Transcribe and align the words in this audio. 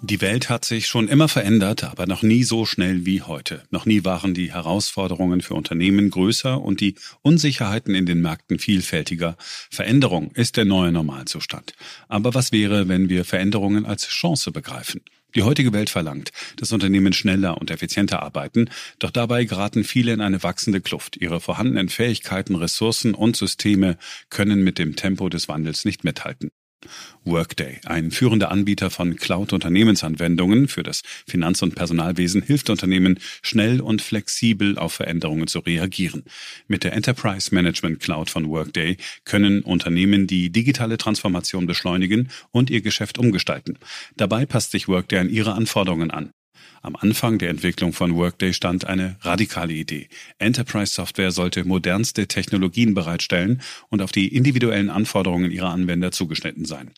Die 0.00 0.20
Welt 0.20 0.48
hat 0.48 0.64
sich 0.64 0.86
schon 0.86 1.08
immer 1.08 1.28
verändert, 1.28 1.82
aber 1.82 2.06
noch 2.06 2.22
nie 2.22 2.44
so 2.44 2.64
schnell 2.64 3.04
wie 3.04 3.22
heute. 3.22 3.64
Noch 3.70 3.84
nie 3.84 4.04
waren 4.04 4.32
die 4.32 4.52
Herausforderungen 4.52 5.40
für 5.40 5.54
Unternehmen 5.54 6.10
größer 6.10 6.60
und 6.60 6.80
die 6.80 6.94
Unsicherheiten 7.22 7.96
in 7.96 8.06
den 8.06 8.20
Märkten 8.20 8.60
vielfältiger. 8.60 9.36
Veränderung 9.70 10.30
ist 10.32 10.56
der 10.56 10.66
neue 10.66 10.92
Normalzustand. 10.92 11.74
Aber 12.06 12.32
was 12.32 12.52
wäre, 12.52 12.86
wenn 12.88 13.08
wir 13.08 13.24
Veränderungen 13.24 13.86
als 13.86 14.06
Chance 14.06 14.52
begreifen? 14.52 15.00
Die 15.34 15.42
heutige 15.42 15.72
Welt 15.72 15.90
verlangt, 15.90 16.30
dass 16.56 16.72
Unternehmen 16.72 17.12
schneller 17.12 17.58
und 17.58 17.70
effizienter 17.70 18.22
arbeiten, 18.22 18.70
doch 19.00 19.10
dabei 19.10 19.44
geraten 19.44 19.82
viele 19.82 20.12
in 20.12 20.20
eine 20.20 20.42
wachsende 20.42 20.80
Kluft. 20.80 21.16
Ihre 21.16 21.40
vorhandenen 21.40 21.88
Fähigkeiten, 21.88 22.54
Ressourcen 22.54 23.14
und 23.14 23.36
Systeme 23.36 23.98
können 24.30 24.62
mit 24.62 24.78
dem 24.78 24.94
Tempo 24.94 25.28
des 25.28 25.48
Wandels 25.48 25.84
nicht 25.84 26.04
mithalten. 26.04 26.50
Workday, 27.24 27.80
ein 27.84 28.10
führender 28.10 28.50
Anbieter 28.50 28.90
von 28.90 29.16
Cloud-Unternehmensanwendungen 29.16 30.68
für 30.68 30.82
das 30.82 31.02
Finanz- 31.26 31.62
und 31.62 31.74
Personalwesen, 31.74 32.42
hilft 32.42 32.70
Unternehmen, 32.70 33.18
schnell 33.42 33.80
und 33.80 34.00
flexibel 34.00 34.78
auf 34.78 34.94
Veränderungen 34.94 35.46
zu 35.46 35.58
reagieren. 35.58 36.24
Mit 36.68 36.84
der 36.84 36.92
Enterprise 36.92 37.54
Management 37.54 38.00
Cloud 38.00 38.30
von 38.30 38.48
Workday 38.48 38.96
können 39.24 39.62
Unternehmen 39.62 40.26
die 40.26 40.50
digitale 40.50 40.96
Transformation 40.96 41.66
beschleunigen 41.66 42.30
und 42.50 42.70
ihr 42.70 42.80
Geschäft 42.80 43.18
umgestalten. 43.18 43.78
Dabei 44.16 44.46
passt 44.46 44.70
sich 44.70 44.88
Workday 44.88 45.18
an 45.18 45.30
ihre 45.30 45.52
Anforderungen 45.52 46.10
an. 46.10 46.30
Am 46.82 46.94
Anfang 46.96 47.38
der 47.38 47.50
Entwicklung 47.50 47.92
von 47.92 48.14
Workday 48.14 48.52
stand 48.52 48.86
eine 48.86 49.16
radikale 49.22 49.72
Idee. 49.72 50.08
Enterprise 50.38 50.92
Software 50.92 51.32
sollte 51.32 51.64
modernste 51.64 52.28
Technologien 52.28 52.94
bereitstellen 52.94 53.60
und 53.88 54.00
auf 54.00 54.12
die 54.12 54.28
individuellen 54.34 54.90
Anforderungen 54.90 55.50
ihrer 55.50 55.70
Anwender 55.70 56.12
zugeschnitten 56.12 56.64
sein. 56.64 56.92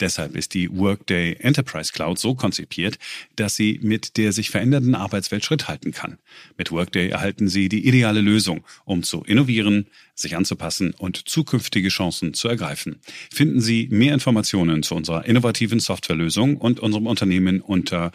Deshalb 0.00 0.36
ist 0.36 0.54
die 0.54 0.70
Workday 0.70 1.36
Enterprise 1.40 1.92
Cloud 1.92 2.18
so 2.18 2.34
konzipiert, 2.34 2.98
dass 3.36 3.56
sie 3.56 3.80
mit 3.82 4.16
der 4.16 4.32
sich 4.32 4.50
verändernden 4.50 4.94
Arbeitswelt 4.94 5.44
Schritt 5.44 5.68
halten 5.68 5.92
kann. 5.92 6.18
Mit 6.56 6.70
Workday 6.70 7.08
erhalten 7.08 7.48
Sie 7.48 7.68
die 7.68 7.86
ideale 7.86 8.20
Lösung, 8.20 8.64
um 8.84 9.02
zu 9.02 9.22
innovieren, 9.24 9.86
sich 10.14 10.36
anzupassen 10.36 10.94
und 10.96 11.28
zukünftige 11.28 11.88
Chancen 11.88 12.34
zu 12.34 12.48
ergreifen. 12.48 13.00
Finden 13.32 13.60
Sie 13.60 13.88
mehr 13.90 14.14
Informationen 14.14 14.82
zu 14.82 14.94
unserer 14.94 15.24
innovativen 15.24 15.80
Softwarelösung 15.80 16.56
und 16.56 16.80
unserem 16.80 17.06
Unternehmen 17.06 17.60
unter 17.60 18.12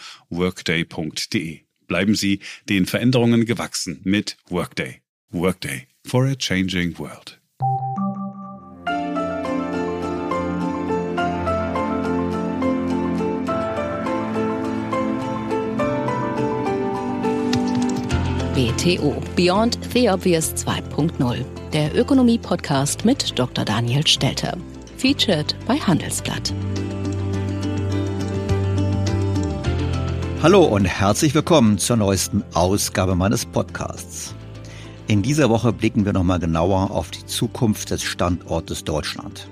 workday.de. 1.09 1.59
Bleiben 1.87 2.15
Sie 2.15 2.39
den 2.67 2.85
Veränderungen 2.85 3.45
gewachsen 3.45 4.01
mit 4.03 4.37
Workday. 4.49 5.01
Workday 5.31 5.87
for 6.05 6.25
a 6.25 6.35
changing 6.35 6.97
world. 6.97 7.37
BTO 18.55 19.21
Beyond 19.35 19.79
the 19.93 20.09
Obvious 20.09 20.53
2.0, 20.53 21.45
der 21.71 21.95
Ökonomie-Podcast 21.95 23.05
mit 23.05 23.37
Dr. 23.39 23.63
Daniel 23.63 24.05
Stelter. 24.05 24.57
Featured 24.97 25.55
bei 25.65 25.77
Handelsblatt. 25.77 26.53
Hallo 30.41 30.63
und 30.63 30.85
herzlich 30.85 31.35
willkommen 31.35 31.77
zur 31.79 31.97
neuesten 31.97 32.45
Ausgabe 32.53 33.13
meines 33.13 33.45
Podcasts. 33.45 34.33
In 35.07 35.21
dieser 35.21 35.49
Woche 35.49 35.73
blicken 35.73 36.05
wir 36.05 36.13
nochmal 36.13 36.39
genauer 36.39 36.91
auf 36.91 37.11
die 37.11 37.25
Zukunft 37.25 37.91
des 37.91 38.03
Standortes 38.03 38.85
Deutschland. 38.85 39.49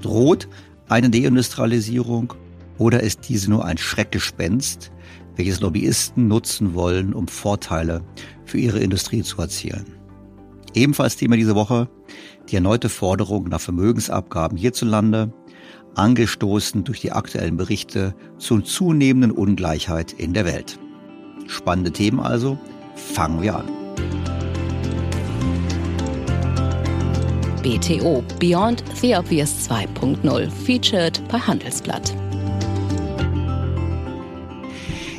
Droht 0.00 0.48
eine 0.88 1.10
Deindustrialisierung 1.10 2.32
oder 2.78 3.02
ist 3.02 3.28
diese 3.28 3.50
nur 3.50 3.66
ein 3.66 3.76
Schreckgespenst, 3.76 4.90
welches 5.36 5.60
Lobbyisten 5.60 6.26
nutzen 6.26 6.72
wollen, 6.72 7.12
um 7.12 7.28
Vorteile 7.28 8.00
für 8.46 8.56
ihre 8.56 8.78
Industrie 8.78 9.22
zu 9.22 9.42
erzielen. 9.42 9.84
Ebenfalls 10.72 11.16
Thema 11.16 11.36
diese 11.36 11.54
Woche 11.54 11.86
die 12.48 12.54
erneute 12.54 12.88
Forderung 12.88 13.50
nach 13.50 13.60
Vermögensabgaben 13.60 14.56
hierzulande, 14.56 15.34
angestoßen 15.98 16.84
durch 16.84 17.00
die 17.00 17.12
aktuellen 17.12 17.56
Berichte 17.56 18.14
zur 18.38 18.64
zunehmenden 18.64 19.32
Ungleichheit 19.32 20.12
in 20.12 20.32
der 20.32 20.44
Welt. 20.44 20.78
Spannende 21.46 21.92
Themen 21.92 22.20
also, 22.20 22.58
fangen 22.94 23.42
wir 23.42 23.56
an. 23.56 23.66
BTO 27.62 28.22
Beyond 28.38 28.82
the 29.00 29.16
Obvious 29.16 29.68
2.0 29.68 30.50
featured 30.50 31.20
bei 31.28 31.38
Handelsblatt. 31.38 32.14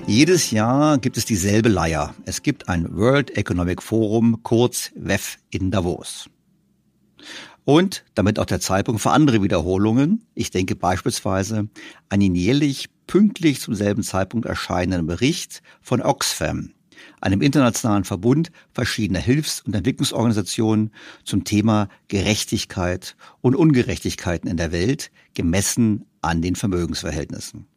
Jedes 0.08 0.50
Jahr 0.50 0.98
gibt 0.98 1.18
es 1.18 1.26
dieselbe 1.26 1.70
Leier. 1.70 2.16
Es 2.26 2.42
gibt 2.42 2.68
ein 2.68 2.96
World 2.96 3.38
Economic 3.38 3.84
Forum, 3.84 4.42
kurz 4.42 4.92
WEF 4.96 5.38
in 5.52 5.70
Davos. 5.70 6.30
Und 7.70 8.04
damit 8.16 8.40
auch 8.40 8.48
der 8.48 8.60
Zeitpunkt 8.60 9.00
für 9.00 9.12
andere 9.12 9.44
Wiederholungen. 9.44 10.26
Ich 10.34 10.50
denke 10.50 10.76
beispielsweise 10.76 11.70
an 12.10 12.20
den 12.20 12.34
jährlich 12.34 12.90
pünktlich 13.06 13.62
zum 13.62 13.76
selben 13.76 14.02
Zeitpunkt 14.02 14.48
erscheinenden 14.48 15.06
Bericht 15.06 15.62
von 15.80 16.02
Oxfam, 16.02 16.72
einem 17.22 17.44
internationalen 17.44 18.06
Verbund 18.06 18.52
verschiedener 18.74 19.20
Hilfs- 19.20 19.62
und 19.62 19.76
Entwicklungsorganisationen 19.76 20.92
zum 21.24 21.44
Thema 21.44 21.90
Gerechtigkeit 22.08 23.16
und 23.42 23.56
Ungerechtigkeiten 23.56 24.50
in 24.50 24.58
der 24.58 24.72
Welt, 24.72 25.12
gemessen 25.36 26.06
an 26.24 26.42
den 26.42 26.56
Vermögensverhältnissen. 26.56 27.68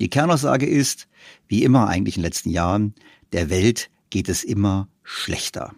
Die 0.00 0.10
Kernaussage 0.10 0.66
ist, 0.66 1.06
wie 1.46 1.62
immer 1.62 1.86
eigentlich 1.86 2.16
in 2.16 2.22
den 2.22 2.26
letzten 2.26 2.50
Jahren, 2.50 2.92
der 3.32 3.50
Welt 3.50 3.88
geht 4.10 4.28
es 4.28 4.42
immer 4.42 4.88
schlechter. 5.04 5.76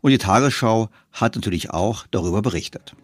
Und 0.00 0.10
die 0.10 0.18
Tagesschau 0.18 0.88
hat 1.12 1.34
natürlich 1.34 1.70
auch 1.70 2.06
darüber 2.10 2.42
berichtet. 2.42 2.94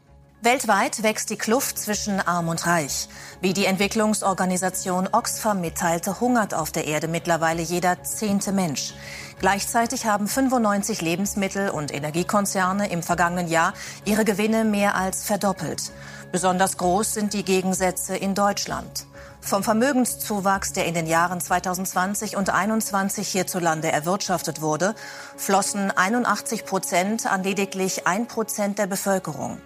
Weltweit 0.43 1.03
wächst 1.03 1.31
die 1.31 1.37
Kluft 1.37 1.79
zwischen 1.79 2.21
Arm 2.21 2.49
und 2.49 2.67
Reich. 2.67 3.09
Wie 3.41 3.53
die 3.53 3.65
Entwicklungsorganisation 3.65 5.09
Oxfam 5.11 5.61
mitteilte, 5.61 6.21
hungert 6.21 6.55
auf 6.55 6.71
der 6.71 6.87
Erde 6.87 7.09
mittlerweile 7.09 7.63
jeder 7.63 8.05
zehnte 8.05 8.53
Mensch. 8.53 8.95
Gleichzeitig 9.41 10.07
haben 10.07 10.29
95 10.29 11.01
Lebensmittel- 11.01 11.71
und 11.71 11.93
Energiekonzerne 11.93 12.91
im 12.91 13.03
vergangenen 13.03 13.49
Jahr 13.49 13.75
ihre 14.05 14.25
Gewinne 14.25 14.65
mehr 14.65 14.95
als 14.95 15.25
verdoppelt. 15.25 15.91
Besonders 16.31 16.77
groß 16.77 17.15
sind 17.15 17.33
die 17.33 17.45
Gegensätze 17.45 18.17
in 18.17 18.35
Deutschland. 18.35 19.07
Vom 19.47 19.63
Vermögenszuwachs, 19.63 20.73
der 20.73 20.87
in 20.87 20.95
den 20.95 21.07
Jahren 21.07 21.41
2020 21.41 22.37
und 22.37 22.47
2021 22.47 23.29
hierzulande 23.29 23.93
erwirtschaftet 23.93 24.61
wurde, 24.61 24.97
flossen 25.37 25.93
81 25.93 26.65
Prozent 26.65 27.27
an 27.27 27.45
lediglich 27.45 28.09
ein 28.09 28.27
Prozent 28.27 28.81
der 28.81 28.89
Bevölkerung. 28.89 29.59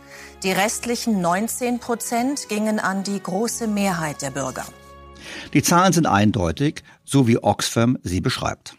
Die 0.42 0.52
restlichen 0.52 1.22
19 1.22 1.78
Prozent 1.78 2.50
gingen 2.50 2.78
an 2.78 3.04
die 3.04 3.22
große 3.22 3.68
Mehrheit 3.68 4.20
der 4.20 4.32
Bürger. 4.32 4.66
Die 5.54 5.62
Zahlen 5.62 5.94
sind 5.94 6.06
eindeutig, 6.06 6.84
so 7.02 7.26
wie 7.26 7.42
Oxfam 7.42 7.96
sie 8.02 8.20
beschreibt. 8.20 8.76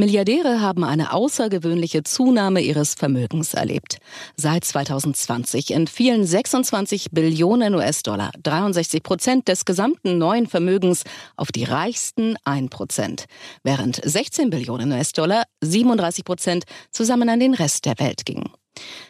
Milliardäre 0.00 0.62
haben 0.62 0.82
eine 0.82 1.12
außergewöhnliche 1.12 2.02
Zunahme 2.02 2.62
ihres 2.62 2.94
Vermögens 2.94 3.52
erlebt. 3.52 3.98
Seit 4.34 4.64
2020 4.64 5.72
entfielen 5.72 6.24
26 6.24 7.10
Billionen 7.12 7.74
US-Dollar, 7.74 8.30
63 8.42 9.02
Prozent 9.02 9.46
des 9.46 9.66
gesamten 9.66 10.16
neuen 10.16 10.46
Vermögens, 10.46 11.04
auf 11.36 11.52
die 11.52 11.64
reichsten 11.64 12.36
1 12.44 12.70
Prozent, 12.70 13.26
während 13.62 14.00
16 14.02 14.48
Billionen 14.48 14.90
US-Dollar, 14.90 15.44
37 15.60 16.24
Prozent, 16.24 16.64
zusammen 16.90 17.28
an 17.28 17.38
den 17.38 17.52
Rest 17.52 17.84
der 17.84 17.98
Welt 17.98 18.24
gingen. 18.24 18.50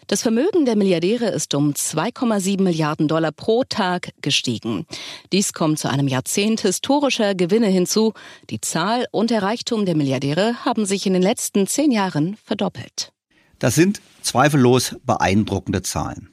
Das 0.07 0.23
Vermögen 0.23 0.65
der 0.65 0.75
Milliardäre 0.75 1.27
ist 1.27 1.55
um 1.55 1.73
2,7 1.73 2.63
Milliarden 2.63 3.07
Dollar 3.07 3.31
pro 3.31 3.63
Tag 3.63 4.11
gestiegen. 4.23 4.87
Dies 5.33 5.53
kommt 5.53 5.79
zu 5.79 5.89
einem 5.89 6.09
Jahrzehnt 6.09 6.63
historischer 6.63 7.35
Gewinne 7.35 7.69
hinzu. 7.69 8.13
Die 8.51 8.61
Zahl 8.61 9.07
und 9.13 9.31
der 9.31 9.43
Reichtum 9.43 9.87
der 9.87 9.95
Milliardäre 9.95 10.65
haben 10.65 10.85
sich 10.85 11.07
in 11.07 11.13
den 11.13 11.23
letzten 11.23 11.67
zehn 11.67 11.93
Jahren 11.93 12.37
verdoppelt. 12.45 13.13
Das 13.61 13.75
sind 13.75 14.01
zweifellos 14.23 14.97
beeindruckende 15.05 15.83
Zahlen. 15.83 16.31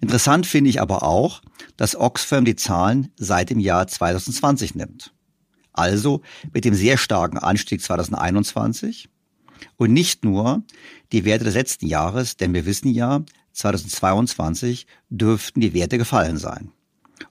Interessant 0.00 0.46
finde 0.46 0.70
ich 0.70 0.80
aber 0.80 1.02
auch, 1.02 1.40
dass 1.76 1.96
Oxfam 1.96 2.44
die 2.44 2.56
Zahlen 2.56 3.12
seit 3.16 3.50
dem 3.50 3.60
Jahr 3.60 3.86
2020 3.86 4.74
nimmt. 4.74 5.12
Also 5.72 6.22
mit 6.52 6.64
dem 6.64 6.74
sehr 6.74 6.96
starken 6.96 7.38
Anstieg 7.38 7.82
2021 7.82 9.08
und 9.76 9.92
nicht 9.92 10.24
nur 10.24 10.62
die 11.12 11.24
Werte 11.24 11.44
des 11.44 11.54
letzten 11.54 11.86
Jahres, 11.86 12.36
denn 12.36 12.54
wir 12.54 12.66
wissen 12.66 12.88
ja, 12.88 13.22
2022 13.52 14.86
dürften 15.08 15.60
die 15.60 15.74
Werte 15.74 15.98
gefallen 15.98 16.36
sein. 16.36 16.72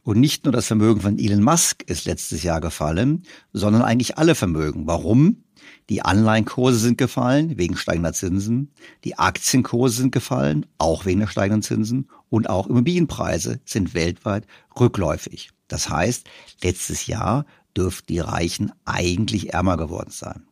Und 0.04 0.20
nicht 0.20 0.46
nur 0.46 0.52
das 0.52 0.68
Vermögen 0.68 1.02
von 1.02 1.20
Elon 1.20 1.44
Musk 1.44 1.84
ist 1.84 2.06
letztes 2.06 2.44
Jahr 2.44 2.62
gefallen, 2.62 3.24
sondern 3.54 3.84
eigentlich 3.84 4.18
alle 4.18 4.36
Vermögen. 4.36 4.88
Warum? 4.88 5.44
Die 5.90 6.02
Anleihenkurse 6.02 6.80
sind 6.80 6.98
gefallen 6.98 7.58
wegen 7.58 7.78
steigender 7.78 8.14
Zinsen, 8.14 8.72
die 9.04 9.18
Aktienkurse 9.18 9.98
sind 9.98 10.12
gefallen, 10.12 10.66
auch 10.80 11.06
wegen 11.06 11.20
der 11.20 11.28
steigenden 11.28 11.62
Zinsen 11.62 12.10
und 12.30 12.50
auch 12.50 12.68
Immobilienpreise 12.68 13.60
sind 13.66 13.94
weltweit 13.94 14.48
rückläufig. 14.80 15.52
Das 15.68 15.90
heißt, 15.90 16.28
letztes 16.64 17.08
Jahr 17.08 17.46
dürften 17.78 18.14
die 18.14 18.20
Reichen 18.20 18.72
eigentlich 18.86 19.54
ärmer 19.54 19.78
geworden 19.78 20.12
sein. 20.12 20.48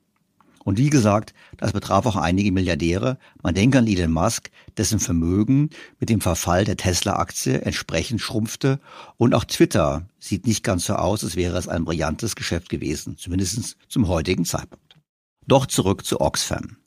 Und 0.63 0.77
wie 0.77 0.89
gesagt, 0.89 1.33
das 1.57 1.74
betraf 1.74 2.06
auch 2.06 2.15
einige 2.15 2.51
Milliardäre. 2.51 3.18
Man 3.42 3.56
denke 3.56 3.80
an 3.80 3.88
Elon 3.88 4.12
Musk, 4.12 4.50
dessen 4.77 5.00
Vermögen 5.00 5.69
mit 6.00 6.10
dem 6.10 6.21
Verfall 6.21 6.65
der 6.65 6.77
Tesla-Aktie 6.77 7.62
entsprechend 7.62 8.21
schrumpfte. 8.21 8.80
Und 9.18 9.33
auch 9.33 9.44
Twitter 9.44 10.07
sieht 10.19 10.48
nicht 10.48 10.63
ganz 10.63 10.86
so 10.86 10.95
aus, 10.95 11.24
als 11.24 11.36
wäre 11.36 11.57
es 11.57 11.68
ein 11.68 11.86
brillantes 11.86 12.36
Geschäft 12.36 12.69
gewesen, 12.69 13.18
zumindest 13.18 13.77
zum 13.88 14.07
heutigen 14.07 14.45
Zeitpunkt. 14.45 14.98
Doch 15.45 15.65
zurück 15.65 16.06
zu 16.06 16.21
Oxfam. 16.21 16.77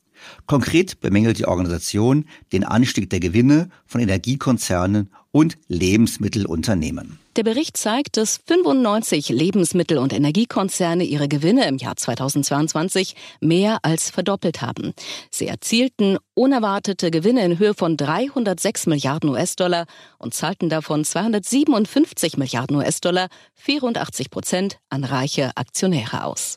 Konkret 0.47 1.01
bemängelt 1.01 1.39
die 1.39 1.47
Organisation 1.47 2.27
den 2.53 2.65
Anstieg 2.65 3.11
der 3.11 3.21
Gewinne 3.21 3.69
von 3.87 4.01
Energiekonzernen 4.01 5.11
und 5.37 5.59
Lebensmittelunternehmen. 5.69 7.19
Der 7.37 7.43
Bericht 7.43 7.77
zeigt, 7.77 8.17
dass 8.17 8.41
95 8.47 9.29
Lebensmittel- 9.29 9.99
und 9.99 10.15
Energiekonzerne 10.15 11.05
ihre 11.05 11.29
Gewinne 11.29 11.69
im 11.69 11.77
Jahr 11.77 11.95
2022 11.95 13.15
mehr 13.43 13.81
als 13.83 14.09
verdoppelt 14.09 14.63
haben. 14.63 14.95
Sie 15.31 15.47
erzielten 15.47 16.17
unerwartete 16.33 17.11
Gewinne 17.11 17.45
in 17.45 17.59
Höhe 17.59 17.75
von 17.75 17.99
306 17.99 18.87
Milliarden 18.87 19.29
US-Dollar 19.29 19.85
und 20.19 20.33
zahlten 20.33 20.71
davon 20.71 21.05
257 21.05 22.39
Milliarden 22.39 22.77
US-Dollar, 22.77 23.29
84 23.57 24.31
Prozent 24.31 24.79
an 24.89 25.05
reiche 25.05 25.55
Aktionäre 25.57 26.25
aus. 26.25 26.57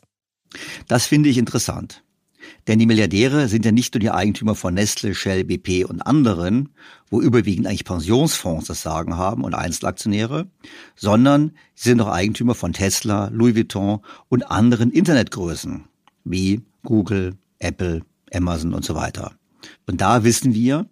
Das 0.88 1.04
finde 1.04 1.28
ich 1.28 1.36
interessant. 1.36 2.02
Denn 2.66 2.78
die 2.78 2.86
Milliardäre 2.86 3.48
sind 3.48 3.64
ja 3.64 3.72
nicht 3.72 3.94
nur 3.94 4.00
die 4.00 4.10
Eigentümer 4.10 4.54
von 4.54 4.74
Nestle, 4.74 5.14
Shell, 5.14 5.44
BP 5.44 5.84
und 5.84 6.02
anderen, 6.02 6.70
wo 7.10 7.20
überwiegend 7.20 7.66
eigentlich 7.66 7.84
Pensionsfonds 7.84 8.66
das 8.66 8.82
Sagen 8.82 9.16
haben 9.16 9.44
und 9.44 9.54
Einzelaktionäre, 9.54 10.48
sondern 10.96 11.52
sie 11.74 11.90
sind 11.90 12.00
auch 12.00 12.08
Eigentümer 12.08 12.54
von 12.54 12.72
Tesla, 12.72 13.28
Louis 13.32 13.56
Vuitton 13.56 14.00
und 14.28 14.50
anderen 14.50 14.90
Internetgrößen 14.90 15.84
wie 16.24 16.62
Google, 16.84 17.36
Apple, 17.58 18.02
Amazon 18.32 18.74
und 18.74 18.84
so 18.84 18.94
weiter. 18.94 19.32
Und 19.86 20.00
da 20.00 20.24
wissen 20.24 20.54
wir, 20.54 20.86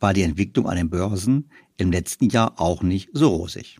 war 0.00 0.12
die 0.12 0.22
Entwicklung 0.22 0.68
an 0.68 0.76
den 0.76 0.90
Börsen 0.90 1.50
im 1.76 1.90
letzten 1.90 2.28
Jahr 2.28 2.60
auch 2.60 2.82
nicht 2.82 3.10
so 3.12 3.28
rosig. 3.28 3.78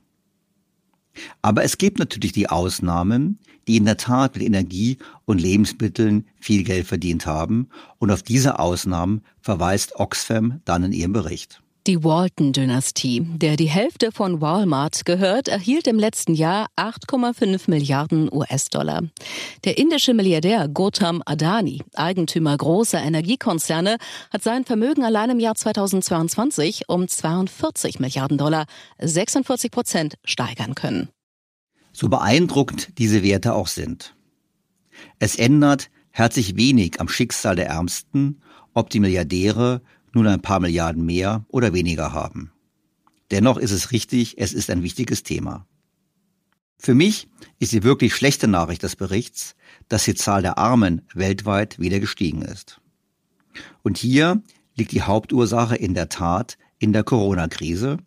Aber 1.42 1.64
es 1.64 1.78
gibt 1.78 1.98
natürlich 1.98 2.32
die 2.32 2.48
Ausnahmen, 2.48 3.38
die 3.68 3.76
in 3.76 3.84
der 3.84 3.96
Tat 3.96 4.34
mit 4.34 4.44
Energie 4.44 4.98
und 5.24 5.40
Lebensmitteln 5.40 6.26
viel 6.40 6.64
Geld 6.64 6.86
verdient 6.86 7.26
haben. 7.26 7.68
Und 7.98 8.10
auf 8.10 8.22
diese 8.22 8.58
Ausnahmen 8.58 9.22
verweist 9.40 9.96
Oxfam 9.96 10.60
dann 10.64 10.84
in 10.84 10.92
ihrem 10.92 11.12
Bericht. 11.12 11.62
Die 11.88 12.04
Walton-Dynastie, 12.04 13.26
der 13.38 13.56
die 13.56 13.68
Hälfte 13.68 14.12
von 14.12 14.40
Walmart 14.40 15.04
gehört, 15.04 15.48
erhielt 15.48 15.88
im 15.88 15.98
letzten 15.98 16.32
Jahr 16.32 16.68
8,5 16.76 17.68
Milliarden 17.68 18.32
US-Dollar. 18.32 19.02
Der 19.64 19.78
indische 19.78 20.14
Milliardär 20.14 20.68
Gautam 20.68 21.24
Adani, 21.26 21.82
Eigentümer 21.94 22.56
großer 22.56 23.02
Energiekonzerne, 23.02 23.96
hat 24.30 24.44
sein 24.44 24.64
Vermögen 24.64 25.02
allein 25.02 25.30
im 25.30 25.40
Jahr 25.40 25.56
2022 25.56 26.84
um 26.86 27.08
42 27.08 27.98
Milliarden 27.98 28.38
Dollar, 28.38 28.66
46 29.00 29.72
Prozent 29.72 30.14
steigern 30.24 30.76
können. 30.76 31.08
So 31.92 32.08
beeindruckend 32.08 32.96
diese 32.98 33.24
Werte 33.24 33.54
auch 33.54 33.66
sind. 33.66 34.14
Es 35.18 35.34
ändert 35.34 35.90
herzlich 36.10 36.54
wenig 36.54 37.00
am 37.00 37.08
Schicksal 37.08 37.56
der 37.56 37.66
Ärmsten, 37.66 38.40
ob 38.72 38.88
die 38.88 39.00
Milliardäre 39.00 39.82
nun 40.12 40.26
ein 40.26 40.42
paar 40.42 40.60
Milliarden 40.60 41.04
mehr 41.04 41.44
oder 41.48 41.72
weniger 41.72 42.12
haben. 42.12 42.52
Dennoch 43.30 43.56
ist 43.56 43.70
es 43.70 43.92
richtig, 43.92 44.38
es 44.38 44.52
ist 44.52 44.70
ein 44.70 44.82
wichtiges 44.82 45.22
Thema. 45.22 45.66
Für 46.78 46.94
mich 46.94 47.28
ist 47.60 47.72
die 47.72 47.82
wirklich 47.84 48.14
schlechte 48.14 48.48
Nachricht 48.48 48.82
des 48.82 48.96
Berichts, 48.96 49.54
dass 49.88 50.04
die 50.04 50.14
Zahl 50.14 50.42
der 50.42 50.58
Armen 50.58 51.02
weltweit 51.14 51.78
wieder 51.78 52.00
gestiegen 52.00 52.42
ist. 52.42 52.80
Und 53.82 53.98
hier 53.98 54.42
liegt 54.74 54.92
die 54.92 55.02
Hauptursache 55.02 55.76
in 55.76 55.94
der 55.94 56.08
Tat 56.08 56.58
in 56.78 56.92
der 56.92 57.04
Corona-Krise 57.04 57.98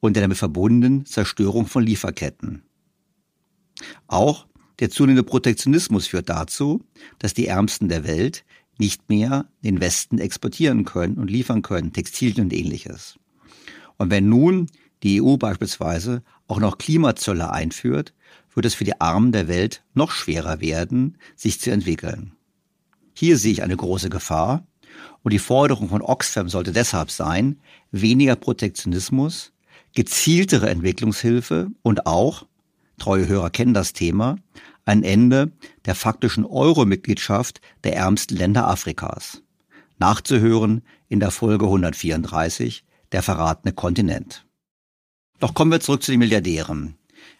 und 0.00 0.14
der 0.14 0.22
damit 0.22 0.38
verbundenen 0.38 1.04
Zerstörung 1.04 1.66
von 1.66 1.84
Lieferketten. 1.84 2.62
Auch 4.06 4.46
der 4.78 4.90
zunehmende 4.90 5.22
Protektionismus 5.22 6.06
führt 6.06 6.28
dazu, 6.28 6.84
dass 7.18 7.34
die 7.34 7.46
Ärmsten 7.46 7.88
der 7.88 8.04
Welt 8.04 8.44
nicht 8.78 9.08
mehr 9.08 9.46
den 9.62 9.80
Westen 9.80 10.18
exportieren 10.18 10.84
können 10.84 11.16
und 11.16 11.30
liefern 11.30 11.62
können, 11.62 11.92
Textilien 11.92 12.46
und 12.46 12.52
ähnliches. 12.52 13.18
Und 13.96 14.10
wenn 14.10 14.28
nun 14.28 14.68
die 15.02 15.22
EU 15.22 15.36
beispielsweise 15.36 16.22
auch 16.48 16.60
noch 16.60 16.78
Klimazölle 16.78 17.50
einführt, 17.50 18.14
wird 18.54 18.66
es 18.66 18.74
für 18.74 18.84
die 18.84 19.00
Armen 19.00 19.32
der 19.32 19.48
Welt 19.48 19.82
noch 19.94 20.10
schwerer 20.10 20.60
werden, 20.60 21.18
sich 21.36 21.60
zu 21.60 21.70
entwickeln. 21.70 22.32
Hier 23.14 23.36
sehe 23.38 23.52
ich 23.52 23.62
eine 23.62 23.76
große 23.76 24.10
Gefahr 24.10 24.66
und 25.22 25.32
die 25.32 25.38
Forderung 25.38 25.88
von 25.88 26.02
Oxfam 26.02 26.48
sollte 26.48 26.72
deshalb 26.72 27.10
sein, 27.10 27.58
weniger 27.90 28.36
Protektionismus, 28.36 29.52
gezieltere 29.94 30.70
Entwicklungshilfe 30.70 31.70
und 31.82 32.06
auch, 32.06 32.46
treue 32.98 33.28
Hörer 33.28 33.50
kennen 33.50 33.74
das 33.74 33.92
Thema, 33.92 34.36
ein 34.84 35.02
Ende 35.02 35.52
der 35.84 35.94
faktischen 35.94 36.44
Euro-Mitgliedschaft 36.44 37.60
der 37.84 37.96
ärmsten 37.96 38.36
Länder 38.36 38.68
Afrikas. 38.68 39.42
Nachzuhören 39.98 40.82
in 41.08 41.20
der 41.20 41.30
Folge 41.30 41.66
134, 41.66 42.84
der 43.12 43.22
verratene 43.22 43.72
Kontinent. 43.72 44.46
Doch 45.38 45.54
kommen 45.54 45.70
wir 45.70 45.80
zurück 45.80 46.02
zu 46.02 46.10
den 46.10 46.20
Milliardären. 46.20 46.96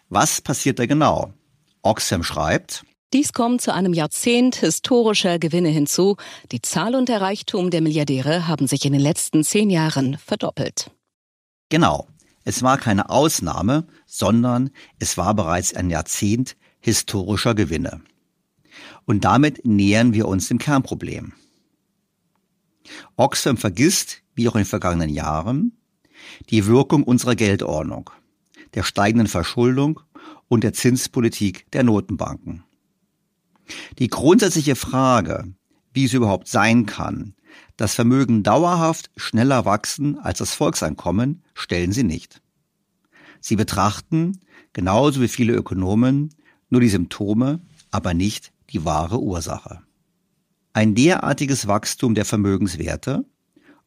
Was 0.09 0.41
passiert 0.41 0.79
da 0.79 0.85
genau? 0.85 1.33
Oxfam 1.81 2.23
schreibt, 2.23 2.85
dies 3.13 3.31
kommt 3.31 3.61
zu 3.61 3.71
einem 3.71 3.93
Jahrzehnt 3.93 4.55
historischer 4.55 5.37
Gewinne 5.37 5.69
hinzu. 5.69 6.17
Die 6.51 6.63
Zahl 6.63 6.95
und 6.95 7.09
der 7.09 7.21
Reichtum 7.21 7.69
der 7.69 7.81
Milliardäre 7.81 8.47
haben 8.47 8.65
sich 8.65 8.85
in 8.85 8.93
den 8.93 9.01
letzten 9.01 9.43
zehn 9.43 9.69
Jahren 9.69 10.17
verdoppelt. 10.17 10.89
Genau. 11.69 12.07
Es 12.43 12.63
war 12.63 12.79
keine 12.79 13.11
Ausnahme, 13.11 13.85
sondern 14.07 14.71
es 14.97 15.15
war 15.15 15.35
bereits 15.35 15.75
ein 15.75 15.91
Jahrzehnt 15.91 16.57
historischer 16.83 17.55
Gewinne. 17.55 18.01
Und 19.05 19.23
damit 19.23 19.65
nähern 19.65 20.13
wir 20.13 20.27
uns 20.27 20.49
dem 20.49 20.57
Kernproblem. 20.57 21.31
Oxfam 23.15 23.57
vergisst, 23.57 24.21
wie 24.35 24.49
auch 24.49 24.55
in 24.55 24.61
den 24.61 24.67
vergangenen 24.67 25.09
Jahren, 25.09 25.77
die 26.49 26.65
Wirkung 26.67 27.03
unserer 27.03 27.35
Geldordnung, 27.35 28.09
der 28.73 28.83
steigenden 28.83 29.27
Verschuldung 29.27 30.01
und 30.49 30.63
der 30.63 30.73
Zinspolitik 30.73 31.71
der 31.71 31.83
Notenbanken. 31.83 32.63
Die 33.99 34.09
grundsätzliche 34.09 34.75
Frage, 34.75 35.53
wie 35.93 36.05
es 36.05 36.13
überhaupt 36.13 36.49
sein 36.49 36.85
kann, 36.85 37.33
dass 37.77 37.95
Vermögen 37.95 38.43
dauerhaft 38.43 39.09
schneller 39.15 39.63
wachsen 39.63 40.19
als 40.19 40.39
das 40.39 40.53
Volkseinkommen, 40.53 41.43
stellen 41.53 41.93
sie 41.93 42.03
nicht. 42.03 42.41
Sie 43.39 43.55
betrachten, 43.55 44.41
genauso 44.73 45.21
wie 45.21 45.29
viele 45.29 45.53
Ökonomen, 45.53 46.33
nur 46.73 46.81
die 46.81 46.89
Symptome, 46.89 47.61
aber 47.91 48.15
nicht 48.15 48.51
die 48.71 48.83
wahre 48.83 49.21
Ursache. 49.21 49.83
Ein 50.73 50.95
derartiges 50.95 51.67
Wachstum 51.67 52.15
der 52.15 52.25
Vermögenswerte 52.25 53.25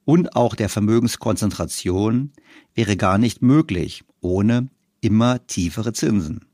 und 0.05 0.37
auch 0.37 0.55
der 0.55 0.69
Vermögenskonzentration 0.69 2.33
wäre 2.77 2.97
gar 2.97 3.19
nicht 3.19 3.43
möglich 3.43 4.05
ohne 4.21 4.69
immer 5.01 5.45
tiefere 5.49 5.93
Zinsen 5.93 6.45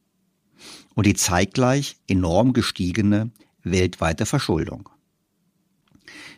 und 0.95 1.05
die 1.05 1.13
zeitgleich 1.13 1.99
enorm 2.09 2.55
gestiegene 2.55 3.31
weltweite 3.63 4.25
Verschuldung. 4.25 4.89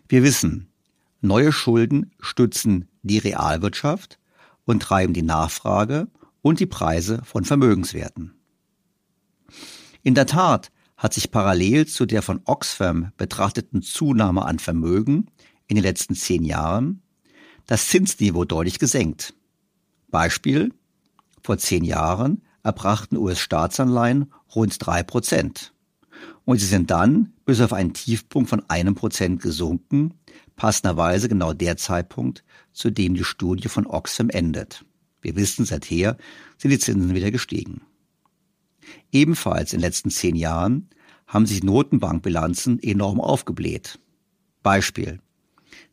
Wir 0.08 0.24
wissen, 0.24 0.66
neue 1.20 1.52
Schulden 1.52 2.10
stützen 2.18 2.88
die 3.02 3.18
Realwirtschaft 3.18 4.18
und 4.64 4.82
treiben 4.82 5.14
die 5.14 5.22
Nachfrage 5.22 6.08
und 6.42 6.58
die 6.58 6.66
Preise 6.66 7.22
von 7.24 7.44
Vermögenswerten. 7.44 8.34
In 10.04 10.14
der 10.14 10.26
Tat 10.26 10.70
hat 10.98 11.14
sich 11.14 11.30
parallel 11.30 11.86
zu 11.86 12.04
der 12.04 12.20
von 12.20 12.42
Oxfam 12.44 13.12
betrachteten 13.16 13.80
Zunahme 13.80 14.44
an 14.44 14.58
Vermögen 14.58 15.30
in 15.66 15.76
den 15.76 15.82
letzten 15.82 16.14
zehn 16.14 16.44
Jahren 16.44 17.02
das 17.66 17.88
Zinsniveau 17.88 18.44
deutlich 18.44 18.78
gesenkt. 18.78 19.32
Beispiel, 20.10 20.74
vor 21.42 21.56
zehn 21.56 21.84
Jahren 21.84 22.42
erbrachten 22.62 23.16
US-Staatsanleihen 23.16 24.30
rund 24.54 24.76
drei 24.78 25.02
Prozent. 25.02 25.72
Und 26.44 26.58
sie 26.58 26.66
sind 26.66 26.90
dann 26.90 27.32
bis 27.46 27.62
auf 27.62 27.72
einen 27.72 27.94
Tiefpunkt 27.94 28.50
von 28.50 28.62
einem 28.68 28.94
Prozent 28.94 29.40
gesunken, 29.40 30.12
passenderweise 30.54 31.30
genau 31.30 31.54
der 31.54 31.78
Zeitpunkt, 31.78 32.44
zu 32.74 32.90
dem 32.90 33.14
die 33.14 33.24
Studie 33.24 33.68
von 33.68 33.86
Oxfam 33.86 34.28
endet. 34.28 34.84
Wir 35.22 35.34
wissen, 35.34 35.64
seither 35.64 36.18
sind 36.58 36.72
die 36.72 36.78
Zinsen 36.78 37.14
wieder 37.14 37.30
gestiegen. 37.30 37.80
Ebenfalls 39.12 39.72
in 39.72 39.78
den 39.78 39.86
letzten 39.86 40.10
zehn 40.10 40.36
Jahren 40.36 40.88
haben 41.26 41.46
sich 41.46 41.62
Notenbankbilanzen 41.62 42.82
enorm 42.82 43.20
aufgebläht. 43.20 43.98
Beispiel. 44.62 45.20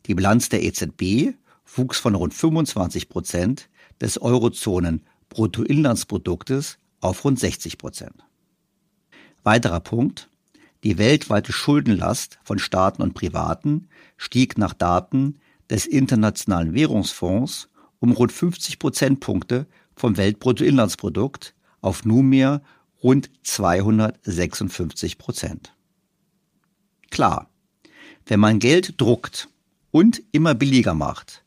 Die 0.06 0.14
Bilanz 0.14 0.48
der 0.48 0.62
EZB 0.62 1.34
wuchs 1.74 1.98
von 1.98 2.14
rund 2.14 2.34
25 2.34 3.08
Prozent 3.08 3.68
des 4.00 4.20
Eurozonen 4.20 5.04
Bruttoinlandsproduktes 5.28 6.78
auf 7.00 7.24
rund 7.24 7.38
60 7.38 7.78
Prozent. 7.78 8.24
Weiterer 9.42 9.80
Punkt. 9.80 10.28
Die 10.84 10.98
weltweite 10.98 11.52
Schuldenlast 11.52 12.38
von 12.42 12.58
Staaten 12.58 13.02
und 13.02 13.14
Privaten 13.14 13.88
stieg 14.16 14.58
nach 14.58 14.74
Daten 14.74 15.38
des 15.70 15.86
Internationalen 15.86 16.74
Währungsfonds 16.74 17.68
um 18.00 18.12
rund 18.12 18.32
50 18.32 18.78
Prozentpunkte 18.78 19.66
vom 19.94 20.16
Weltbruttoinlandsprodukt 20.16 21.54
auf 21.80 22.04
nunmehr 22.04 22.62
rund 23.02 23.30
256 23.42 25.18
Prozent. 25.18 25.74
Klar, 27.10 27.50
wenn 28.26 28.40
man 28.40 28.58
Geld 28.58 29.00
druckt 29.00 29.48
und 29.90 30.22
immer 30.32 30.54
billiger 30.54 30.94
macht, 30.94 31.44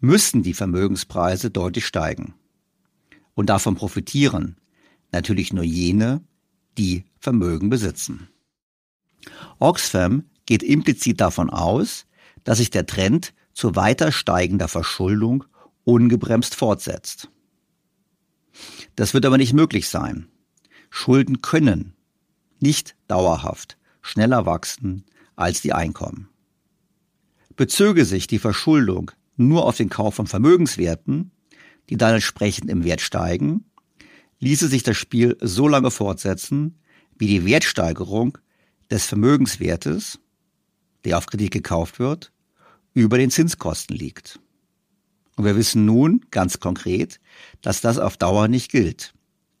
müssen 0.00 0.42
die 0.42 0.54
Vermögenspreise 0.54 1.50
deutlich 1.50 1.86
steigen. 1.86 2.34
Und 3.34 3.46
davon 3.46 3.74
profitieren 3.74 4.56
natürlich 5.12 5.52
nur 5.52 5.64
jene, 5.64 6.22
die 6.78 7.04
Vermögen 7.18 7.68
besitzen. 7.68 8.28
Oxfam 9.58 10.24
geht 10.46 10.62
implizit 10.62 11.20
davon 11.20 11.50
aus, 11.50 12.06
dass 12.44 12.58
sich 12.58 12.70
der 12.70 12.86
Trend 12.86 13.34
zu 13.52 13.76
weiter 13.76 14.10
steigender 14.10 14.68
Verschuldung 14.68 15.44
ungebremst 15.84 16.54
fortsetzt. 16.54 17.28
Das 18.96 19.14
wird 19.14 19.24
aber 19.26 19.38
nicht 19.38 19.52
möglich 19.52 19.88
sein. 19.88 20.28
Schulden 20.94 21.40
können 21.40 21.94
nicht 22.60 22.96
dauerhaft 23.08 23.78
schneller 24.02 24.44
wachsen 24.44 25.04
als 25.36 25.62
die 25.62 25.72
Einkommen. 25.72 26.28
Bezöge 27.56 28.04
sich 28.04 28.26
die 28.26 28.38
Verschuldung 28.38 29.10
nur 29.38 29.64
auf 29.64 29.78
den 29.78 29.88
Kauf 29.88 30.16
von 30.16 30.26
Vermögenswerten, 30.26 31.30
die 31.88 31.96
dann 31.96 32.14
entsprechend 32.14 32.68
im 32.68 32.84
Wert 32.84 33.00
steigen, 33.00 33.64
ließe 34.38 34.68
sich 34.68 34.82
das 34.82 34.98
Spiel 34.98 35.38
so 35.40 35.66
lange 35.66 35.90
fortsetzen, 35.90 36.78
wie 37.16 37.26
die 37.26 37.46
Wertsteigerung 37.46 38.36
des 38.90 39.06
Vermögenswertes, 39.06 40.20
der 41.06 41.16
auf 41.16 41.24
Kredit 41.24 41.52
gekauft 41.52 42.00
wird, 42.00 42.32
über 42.92 43.16
den 43.16 43.30
Zinskosten 43.30 43.96
liegt. 43.96 44.40
Und 45.36 45.46
wir 45.46 45.56
wissen 45.56 45.86
nun 45.86 46.26
ganz 46.30 46.60
konkret, 46.60 47.18
dass 47.62 47.80
das 47.80 47.98
auf 47.98 48.18
Dauer 48.18 48.46
nicht 48.48 48.70
gilt. 48.70 49.14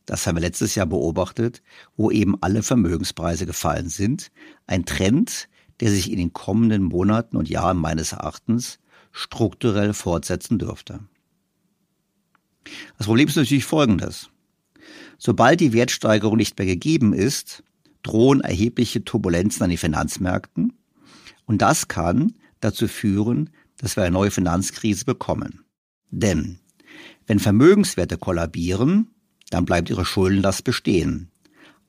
Das 0.06 0.26
haben 0.26 0.36
wir 0.36 0.40
letztes 0.40 0.74
Jahr 0.74 0.86
beobachtet, 0.86 1.62
wo 1.96 2.10
eben 2.10 2.36
alle 2.40 2.62
Vermögenspreise 2.62 3.46
gefallen 3.46 3.88
sind. 3.88 4.30
Ein 4.66 4.84
Trend, 4.84 5.48
der 5.80 5.90
sich 5.90 6.10
in 6.10 6.18
den 6.18 6.32
kommenden 6.32 6.82
Monaten 6.82 7.36
und 7.36 7.48
Jahren 7.48 7.78
meines 7.78 8.12
Erachtens 8.12 8.78
strukturell 9.12 9.94
fortsetzen 9.94 10.58
dürfte. 10.58 11.00
Das 12.98 13.06
Problem 13.06 13.28
ist 13.28 13.36
natürlich 13.36 13.64
folgendes. 13.64 14.30
Sobald 15.18 15.60
die 15.60 15.72
Wertsteigerung 15.72 16.36
nicht 16.36 16.58
mehr 16.58 16.66
gegeben 16.66 17.12
ist, 17.12 17.62
drohen 18.02 18.40
erhebliche 18.40 19.04
Turbulenzen 19.04 19.62
an 19.62 19.70
den 19.70 19.78
Finanzmärkten 19.78 20.72
und 21.46 21.62
das 21.62 21.88
kann 21.88 22.34
dazu 22.60 22.88
führen, 22.88 23.50
dass 23.76 23.96
wir 23.96 24.04
eine 24.04 24.12
neue 24.12 24.30
Finanzkrise 24.30 25.04
bekommen. 25.04 25.64
Denn 26.10 26.58
wenn 27.26 27.38
Vermögenswerte 27.38 28.18
kollabieren, 28.18 29.11
dann 29.52 29.66
bleibt 29.66 29.90
ihre 29.90 30.04
Schuldenlast 30.04 30.64
bestehen. 30.64 31.28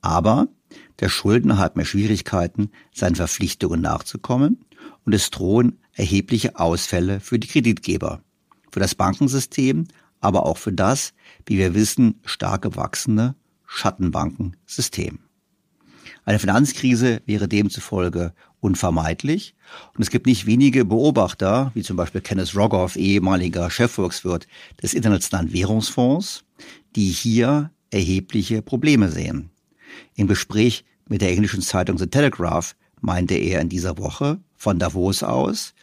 Aber 0.01 0.47
der 0.99 1.09
Schuldner 1.09 1.57
hat 1.57 1.75
mehr 1.75 1.85
Schwierigkeiten, 1.85 2.71
seinen 2.93 3.15
Verpflichtungen 3.15 3.81
nachzukommen 3.81 4.65
und 5.05 5.13
es 5.13 5.29
drohen 5.31 5.79
erhebliche 5.93 6.59
Ausfälle 6.59 7.19
für 7.19 7.39
die 7.39 7.47
Kreditgeber, 7.47 8.21
für 8.71 8.79
das 8.79 8.95
Bankensystem, 8.95 9.85
aber 10.19 10.45
auch 10.45 10.57
für 10.57 10.73
das, 10.73 11.13
wie 11.45 11.57
wir 11.57 11.73
wissen, 11.73 12.19
stark 12.25 12.63
gewachsene 12.63 13.35
Schattenbankensystem. 13.65 15.19
Eine 16.25 16.39
Finanzkrise 16.39 17.21
wäre 17.25 17.47
demzufolge 17.47 18.33
unvermeidlich. 18.59 19.55
Und 19.95 20.01
es 20.01 20.09
gibt 20.09 20.25
nicht 20.25 20.45
wenige 20.45 20.85
Beobachter, 20.85 21.71
wie 21.73 21.83
zum 21.83 21.97
Beispiel 21.97 22.21
Kenneth 22.21 22.55
Rogoff, 22.55 22.95
ehemaliger 22.95 23.69
Chefvolkswirt 23.69 24.47
des 24.81 24.93
Internationalen 24.93 25.51
Währungsfonds, 25.51 26.45
die 26.95 27.09
hier 27.09 27.71
erhebliche 27.91 28.61
Probleme 28.61 29.09
sehen. 29.09 29.51
Im 30.15 30.27
Gespräch 30.27 30.85
mit 31.07 31.21
der 31.21 31.31
englischen 31.31 31.61
Zeitung 31.61 31.97
The 31.97 32.07
Telegraph 32.07 32.75
meinte 33.01 33.35
er 33.35 33.61
in 33.61 33.69
dieser 33.69 33.97
Woche 33.97 34.39
von 34.55 34.79
Davos 34.79 35.23
aus, 35.23 35.73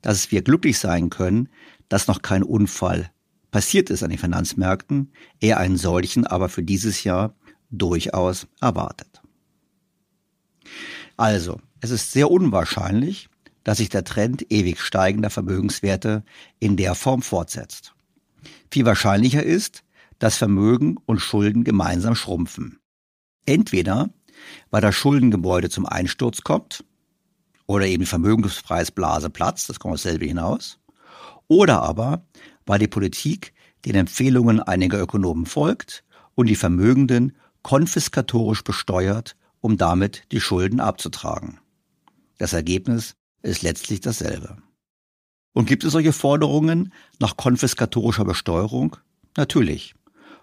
dass 0.00 0.32
wir 0.32 0.42
glücklich 0.42 0.78
sein 0.78 1.10
können, 1.10 1.48
dass 1.88 2.06
noch 2.06 2.22
kein 2.22 2.42
Unfall 2.42 3.10
passiert 3.50 3.90
ist 3.90 4.02
an 4.02 4.10
den 4.10 4.18
Finanzmärkten, 4.18 5.12
er 5.40 5.58
einen 5.58 5.76
solchen 5.76 6.26
aber 6.26 6.48
für 6.48 6.62
dieses 6.62 7.04
Jahr 7.04 7.34
durchaus 7.70 8.46
erwartet. 8.60 9.20
Also, 11.16 11.60
es 11.80 11.90
ist 11.90 12.12
sehr 12.12 12.30
unwahrscheinlich, 12.30 13.28
dass 13.64 13.78
sich 13.78 13.88
der 13.88 14.04
Trend 14.04 14.50
ewig 14.50 14.80
steigender 14.80 15.30
Vermögenswerte 15.30 16.24
in 16.58 16.76
der 16.76 16.94
Form 16.94 17.22
fortsetzt. 17.22 17.94
Viel 18.70 18.86
wahrscheinlicher 18.86 19.42
ist, 19.42 19.82
dass 20.20 20.36
Vermögen 20.36 20.96
und 21.06 21.18
Schulden 21.18 21.64
gemeinsam 21.64 22.14
schrumpfen. 22.14 22.78
Entweder 23.46 24.10
weil 24.70 24.80
das 24.80 24.94
Schuldengebäude 24.94 25.70
zum 25.70 25.86
Einsturz 25.86 26.42
kommt 26.42 26.84
oder 27.66 27.86
eben 27.86 28.00
die 28.00 28.06
Vermögenspreisblase 28.06 29.30
platzt, 29.30 29.68
das 29.68 29.80
kommt 29.80 29.94
dasselbe 29.94 30.26
hinaus, 30.26 30.78
oder 31.48 31.82
aber 31.82 32.24
weil 32.66 32.78
die 32.78 32.88
Politik 32.88 33.52
den 33.84 33.94
Empfehlungen 33.94 34.60
einiger 34.60 35.00
Ökonomen 35.00 35.46
folgt 35.46 36.04
und 36.34 36.46
die 36.46 36.56
Vermögenden 36.56 37.36
konfiskatorisch 37.62 38.62
besteuert, 38.62 39.36
um 39.60 39.76
damit 39.76 40.24
die 40.32 40.40
Schulden 40.40 40.80
abzutragen. 40.80 41.58
Das 42.38 42.52
Ergebnis 42.52 43.14
ist 43.42 43.62
letztlich 43.62 44.00
dasselbe. 44.00 44.58
Und 45.52 45.66
gibt 45.66 45.84
es 45.84 45.92
solche 45.92 46.12
Forderungen 46.12 46.92
nach 47.18 47.36
konfiskatorischer 47.36 48.24
Besteuerung? 48.24 48.96
Natürlich. 49.36 49.94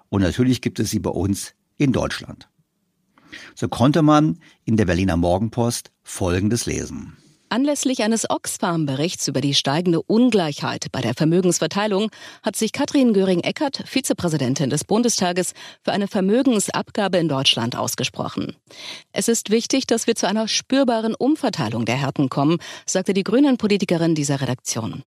Und 0.09 0.21
natürlich 0.21 0.61
gibt 0.61 0.79
es 0.79 0.89
sie 0.89 0.99
bei 0.99 1.09
uns 1.09 1.53
in 1.77 1.91
Deutschland. 1.91 2.49
So 3.55 3.67
konnte 3.67 4.01
man 4.01 4.39
in 4.65 4.77
der 4.77 4.85
Berliner 4.85 5.17
Morgenpost 5.17 5.91
Folgendes 6.03 6.65
lesen. 6.65 7.17
Anlässlich 7.49 8.03
eines 8.03 8.29
Oxfam-Berichts 8.29 9.29
über 9.29 9.39
die 9.39 9.53
steigende 9.53 10.01
Ungleichheit 10.01 10.87
bei 10.91 10.99
der 10.99 11.13
Vermögensverteilung 11.13 12.09
hat 12.43 12.57
sich 12.57 12.73
Katrin 12.73 13.13
Göring-Eckardt, 13.13 13.83
Vizepräsidentin 13.85 14.69
des 14.69 14.83
Bundestages, 14.83 15.53
für 15.81 15.93
eine 15.93 16.09
Vermögensabgabe 16.09 17.17
in 17.17 17.29
Deutschland 17.29 17.77
ausgesprochen. 17.77 18.57
Es 19.13 19.29
ist 19.29 19.49
wichtig, 19.49 19.87
dass 19.87 20.07
wir 20.07 20.15
zu 20.15 20.27
einer 20.27 20.49
spürbaren 20.49 21.15
Umverteilung 21.15 21.85
der 21.85 21.95
Härten 21.95 22.27
kommen, 22.27 22.57
sagte 22.85 23.13
die 23.13 23.23
Grünen-Politikerin 23.23 24.13
dieser 24.13 24.41
Redaktion. 24.41 25.03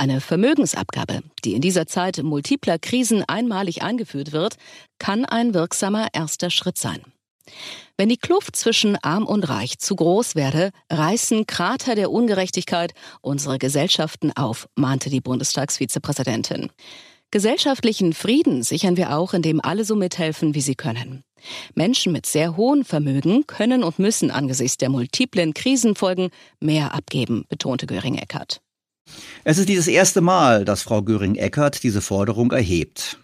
Eine 0.00 0.22
Vermögensabgabe, 0.22 1.20
die 1.44 1.52
in 1.52 1.60
dieser 1.60 1.86
Zeit 1.86 2.22
multipler 2.22 2.78
Krisen 2.78 3.22
einmalig 3.28 3.82
eingeführt 3.82 4.32
wird, 4.32 4.56
kann 4.98 5.26
ein 5.26 5.52
wirksamer 5.52 6.08
erster 6.14 6.48
Schritt 6.48 6.78
sein. 6.78 7.02
Wenn 7.98 8.08
die 8.08 8.16
Kluft 8.16 8.56
zwischen 8.56 8.96
arm 9.02 9.26
und 9.26 9.46
reich 9.50 9.78
zu 9.78 9.94
groß 9.94 10.36
werde, 10.36 10.70
reißen 10.88 11.46
Krater 11.46 11.96
der 11.96 12.10
Ungerechtigkeit 12.10 12.94
unsere 13.20 13.58
Gesellschaften 13.58 14.32
auf, 14.34 14.70
mahnte 14.74 15.10
die 15.10 15.20
Bundestagsvizepräsidentin. 15.20 16.70
Gesellschaftlichen 17.30 18.14
Frieden 18.14 18.62
sichern 18.62 18.96
wir 18.96 19.14
auch, 19.14 19.34
indem 19.34 19.60
alle 19.60 19.84
so 19.84 19.96
mithelfen, 19.96 20.54
wie 20.54 20.62
sie 20.62 20.76
können. 20.76 21.24
Menschen 21.74 22.12
mit 22.12 22.24
sehr 22.24 22.56
hohen 22.56 22.86
Vermögen 22.86 23.46
können 23.46 23.84
und 23.84 23.98
müssen 23.98 24.30
angesichts 24.30 24.78
der 24.78 24.88
multiplen 24.88 25.52
Krisenfolgen 25.52 26.30
mehr 26.58 26.94
abgeben, 26.94 27.44
betonte 27.50 27.86
Göring-Eckardt. 27.86 28.62
Es 29.44 29.58
ist 29.58 29.68
dieses 29.68 29.88
erste 29.88 30.20
Mal, 30.20 30.64
dass 30.64 30.82
Frau 30.82 31.02
Göring-Eckardt 31.02 31.82
diese 31.82 32.00
Forderung 32.00 32.52
erhebt. 32.52 33.18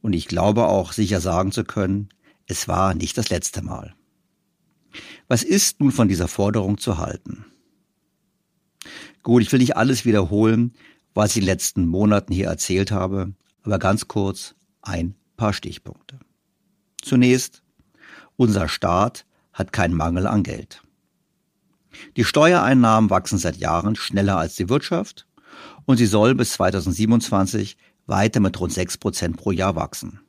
Und 0.00 0.12
ich 0.12 0.28
glaube 0.28 0.66
auch 0.66 0.92
sicher 0.92 1.20
sagen 1.20 1.52
zu 1.52 1.64
können, 1.64 2.08
es 2.46 2.68
war 2.68 2.94
nicht 2.94 3.18
das 3.18 3.30
letzte 3.30 3.62
Mal. 3.62 3.94
Was 5.26 5.42
ist 5.42 5.80
nun 5.80 5.92
von 5.92 6.08
dieser 6.08 6.28
Forderung 6.28 6.78
zu 6.78 6.98
halten? 6.98 7.44
Gut, 9.22 9.42
ich 9.42 9.52
will 9.52 9.58
nicht 9.58 9.76
alles 9.76 10.04
wiederholen, 10.04 10.72
was 11.14 11.32
ich 11.32 11.38
in 11.38 11.42
den 11.42 11.48
letzten 11.48 11.86
Monaten 11.86 12.32
hier 12.32 12.46
erzählt 12.46 12.92
habe, 12.92 13.32
aber 13.62 13.78
ganz 13.78 14.08
kurz 14.08 14.54
ein 14.82 15.14
paar 15.36 15.52
Stichpunkte. 15.52 16.18
Zunächst, 17.02 17.62
unser 18.36 18.68
Staat 18.68 19.26
hat 19.52 19.72
keinen 19.72 19.94
Mangel 19.94 20.26
an 20.26 20.44
Geld. 20.44 20.82
Die 22.16 22.24
Steuereinnahmen 22.24 23.10
wachsen 23.10 23.38
seit 23.38 23.56
Jahren 23.56 23.96
schneller 23.96 24.36
als 24.36 24.56
die 24.56 24.68
Wirtschaft 24.68 25.26
und 25.84 25.96
sie 25.96 26.06
soll 26.06 26.34
bis 26.34 26.52
2027 26.52 27.76
weiter 28.06 28.40
mit 28.40 28.58
rund 28.58 28.72
6 28.72 28.98
Prozent 28.98 29.36
pro 29.36 29.52
Jahr 29.52 29.76
wachsen. 29.76 30.20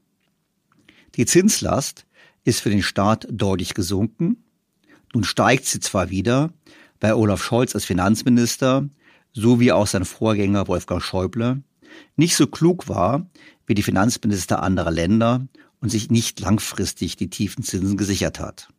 Die 1.15 1.25
Zinslast 1.25 2.05
ist 2.43 2.61
für 2.61 2.69
den 2.69 2.83
Staat 2.83 3.27
deutlich 3.31 3.73
gesunken. 3.73 4.43
Nun 5.13 5.23
steigt 5.23 5.65
sie 5.65 5.79
zwar 5.79 6.09
wieder, 6.09 6.51
weil 6.99 7.13
Olaf 7.13 7.43
Scholz 7.43 7.75
als 7.75 7.85
Finanzminister 7.85 8.87
sowie 9.33 9.71
auch 9.71 9.87
sein 9.87 10.05
Vorgänger 10.05 10.67
Wolfgang 10.67 11.01
Schäuble 11.01 11.63
nicht 12.15 12.35
so 12.35 12.47
klug 12.47 12.87
war 12.87 13.27
wie 13.65 13.73
die 13.73 13.83
Finanzminister 13.83 14.63
anderer 14.63 14.91
Länder 14.91 15.47
und 15.79 15.89
sich 15.89 16.09
nicht 16.09 16.39
langfristig 16.39 17.15
die 17.15 17.29
tiefen 17.29 17.63
Zinsen 17.63 17.97
gesichert 17.97 18.39
hat. 18.39 18.69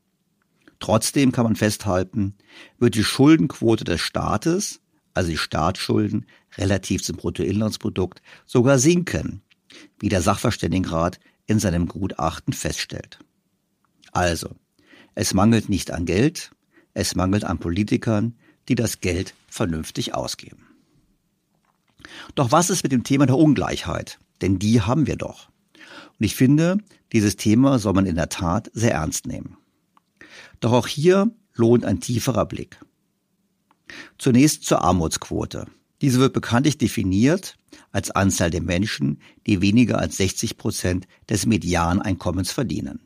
Trotzdem 0.81 1.31
kann 1.31 1.45
man 1.45 1.57
festhalten, 1.57 2.35
wird 2.79 2.95
die 2.95 3.05
Schuldenquote 3.05 3.85
des 3.85 4.01
Staates, 4.01 4.81
also 5.15 5.31
die 5.31 5.37
Staatsschulden 5.37 6.27
relativ 6.57 7.03
zum 7.03 7.17
Bruttoinlandsprodukt, 7.17 8.23
sogar 8.47 8.79
sinken, 8.79 9.43
wie 9.99 10.09
der 10.09 10.23
Sachverständigenrat 10.23 11.21
in 11.47 11.59
seinem 11.59 11.87
Gutachten 11.87 12.55
feststellt. 12.55 13.19
Also, 14.13 14.57
es 15.15 15.35
mangelt 15.35 15.69
nicht 15.69 15.91
an 15.91 16.07
Geld, 16.07 16.51
es 16.95 17.15
mangelt 17.15 17.45
an 17.45 17.59
Politikern, 17.59 18.35
die 18.69 18.75
das 18.75 19.01
Geld 19.01 19.35
vernünftig 19.49 20.15
ausgeben. 20.15 20.67
Doch 22.35 22.53
was 22.53 22.71
ist 22.71 22.83
mit 22.83 22.93
dem 22.93 23.05
Thema 23.05 23.27
der 23.27 23.37
Ungleichheit? 23.37 24.19
Denn 24.41 24.59
die 24.59 24.81
haben 24.81 25.07
wir 25.07 25.17
doch. 25.17 25.51
Und 26.19 26.25
ich 26.25 26.35
finde, 26.35 26.79
dieses 27.13 27.37
Thema 27.37 27.79
soll 27.79 27.93
man 27.93 28.07
in 28.07 28.15
der 28.17 28.29
Tat 28.29 28.71
sehr 28.73 28.93
ernst 28.93 29.27
nehmen. 29.27 29.57
Doch 30.61 30.73
auch 30.73 30.87
hier 30.87 31.31
lohnt 31.55 31.85
ein 31.85 32.01
tieferer 32.01 32.47
Blick. 32.47 32.79
Zunächst 34.19 34.65
zur 34.65 34.83
Armutsquote. 34.83 35.67
Diese 36.01 36.21
wird 36.21 36.33
bekanntlich 36.33 36.79
definiert 36.79 37.57
als 37.93 38.11
Anzahl 38.11 38.51
der 38.51 38.63
Menschen, 38.63 39.21
die 39.47 39.61
weniger 39.61 39.99
als 39.99 40.17
60 40.17 40.57
Prozent 40.57 41.07
des 41.29 41.47
Medianeinkommens 41.47 42.53
verdienen. 42.53 43.01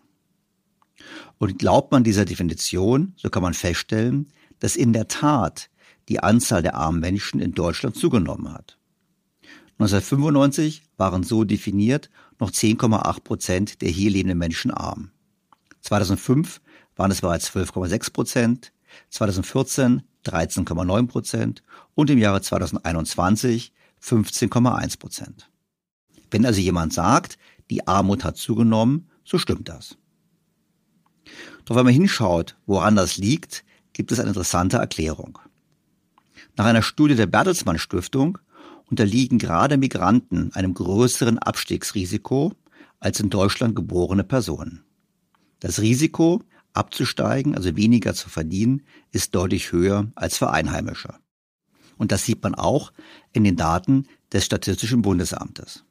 Und 1.38 1.58
glaubt 1.58 1.90
man 1.90 2.04
dieser 2.04 2.24
Definition, 2.24 3.14
so 3.16 3.30
kann 3.30 3.42
man 3.42 3.54
feststellen, 3.54 4.28
dass 4.60 4.76
in 4.76 4.92
der 4.92 5.08
Tat 5.08 5.70
die 6.08 6.20
Anzahl 6.20 6.62
der 6.62 6.74
armen 6.74 7.00
Menschen 7.00 7.40
in 7.40 7.52
Deutschland 7.52 7.96
zugenommen 7.96 8.52
hat. 8.52 8.78
1995 9.78 10.84
waren 10.96 11.24
so 11.24 11.44
definiert 11.44 12.08
noch 12.38 12.50
10,8 12.50 13.20
Prozent 13.22 13.82
der 13.82 13.88
hier 13.88 14.10
lebenden 14.10 14.38
Menschen 14.38 14.70
arm. 14.70 15.10
2005 15.80 16.60
waren 16.96 17.11
es 17.11 17.20
bereits 17.20 17.50
12,6 17.50 18.12
Prozent, 18.12 18.72
2014 19.11 20.02
13,9 20.24 21.07
Prozent 21.07 21.62
und 21.94 22.11
im 22.11 22.18
Jahre 22.18 22.40
2021 22.40 23.72
15,1 24.02 24.98
Prozent. 24.98 25.50
Wenn 26.30 26.46
also 26.46 26.61
jemand 26.61 26.92
sagt, 26.92 27.38
die 27.70 27.87
Armut 27.87 28.24
hat 28.24 28.37
zugenommen, 28.37 29.09
so 29.24 29.38
stimmt 29.38 29.68
das. 29.68 29.96
Doch 31.64 31.76
wenn 31.76 31.85
man 31.85 31.94
hinschaut, 31.94 32.57
woran 32.66 32.96
das 32.96 33.16
liegt, 33.16 33.64
gibt 33.92 34.12
es 34.12 34.18
eine 34.18 34.28
interessante 34.28 34.76
Erklärung. 34.76 35.38
Nach 36.57 36.66
einer 36.66 36.83
Studie 36.83 37.14
der 37.14 37.26
Bertelsmann 37.26 37.78
Stiftung 37.78 38.38
unterliegen 38.90 39.38
gerade 39.38 39.76
Migranten 39.76 40.52
einem 40.54 40.74
größeren 40.74 41.38
Abstiegsrisiko 41.38 42.52
als 43.00 43.20
in 43.20 43.30
Deutschland 43.30 43.74
geborene 43.74 44.24
Personen. 44.24 44.85
Das 45.61 45.80
Risiko, 45.80 46.42
abzusteigen, 46.74 47.54
also 47.54 47.76
weniger 47.76 48.14
zu 48.14 48.28
verdienen, 48.28 48.82
ist 49.12 49.34
deutlich 49.34 49.72
höher 49.72 50.12
als 50.14 50.37
für 50.37 50.50
Einheimische. 50.50 51.14
Und 51.96 52.12
das 52.12 52.24
sieht 52.24 52.42
man 52.42 52.54
auch 52.54 52.92
in 53.32 53.44
den 53.44 53.56
Daten 53.56 54.06
des 54.32 54.44
Statistischen 54.44 55.02
Bundesamtes. 55.02 55.84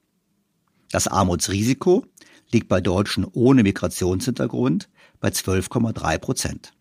Das 0.91 1.07
Armutsrisiko 1.07 2.05
liegt 2.51 2.67
bei 2.67 2.81
Deutschen 2.81 3.25
ohne 3.25 3.63
Migrationshintergrund 3.63 4.89
bei 5.19 5.29
12,3 5.29 6.17
Prozent. 6.19 6.73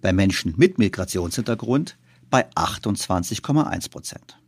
Bei 0.00 0.12
Menschen 0.12 0.54
mit 0.56 0.78
Migrationshintergrund 0.78 1.98
bei 2.30 2.48
28,1 2.52 3.90
Prozent. 3.90 4.38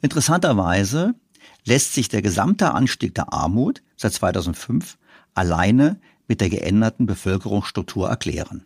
Interessanterweise 0.00 1.14
lässt 1.64 1.92
sich 1.92 2.08
der 2.08 2.22
gesamte 2.22 2.72
Anstieg 2.72 3.14
der 3.14 3.32
Armut 3.32 3.82
seit 3.96 4.14
2005 4.14 4.98
alleine 5.34 6.00
mit 6.28 6.40
der 6.40 6.50
geänderten 6.50 7.06
Bevölkerungsstruktur 7.06 8.08
erklären. 8.08 8.64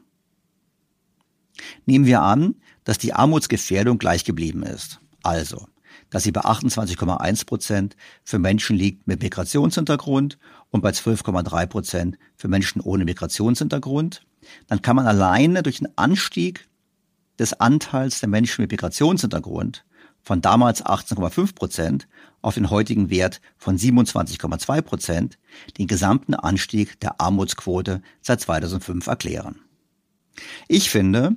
Nehmen 1.86 2.06
wir 2.06 2.22
an, 2.22 2.56
dass 2.84 2.98
die 2.98 3.12
Armutsgefährdung 3.12 3.98
gleich 3.98 4.24
geblieben 4.24 4.62
ist. 4.62 5.00
Also, 5.22 5.66
dass 6.08 6.22
sie 6.22 6.32
bei 6.32 6.40
28,1 6.40 7.46
Prozent 7.46 7.96
für 8.24 8.38
Menschen 8.38 8.76
liegt 8.76 9.06
mit 9.06 9.22
Migrationshintergrund 9.22 10.38
und 10.70 10.80
bei 10.80 10.90
12,3 10.90 11.66
Prozent 11.66 12.18
für 12.36 12.48
Menschen 12.48 12.80
ohne 12.80 13.04
Migrationshintergrund, 13.04 14.26
dann 14.68 14.82
kann 14.82 14.96
man 14.96 15.06
alleine 15.06 15.62
durch 15.62 15.78
den 15.78 15.88
Anstieg 15.96 16.68
des 17.38 17.54
Anteils 17.60 18.20
der 18.20 18.28
Menschen 18.28 18.62
mit 18.62 18.70
Migrationshintergrund 18.70 19.84
von 20.22 20.40
damals 20.40 20.84
18,5 20.84 21.54
Prozent 21.54 22.08
auf 22.42 22.54
den 22.54 22.70
heutigen 22.70 23.10
Wert 23.10 23.40
von 23.56 23.78
27,2 23.78 24.82
Prozent 24.82 25.38
den 25.78 25.86
gesamten 25.86 26.34
Anstieg 26.34 26.98
der 27.00 27.20
Armutsquote 27.20 28.02
seit 28.20 28.40
2005 28.40 29.06
erklären. 29.06 29.60
Ich 30.68 30.90
finde, 30.90 31.36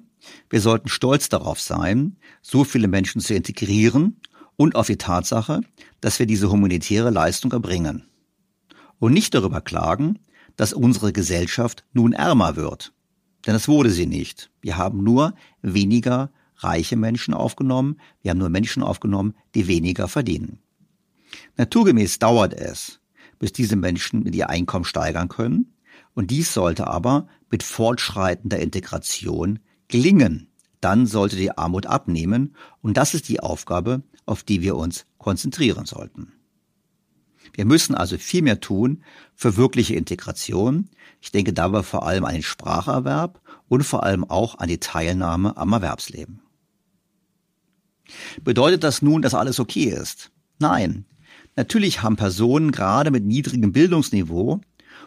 wir 0.49 0.61
sollten 0.61 0.89
stolz 0.89 1.29
darauf 1.29 1.59
sein, 1.59 2.17
so 2.41 2.63
viele 2.63 2.87
Menschen 2.87 3.21
zu 3.21 3.33
integrieren 3.33 4.19
und 4.55 4.75
auf 4.75 4.87
die 4.87 4.97
Tatsache, 4.97 5.61
dass 6.01 6.19
wir 6.19 6.25
diese 6.25 6.49
humanitäre 6.49 7.09
Leistung 7.09 7.51
erbringen. 7.51 8.07
Und 8.99 9.13
nicht 9.13 9.33
darüber 9.33 9.61
klagen, 9.61 10.19
dass 10.55 10.73
unsere 10.73 11.11
Gesellschaft 11.11 11.83
nun 11.93 12.13
ärmer 12.13 12.55
wird. 12.55 12.93
Denn 13.45 13.53
das 13.53 13.67
wurde 13.67 13.89
sie 13.89 14.05
nicht. 14.05 14.49
Wir 14.61 14.77
haben 14.77 15.03
nur 15.03 15.33
weniger 15.61 16.31
reiche 16.57 16.95
Menschen 16.95 17.33
aufgenommen, 17.33 17.97
wir 18.21 18.31
haben 18.31 18.37
nur 18.37 18.49
Menschen 18.49 18.83
aufgenommen, 18.83 19.33
die 19.55 19.67
weniger 19.67 20.07
verdienen. 20.07 20.59
Naturgemäß 21.57 22.19
dauert 22.19 22.53
es, 22.53 22.99
bis 23.39 23.51
diese 23.51 23.75
Menschen 23.75 24.25
ihr 24.31 24.49
Einkommen 24.49 24.85
steigern 24.85 25.29
können, 25.29 25.73
und 26.15 26.31
dies 26.31 26.53
sollte 26.53 26.87
aber 26.87 27.27
mit 27.49 27.63
fortschreitender 27.63 28.59
Integration 28.59 29.59
gelingen. 29.87 30.47
Dann 30.79 31.07
sollte 31.07 31.35
die 31.35 31.57
Armut 31.57 31.85
abnehmen, 31.85 32.55
und 32.81 32.97
das 32.97 33.13
ist 33.13 33.29
die 33.29 33.39
Aufgabe, 33.39 34.03
auf 34.25 34.43
die 34.43 34.61
wir 34.61 34.75
uns 34.75 35.05
konzentrieren 35.17 35.85
sollten. 35.85 36.33
Wir 37.53 37.65
müssen 37.65 37.95
also 37.95 38.17
viel 38.17 38.41
mehr 38.41 38.59
tun 38.59 39.03
für 39.35 39.57
wirkliche 39.57 39.95
Integration. 39.95 40.89
Ich 41.21 41.31
denke 41.31 41.53
dabei 41.53 41.83
vor 41.83 42.05
allem 42.05 42.25
an 42.25 42.33
den 42.33 42.43
Spracherwerb 42.43 43.41
und 43.67 43.83
vor 43.83 44.03
allem 44.03 44.23
auch 44.23 44.59
an 44.59 44.67
die 44.67 44.79
Teilnahme 44.79 45.57
am 45.57 45.73
Erwerbsleben. 45.73 46.42
Bedeutet 48.43 48.83
das 48.83 49.01
nun, 49.01 49.21
dass 49.21 49.33
alles 49.33 49.59
okay 49.59 49.85
ist? 49.85 50.31
Nein. 50.59 51.05
Natürlich 51.55 52.01
haben 52.01 52.15
Personen 52.15 52.71
gerade 52.71 53.11
mit 53.11 53.25
niedrigem 53.25 53.71
Bildungsniveau 53.71 54.61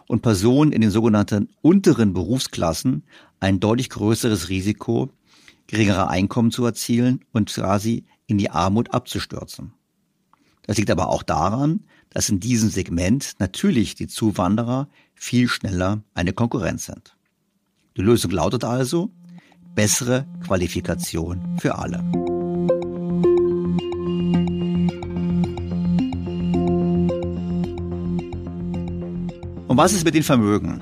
und 0.07 0.23
Personen 0.23 0.73
in 0.73 0.81
den 0.81 0.91
sogenannten 0.91 1.49
unteren 1.61 2.13
Berufsklassen 2.13 3.03
ein 3.41 3.61
deutlich 3.61 3.91
größeres 3.91 4.49
Risiko, 4.49 5.11
geringere 5.67 6.09
Einkommen 6.09 6.53
zu 6.53 6.65
erzielen 6.65 7.25
und 7.33 7.53
quasi 7.53 8.05
in 8.27 8.39
die 8.39 8.51
Armut 8.51 8.95
abzustürzen. 8.95 9.73
Das 10.67 10.79
liegt 10.79 10.91
aber 10.91 11.09
auch 11.09 11.23
daran, 11.23 11.81
dass 12.11 12.29
in 12.29 12.41
diesem 12.41 12.71
Segment 12.71 13.35
natürlich 13.39 13.95
die 13.95 14.07
Zuwanderer 14.07 14.89
viel 15.15 15.49
schneller 15.49 16.03
eine 16.15 16.33
Konkurrenz 16.33 16.87
sind. 16.87 17.17
Die 17.97 18.03
Lösung 18.03 18.31
lautet 18.31 18.65
also 18.65 19.11
bessere 19.75 20.27
Qualifikation 20.45 21.59
für 21.59 21.77
alle. 21.77 22.03
Und 29.77 29.83
was 29.83 29.93
ist 29.93 30.07
mit 30.07 30.15
den 30.15 30.23
Vermögen? 30.23 30.81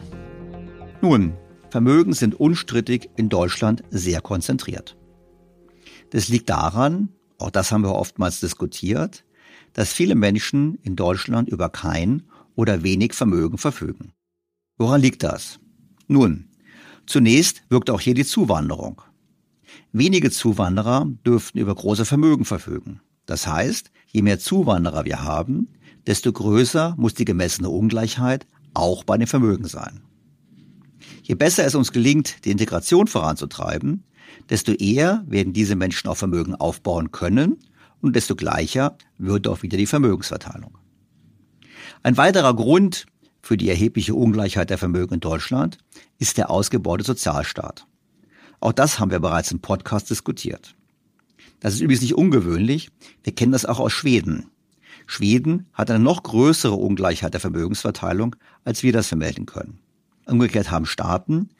Nun, 1.02 1.35
Vermögen 1.68 2.12
sind 2.12 2.37
unstrittig 2.37 3.11
in 3.16 3.28
Deutschland 3.28 3.83
sehr 3.90 4.20
konzentriert. 4.20 4.96
Das 6.11 6.28
liegt 6.28 6.48
daran, 6.48 7.09
auch 7.38 7.50
das 7.50 7.72
haben 7.72 7.83
wir 7.83 7.92
oftmals 7.92 8.38
diskutiert, 8.38 9.24
dass 9.72 9.92
viele 9.92 10.14
Menschen 10.14 10.76
in 10.83 10.94
Deutschland 10.94 11.48
über 11.48 11.70
kein 11.70 12.22
oder 12.54 12.85
wenig 12.85 13.14
Vermögen 13.14 13.59
verfügen. 13.59 14.12
Woran 14.78 15.00
liegt 15.00 15.24
das? 15.24 15.59
Nun, 16.07 16.50
zunächst 17.04 17.64
wirkt 17.70 17.90
auch 17.90 18.00
hier 18.00 18.14
die 18.14 18.24
Zuwanderung. 18.24 19.02
Wenige 19.90 20.30
Zuwanderer 20.30 21.09
dürften 21.26 21.59
über 21.59 21.74
große 21.74 22.04
Vermögen 22.04 22.44
verfügen. 22.44 23.00
Das 23.26 23.48
heißt, 23.48 23.90
je 24.07 24.22
mehr 24.22 24.38
Zuwanderer 24.38 25.04
wir 25.04 25.24
haben, 25.24 25.66
desto 26.07 26.33
größer 26.33 26.94
muss 26.96 27.14
die 27.14 27.24
gemessene 27.24 27.70
Ungleichheit 27.70 28.46
auch 28.74 29.04
bei 29.04 29.16
den 29.16 29.26
Vermögen 29.26 29.66
sein. 29.66 30.02
Je 31.22 31.34
besser 31.34 31.64
es 31.64 31.74
uns 31.74 31.92
gelingt, 31.92 32.44
die 32.44 32.50
Integration 32.50 33.06
voranzutreiben, 33.06 34.04
desto 34.50 34.72
eher 34.72 35.24
werden 35.26 35.52
diese 35.52 35.76
Menschen 35.76 36.08
auch 36.08 36.16
Vermögen 36.16 36.54
aufbauen 36.54 37.12
können 37.12 37.58
und 38.00 38.14
desto 38.14 38.37
gleicher 38.37 38.98
wird 39.16 39.48
auch 39.48 39.62
wieder 39.62 39.78
die 39.78 39.87
Vermögensverteilung. 39.87 40.76
Ein 42.02 42.16
weiterer 42.16 42.54
Grund 42.54 43.06
für 43.40 43.56
die 43.56 43.68
erhebliche 43.68 44.14
Ungleichheit 44.14 44.70
der 44.70 44.78
Vermögen 44.78 45.14
in 45.14 45.20
Deutschland 45.20 45.78
ist 46.18 46.37
der 46.37 46.50
ausgebaute 46.50 47.04
Sozialstaat. 47.04 47.87
Auch 48.60 48.72
das 48.72 48.98
haben 48.98 49.10
wir 49.10 49.20
bereits 49.20 49.52
im 49.52 49.60
Podcast 49.60 50.10
diskutiert. 50.10 50.74
Das 51.60 51.74
ist 51.74 51.80
übrigens 51.80 52.02
nicht 52.02 52.14
ungewöhnlich. 52.14 52.90
Wir 53.22 53.34
kennen 53.34 53.52
das 53.52 53.66
auch 53.66 53.80
aus 53.80 53.92
Schweden. 53.92 54.50
Schweden 55.07 55.67
hat 55.73 55.90
eine 55.90 56.03
noch 56.03 56.23
größere 56.23 56.75
Ungleichheit 56.75 57.35
der 57.35 57.40
Vermögensverteilung, 57.40 58.37
als 58.64 58.83
wir 58.83 58.93
das 58.93 59.09
vermelden 59.09 59.47
können. 59.47 59.79
Umgekehrt 60.27 60.71
haben 60.71 60.87
Staaten, 60.87 61.51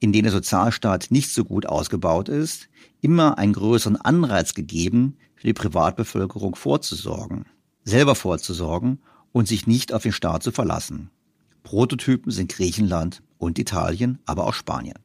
in 0.00 0.12
denen 0.12 0.24
der 0.24 0.32
Sozialstaat 0.32 1.10
nicht 1.10 1.30
so 1.32 1.44
gut 1.44 1.66
ausgebaut 1.66 2.28
ist, 2.28 2.68
immer 3.00 3.38
einen 3.38 3.52
größeren 3.52 3.96
Anreiz 3.96 4.54
gegeben, 4.54 5.16
für 5.38 5.46
die 5.46 5.54
Privatbevölkerung 5.54 6.56
vorzusorgen, 6.56 7.44
selber 7.84 8.16
vorzusorgen 8.16 8.98
und 9.30 9.46
sich 9.46 9.68
nicht 9.68 9.92
auf 9.92 10.02
den 10.02 10.12
Staat 10.12 10.42
zu 10.42 10.50
verlassen. 10.50 11.10
Prototypen 11.62 12.32
sind 12.32 12.50
Griechenland 12.50 13.22
und 13.38 13.58
Italien, 13.58 14.18
aber 14.26 14.46
auch 14.46 14.54
Spanien. 14.54 14.98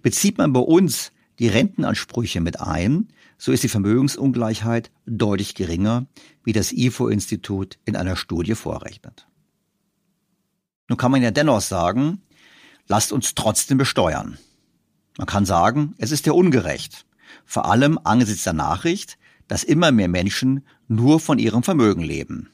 Bezieht 0.00 0.38
man 0.38 0.52
bei 0.52 0.60
uns 0.60 1.12
die 1.38 1.48
Rentenansprüche 1.48 2.40
mit 2.40 2.60
ein, 2.60 3.08
so 3.42 3.50
ist 3.50 3.64
die 3.64 3.68
Vermögensungleichheit 3.68 4.92
deutlich 5.04 5.56
geringer, 5.56 6.06
wie 6.44 6.52
das 6.52 6.70
IFO-Institut 6.70 7.76
in 7.84 7.96
einer 7.96 8.14
Studie 8.14 8.54
vorrechnet. 8.54 9.26
Nun 10.88 10.96
kann 10.96 11.10
man 11.10 11.24
ja 11.24 11.32
dennoch 11.32 11.60
sagen, 11.60 12.22
lasst 12.86 13.10
uns 13.10 13.34
trotzdem 13.34 13.78
besteuern. 13.78 14.38
Man 15.18 15.26
kann 15.26 15.44
sagen, 15.44 15.96
es 15.98 16.12
ist 16.12 16.24
ja 16.26 16.34
ungerecht. 16.34 17.04
Vor 17.44 17.64
allem 17.64 17.98
angesichts 18.04 18.44
der 18.44 18.52
Nachricht, 18.52 19.18
dass 19.48 19.64
immer 19.64 19.90
mehr 19.90 20.06
Menschen 20.06 20.64
nur 20.86 21.18
von 21.18 21.40
ihrem 21.40 21.64
Vermögen 21.64 22.02
leben. 22.02 22.48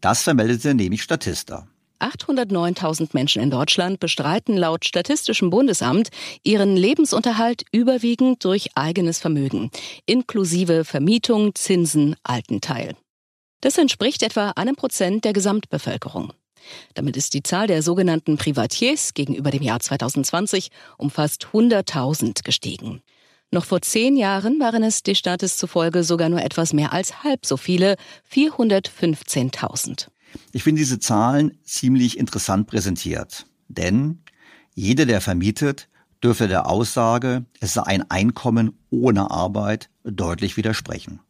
Das 0.00 0.22
vermeldete 0.22 0.72
nämlich 0.72 1.02
Statista. 1.02 1.68
809.000 2.00 3.10
Menschen 3.12 3.42
in 3.42 3.50
Deutschland 3.50 4.00
bestreiten 4.00 4.56
laut 4.56 4.84
Statistischem 4.84 5.50
Bundesamt 5.50 6.08
ihren 6.42 6.76
Lebensunterhalt 6.76 7.64
überwiegend 7.72 8.44
durch 8.44 8.70
eigenes 8.74 9.18
Vermögen, 9.18 9.70
inklusive 10.06 10.84
Vermietung, 10.84 11.54
Zinsen, 11.54 12.16
Altenteil. 12.22 12.96
Das 13.60 13.78
entspricht 13.78 14.22
etwa 14.22 14.50
einem 14.50 14.76
Prozent 14.76 15.24
der 15.24 15.32
Gesamtbevölkerung. 15.32 16.32
Damit 16.94 17.16
ist 17.16 17.34
die 17.34 17.42
Zahl 17.42 17.66
der 17.66 17.82
sogenannten 17.82 18.36
Privatiers 18.36 19.14
gegenüber 19.14 19.50
dem 19.50 19.62
Jahr 19.62 19.80
2020 19.80 20.70
um 20.98 21.10
fast 21.10 21.46
100.000 21.52 22.44
gestiegen. 22.44 23.02
Noch 23.52 23.64
vor 23.64 23.80
zehn 23.80 24.16
Jahren 24.16 24.58
waren 24.58 24.82
es 24.82 25.02
Destatis 25.02 25.56
zufolge 25.56 26.02
sogar 26.02 26.28
nur 26.28 26.42
etwas 26.42 26.72
mehr 26.72 26.92
als 26.92 27.22
halb 27.22 27.46
so 27.46 27.56
viele, 27.56 27.96
415.000. 28.32 30.08
Ich 30.52 30.62
finde 30.62 30.80
diese 30.80 30.98
Zahlen 30.98 31.58
ziemlich 31.64 32.18
interessant 32.18 32.66
präsentiert, 32.66 33.46
denn 33.68 34.22
jeder, 34.74 35.06
der 35.06 35.20
vermietet, 35.20 35.88
dürfte 36.22 36.48
der 36.48 36.68
Aussage, 36.68 37.44
es 37.60 37.74
sei 37.74 37.82
ein 37.82 38.10
Einkommen 38.10 38.78
ohne 38.90 39.30
Arbeit, 39.30 39.90
deutlich 40.04 40.56
widersprechen. 40.56 41.20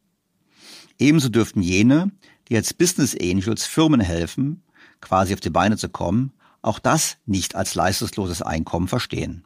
Ebenso 0.98 1.28
dürften 1.28 1.62
jene, 1.62 2.10
die 2.48 2.56
als 2.56 2.74
Business 2.74 3.16
Angels 3.20 3.66
Firmen 3.66 4.00
helfen, 4.00 4.62
quasi 5.00 5.34
auf 5.34 5.40
die 5.40 5.50
Beine 5.50 5.76
zu 5.76 5.88
kommen, 5.88 6.32
auch 6.62 6.78
das 6.78 7.18
nicht 7.26 7.54
als 7.54 7.74
leistungsloses 7.74 8.42
Einkommen 8.42 8.88
verstehen. 8.88 9.44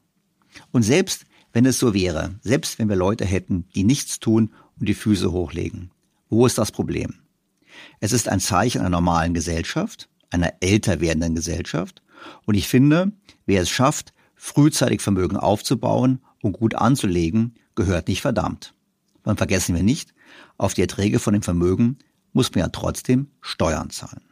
Und 0.71 0.83
selbst 0.83 1.27
wenn 1.53 1.67
es 1.67 1.79
so 1.79 1.95
wäre, 1.95 2.39
selbst 2.43 2.79
wenn 2.79 2.89
wir 2.89 2.97
Leute 2.97 3.25
hätten, 3.25 3.67
die 3.75 3.85
nichts 3.85 4.21
tun 4.21 4.55
und 4.79 4.89
die 4.89 4.95
Füße 4.95 5.33
hochlegen, 5.33 5.91
wo 6.29 6.47
ist 6.47 6.59
das 6.59 6.71
Problem? 6.71 7.15
Es 8.01 8.13
ist 8.13 8.29
ein 8.29 8.41
Zeichen 8.41 8.81
einer 8.81 8.91
normalen 8.91 9.35
Gesellschaft, 9.35 10.09
einer 10.31 10.53
älter 10.61 11.01
werdenden 11.01 11.35
Gesellschaft. 11.35 12.03
Und 12.47 12.55
ich 12.55 12.69
finde, 12.69 13.13
wer 13.47 13.63
es 13.63 13.71
schafft, 13.71 14.13
frühzeitig 14.35 15.01
Vermögen 15.01 15.37
aufzubauen 15.37 16.21
und 16.43 16.53
gut 16.53 16.75
anzulegen, 16.75 17.55
gehört 17.75 18.09
nicht 18.09 18.23
verdammt. 18.23 18.75
Man 19.25 19.37
vergessen 19.37 19.75
wir 19.75 19.83
nicht, 19.83 20.15
auf 20.57 20.75
die 20.75 20.83
Erträge 20.83 21.19
von 21.19 21.33
dem 21.33 21.43
Vermögen 21.43 21.99
muss 22.33 22.51
man 22.53 22.61
ja 22.61 22.69
trotzdem 22.69 23.29
Steuern 23.41 23.91
zahlen. 23.91 24.25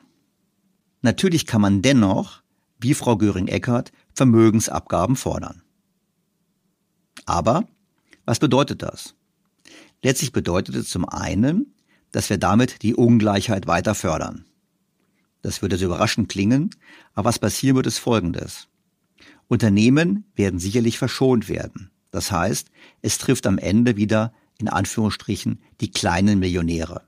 Natürlich 1.02 1.46
kann 1.46 1.60
man 1.60 1.82
dennoch 1.82 2.42
wie 2.80 2.94
Frau 2.94 3.16
Göring-Eckardt, 3.16 3.92
Vermögensabgaben 4.14 5.16
fordern. 5.16 5.62
Aber 7.26 7.64
was 8.24 8.38
bedeutet 8.38 8.82
das? 8.82 9.14
Letztlich 10.02 10.32
bedeutet 10.32 10.76
es 10.76 10.88
zum 10.88 11.08
einen, 11.08 11.74
dass 12.12 12.30
wir 12.30 12.38
damit 12.38 12.82
die 12.82 12.94
Ungleichheit 12.94 13.66
weiter 13.66 13.94
fördern. 13.94 14.44
Das 15.42 15.62
würde 15.62 15.76
so 15.76 15.86
überraschend 15.86 16.28
klingen, 16.28 16.70
aber 17.14 17.28
was 17.28 17.38
passieren 17.38 17.76
wird, 17.76 17.86
ist 17.86 17.98
Folgendes. 17.98 18.68
Unternehmen 19.46 20.24
werden 20.34 20.58
sicherlich 20.58 20.98
verschont 20.98 21.48
werden. 21.48 21.90
Das 22.10 22.32
heißt, 22.32 22.68
es 23.02 23.18
trifft 23.18 23.46
am 23.46 23.58
Ende 23.58 23.96
wieder 23.96 24.32
in 24.58 24.68
Anführungsstrichen 24.68 25.60
die 25.80 25.90
kleinen 25.90 26.38
Millionäre. 26.38 27.02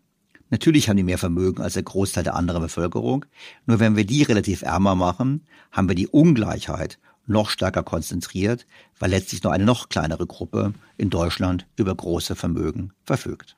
Natürlich 0.51 0.89
haben 0.89 0.97
die 0.97 1.05
mehr 1.05 1.19
Vermögen 1.19 1.63
als 1.63 1.75
der 1.75 1.85
Großteil 1.85 2.25
der 2.25 2.35
anderen 2.35 2.63
Bevölkerung. 2.63 3.25
Nur 3.67 3.79
wenn 3.79 3.97
wir 3.97 4.05
die 4.05 4.23
relativ 4.23 4.63
ärmer 4.63 4.95
machen, 4.95 5.47
haben 5.71 5.89
wir 5.89 5.95
die 5.95 6.09
Ungleichheit 6.09 6.99
noch 7.27 7.51
stärker 7.51 7.85
konzentriert, 7.85 8.67
weil 8.99 9.11
letztlich 9.11 9.43
nur 9.43 9.53
eine 9.53 9.65
noch 9.65 9.89
kleinere 9.89 10.27
Gruppe 10.27 10.73
in 10.97 11.11
Deutschland 11.11 11.67
über 11.77 11.95
große 11.95 12.35
Vermögen 12.35 12.93
verfügt. 13.05 13.57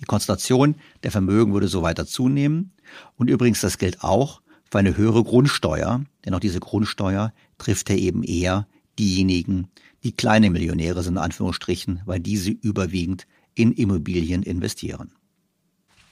Die 0.00 0.06
Konzentration 0.06 0.76
der 1.02 1.10
Vermögen 1.10 1.52
würde 1.52 1.68
so 1.68 1.82
weiter 1.82 2.06
zunehmen. 2.06 2.72
Und 3.16 3.28
übrigens, 3.28 3.60
das 3.60 3.78
gilt 3.78 4.02
auch 4.02 4.40
für 4.70 4.78
eine 4.78 4.96
höhere 4.96 5.24
Grundsteuer, 5.24 6.04
denn 6.24 6.34
auch 6.34 6.40
diese 6.40 6.60
Grundsteuer 6.60 7.32
trifft 7.58 7.90
ja 7.90 7.96
eben 7.96 8.22
eher 8.22 8.66
diejenigen, 8.98 9.68
die 10.02 10.12
kleine 10.12 10.50
Millionäre 10.50 11.02
sind, 11.02 11.14
in 11.14 11.18
Anführungsstrichen, 11.18 12.00
weil 12.06 12.20
diese 12.20 12.50
überwiegend 12.50 13.26
in 13.54 13.72
Immobilien 13.72 14.42
investieren. 14.42 15.12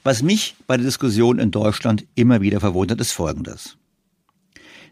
Was 0.04 0.22
mich 0.22 0.56
bei 0.66 0.76
der 0.76 0.86
Diskussion 0.86 1.38
in 1.38 1.50
Deutschland 1.50 2.06
immer 2.14 2.40
wieder 2.40 2.60
verwundert, 2.60 3.00
ist 3.00 3.12
Folgendes. 3.12 3.76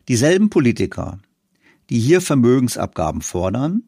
Dieselben 0.08 0.50
Politiker, 0.50 1.18
die 1.90 1.98
hier 1.98 2.20
Vermögensabgaben 2.20 3.22
fordern, 3.22 3.84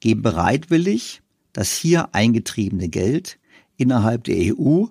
geben 0.00 0.22
bereitwillig 0.22 1.22
das 1.52 1.72
hier 1.72 2.14
eingetriebene 2.14 2.88
Geld 2.88 3.38
innerhalb 3.76 4.24
der 4.24 4.56
EU 4.56 4.86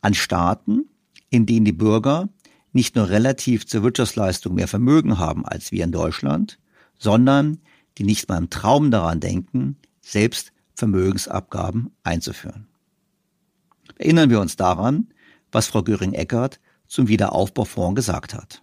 an 0.00 0.14
Staaten, 0.14 0.88
in 1.30 1.46
denen 1.46 1.64
die 1.64 1.72
Bürger 1.72 2.28
nicht 2.72 2.96
nur 2.96 3.08
relativ 3.08 3.66
zur 3.66 3.82
Wirtschaftsleistung 3.82 4.54
mehr 4.54 4.68
Vermögen 4.68 5.18
haben 5.18 5.44
als 5.44 5.72
wir 5.72 5.84
in 5.84 5.92
Deutschland, 5.92 6.58
sondern 6.98 7.58
die 7.98 8.04
nicht 8.04 8.28
mal 8.28 8.38
im 8.38 8.50
Traum 8.50 8.90
daran 8.90 9.20
denken, 9.20 9.76
selbst 10.00 10.52
Vermögensabgaben 10.74 11.90
einzuführen. 12.04 12.66
Erinnern 13.98 14.30
wir 14.30 14.40
uns 14.40 14.56
daran, 14.56 15.08
was 15.52 15.66
Frau 15.66 15.82
Göring-Eckardt 15.82 16.60
zum 16.86 17.08
Wiederaufbaufonds 17.08 17.96
gesagt 17.96 18.34
hat. 18.34 18.62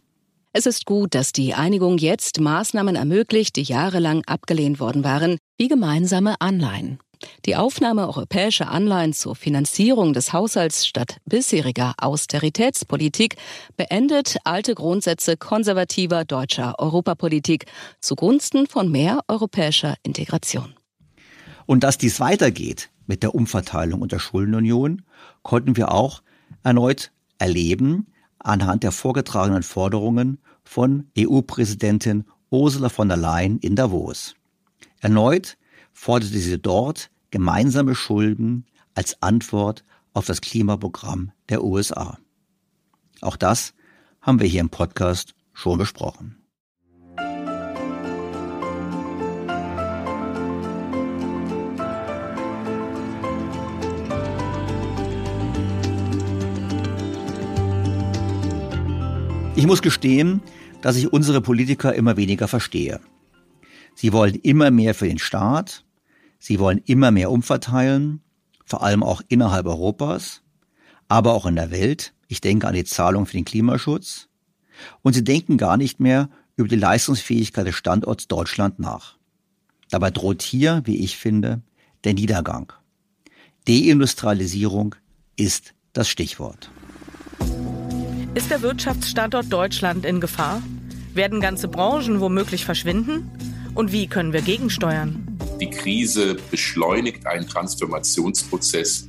Es 0.54 0.66
ist 0.66 0.86
gut, 0.86 1.14
dass 1.14 1.34
die 1.34 1.54
Einigung 1.54 1.98
jetzt 2.00 2.40
Maßnahmen 2.40 2.96
ermöglicht, 2.96 3.56
die 3.58 3.64
jahrelang 3.64 4.24
abgelehnt 4.26 4.80
worden 4.80 5.04
waren, 5.04 5.38
wie 5.58 5.68
gemeinsame 5.68 6.42
Anleihen. 6.42 7.00
Die 7.46 7.56
Aufnahme 7.56 8.08
europäischer 8.08 8.70
Anleihen 8.70 9.14
zur 9.14 9.36
Finanzierung 9.36 10.14
des 10.14 10.34
Haushalts 10.34 10.86
statt 10.86 11.18
bisheriger 11.26 11.94
Austeritätspolitik 11.98 13.38
beendet 13.76 14.38
alte 14.44 14.76
Grundsätze 14.76 15.38
konservativer 15.38 16.26
deutscher 16.26 16.76
Europapolitik 16.80 17.66
zugunsten 18.00 18.68
von 18.68 18.92
mehr 18.92 19.22
europäischer 19.28 19.96
Integration. 20.04 20.74
Und 21.66 21.84
dass 21.84 21.98
dies 21.98 22.20
weitergeht 22.20 22.90
mit 23.08 23.24
der 23.24 23.36
Umverteilung 23.36 24.02
und 24.02 24.12
der 24.12 24.20
Schuldenunion, 24.20 25.04
konnten 25.42 25.78
wir 25.78 25.92
auch 25.92 26.22
erneut 26.64 27.12
erleben 27.40 28.08
anhand 28.40 28.84
der 28.84 28.92
vorgetragenen 28.92 29.64
Forderungen 29.64 30.40
von 30.64 31.10
EU-Präsidentin 31.18 32.26
Ursula 32.50 32.90
von 32.90 33.08
der 33.08 33.18
Leyen 33.18 33.60
in 33.60 33.76
Davos. 33.76 34.36
Erneut 35.02 35.58
forderte 35.98 36.38
sie 36.38 36.60
dort 36.60 37.10
gemeinsame 37.32 37.96
Schulden 37.96 38.66
als 38.94 39.22
Antwort 39.22 39.84
auf 40.14 40.28
das 40.28 40.42
Klimaprogramm 40.42 41.32
der 41.50 41.64
USA. 41.64 42.20
Auch 43.22 43.36
das 43.36 43.74
haben 44.22 44.40
wir 44.40 44.48
hier 44.48 44.62
im 44.62 44.70
Podcast 44.70 45.34
schon 45.54 45.80
besprochen. 45.80 46.38
Ich 59.56 59.66
muss 59.66 59.82
gestehen, 59.82 60.42
dass 60.84 60.96
ich 60.96 61.12
unsere 61.12 61.42
Politiker 61.42 61.96
immer 61.96 62.18
weniger 62.18 62.48
verstehe. 62.48 63.02
Sie 63.96 64.14
wollen 64.14 64.36
immer 64.36 64.70
mehr 64.70 64.94
für 64.94 65.08
den 65.08 65.18
Staat, 65.18 65.84
Sie 66.40 66.60
wollen 66.60 66.82
immer 66.86 67.12
mehr 67.12 67.32
umverteilen, 67.32 68.22
vor 68.66 68.84
allem 68.84 69.04
auch 69.04 69.22
innerhalb 69.28 69.66
Europas, 69.66 70.42
aber 71.08 71.34
auch 71.34 71.46
in 71.46 71.56
der 71.56 71.72
Welt. 71.72 72.14
Ich 72.28 72.42
denke 72.42 72.68
an 72.68 72.74
die 72.74 72.84
Zahlung 72.84 73.26
für 73.26 73.38
den 73.38 73.46
Klimaschutz. 73.46 74.28
Und 75.02 75.14
sie 75.14 75.24
denken 75.24 75.58
gar 75.58 75.78
nicht 75.78 76.00
mehr 76.00 76.30
über 76.56 76.68
die 76.68 76.76
Leistungsfähigkeit 76.76 77.66
des 77.66 77.76
Standorts 77.76 78.28
Deutschland 78.28 78.80
nach. 78.80 79.18
Dabei 79.90 80.12
droht 80.12 80.42
hier, 80.42 80.82
wie 80.86 80.98
ich 80.98 81.18
finde, 81.18 81.62
der 82.04 82.14
Niedergang. 82.14 82.74
Deindustrialisierung 83.68 84.96
ist 85.36 85.74
das 85.94 86.10
Stichwort. 86.10 86.70
Ist 88.34 88.52
der 88.52 88.62
Wirtschaftsstandort 88.62 89.52
Deutschland 89.52 90.06
in 90.06 90.20
Gefahr? 90.20 90.62
Werden 91.14 91.42
ganze 91.42 91.68
Branchen 91.68 92.20
womöglich 92.20 92.66
verschwinden? 92.66 93.32
Und 93.78 93.92
wie 93.92 94.08
können 94.08 94.34
wir 94.34 94.42
gegensteuern? 94.42 95.38
Die 95.62 95.70
Krise 95.70 96.36
beschleunigt 96.50 97.28
einen 97.28 97.48
Transformationsprozess, 97.48 99.08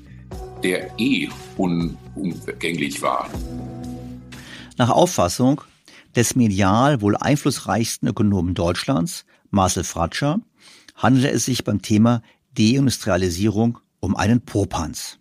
der 0.62 0.90
eh 0.98 1.30
unumgänglich 1.56 3.00
war. 3.00 3.30
Nach 4.76 4.90
Auffassung 4.90 5.62
des 6.14 6.36
medial 6.36 7.00
wohl 7.00 7.16
einflussreichsten 7.16 8.08
Ökonomen 8.08 8.52
Deutschlands, 8.52 9.24
Marcel 9.48 9.84
Fratscher, 9.84 10.38
handelt 10.94 11.32
es 11.32 11.46
sich 11.46 11.64
beim 11.64 11.80
Thema 11.80 12.20
Deindustrialisierung 12.52 13.78
um 14.00 14.16
einen 14.16 14.42
Popanz. 14.42 15.18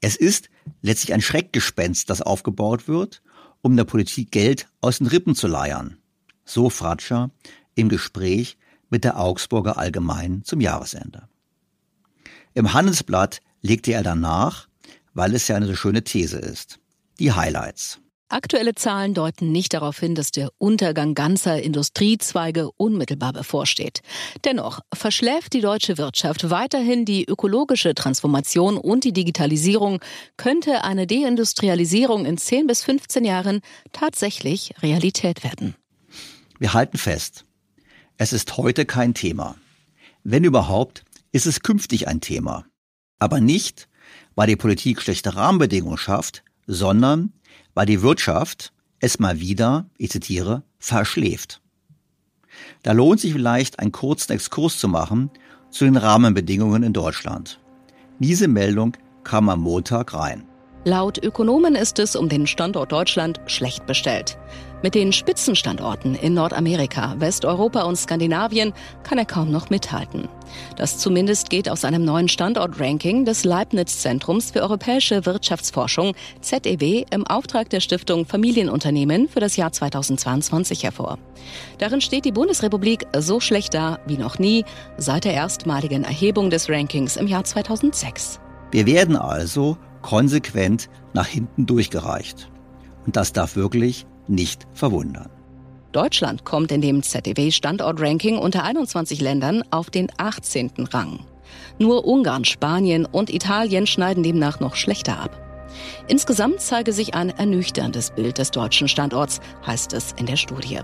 Es 0.00 0.16
ist 0.16 0.48
letztlich 0.80 1.12
ein 1.12 1.20
Schreckgespenst, 1.20 2.08
das 2.08 2.22
aufgebaut 2.22 2.88
wird, 2.88 3.20
um 3.60 3.76
der 3.76 3.84
Politik 3.84 4.30
Geld 4.30 4.68
aus 4.80 4.98
den 4.98 5.06
Rippen 5.06 5.34
zu 5.34 5.48
leiern. 5.48 5.98
So 6.46 6.70
Fratscher 6.70 7.30
im 7.76 7.88
Gespräch 7.88 8.58
mit 8.90 9.04
der 9.04 9.20
Augsburger 9.20 9.78
Allgemein 9.78 10.42
zum 10.44 10.60
Jahresende. 10.60 11.28
Im 12.54 12.72
Handelsblatt 12.72 13.40
legte 13.62 13.92
er 13.92 14.02
danach, 14.02 14.66
weil 15.14 15.34
es 15.34 15.46
ja 15.46 15.56
eine 15.56 15.66
so 15.66 15.76
schöne 15.76 16.02
These 16.02 16.38
ist, 16.38 16.80
die 17.20 17.32
Highlights. 17.32 18.00
Aktuelle 18.28 18.74
Zahlen 18.74 19.14
deuten 19.14 19.52
nicht 19.52 19.72
darauf 19.72 20.00
hin, 20.00 20.16
dass 20.16 20.32
der 20.32 20.50
Untergang 20.58 21.14
ganzer 21.14 21.62
Industriezweige 21.62 22.70
unmittelbar 22.76 23.32
bevorsteht. 23.32 24.00
Dennoch 24.44 24.80
verschläft 24.92 25.52
die 25.52 25.60
deutsche 25.60 25.96
Wirtschaft 25.96 26.50
weiterhin 26.50 27.04
die 27.04 27.24
ökologische 27.24 27.94
Transformation 27.94 28.78
und 28.78 29.04
die 29.04 29.12
Digitalisierung, 29.12 30.00
könnte 30.36 30.82
eine 30.82 31.06
Deindustrialisierung 31.06 32.26
in 32.26 32.36
10 32.36 32.66
bis 32.66 32.82
15 32.82 33.24
Jahren 33.24 33.60
tatsächlich 33.92 34.74
Realität 34.82 35.44
werden. 35.44 35.76
Wir 36.58 36.74
halten 36.74 36.98
fest, 36.98 37.45
es 38.18 38.32
ist 38.32 38.56
heute 38.56 38.86
kein 38.86 39.14
Thema. 39.14 39.56
Wenn 40.24 40.44
überhaupt, 40.44 41.04
ist 41.32 41.46
es 41.46 41.60
künftig 41.60 42.08
ein 42.08 42.20
Thema. 42.20 42.64
Aber 43.18 43.40
nicht, 43.40 43.88
weil 44.34 44.46
die 44.46 44.56
Politik 44.56 45.02
schlechte 45.02 45.36
Rahmenbedingungen 45.36 45.98
schafft, 45.98 46.42
sondern 46.66 47.32
weil 47.74 47.86
die 47.86 48.02
Wirtschaft 48.02 48.72
es 49.00 49.18
mal 49.18 49.40
wieder, 49.40 49.90
ich 49.98 50.10
zitiere, 50.10 50.62
verschläft. 50.78 51.60
Da 52.82 52.92
lohnt 52.92 53.20
sich 53.20 53.32
vielleicht 53.32 53.78
einen 53.78 53.92
kurzen 53.92 54.32
Exkurs 54.32 54.78
zu 54.78 54.88
machen 54.88 55.30
zu 55.70 55.84
den 55.84 55.96
Rahmenbedingungen 55.96 56.82
in 56.82 56.94
Deutschland. 56.94 57.60
Diese 58.18 58.48
Meldung 58.48 58.96
kam 59.24 59.50
am 59.50 59.60
Montag 59.60 60.14
rein. 60.14 60.44
Laut 60.86 61.18
Ökonomen 61.20 61.74
ist 61.74 61.98
es 61.98 62.14
um 62.14 62.28
den 62.28 62.46
Standort 62.46 62.92
Deutschland 62.92 63.40
schlecht 63.46 63.86
bestellt. 63.86 64.38
Mit 64.84 64.94
den 64.94 65.12
Spitzenstandorten 65.12 66.14
in 66.14 66.34
Nordamerika, 66.34 67.16
Westeuropa 67.18 67.82
und 67.82 67.96
Skandinavien 67.96 68.72
kann 69.02 69.18
er 69.18 69.24
kaum 69.24 69.50
noch 69.50 69.68
mithalten. 69.68 70.28
Das 70.76 70.98
zumindest 70.98 71.50
geht 71.50 71.68
aus 71.68 71.84
einem 71.84 72.04
neuen 72.04 72.28
Standortranking 72.28 73.24
des 73.24 73.42
Leibniz-Zentrums 73.42 74.52
für 74.52 74.62
europäische 74.62 75.26
Wirtschaftsforschung 75.26 76.14
ZEW 76.40 77.04
im 77.10 77.26
Auftrag 77.26 77.68
der 77.68 77.80
Stiftung 77.80 78.24
Familienunternehmen 78.24 79.28
für 79.28 79.40
das 79.40 79.56
Jahr 79.56 79.72
2022 79.72 80.84
hervor. 80.84 81.18
Darin 81.78 82.00
steht 82.00 82.24
die 82.24 82.30
Bundesrepublik 82.30 83.08
so 83.18 83.40
schlecht 83.40 83.74
da 83.74 83.98
wie 84.06 84.18
noch 84.18 84.38
nie 84.38 84.64
seit 84.98 85.24
der 85.24 85.34
erstmaligen 85.34 86.04
Erhebung 86.04 86.48
des 86.48 86.68
Rankings 86.68 87.16
im 87.16 87.26
Jahr 87.26 87.42
2006. 87.42 88.38
Wir 88.70 88.86
werden 88.86 89.16
also 89.16 89.78
konsequent 90.06 90.88
nach 91.14 91.26
hinten 91.26 91.66
durchgereicht. 91.66 92.48
Und 93.06 93.16
das 93.16 93.32
darf 93.32 93.56
wirklich 93.56 94.06
nicht 94.28 94.64
verwundern. 94.72 95.28
Deutschland 95.90 96.44
kommt 96.44 96.70
in 96.70 96.80
dem 96.80 97.02
ZDW 97.02 97.50
Standortranking 97.50 98.38
unter 98.38 98.62
21 98.62 99.20
Ländern 99.20 99.64
auf 99.72 99.90
den 99.90 100.06
18. 100.16 100.70
Rang. 100.92 101.26
Nur 101.80 102.06
Ungarn, 102.06 102.44
Spanien 102.44 103.04
und 103.04 103.34
Italien 103.34 103.88
schneiden 103.88 104.22
demnach 104.22 104.60
noch 104.60 104.76
schlechter 104.76 105.18
ab. 105.18 105.42
Insgesamt 106.06 106.60
zeige 106.60 106.92
sich 106.92 107.14
ein 107.14 107.30
ernüchterndes 107.30 108.12
Bild 108.12 108.38
des 108.38 108.52
deutschen 108.52 108.86
Standorts, 108.86 109.40
heißt 109.66 109.92
es 109.92 110.12
in 110.12 110.26
der 110.26 110.36
Studie. 110.36 110.80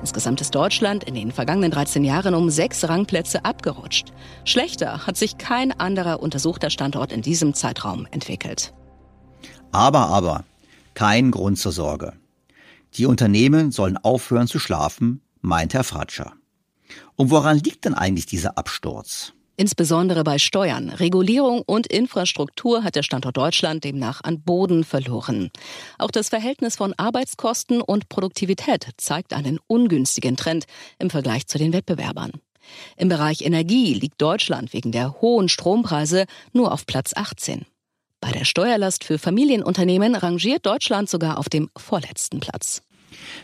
Insgesamt 0.00 0.40
ist 0.40 0.54
Deutschland 0.54 1.04
in 1.04 1.14
den 1.14 1.32
vergangenen 1.32 1.70
13 1.70 2.04
Jahren 2.04 2.34
um 2.34 2.50
sechs 2.50 2.88
Rangplätze 2.88 3.44
abgerutscht. 3.44 4.12
Schlechter 4.44 5.06
hat 5.06 5.16
sich 5.16 5.38
kein 5.38 5.78
anderer 5.78 6.22
untersuchter 6.22 6.70
Standort 6.70 7.12
in 7.12 7.22
diesem 7.22 7.54
Zeitraum 7.54 8.06
entwickelt. 8.10 8.72
Aber, 9.72 10.06
aber, 10.08 10.44
kein 10.94 11.30
Grund 11.30 11.58
zur 11.58 11.72
Sorge. 11.72 12.12
Die 12.94 13.06
Unternehmen 13.06 13.72
sollen 13.72 13.96
aufhören 13.96 14.46
zu 14.46 14.58
schlafen, 14.58 15.20
meint 15.40 15.74
Herr 15.74 15.84
Fratscher. 15.84 16.32
Und 17.16 17.30
woran 17.30 17.58
liegt 17.58 17.84
denn 17.84 17.94
eigentlich 17.94 18.26
dieser 18.26 18.56
Absturz? 18.56 19.33
Insbesondere 19.56 20.24
bei 20.24 20.38
Steuern, 20.38 20.88
Regulierung 20.88 21.62
und 21.64 21.86
Infrastruktur 21.86 22.82
hat 22.82 22.96
der 22.96 23.04
Standort 23.04 23.36
Deutschland 23.36 23.84
demnach 23.84 24.20
an 24.24 24.42
Boden 24.42 24.82
verloren. 24.82 25.50
Auch 25.96 26.10
das 26.10 26.28
Verhältnis 26.28 26.74
von 26.76 26.92
Arbeitskosten 26.96 27.80
und 27.80 28.08
Produktivität 28.08 28.88
zeigt 28.96 29.32
einen 29.32 29.60
ungünstigen 29.68 30.36
Trend 30.36 30.64
im 30.98 31.08
Vergleich 31.08 31.46
zu 31.46 31.58
den 31.58 31.72
Wettbewerbern. 31.72 32.32
Im 32.96 33.08
Bereich 33.08 33.42
Energie 33.42 33.94
liegt 33.94 34.20
Deutschland 34.20 34.72
wegen 34.72 34.90
der 34.90 35.20
hohen 35.20 35.48
Strompreise 35.48 36.24
nur 36.52 36.72
auf 36.72 36.86
Platz 36.86 37.12
18. 37.14 37.64
Bei 38.20 38.32
der 38.32 38.44
Steuerlast 38.44 39.04
für 39.04 39.18
Familienunternehmen 39.18 40.16
rangiert 40.16 40.66
Deutschland 40.66 41.08
sogar 41.10 41.38
auf 41.38 41.48
dem 41.48 41.70
vorletzten 41.76 42.40
Platz. 42.40 42.82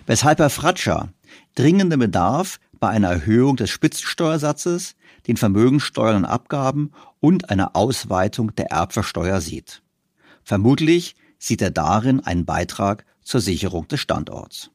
Weshalb 0.07 0.38
Herr 0.38 0.51
Fratscher 0.51 1.11
dringenden 1.55 2.01
Bedarf 2.01 2.59
bei 2.81 2.88
einer 2.88 3.11
Erhöhung 3.11 3.57
des 3.57 3.70
Spitzensteuersatzes, 3.70 4.96
den 5.31 5.37
Vermögenssteuern 5.37 6.16
und 6.16 6.25
Abgaben 6.25 6.90
und 7.21 7.51
einer 7.51 7.77
Ausweitung 7.77 8.53
der 8.57 8.73
Erbversteuer 8.73 9.40
sieht. 9.40 9.81
Vermutlich 10.43 11.14
sieht 11.38 11.62
er 11.62 11.71
darin 11.71 12.19
einen 12.19 12.45
Beitrag 12.45 13.05
zur 13.23 13.40
Sicherung 13.40 13.87
des 13.87 14.01
Standorts. 14.01 14.73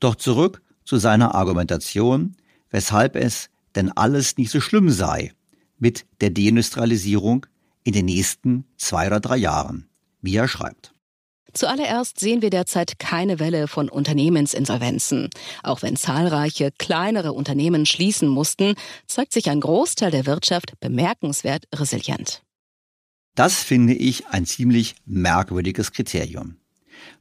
Doch 0.00 0.16
zurück 0.16 0.60
zu 0.84 0.98
seiner 0.98 1.34
Argumentation, 1.34 2.36
weshalb 2.68 3.16
es 3.16 3.48
denn 3.74 3.90
alles 3.90 4.36
nicht 4.36 4.50
so 4.50 4.60
schlimm 4.60 4.90
sei 4.90 5.32
mit 5.78 6.04
der 6.20 6.28
Deindustrialisierung 6.28 7.46
in 7.82 7.94
den 7.94 8.04
nächsten 8.04 8.66
zwei 8.76 9.06
oder 9.06 9.20
drei 9.20 9.38
Jahren, 9.38 9.88
wie 10.20 10.36
er 10.36 10.46
schreibt. 10.46 10.94
Zuallererst 11.52 12.20
sehen 12.20 12.42
wir 12.42 12.50
derzeit 12.50 12.98
keine 12.98 13.38
Welle 13.38 13.68
von 13.68 13.88
Unternehmensinsolvenzen. 13.88 15.30
Auch 15.62 15.82
wenn 15.82 15.96
zahlreiche 15.96 16.70
kleinere 16.78 17.32
Unternehmen 17.32 17.86
schließen 17.86 18.28
mussten, 18.28 18.74
zeigt 19.06 19.32
sich 19.32 19.50
ein 19.50 19.60
Großteil 19.60 20.10
der 20.10 20.26
Wirtschaft 20.26 20.74
bemerkenswert 20.80 21.64
resilient. 21.74 22.42
Das 23.34 23.62
finde 23.62 23.94
ich 23.94 24.26
ein 24.28 24.46
ziemlich 24.46 24.94
merkwürdiges 25.06 25.92
Kriterium. 25.92 26.56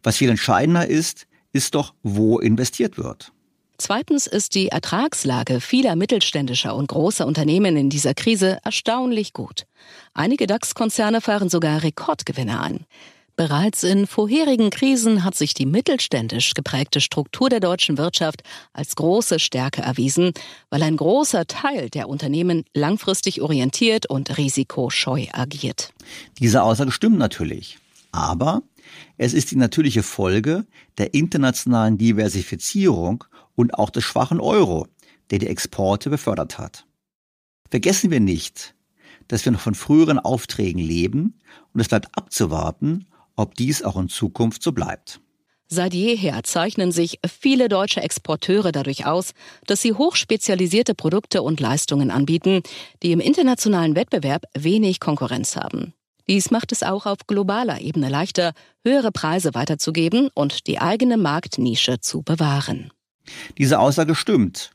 Was 0.03 0.17
viel 0.17 0.29
entscheidender 0.29 0.87
ist, 0.87 1.27
ist 1.53 1.75
doch, 1.75 1.93
wo 2.03 2.39
investiert 2.39 2.97
wird. 2.97 3.31
Zweitens 3.77 4.27
ist 4.27 4.55
die 4.55 4.67
Ertragslage 4.67 5.61
vieler 5.61 5.95
mittelständischer 5.95 6.75
und 6.75 6.87
großer 6.87 7.25
Unternehmen 7.25 7.77
in 7.77 7.89
dieser 7.89 8.13
Krise 8.13 8.59
erstaunlich 8.65 9.31
gut. 9.31 9.63
Einige 10.13 10.47
DAX-Konzerne 10.47 11.21
fahren 11.21 11.49
sogar 11.49 11.81
Rekordgewinne 11.81 12.59
an. 12.59 12.85
Bereits 13.39 13.83
in 13.83 14.05
vorherigen 14.05 14.69
Krisen 14.69 15.23
hat 15.23 15.33
sich 15.33 15.53
die 15.53 15.65
mittelständisch 15.65 16.55
geprägte 16.55 16.99
Struktur 16.99 17.47
der 17.47 17.61
deutschen 17.61 17.97
Wirtschaft 17.97 18.41
als 18.73 18.97
große 18.97 19.39
Stärke 19.39 19.81
erwiesen, 19.81 20.33
weil 20.69 20.83
ein 20.83 20.97
großer 20.97 21.47
Teil 21.47 21.89
der 21.89 22.09
Unternehmen 22.09 22.65
langfristig 22.73 23.41
orientiert 23.41 24.07
und 24.07 24.37
risikoscheu 24.37 25.27
agiert. 25.31 25.93
Diese 26.39 26.63
Aussage 26.63 26.91
stimmt 26.91 27.17
natürlich. 27.17 27.79
Aber 28.11 28.61
es 29.17 29.33
ist 29.33 29.51
die 29.51 29.55
natürliche 29.55 30.03
Folge 30.03 30.65
der 30.97 31.13
internationalen 31.13 31.97
Diversifizierung 31.97 33.23
und 33.55 33.73
auch 33.75 33.89
des 33.89 34.03
schwachen 34.03 34.41
Euro, 34.41 34.85
der 35.31 35.39
die 35.39 35.47
Exporte 35.47 36.09
befördert 36.09 36.57
hat. 36.57 36.85
Vergessen 37.69 38.11
wir 38.11 38.19
nicht, 38.19 38.75
dass 39.29 39.45
wir 39.45 39.53
noch 39.53 39.61
von 39.61 39.75
früheren 39.75 40.19
Aufträgen 40.19 40.81
leben 40.81 41.39
und 41.73 41.79
es 41.79 41.87
bleibt 41.87 42.09
abzuwarten, 42.17 43.05
ob 43.39 43.55
dies 43.55 43.81
auch 43.83 43.95
in 43.95 44.09
Zukunft 44.09 44.61
so 44.61 44.73
bleibt. 44.73 45.21
Seit 45.67 45.93
jeher 45.93 46.43
zeichnen 46.43 46.91
sich 46.91 47.19
viele 47.25 47.69
deutsche 47.69 48.01
Exporteure 48.01 48.71
dadurch 48.71 49.05
aus, 49.05 49.31
dass 49.65 49.81
sie 49.81 49.93
hochspezialisierte 49.93 50.93
Produkte 50.93 51.41
und 51.41 51.59
Leistungen 51.59 52.11
anbieten, 52.11 52.63
die 53.01 53.11
im 53.11 53.19
internationalen 53.19 53.95
Wettbewerb 53.95 54.45
wenig 54.57 54.99
Konkurrenz 54.99 55.55
haben. 55.55 55.93
Dies 56.27 56.51
macht 56.51 56.71
es 56.71 56.83
auch 56.83 57.05
auf 57.05 57.27
globaler 57.27 57.79
Ebene 57.81 58.09
leichter, 58.09 58.53
höhere 58.83 59.11
Preise 59.11 59.53
weiterzugeben 59.53 60.29
und 60.33 60.67
die 60.67 60.79
eigene 60.79 61.17
Marktnische 61.17 62.01
zu 62.01 62.23
bewahren. 62.23 62.91
Diese 63.57 63.79
Aussage 63.79 64.15
stimmt. 64.15 64.71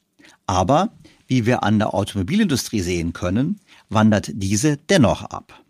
Aber, 0.47 0.93
wie 1.27 1.45
wir 1.45 1.65
an 1.65 1.79
der 1.79 1.93
Automobilindustrie 1.93 2.81
sehen 2.81 3.13
können, 3.13 3.61
wandert 3.89 4.31
diese 4.33 4.77
dennoch 4.77 5.23
ab. 5.23 5.64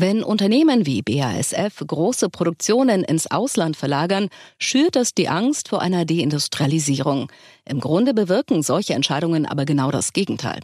Wenn 0.00 0.22
Unternehmen 0.22 0.86
wie 0.86 1.02
BASF 1.02 1.82
große 1.84 2.28
Produktionen 2.28 3.02
ins 3.02 3.28
Ausland 3.28 3.76
verlagern, 3.76 4.28
schürt 4.56 4.94
das 4.94 5.12
die 5.12 5.28
Angst 5.28 5.68
vor 5.68 5.82
einer 5.82 6.04
Deindustrialisierung. 6.04 7.32
Im 7.64 7.80
Grunde 7.80 8.14
bewirken 8.14 8.62
solche 8.62 8.94
Entscheidungen 8.94 9.44
aber 9.44 9.64
genau 9.64 9.90
das 9.90 10.12
Gegenteil. 10.12 10.60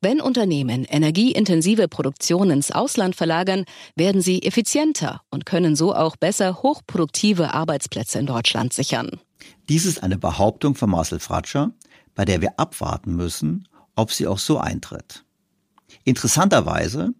Wenn 0.00 0.20
Unternehmen 0.20 0.84
energieintensive 0.86 1.86
Produktion 1.86 2.50
ins 2.50 2.72
Ausland 2.72 3.14
verlagern, 3.14 3.64
werden 3.94 4.20
sie 4.20 4.42
effizienter 4.42 5.20
und 5.30 5.46
können 5.46 5.76
so 5.76 5.94
auch 5.94 6.16
besser 6.16 6.60
hochproduktive 6.64 7.54
Arbeitsplätze 7.54 8.18
in 8.18 8.26
Deutschland 8.26 8.72
sichern. 8.72 9.20
Dies 9.68 9.86
ist 9.86 10.02
eine 10.02 10.18
Behauptung 10.18 10.74
von 10.74 10.90
Marcel 10.90 11.20
Fratscher, 11.20 11.70
bei 12.16 12.24
der 12.24 12.40
wir 12.40 12.58
abwarten 12.58 13.14
müssen, 13.14 13.68
ob 13.94 14.10
sie 14.10 14.26
auch 14.26 14.40
so 14.40 14.58
eintritt. 14.58 15.24
Interessanterweise 16.02 17.14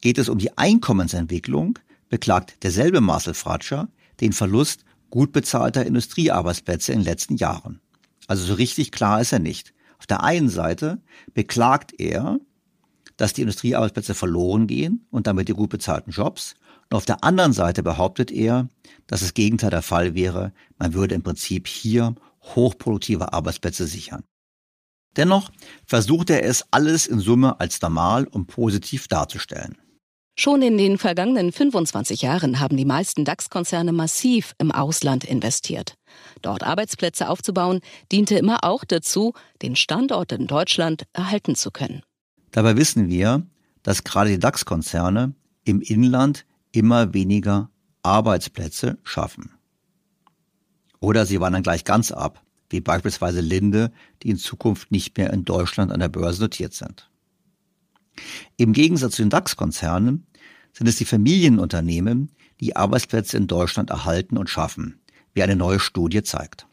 geht 0.00 0.18
es 0.18 0.28
um 0.28 0.38
die 0.38 0.56
Einkommensentwicklung, 0.56 1.78
beklagt 2.08 2.62
derselbe 2.62 3.00
Marcel 3.00 3.34
Fratscher 3.34 3.88
den 4.20 4.32
Verlust 4.32 4.84
gut 5.10 5.32
bezahlter 5.32 5.86
Industriearbeitsplätze 5.86 6.92
in 6.92 7.00
den 7.00 7.04
letzten 7.04 7.36
Jahren. 7.36 7.80
Also 8.26 8.44
so 8.44 8.54
richtig 8.54 8.90
klar 8.92 9.20
ist 9.20 9.32
er 9.32 9.38
nicht. 9.38 9.74
Auf 9.98 10.06
der 10.06 10.22
einen 10.22 10.48
Seite 10.48 11.00
beklagt 11.34 11.98
er, 11.98 12.38
dass 13.16 13.32
die 13.32 13.42
Industriearbeitsplätze 13.42 14.14
verloren 14.14 14.66
gehen 14.66 15.06
und 15.10 15.26
damit 15.26 15.48
die 15.48 15.52
gut 15.52 15.70
bezahlten 15.70 16.10
Jobs. 16.10 16.54
Und 16.90 16.96
auf 16.96 17.04
der 17.04 17.22
anderen 17.22 17.52
Seite 17.52 17.82
behauptet 17.82 18.30
er, 18.30 18.68
dass 19.06 19.20
das 19.20 19.34
Gegenteil 19.34 19.70
der 19.70 19.82
Fall 19.82 20.14
wäre. 20.14 20.52
Man 20.78 20.94
würde 20.94 21.14
im 21.14 21.22
Prinzip 21.22 21.68
hier 21.68 22.14
hochproduktive 22.42 23.32
Arbeitsplätze 23.32 23.86
sichern. 23.86 24.24
Dennoch 25.16 25.50
versucht 25.86 26.30
er 26.30 26.44
es 26.44 26.64
alles 26.70 27.06
in 27.06 27.20
Summe 27.20 27.60
als 27.60 27.80
normal 27.80 28.26
und 28.26 28.46
positiv 28.46 29.08
darzustellen. 29.08 29.76
Schon 30.36 30.62
in 30.62 30.76
den 30.76 30.98
vergangenen 30.98 31.52
25 31.52 32.22
Jahren 32.22 32.58
haben 32.58 32.76
die 32.76 32.84
meisten 32.84 33.24
DAX-Konzerne 33.24 33.92
massiv 33.92 34.54
im 34.58 34.72
Ausland 34.72 35.22
investiert. 35.22 35.94
Dort 36.42 36.64
Arbeitsplätze 36.64 37.28
aufzubauen, 37.28 37.80
diente 38.10 38.36
immer 38.36 38.64
auch 38.64 38.84
dazu, 38.84 39.32
den 39.62 39.76
Standort 39.76 40.32
in 40.32 40.48
Deutschland 40.48 41.04
erhalten 41.12 41.54
zu 41.54 41.70
können. 41.70 42.02
Dabei 42.50 42.76
wissen 42.76 43.08
wir, 43.08 43.46
dass 43.84 44.02
gerade 44.02 44.30
die 44.30 44.40
DAX-Konzerne 44.40 45.34
im 45.64 45.80
Inland 45.80 46.46
immer 46.72 47.14
weniger 47.14 47.70
Arbeitsplätze 48.02 48.98
schaffen. 49.04 49.52
Oder 50.98 51.26
sie 51.26 51.40
wandern 51.40 51.62
gleich 51.62 51.84
ganz 51.84 52.10
ab, 52.10 52.43
wie 52.74 52.80
beispielsweise 52.80 53.40
Linde, 53.40 53.92
die 54.22 54.30
in 54.30 54.36
Zukunft 54.36 54.90
nicht 54.90 55.16
mehr 55.16 55.32
in 55.32 55.44
Deutschland 55.44 55.92
an 55.92 56.00
der 56.00 56.08
Börse 56.08 56.42
notiert 56.42 56.74
sind. 56.74 57.08
Im 58.56 58.72
Gegensatz 58.72 59.16
zu 59.16 59.22
den 59.22 59.30
DAX-Konzernen 59.30 60.26
sind 60.72 60.88
es 60.88 60.96
die 60.96 61.04
Familienunternehmen, 61.04 62.32
die 62.60 62.74
Arbeitsplätze 62.74 63.36
in 63.36 63.46
Deutschland 63.46 63.90
erhalten 63.90 64.36
und 64.36 64.50
schaffen, 64.50 65.00
wie 65.34 65.42
eine 65.42 65.56
neue 65.56 65.78
Studie 65.78 66.22
zeigt. 66.22 66.66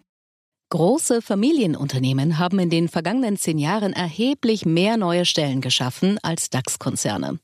Große 0.72 1.22
Familienunternehmen 1.22 2.40
haben 2.40 2.58
in 2.58 2.70
den 2.70 2.88
vergangenen 2.88 3.36
zehn 3.36 3.58
Jahren 3.58 3.92
erheblich 3.92 4.66
mehr 4.66 4.96
neue 4.96 5.26
Stellen 5.26 5.60
geschaffen 5.60 6.18
als 6.24 6.50
DAX-Konzerne. 6.50 7.40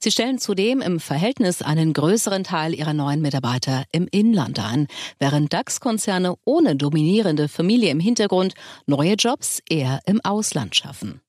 Sie 0.00 0.10
stellen 0.10 0.38
zudem 0.38 0.80
im 0.80 0.98
Verhältnis 0.98 1.62
einen 1.62 1.92
größeren 1.92 2.42
Teil 2.42 2.74
ihrer 2.74 2.92
neuen 2.92 3.22
Mitarbeiter 3.22 3.84
im 3.92 4.08
Inland 4.10 4.58
ein, 4.58 4.88
während 5.20 5.52
DAX-Konzerne 5.52 6.34
ohne 6.44 6.74
dominierende 6.74 7.46
Familie 7.46 7.90
im 7.90 8.00
Hintergrund 8.00 8.54
neue 8.86 9.14
Jobs 9.14 9.62
eher 9.70 10.00
im 10.04 10.20
Ausland 10.24 10.74
schaffen. 10.74 11.20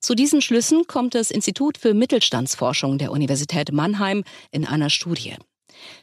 Zu 0.00 0.14
diesen 0.14 0.40
Schlüssen 0.40 0.86
kommt 0.86 1.14
das 1.14 1.30
Institut 1.30 1.76
für 1.76 1.92
Mittelstandsforschung 1.92 2.96
der 2.96 3.12
Universität 3.12 3.70
Mannheim 3.70 4.24
in 4.50 4.64
einer 4.64 4.88
Studie. 4.88 5.36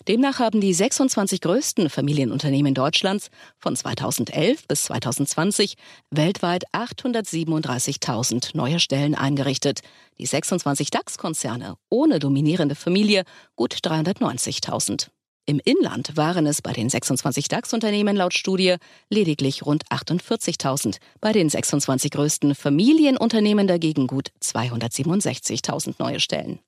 Demnach 0.07 0.39
haben 0.39 0.61
die 0.61 0.73
26 0.73 1.41
größten 1.41 1.89
Familienunternehmen 1.89 2.73
Deutschlands 2.73 3.29
von 3.57 3.75
2011 3.75 4.67
bis 4.67 4.83
2020 4.83 5.75
weltweit 6.11 6.65
837.000 6.73 8.55
neue 8.55 8.79
Stellen 8.79 9.15
eingerichtet. 9.15 9.81
Die 10.17 10.25
26 10.25 10.89
DAX-Konzerne 10.89 11.75
ohne 11.89 12.19
dominierende 12.19 12.75
Familie 12.75 13.23
gut 13.55 13.73
390.000. 13.73 15.09
Im 15.49 15.61
Inland 15.63 16.17
waren 16.17 16.45
es 16.45 16.61
bei 16.61 16.73
den 16.73 16.89
26 16.89 17.47
DAX-Unternehmen 17.47 18.17
laut 18.17 18.33
Studie 18.33 18.75
lediglich 19.09 19.65
rund 19.65 19.85
48.000, 19.87 20.97
bei 21.21 21.31
den 21.31 21.47
26 21.47 22.11
größten 22.11 22.53
Familienunternehmen 22.53 23.65
dagegen 23.65 24.07
gut 24.07 24.31
267.000 24.43 25.95
neue 25.99 26.19
Stellen. 26.19 26.59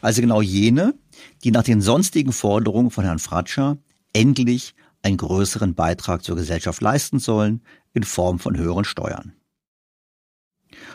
Also 0.00 0.20
genau 0.20 0.40
jene, 0.40 0.94
die 1.44 1.50
nach 1.50 1.62
den 1.62 1.80
sonstigen 1.80 2.32
Forderungen 2.32 2.90
von 2.90 3.04
Herrn 3.04 3.18
Fratscher 3.18 3.78
endlich 4.12 4.74
einen 5.02 5.16
größeren 5.16 5.74
Beitrag 5.74 6.24
zur 6.24 6.36
Gesellschaft 6.36 6.80
leisten 6.80 7.18
sollen 7.18 7.62
in 7.94 8.02
Form 8.02 8.38
von 8.38 8.56
höheren 8.56 8.84
Steuern. 8.84 9.32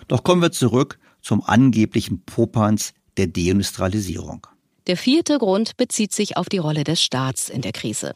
Doch 0.07 0.24
kommen 0.24 0.41
wir 0.41 0.51
zurück 0.51 0.99
zum 1.22 1.43
angeblichen 1.43 2.24
Popanz 2.24 2.93
der 3.18 3.28
Deindustrialisierung. 3.28 4.47
Der 4.88 4.97
vierte 4.97 5.38
Grund 5.38 5.78
bezieht 5.78 6.14
sich 6.14 6.36
auf 6.36 6.49
die 6.49 6.57
Rolle 6.57 6.84
des 6.84 7.01
Staats 7.01 7.49
in 7.49 7.61
der 7.61 7.72
Krise. 7.72 8.14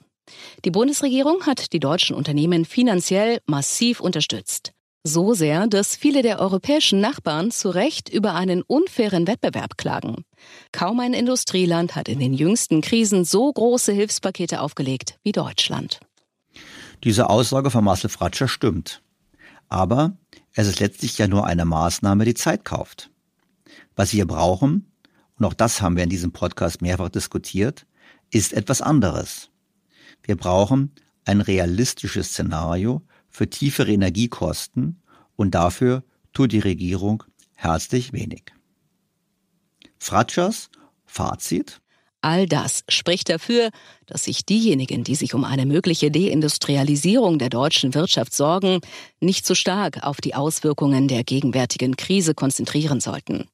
Die 0.65 0.71
Bundesregierung 0.71 1.45
hat 1.45 1.71
die 1.71 1.79
deutschen 1.79 2.15
Unternehmen 2.15 2.65
finanziell 2.65 3.39
massiv 3.45 4.01
unterstützt. 4.01 4.73
So 5.07 5.33
sehr, 5.33 5.67
dass 5.67 5.95
viele 5.95 6.21
der 6.21 6.39
europäischen 6.39 6.99
Nachbarn 6.99 7.49
zu 7.49 7.69
Recht 7.69 8.09
über 8.09 8.33
einen 8.33 8.61
unfairen 8.61 9.25
Wettbewerb 9.25 9.77
klagen. 9.77 10.25
Kaum 10.73 10.99
ein 10.99 11.13
Industrieland 11.13 11.95
hat 11.95 12.09
in 12.09 12.19
den 12.19 12.33
jüngsten 12.33 12.81
Krisen 12.81 13.23
so 13.23 13.49
große 13.49 13.93
Hilfspakete 13.93 14.59
aufgelegt 14.59 15.17
wie 15.23 15.31
Deutschland. 15.31 16.01
Diese 17.05 17.29
Aussage 17.29 17.71
von 17.71 17.85
Marcel 17.85 18.09
Fratscher 18.09 18.49
stimmt. 18.49 19.01
Aber 19.69 20.17
es 20.51 20.67
ist 20.67 20.81
letztlich 20.81 21.17
ja 21.17 21.29
nur 21.29 21.45
eine 21.45 21.63
Maßnahme, 21.63 22.25
die 22.25 22.33
Zeit 22.33 22.65
kauft. 22.65 23.09
Was 23.95 24.11
wir 24.11 24.27
brauchen, 24.27 24.91
und 25.39 25.45
auch 25.45 25.53
das 25.53 25.81
haben 25.81 25.95
wir 25.95 26.03
in 26.03 26.09
diesem 26.09 26.33
Podcast 26.33 26.81
mehrfach 26.81 27.07
diskutiert, 27.07 27.85
ist 28.29 28.51
etwas 28.51 28.81
anderes. 28.81 29.51
Wir 30.23 30.35
brauchen 30.35 30.91
ein 31.23 31.39
realistisches 31.39 32.27
Szenario 32.27 33.03
für 33.37 33.47
tiefere 33.47 33.91
Energiekosten 33.91 34.99
und 35.35 35.53
dafür 35.53 36.03
tut 36.33 36.51
die 36.53 36.59
Regierung 36.59 37.23
herzlich 37.53 38.11
wenig. 38.11 38.45
Fratschers 39.99 40.71
Fazit? 41.05 41.79
All 42.21 42.47
das 42.47 42.83
spricht 42.89 43.29
dafür, 43.29 43.69
dass 44.07 44.23
sich 44.23 44.43
diejenigen, 44.43 45.03
die 45.03 45.13
sich 45.13 45.35
um 45.35 45.43
eine 45.43 45.67
mögliche 45.67 46.09
Deindustrialisierung 46.09 47.37
der 47.37 47.49
deutschen 47.49 47.93
Wirtschaft 47.93 48.33
sorgen, 48.33 48.81
nicht 49.19 49.45
zu 49.45 49.53
stark 49.53 50.01
auf 50.01 50.19
die 50.19 50.33
Auswirkungen 50.33 51.07
der 51.07 51.23
gegenwärtigen 51.23 51.95
Krise 51.95 52.33
konzentrieren 52.33 52.99
sollten. 52.99 53.47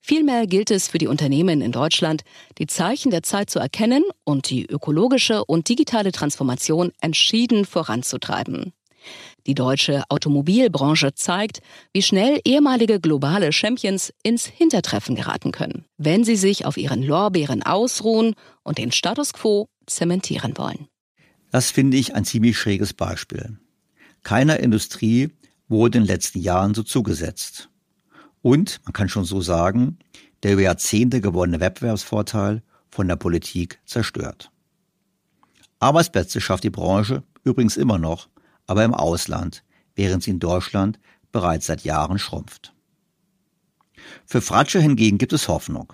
Vielmehr 0.00 0.48
gilt 0.48 0.72
es 0.72 0.88
für 0.88 0.98
die 0.98 1.06
Unternehmen 1.06 1.60
in 1.60 1.70
Deutschland, 1.70 2.22
die 2.58 2.66
Zeichen 2.66 3.12
der 3.12 3.22
Zeit 3.22 3.50
zu 3.50 3.60
erkennen 3.60 4.02
und 4.24 4.50
die 4.50 4.66
ökologische 4.66 5.44
und 5.44 5.68
digitale 5.68 6.10
Transformation 6.10 6.90
entschieden 7.00 7.64
voranzutreiben. 7.64 8.72
Die 9.46 9.54
deutsche 9.54 10.04
Automobilbranche 10.08 11.14
zeigt, 11.14 11.60
wie 11.92 12.02
schnell 12.02 12.40
ehemalige 12.44 13.00
globale 13.00 13.52
Champions 13.52 14.12
ins 14.22 14.46
Hintertreffen 14.46 15.16
geraten 15.16 15.52
können, 15.52 15.84
wenn 15.98 16.24
sie 16.24 16.36
sich 16.36 16.64
auf 16.64 16.76
ihren 16.76 17.02
Lorbeeren 17.02 17.62
ausruhen 17.62 18.34
und 18.62 18.78
den 18.78 18.92
Status 18.92 19.32
quo 19.32 19.68
zementieren 19.86 20.56
wollen. 20.56 20.88
Das 21.50 21.70
finde 21.70 21.96
ich 21.96 22.14
ein 22.14 22.24
ziemlich 22.24 22.56
schräges 22.56 22.94
Beispiel. 22.94 23.58
Keiner 24.22 24.60
Industrie 24.60 25.30
wurde 25.68 25.98
in 25.98 26.04
den 26.04 26.08
letzten 26.08 26.40
Jahren 26.40 26.74
so 26.74 26.82
zugesetzt. 26.82 27.68
Und, 28.40 28.80
man 28.84 28.92
kann 28.92 29.08
schon 29.08 29.24
so 29.24 29.40
sagen, 29.40 29.98
der 30.42 30.54
über 30.54 30.62
Jahrzehnte 30.62 31.20
gewonnene 31.20 31.60
Wettbewerbsvorteil 31.60 32.62
von 32.90 33.08
der 33.08 33.16
Politik 33.16 33.80
zerstört. 33.84 34.50
Arbeitsplätze 35.78 36.40
schafft 36.40 36.64
die 36.64 36.70
Branche 36.70 37.22
übrigens 37.44 37.76
immer 37.76 37.98
noch, 37.98 38.28
aber 38.66 38.84
im 38.84 38.94
Ausland, 38.94 39.64
während 39.94 40.22
sie 40.22 40.30
in 40.30 40.40
Deutschland 40.40 40.98
bereits 41.30 41.66
seit 41.66 41.82
Jahren 41.84 42.18
schrumpft. 42.18 42.74
Für 44.26 44.40
Fratsche 44.40 44.80
hingegen 44.80 45.18
gibt 45.18 45.32
es 45.32 45.48
Hoffnung. 45.48 45.92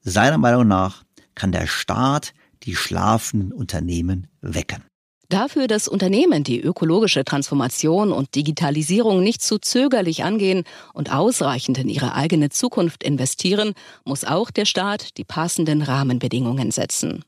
Seiner 0.00 0.38
Meinung 0.38 0.68
nach 0.68 1.04
kann 1.34 1.52
der 1.52 1.66
Staat 1.66 2.34
die 2.64 2.76
schlafenden 2.76 3.52
Unternehmen 3.52 4.28
wecken. 4.40 4.84
Dafür, 5.28 5.66
dass 5.66 5.88
Unternehmen 5.88 6.44
die 6.44 6.60
ökologische 6.60 7.24
Transformation 7.24 8.12
und 8.12 8.34
Digitalisierung 8.34 9.22
nicht 9.22 9.40
zu 9.40 9.58
zögerlich 9.58 10.24
angehen 10.24 10.64
und 10.92 11.10
ausreichend 11.10 11.78
in 11.78 11.88
ihre 11.88 12.14
eigene 12.14 12.50
Zukunft 12.50 13.02
investieren, 13.02 13.72
muss 14.04 14.24
auch 14.24 14.50
der 14.50 14.66
Staat 14.66 15.16
die 15.16 15.24
passenden 15.24 15.80
Rahmenbedingungen 15.80 16.70
setzen. 16.70 17.24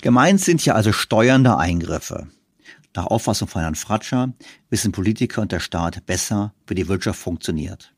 Gemeint 0.00 0.40
sind 0.40 0.60
hier 0.62 0.74
also 0.74 0.90
steuernde 0.90 1.56
Eingriffe. 1.56 2.26
Nach 2.94 3.06
Auffassung 3.06 3.46
von 3.46 3.62
Herrn 3.62 3.76
Fratscher 3.76 4.32
wissen 4.68 4.90
Politiker 4.90 5.42
und 5.42 5.52
der 5.52 5.60
Staat 5.60 6.04
besser, 6.06 6.54
wie 6.66 6.74
die 6.74 6.88
Wirtschaft 6.88 7.20
funktioniert. 7.20 7.94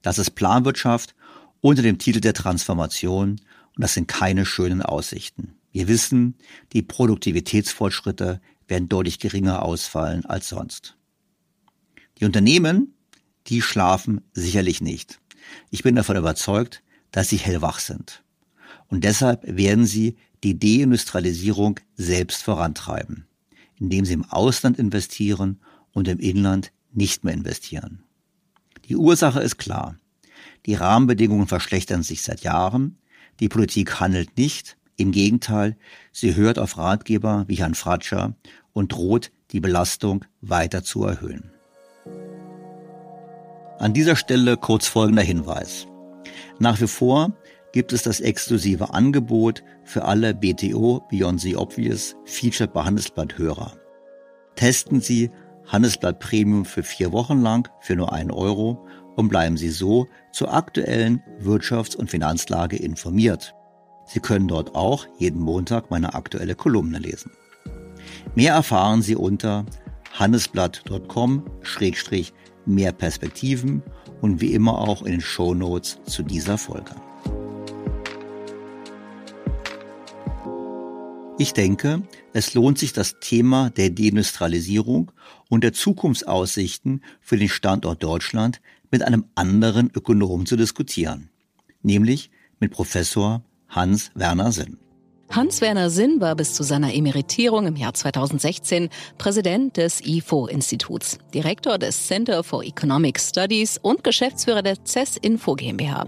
Das 0.00 0.18
ist 0.18 0.30
Planwirtschaft 0.30 1.14
unter 1.60 1.82
dem 1.82 1.98
Titel 1.98 2.20
der 2.20 2.32
Transformation 2.32 3.32
und 3.32 3.82
das 3.82 3.94
sind 3.94 4.08
keine 4.08 4.46
schönen 4.46 4.82
Aussichten. 4.82 5.54
Wir 5.72 5.88
wissen, 5.88 6.36
die 6.72 6.82
Produktivitätsfortschritte 6.82 8.40
werden 8.66 8.88
deutlich 8.88 9.18
geringer 9.18 9.62
ausfallen 9.62 10.24
als 10.24 10.48
sonst. 10.48 10.96
Die 12.18 12.24
Unternehmen, 12.24 12.94
die 13.48 13.60
schlafen 13.60 14.22
sicherlich 14.32 14.80
nicht. 14.80 15.20
Ich 15.70 15.82
bin 15.82 15.96
davon 15.96 16.16
überzeugt, 16.16 16.82
dass 17.10 17.28
sie 17.28 17.36
hellwach 17.36 17.78
sind. 17.78 18.22
Und 18.88 19.04
deshalb 19.04 19.42
werden 19.44 19.84
sie 19.84 20.16
die 20.44 20.58
Deindustrialisierung 20.58 21.80
selbst 21.96 22.42
vorantreiben 22.42 23.26
indem 23.78 24.04
sie 24.04 24.14
im 24.14 24.24
Ausland 24.24 24.78
investieren 24.78 25.60
und 25.92 26.08
im 26.08 26.18
Inland 26.18 26.72
nicht 26.92 27.24
mehr 27.24 27.34
investieren. 27.34 28.02
Die 28.88 28.96
Ursache 28.96 29.40
ist 29.40 29.56
klar. 29.56 29.96
Die 30.66 30.74
Rahmenbedingungen 30.74 31.46
verschlechtern 31.46 32.02
sich 32.02 32.22
seit 32.22 32.40
Jahren. 32.42 32.98
Die 33.40 33.48
Politik 33.48 34.00
handelt 34.00 34.36
nicht. 34.36 34.76
Im 34.96 35.10
Gegenteil, 35.10 35.76
sie 36.12 36.36
hört 36.36 36.58
auf 36.58 36.78
Ratgeber 36.78 37.44
wie 37.48 37.56
Herrn 37.56 37.74
Fratscher 37.74 38.34
und 38.72 38.92
droht, 38.92 39.32
die 39.50 39.60
Belastung 39.60 40.24
weiter 40.40 40.84
zu 40.84 41.04
erhöhen. 41.04 41.50
An 43.78 43.92
dieser 43.92 44.16
Stelle 44.16 44.56
kurz 44.56 44.86
folgender 44.86 45.22
Hinweis. 45.22 45.86
Nach 46.58 46.80
wie 46.80 46.86
vor 46.86 47.32
gibt 47.74 47.92
es 47.92 48.02
das 48.02 48.20
exklusive 48.20 48.94
Angebot 48.94 49.62
für 49.82 50.04
alle 50.04 50.32
BTO 50.32 51.04
Beyond 51.10 51.40
the 51.40 51.56
Obvious 51.56 52.14
Featured 52.24 52.72
bei 52.72 52.84
Handelsblatt 52.84 53.36
Hörer. 53.36 53.72
Testen 54.54 55.00
Sie 55.00 55.32
Handelsblatt 55.66 56.20
Premium 56.20 56.64
für 56.64 56.84
vier 56.84 57.10
Wochen 57.10 57.40
lang 57.40 57.68
für 57.80 57.96
nur 57.96 58.12
einen 58.12 58.30
Euro 58.30 58.86
und 59.16 59.28
bleiben 59.28 59.56
Sie 59.56 59.70
so 59.70 60.06
zur 60.30 60.54
aktuellen 60.54 61.20
Wirtschafts- 61.42 61.96
und 61.96 62.08
Finanzlage 62.08 62.76
informiert. 62.76 63.56
Sie 64.06 64.20
können 64.20 64.46
dort 64.46 64.76
auch 64.76 65.08
jeden 65.18 65.40
Montag 65.40 65.90
meine 65.90 66.14
aktuelle 66.14 66.54
Kolumne 66.54 67.00
lesen. 67.00 67.32
Mehr 68.36 68.54
erfahren 68.54 69.02
Sie 69.02 69.16
unter 69.16 69.66
handelsblatt.com-mehr 70.12 72.92
Perspektiven 72.92 73.82
und 74.20 74.40
wie 74.40 74.52
immer 74.52 74.78
auch 74.78 75.02
in 75.02 75.10
den 75.10 75.20
Show 75.20 75.54
Notes 75.54 75.98
zu 76.04 76.22
dieser 76.22 76.56
Folge. 76.56 76.94
Ich 81.36 81.52
denke, 81.52 82.02
es 82.32 82.54
lohnt 82.54 82.78
sich 82.78 82.92
das 82.92 83.18
Thema 83.18 83.70
der 83.70 83.90
Deindustrialisierung 83.90 85.10
und 85.48 85.64
der 85.64 85.72
Zukunftsaussichten 85.72 87.02
für 87.20 87.36
den 87.36 87.48
Standort 87.48 88.04
Deutschland 88.04 88.60
mit 88.92 89.02
einem 89.02 89.24
anderen 89.34 89.90
Ökonomen 89.92 90.46
zu 90.46 90.54
diskutieren, 90.54 91.30
nämlich 91.82 92.30
mit 92.60 92.70
Professor 92.70 93.42
Hans 93.68 94.12
Werner 94.14 94.52
Sinn. 94.52 94.78
Hans-Werner 95.34 95.90
Sinn 95.90 96.20
war 96.20 96.36
bis 96.36 96.54
zu 96.54 96.62
seiner 96.62 96.94
Emeritierung 96.94 97.66
im 97.66 97.74
Jahr 97.74 97.92
2016 97.92 98.88
Präsident 99.18 99.76
des 99.76 100.00
IFO-Instituts, 100.00 101.18
Direktor 101.34 101.76
des 101.76 102.06
Center 102.06 102.44
for 102.44 102.62
Economic 102.62 103.18
Studies 103.18 103.76
und 103.82 104.04
Geschäftsführer 104.04 104.62
der 104.62 104.76
CES 104.84 105.16
Info 105.16 105.54
GmbH. 105.54 106.04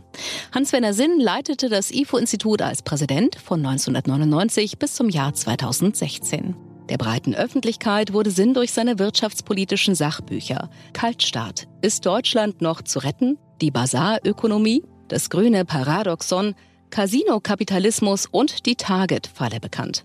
Hans-Werner 0.55 0.95
Sinn 0.95 1.18
leitete 1.18 1.68
das 1.68 1.91
IFO-Institut 1.91 2.62
als 2.62 2.83
Präsident 2.83 3.35
von 3.35 3.66
1999 3.66 4.79
bis 4.79 4.95
zum 4.95 5.09
Jahr 5.09 5.35
2016. 5.35 6.55
Der 6.89 6.97
breiten 6.97 7.35
Öffentlichkeit 7.35 8.12
wurde 8.12 8.31
Sinn 8.31 8.55
durch 8.55 8.72
seine 8.72 9.01
wirtschaftspolitischen 9.01 9.97
Sachbücher 9.97 10.70
Kaltstart. 10.93 11.66
Ist 11.83 12.07
Deutschland 12.07 12.62
noch 12.62 12.83
zu 12.83 13.01
retten? 13.01 13.39
Die 13.61 13.72
Basarökonomie? 13.72 14.85
Das 15.09 15.31
grüne 15.31 15.64
Paradoxon 15.64 16.55
Casino-Kapitalismus 16.91 18.26
und 18.26 18.66
die 18.66 18.76
Target-Falle 18.76 19.61
bekannt. 19.61 20.05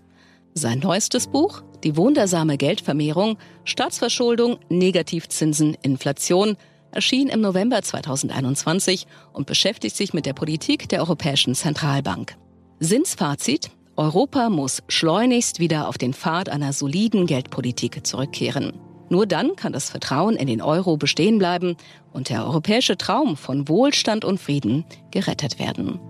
Sein 0.54 0.80
neuestes 0.80 1.28
Buch, 1.28 1.62
Die 1.82 1.96
wundersame 1.96 2.58
Geldvermehrung, 2.58 3.38
Staatsverschuldung, 3.64 4.58
Negativzinsen, 4.68 5.76
Inflation, 5.82 6.56
erschien 6.92 7.28
im 7.28 7.40
November 7.40 7.82
2021 7.82 9.06
und 9.32 9.46
beschäftigt 9.46 9.96
sich 9.96 10.14
mit 10.14 10.26
der 10.26 10.34
Politik 10.34 10.88
der 10.88 11.00
Europäischen 11.00 11.54
Zentralbank. 11.54 12.36
Sins 12.78 13.14
Fazit, 13.14 13.70
Europa 13.96 14.48
muss 14.48 14.82
schleunigst 14.88 15.58
wieder 15.58 15.88
auf 15.88 15.98
den 15.98 16.14
Pfad 16.14 16.48
einer 16.48 16.72
soliden 16.72 17.26
Geldpolitik 17.26 18.06
zurückkehren. 18.06 18.72
Nur 19.08 19.26
dann 19.26 19.56
kann 19.56 19.72
das 19.72 19.90
Vertrauen 19.90 20.36
in 20.36 20.46
den 20.46 20.62
Euro 20.62 20.96
bestehen 20.96 21.38
bleiben 21.38 21.76
und 22.12 22.30
der 22.30 22.46
europäische 22.46 22.96
Traum 22.96 23.36
von 23.36 23.68
Wohlstand 23.68 24.24
und 24.24 24.40
Frieden 24.40 24.84
gerettet 25.10 25.58
werden. 25.58 26.00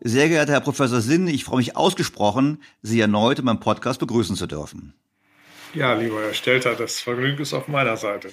Sehr 0.00 0.28
geehrter 0.28 0.52
Herr 0.52 0.60
Professor 0.60 1.00
Sinn, 1.00 1.26
ich 1.26 1.44
freue 1.44 1.58
mich 1.58 1.76
ausgesprochen, 1.76 2.62
Sie 2.82 3.00
erneut 3.00 3.40
in 3.40 3.44
meinem 3.44 3.58
Podcast 3.58 3.98
begrüßen 3.98 4.36
zu 4.36 4.46
dürfen. 4.46 4.94
Ja, 5.74 5.94
lieber 5.94 6.20
Herr 6.22 6.34
Stelter, 6.34 6.74
das 6.74 7.00
Vergnügen 7.00 7.42
ist 7.42 7.52
auf 7.52 7.66
meiner 7.66 7.96
Seite. 7.96 8.30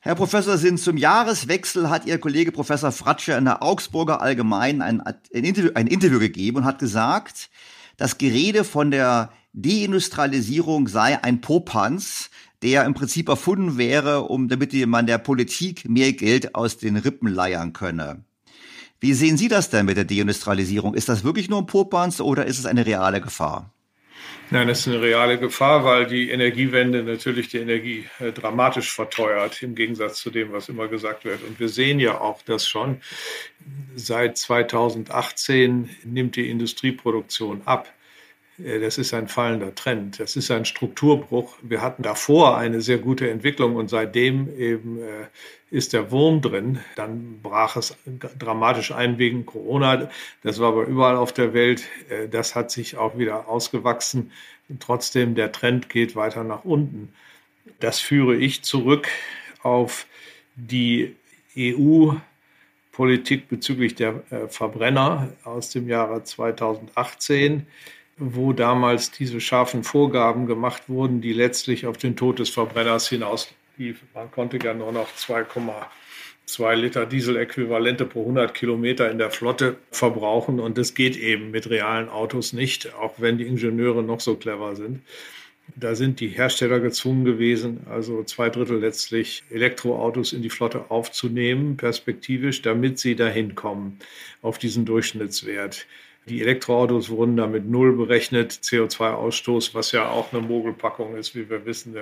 Herr 0.00 0.14
Professor 0.14 0.56
Sinn, 0.58 0.78
zum 0.78 0.96
Jahreswechsel 0.96 1.90
hat 1.90 2.06
Ihr 2.06 2.18
Kollege 2.18 2.52
Professor 2.52 2.92
Fratscher 2.92 3.36
in 3.36 3.44
der 3.44 3.62
Augsburger 3.62 4.20
Allgemeinen 4.20 4.80
ein, 4.80 5.00
ein, 5.00 5.16
Interview, 5.30 5.70
ein 5.74 5.86
Interview 5.86 6.18
gegeben 6.18 6.58
und 6.58 6.64
hat 6.64 6.78
gesagt, 6.78 7.50
das 7.96 8.18
Gerede 8.18 8.64
von 8.64 8.90
der 8.90 9.32
Deindustrialisierung 9.52 10.88
sei 10.88 11.22
ein 11.22 11.40
Popanz, 11.40 12.30
der 12.62 12.84
im 12.84 12.94
Prinzip 12.94 13.28
erfunden 13.28 13.76
wäre, 13.76 14.22
um 14.22 14.48
damit 14.48 14.72
man 14.86 15.06
der 15.06 15.18
Politik 15.18 15.88
mehr 15.88 16.12
Geld 16.12 16.54
aus 16.54 16.78
den 16.78 16.96
Rippen 16.96 17.28
leiern 17.28 17.72
könne. 17.72 18.24
Wie 19.02 19.14
sehen 19.14 19.36
Sie 19.36 19.48
das 19.48 19.68
denn 19.68 19.86
mit 19.86 19.96
der 19.96 20.04
Deindustrialisierung? 20.04 20.94
Ist 20.94 21.08
das 21.08 21.24
wirklich 21.24 21.50
nur 21.50 21.58
ein 21.58 21.66
Popanz 21.66 22.20
oder 22.20 22.46
ist 22.46 22.60
es 22.60 22.66
eine 22.66 22.86
reale 22.86 23.20
Gefahr? 23.20 23.68
Nein, 24.50 24.68
das 24.68 24.80
ist 24.80 24.86
eine 24.86 25.02
reale 25.02 25.40
Gefahr, 25.40 25.84
weil 25.84 26.06
die 26.06 26.30
Energiewende 26.30 27.02
natürlich 27.02 27.48
die 27.48 27.58
Energie 27.58 28.04
äh, 28.20 28.30
dramatisch 28.30 28.92
verteuert, 28.92 29.60
im 29.60 29.74
Gegensatz 29.74 30.20
zu 30.20 30.30
dem, 30.30 30.52
was 30.52 30.68
immer 30.68 30.86
gesagt 30.86 31.24
wird. 31.24 31.42
Und 31.42 31.58
wir 31.58 31.68
sehen 31.68 31.98
ja 31.98 32.20
auch, 32.20 32.42
dass 32.42 32.68
schon 32.68 33.00
seit 33.96 34.38
2018 34.38 35.90
nimmt 36.04 36.36
die 36.36 36.48
Industrieproduktion 36.48 37.62
ab. 37.64 37.92
Äh, 38.58 38.80
das 38.80 38.98
ist 38.98 39.14
ein 39.14 39.28
fallender 39.28 39.74
Trend. 39.74 40.20
Das 40.20 40.36
ist 40.36 40.50
ein 40.50 40.64
Strukturbruch. 40.64 41.56
Wir 41.62 41.82
hatten 41.82 42.02
davor 42.02 42.56
eine 42.58 42.80
sehr 42.80 42.98
gute 42.98 43.30
Entwicklung 43.30 43.76
und 43.76 43.88
seitdem 43.88 44.48
eben 44.58 44.98
äh, 44.98 45.26
ist 45.70 45.92
der 45.92 46.10
Wurm 46.10 46.40
drin. 46.40 46.80
Dann 46.96 47.40
brach 47.42 47.76
es 47.76 47.96
dramatisch 48.38 48.92
ein 48.92 49.18
wegen 49.18 49.46
Corona. 49.46 50.10
Das 50.42 50.58
war 50.60 50.68
aber 50.68 50.84
überall 50.84 51.16
auf 51.16 51.32
der 51.32 51.54
Welt. 51.54 51.84
Äh, 52.08 52.28
das 52.28 52.54
hat 52.54 52.70
sich 52.70 52.96
auch 52.96 53.18
wieder 53.18 53.48
ausgewachsen. 53.48 54.32
Trotzdem, 54.80 55.34
der 55.34 55.52
Trend 55.52 55.88
geht 55.88 56.16
weiter 56.16 56.44
nach 56.44 56.64
unten. 56.64 57.12
Das 57.80 58.00
führe 58.00 58.36
ich 58.36 58.62
zurück 58.62 59.08
auf 59.62 60.06
die 60.56 61.14
EU 61.56 62.12
Politik 62.92 63.48
bezüglich 63.48 63.94
der 63.94 64.22
Verbrenner 64.48 65.32
aus 65.44 65.70
dem 65.70 65.88
Jahre 65.88 66.24
2018 66.24 67.66
wo 68.18 68.52
damals 68.52 69.10
diese 69.10 69.40
scharfen 69.40 69.84
Vorgaben 69.84 70.46
gemacht 70.46 70.88
wurden, 70.88 71.20
die 71.20 71.32
letztlich 71.32 71.86
auf 71.86 71.96
den 71.96 72.16
Tod 72.16 72.38
des 72.38 72.50
Verbrenners 72.50 73.08
hinausliefen. 73.08 74.08
Man 74.14 74.30
konnte 74.30 74.58
ja 74.62 74.74
nur 74.74 74.92
noch 74.92 75.08
2,2 75.16 76.74
Liter 76.74 77.06
Dieseläquivalente 77.06 78.04
pro 78.04 78.20
100 78.20 78.54
Kilometer 78.54 79.10
in 79.10 79.18
der 79.18 79.30
Flotte 79.30 79.76
verbrauchen 79.90 80.60
und 80.60 80.78
das 80.78 80.94
geht 80.94 81.16
eben 81.16 81.50
mit 81.50 81.70
realen 81.70 82.08
Autos 82.08 82.52
nicht, 82.52 82.94
auch 82.94 83.14
wenn 83.18 83.38
die 83.38 83.46
Ingenieure 83.46 84.02
noch 84.02 84.20
so 84.20 84.36
clever 84.36 84.76
sind. 84.76 85.00
Da 85.76 85.94
sind 85.94 86.20
die 86.20 86.28
Hersteller 86.28 86.80
gezwungen 86.80 87.24
gewesen, 87.24 87.86
also 87.88 88.24
zwei 88.24 88.50
Drittel 88.50 88.80
letztlich 88.80 89.44
Elektroautos 89.48 90.32
in 90.32 90.42
die 90.42 90.50
Flotte 90.50 90.90
aufzunehmen, 90.90 91.76
perspektivisch, 91.76 92.60
damit 92.62 92.98
sie 92.98 93.16
dahin 93.16 93.54
kommen 93.54 93.98
auf 94.42 94.58
diesen 94.58 94.84
Durchschnittswert. 94.84 95.86
Die 96.26 96.40
Elektroautos 96.40 97.10
wurden 97.10 97.36
damit 97.36 97.68
null 97.68 97.96
berechnet, 97.96 98.52
CO2-Ausstoß, 98.52 99.74
was 99.74 99.90
ja 99.90 100.08
auch 100.08 100.32
eine 100.32 100.40
Mogelpackung 100.40 101.16
ist, 101.16 101.34
wie 101.34 101.50
wir 101.50 101.66
wissen. 101.66 101.96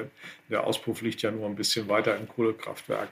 Der, 0.50 0.66
Auspuff 0.66 1.00
liegt 1.00 1.22
ja 1.22 1.30
nur 1.30 1.46
ein 1.46 1.56
bisschen 1.56 1.88
weiter 1.88 2.16
im 2.16 2.28
Kohlekraftwerk. 2.28 3.08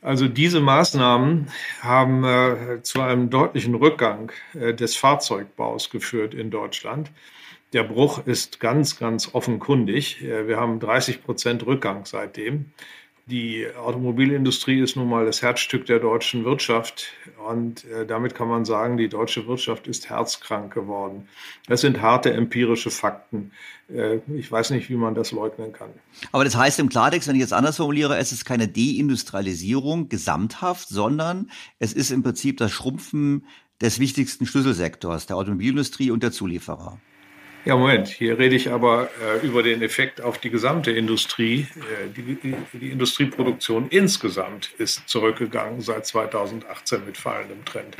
Also 0.00 0.28
diese 0.28 0.60
Maßnahmen 0.60 1.48
haben 1.80 2.24
äh, 2.24 2.82
zu 2.82 3.00
einem 3.00 3.30
deutlichen 3.30 3.74
Rückgang 3.74 4.32
äh, 4.54 4.74
des 4.74 4.96
Fahrzeugbaus 4.96 5.90
geführt 5.90 6.34
in 6.34 6.50
Deutschland. 6.50 7.10
Der 7.74 7.82
Bruch 7.82 8.26
ist 8.26 8.60
ganz, 8.60 8.98
ganz 8.98 9.34
offenkundig. 9.34 10.22
Äh, 10.22 10.46
wir 10.46 10.58
haben 10.58 10.78
30 10.78 11.22
Prozent 11.22 11.66
Rückgang 11.66 12.04
seitdem. 12.06 12.66
Die 13.26 13.66
Automobilindustrie 13.74 14.80
ist 14.80 14.96
nun 14.96 15.08
mal 15.08 15.24
das 15.24 15.40
Herzstück 15.40 15.86
der 15.86 15.98
deutschen 15.98 16.44
Wirtschaft 16.44 17.06
und 17.48 17.86
äh, 17.86 18.04
damit 18.04 18.34
kann 18.34 18.48
man 18.48 18.66
sagen, 18.66 18.98
die 18.98 19.08
deutsche 19.08 19.46
Wirtschaft 19.46 19.86
ist 19.86 20.10
herzkrank 20.10 20.74
geworden. 20.74 21.26
Das 21.66 21.80
sind 21.80 22.02
harte 22.02 22.34
empirische 22.34 22.90
Fakten. 22.90 23.52
Äh, 23.88 24.18
ich 24.36 24.52
weiß 24.52 24.70
nicht, 24.70 24.90
wie 24.90 24.96
man 24.96 25.14
das 25.14 25.32
leugnen 25.32 25.72
kann. 25.72 25.88
Aber 26.32 26.44
das 26.44 26.54
heißt 26.54 26.78
im 26.80 26.90
Klartext, 26.90 27.26
wenn 27.26 27.36
ich 27.36 27.40
jetzt 27.40 27.54
anders 27.54 27.78
formuliere, 27.78 28.18
es 28.18 28.30
ist 28.30 28.44
keine 28.44 28.68
Deindustrialisierung 28.68 30.10
gesamthaft, 30.10 30.88
sondern 30.90 31.50
es 31.78 31.94
ist 31.94 32.10
im 32.10 32.22
Prinzip 32.22 32.58
das 32.58 32.72
Schrumpfen 32.72 33.46
des 33.80 34.00
wichtigsten 34.00 34.44
Schlüsselsektors, 34.44 35.24
der 35.26 35.36
Automobilindustrie 35.36 36.10
und 36.10 36.22
der 36.22 36.30
Zulieferer. 36.30 36.98
Ja, 37.64 37.76
Moment, 37.76 38.08
hier 38.08 38.38
rede 38.38 38.54
ich 38.54 38.70
aber 38.70 39.08
äh, 39.22 39.46
über 39.46 39.62
den 39.62 39.80
Effekt 39.80 40.20
auf 40.20 40.36
die 40.36 40.50
gesamte 40.50 40.90
Industrie. 40.90 41.66
Äh, 41.76 42.10
die, 42.14 42.34
die, 42.34 42.56
die, 42.74 42.90
Industrieproduktion 42.90 43.88
insgesamt 43.88 44.70
ist 44.76 45.08
zurückgegangen 45.08 45.80
seit 45.80 46.04
2018 46.04 47.06
mit 47.06 47.16
fallendem 47.16 47.64
Trend. 47.64 47.96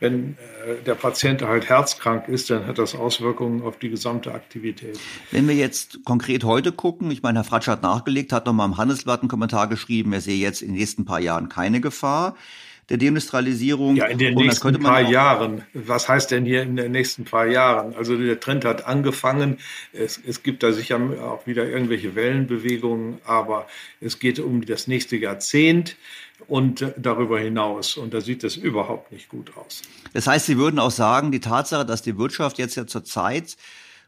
Wenn 0.00 0.36
äh, 0.66 0.82
der 0.84 0.96
Patient 0.96 1.40
halt 1.40 1.70
herzkrank 1.70 2.28
ist, 2.28 2.50
dann 2.50 2.66
hat 2.66 2.76
das 2.76 2.94
Auswirkungen 2.94 3.62
auf 3.62 3.78
die 3.78 3.88
gesamte 3.88 4.34
Aktivität. 4.34 5.00
Wenn 5.30 5.48
wir 5.48 5.54
jetzt 5.54 6.04
konkret 6.04 6.44
heute 6.44 6.70
gucken, 6.70 7.10
ich 7.10 7.22
meine, 7.22 7.38
Herr 7.38 7.44
Fratsch 7.44 7.68
hat 7.68 7.82
nachgelegt, 7.82 8.34
hat 8.34 8.44
nochmal 8.44 8.68
im 8.68 8.76
Handelsblatt 8.76 9.20
einen 9.20 9.30
Kommentar 9.30 9.66
geschrieben, 9.68 10.12
er 10.12 10.20
sehe 10.20 10.38
jetzt 10.38 10.60
in 10.60 10.68
den 10.68 10.76
nächsten 10.76 11.06
paar 11.06 11.20
Jahren 11.20 11.48
keine 11.48 11.80
Gefahr 11.80 12.36
der 12.90 12.98
Deindustrialisierung. 12.98 13.96
Ja, 13.96 14.06
in 14.06 14.18
den 14.18 14.36
und 14.36 14.44
nächsten 14.44 14.78
paar 14.80 15.00
Jahren. 15.00 15.62
Was 15.72 16.08
heißt 16.08 16.32
denn 16.32 16.44
hier 16.44 16.62
in 16.62 16.76
den 16.76 16.92
nächsten 16.92 17.24
paar 17.24 17.46
Jahren? 17.46 17.94
Also 17.94 18.16
der 18.16 18.40
Trend 18.40 18.64
hat 18.64 18.86
angefangen. 18.86 19.58
Es, 19.92 20.20
es 20.26 20.42
gibt 20.42 20.62
da 20.62 20.72
sicher 20.72 21.00
auch 21.22 21.46
wieder 21.46 21.66
irgendwelche 21.66 22.14
Wellenbewegungen, 22.16 23.18
aber 23.24 23.66
es 24.00 24.18
geht 24.18 24.40
um 24.40 24.66
das 24.66 24.88
nächste 24.88 25.16
Jahrzehnt 25.16 25.96
und 26.48 26.84
darüber 26.96 27.38
hinaus. 27.38 27.96
Und 27.96 28.12
da 28.12 28.20
sieht 28.20 28.42
es 28.42 28.56
überhaupt 28.56 29.12
nicht 29.12 29.28
gut 29.28 29.52
aus. 29.56 29.82
Das 30.12 30.26
heißt, 30.26 30.46
Sie 30.46 30.58
würden 30.58 30.80
auch 30.80 30.90
sagen, 30.90 31.30
die 31.30 31.40
Tatsache, 31.40 31.86
dass 31.86 32.02
die 32.02 32.18
Wirtschaft 32.18 32.58
jetzt 32.58 32.74
ja 32.74 32.86
zur 32.86 33.04
Zeit 33.04 33.56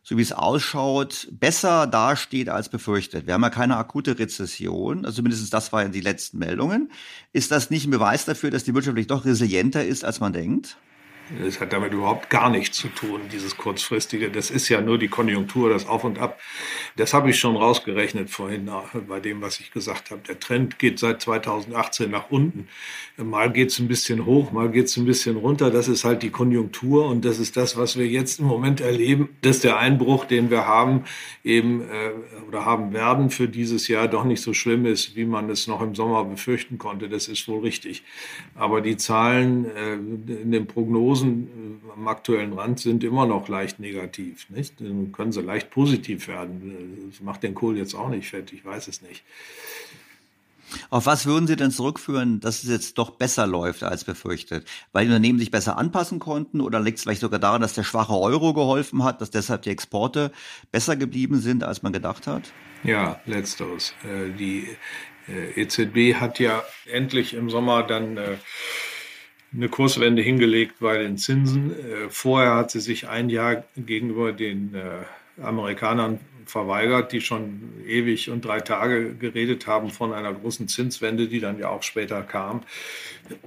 so 0.03 0.17
wie 0.17 0.23
es 0.23 0.33
ausschaut, 0.33 1.29
besser 1.31 1.87
dasteht 1.87 2.49
als 2.49 2.69
befürchtet. 2.69 3.27
Wir 3.27 3.35
haben 3.35 3.43
ja 3.43 3.51
keine 3.51 3.77
akute 3.77 4.19
Rezession, 4.19 5.05
also 5.05 5.23
mindestens 5.23 5.51
das 5.51 5.73
waren 5.73 5.93
die 5.93 6.01
letzten 6.01 6.39
Meldungen. 6.39 6.91
Ist 7.33 7.53
das 7.53 7.71
nicht 7.71 7.87
ein 7.87 7.91
Beweis 7.93 8.25
dafür, 8.25 8.51
dass 8.51 8.65
die 8.65 8.75
Wirtschaft 8.75 9.11
doch 9.11 9.25
resilienter 9.25 9.85
ist, 9.85 10.05
als 10.05 10.21
man 10.21 10.33
denkt? 10.33 10.77
Das 11.41 11.61
hat 11.61 11.73
damit 11.73 11.93
überhaupt 11.93 12.31
gar 12.31 12.51
nichts 12.51 12.77
zu 12.77 12.89
tun, 12.89 13.23
dieses 13.33 13.57
kurzfristige. 13.57 14.31
Das 14.31 14.51
ist 14.51 14.69
ja 14.69 14.81
nur 14.81 14.99
die 14.99 15.09
Konjunktur, 15.09 15.71
das 15.71 15.87
Auf 15.87 16.05
und 16.05 16.19
Ab. 16.19 16.41
Das 16.97 17.15
habe 17.15 17.31
ich 17.31 17.39
schon 17.39 17.57
rausgerechnet 17.57 18.29
vorhin 18.31 18.71
bei 19.09 19.21
dem, 19.21 19.41
was 19.41 19.61
ich 19.61 19.73
gesagt 19.73 20.11
habe. 20.11 20.21
Der 20.27 20.39
Trend 20.39 20.79
geht 20.79 20.99
seit 20.99 21.23
2018 21.23 22.11
nach 22.11 22.31
unten. 22.31 22.69
Mal 23.17 23.53
geht 23.53 23.71
es 23.71 23.79
ein 23.79 23.89
bisschen 23.89 24.27
hoch, 24.27 24.53
mal 24.53 24.71
geht 24.71 24.87
es 24.87 24.97
ein 24.97 25.05
bisschen 25.05 25.37
runter. 25.37 25.71
Das 25.71 25.89
ist 25.89 26.05
halt 26.05 26.23
die 26.23 26.31
Konjunktur 26.31 27.07
und 27.07 27.25
das 27.25 27.39
ist 27.39 27.57
das, 27.57 27.77
was 27.77 27.97
wir 27.97 28.07
jetzt 28.07 28.41
im 28.41 28.47
Moment 28.47 28.81
erleben, 28.81 29.31
dass 29.41 29.61
der 29.61 29.79
Einbruch, 29.79 30.25
den 30.25 30.51
wir 30.51 30.67
haben, 30.67 31.05
eben 31.45 31.83
äh, 31.83 32.11
oder 32.49 32.65
haben 32.65 32.93
werden 32.93 33.31
für 33.31 33.49
dieses 33.49 33.89
Jahr 33.89 34.09
doch 34.09 34.25
nicht 34.25 34.43
so 34.43 34.53
schlimm 34.53 34.87
ist, 34.87 35.17
wie 35.17 35.25
man 35.25 35.49
es 35.51 35.67
noch 35.67 35.81
im 35.81 35.95
Sommer 35.95 36.25
befürchten 36.25 36.79
konnte. 36.79 37.09
Das 37.09 37.29
ist 37.29 37.49
wohl 37.49 37.61
richtig. 37.61 38.03
Aber 38.55 38.81
die 38.81 38.97
Zahlen 38.97 39.65
äh, 39.65 39.95
in 39.95 40.53
den 40.53 40.67
Prognosen 40.67 41.22
Prognosen 41.23 41.81
äh, 41.85 41.93
am 41.93 42.09
aktuellen 42.09 42.53
Rand 42.53 42.81
sind 42.81 43.05
immer 43.05 43.27
noch 43.27 43.49
leicht 43.49 43.81
negativ. 43.81 44.49
Nicht? 44.51 44.81
Dann 44.81 45.13
können 45.13 45.33
sie 45.33 45.41
leicht 45.41 45.71
positiv 45.71 46.29
werden. 46.29 47.09
Das 47.11 47.21
macht 47.21 47.43
den 47.43 47.55
Kohl 47.55 47.77
jetzt 47.77 47.95
auch 47.95 48.09
nicht 48.09 48.29
fett, 48.29 48.53
ich 48.53 48.65
weiß 48.65 48.89
es 48.89 49.03
nicht. 49.03 49.23
Auf 50.89 51.05
was 51.05 51.27
würden 51.27 51.47
Sie 51.47 51.57
denn 51.57 51.71
zurückführen, 51.71 52.41
dass 52.41 52.63
es 52.63 52.71
jetzt 52.71 52.97
doch 52.97 53.11
besser 53.11 53.47
läuft 53.47 53.83
als 53.83 54.05
befürchtet? 54.05 54.67
Weil 54.93 55.05
die 55.05 55.11
Unternehmen 55.11 55.39
sich 55.39 55.51
besser 55.51 55.77
anpassen 55.77 56.19
konnten 56.19 56.63
oder 56.63 56.81
liegt 56.81 56.97
es 56.97 57.03
vielleicht 57.03 57.21
sogar 57.21 57.39
daran, 57.39 57.61
dass 57.61 57.75
der 57.75 57.83
schwache 57.83 58.15
Euro 58.15 58.55
geholfen 58.55 59.05
hat, 59.05 59.21
dass 59.21 59.31
deshalb 59.31 59.63
die 59.63 59.71
Exporte 59.71 60.33
besser 60.71 60.97
geblieben 60.97 61.41
sind, 61.41 61.63
als 61.63 61.83
man 61.83 61.93
gedacht 61.93 62.27
hat? 62.27 62.53
Ja, 62.85 63.21
letzteres. 63.27 63.93
Äh, 64.03 64.31
die 64.31 64.67
EZB 65.57 65.97
äh, 65.97 66.11
e 66.11 66.15
hat 66.15 66.39
ja 66.39 66.63
endlich 66.91 67.35
im 67.35 67.51
Sommer 67.51 67.83
dann 67.83 68.19
eine 69.55 69.69
Kurswende 69.69 70.23
hingelegt 70.23 70.77
bei 70.81 70.99
den 70.99 71.19
Zinsen. 71.19 71.73
Äh, 71.73 72.09
vorher 72.09 72.55
hat 72.55 72.71
sie 72.71 72.81
sich 72.81 73.09
ein 73.09 73.29
Jahr 73.29 73.65
gegenüber 73.77 74.33
den 74.33 74.75
äh, 74.75 75.43
Amerikanern 75.43 76.21
verweigert, 76.47 77.13
die 77.13 77.21
schon 77.21 77.73
ewig 77.87 78.29
und 78.31 78.45
drei 78.45 78.61
Tage 78.61 79.15
geredet 79.15 79.67
haben 79.67 79.91
von 79.91 80.13
einer 80.13 80.33
großen 80.33 80.69
Zinswende, 80.69 81.29
die 81.29 81.41
dann 81.41 81.59
ja 81.59 81.69
auch 81.69 81.83
später 81.83 82.23
kam. 82.23 82.63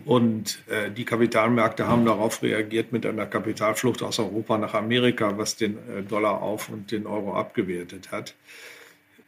Und 0.05 0.59
äh, 0.67 0.89
die 0.91 1.05
Kapitalmärkte 1.05 1.87
haben 1.87 2.05
darauf 2.05 2.41
reagiert 2.41 2.91
mit 2.91 3.05
einer 3.05 3.25
Kapitalflucht 3.25 4.01
aus 4.01 4.19
Europa 4.19 4.57
nach 4.57 4.73
Amerika, 4.73 5.37
was 5.37 5.55
den 5.55 5.77
äh, 5.77 6.03
Dollar 6.03 6.41
auf 6.41 6.69
und 6.69 6.91
den 6.91 7.05
Euro 7.05 7.35
abgewertet 7.35 8.11
hat. 8.11 8.35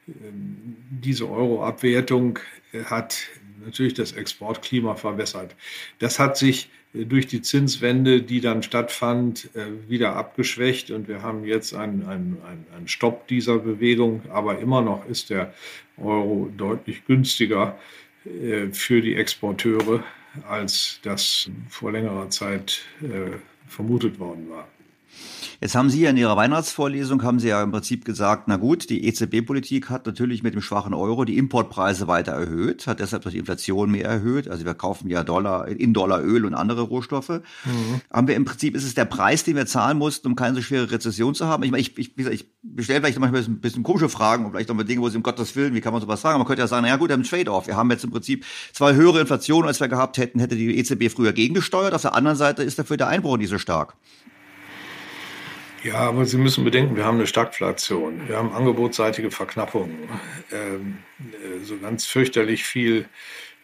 Ähm, 0.08 0.78
diese 0.90 1.30
Euro-Abwertung 1.30 2.40
hat 2.86 3.28
natürlich 3.68 3.94
das 3.94 4.14
Exportklima 4.14 4.96
verbessert. 4.96 5.56
Das 6.00 6.18
hat 6.18 6.38
sich 6.38 6.70
durch 6.94 7.28
die 7.28 7.42
Zinswende, 7.42 8.22
die 8.22 8.42
dann 8.42 8.64
stattfand, 8.64 9.50
äh, 9.56 9.90
wieder 9.90 10.16
abgeschwächt 10.16 10.90
und 10.90 11.08
wir 11.08 11.22
haben 11.22 11.44
jetzt 11.44 11.76
einen, 11.76 12.08
einen, 12.08 12.38
einen 12.76 12.88
Stopp 12.88 13.28
dieser 13.28 13.60
Bewegung, 13.60 14.24
aber 14.30 14.60
immer 14.60 14.82
noch 14.82 15.08
ist 15.08 15.30
der 15.30 15.54
Euro 15.98 16.50
deutlich 16.58 17.06
günstiger 17.06 17.78
äh, 18.26 18.68
für 18.72 19.02
die 19.02 19.16
Exporteure, 19.16 20.04
als 20.48 21.00
das 21.04 21.50
vor 21.70 21.92
längerer 21.92 22.30
Zeit 22.30 22.82
äh, 23.02 23.38
vermutet 23.68 24.20
worden 24.20 24.50
war. 24.50 24.68
Jetzt 25.60 25.74
haben 25.74 25.90
Sie 25.90 26.02
ja 26.02 26.12
in 26.12 26.18
Ihrer 26.18 26.38
Weihnachtsvorlesung, 26.38 27.24
haben 27.24 27.40
Sie 27.40 27.48
ja 27.48 27.64
im 27.64 27.72
Prinzip 27.72 28.06
gesagt, 28.06 28.48
na 28.48 28.58
gut, 28.58 28.92
die 28.92 29.08
EZB-Politik 29.08 29.90
hat 29.90 30.06
natürlich 30.06 30.44
mit 30.44 30.54
dem 30.54 30.62
schwachen 30.62 30.94
Euro 30.94 31.26
die 31.26 31.38
Importpreise 31.38 32.08
weiter 32.08 32.34
erhöht, 32.34 32.86
hat 32.86 33.00
deshalb 33.00 33.28
die 33.28 33.40
Inflation 33.40 33.90
mehr 33.90 34.06
erhöht. 34.06 34.48
Also 34.48 34.66
wir 34.66 34.76
kaufen 34.76 35.10
ja 35.10 35.24
Dollar, 35.24 35.68
in 35.68 35.94
Dollar 35.94 36.24
Öl 36.24 36.46
und 36.46 36.54
andere 36.54 36.82
Rohstoffe. 36.82 37.30
Mhm. 37.30 38.02
Haben 38.14 38.28
wir 38.28 38.36
im 38.36 38.46
Prinzip, 38.46 38.76
ist 38.76 38.84
es 38.84 38.94
der 38.94 39.06
Preis, 39.06 39.44
den 39.46 39.56
wir 39.56 39.66
zahlen 39.66 39.98
mussten, 39.98 40.28
um 40.28 40.36
keine 40.36 40.56
so 40.56 40.62
schwere 40.62 40.92
Rezession 40.92 41.34
zu 41.34 41.48
haben? 41.48 41.64
Ich 41.64 41.72
meine, 41.72 41.82
ich, 41.82 41.98
ich, 41.98 42.16
ich 42.16 42.46
stelle 42.80 43.02
vielleicht 43.02 43.20
manchmal 43.20 43.44
ein 43.44 43.60
bisschen 43.60 43.82
komische 43.82 44.10
Fragen 44.10 44.46
und 44.46 44.52
vielleicht 44.52 44.70
auch 44.70 44.76
mal 44.76 44.84
Dinge, 44.84 45.02
wo 45.02 45.10
Sie 45.10 45.18
um 45.18 45.24
Gottes 45.24 45.56
Willen, 45.56 45.74
wie 45.74 45.82
kann 45.82 45.92
man 45.92 46.02
sowas 46.04 46.22
sagen? 46.22 46.38
Man 46.38 46.46
könnte 46.46 46.62
ja 46.62 46.68
sagen, 46.68 46.84
na 46.84 46.90
ja 46.90 46.98
gut, 46.98 47.10
wir 47.10 47.14
haben 47.14 47.22
einen 47.22 47.30
Trade-off. 47.30 47.66
Wir 47.66 47.76
haben 47.76 47.90
jetzt 47.90 48.04
im 48.04 48.12
Prinzip 48.12 48.46
zwei 48.74 48.94
höhere 48.94 49.22
Inflation, 49.22 49.66
als 49.66 49.80
wir 49.80 49.88
gehabt 49.88 50.20
hätten, 50.20 50.40
hätte 50.40 50.56
die 50.56 50.78
EZB 50.78 51.12
früher 51.12 51.34
gegengesteuert. 51.34 51.96
Auf 51.96 52.04
der 52.04 52.14
anderen 52.14 52.38
Seite 52.38 52.62
ist 52.62 52.78
dafür 52.78 52.98
der 52.98 53.08
Einbruch 53.08 53.38
nicht 53.38 53.50
so 53.50 53.58
stark. 53.58 53.96
Ja, 55.88 56.00
aber 56.00 56.26
Sie 56.26 56.38
müssen 56.38 56.66
bedenken, 56.66 56.98
wir 56.98 57.06
haben 57.06 57.16
eine 57.16 57.28
Stagflation, 57.28 58.28
wir 58.28 58.36
haben 58.36 58.52
angebotsseitige 58.52 59.32
Verknappungen. 59.32 60.10
Ähm, 60.52 60.98
äh, 61.22 61.64
so 61.64 61.78
ganz 61.78 62.06
fürchterlich 62.06 62.66
viel 62.66 63.06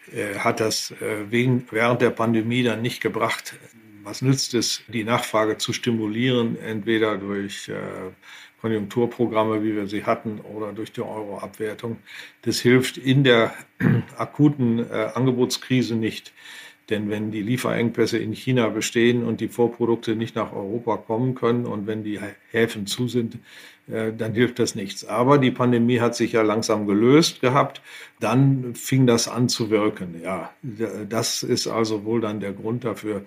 äh, 0.10 0.36
hat 0.36 0.62
das 0.62 0.92
äh, 1.02 1.30
wegen, 1.30 1.68
während 1.70 2.02
der 2.02 2.12
Pandemie 2.12 2.64
dann 2.64 2.82
nicht 2.82 3.02
gebracht. 3.02 3.56
Was 4.04 4.22
nützt 4.22 4.54
es, 4.54 4.84
die 4.88 5.04
Nachfrage 5.04 5.58
zu 5.58 5.74
stimulieren, 5.74 6.58
entweder 6.58 7.18
durch 7.18 7.68
äh, 7.68 7.74
Konjunkturprogramme, 8.62 9.62
wie 9.62 9.76
wir 9.76 9.88
sie 9.88 10.06
hatten, 10.06 10.40
oder 10.40 10.72
durch 10.72 10.94
die 10.94 11.02
Euroabwertung? 11.02 11.98
Das 12.44 12.62
hilft 12.62 12.96
in 12.96 13.26
der 13.26 13.54
akuten 14.18 14.80
äh, 14.80 15.10
Angebotskrise 15.14 15.96
nicht. 15.96 16.32
Denn 16.90 17.10
wenn 17.10 17.32
die 17.32 17.42
Lieferengpässe 17.42 18.18
in 18.18 18.34
China 18.34 18.68
bestehen 18.70 19.24
und 19.24 19.40
die 19.40 19.48
Vorprodukte 19.48 20.16
nicht 20.16 20.36
nach 20.36 20.52
Europa 20.52 20.98
kommen 20.98 21.34
können 21.34 21.66
und 21.66 21.88
wenn 21.88 22.04
die 22.04 22.20
Häfen 22.52 22.88
zu 22.88 23.08
sind, 23.08 23.38
äh, 23.88 24.12
dann 24.12 24.34
hilft 24.34 24.60
das 24.60 24.76
nichts. 24.76 25.06
Aber 25.06 25.38
die 25.38 25.52
Pandemie 25.52 26.00
hat 26.00 26.16
sich 26.16 26.34
ja 26.34 26.42
langsam 26.42 26.86
gelöst 26.86 27.42
gehabt. 27.42 27.82
Dann 28.20 28.76
fing 28.76 29.08
das 29.08 29.28
an 29.28 29.48
zu 29.48 29.70
wirken. 29.70 30.22
Ja, 30.22 30.54
das 31.10 31.44
ist 31.44 31.68
also 31.68 32.04
wohl 32.04 32.22
dann 32.22 32.40
der 32.40 32.52
Grund 32.52 32.84
dafür, 32.84 33.24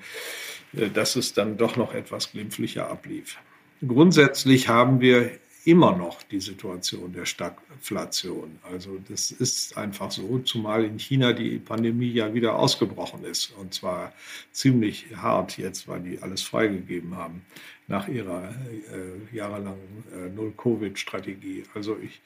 äh, 0.74 0.88
dass 0.90 1.16
es 1.16 1.32
dann 1.32 1.56
doch 1.56 1.76
noch 1.76 1.94
etwas 1.94 2.32
glimpflicher 2.32 2.90
ablief. 2.90 3.38
Grundsätzlich 3.86 4.68
haben 4.68 5.00
wir 5.00 5.30
immer 5.66 5.96
noch 5.96 6.22
die 6.22 6.40
Situation 6.40 7.12
der 7.12 7.26
Stagflation. 7.26 8.58
Also 8.62 8.98
das 9.08 9.32
ist 9.32 9.76
einfach 9.76 10.12
so, 10.12 10.38
zumal 10.38 10.84
in 10.84 10.98
China 10.98 11.32
die 11.32 11.58
Pandemie 11.58 12.12
ja 12.12 12.32
wieder 12.32 12.56
ausgebrochen 12.56 13.24
ist 13.24 13.52
und 13.58 13.74
zwar 13.74 14.12
ziemlich 14.52 15.06
hart 15.16 15.58
jetzt, 15.58 15.88
weil 15.88 16.00
die 16.00 16.22
alles 16.22 16.42
freigegeben 16.42 17.16
haben 17.16 17.42
nach 17.88 18.06
ihrer 18.06 18.50
äh, 18.50 19.36
jahrelangen 19.36 20.04
äh, 20.14 20.28
Null-Covid-Strategie. 20.28 21.64
Also 21.74 21.96
ich 22.00 22.20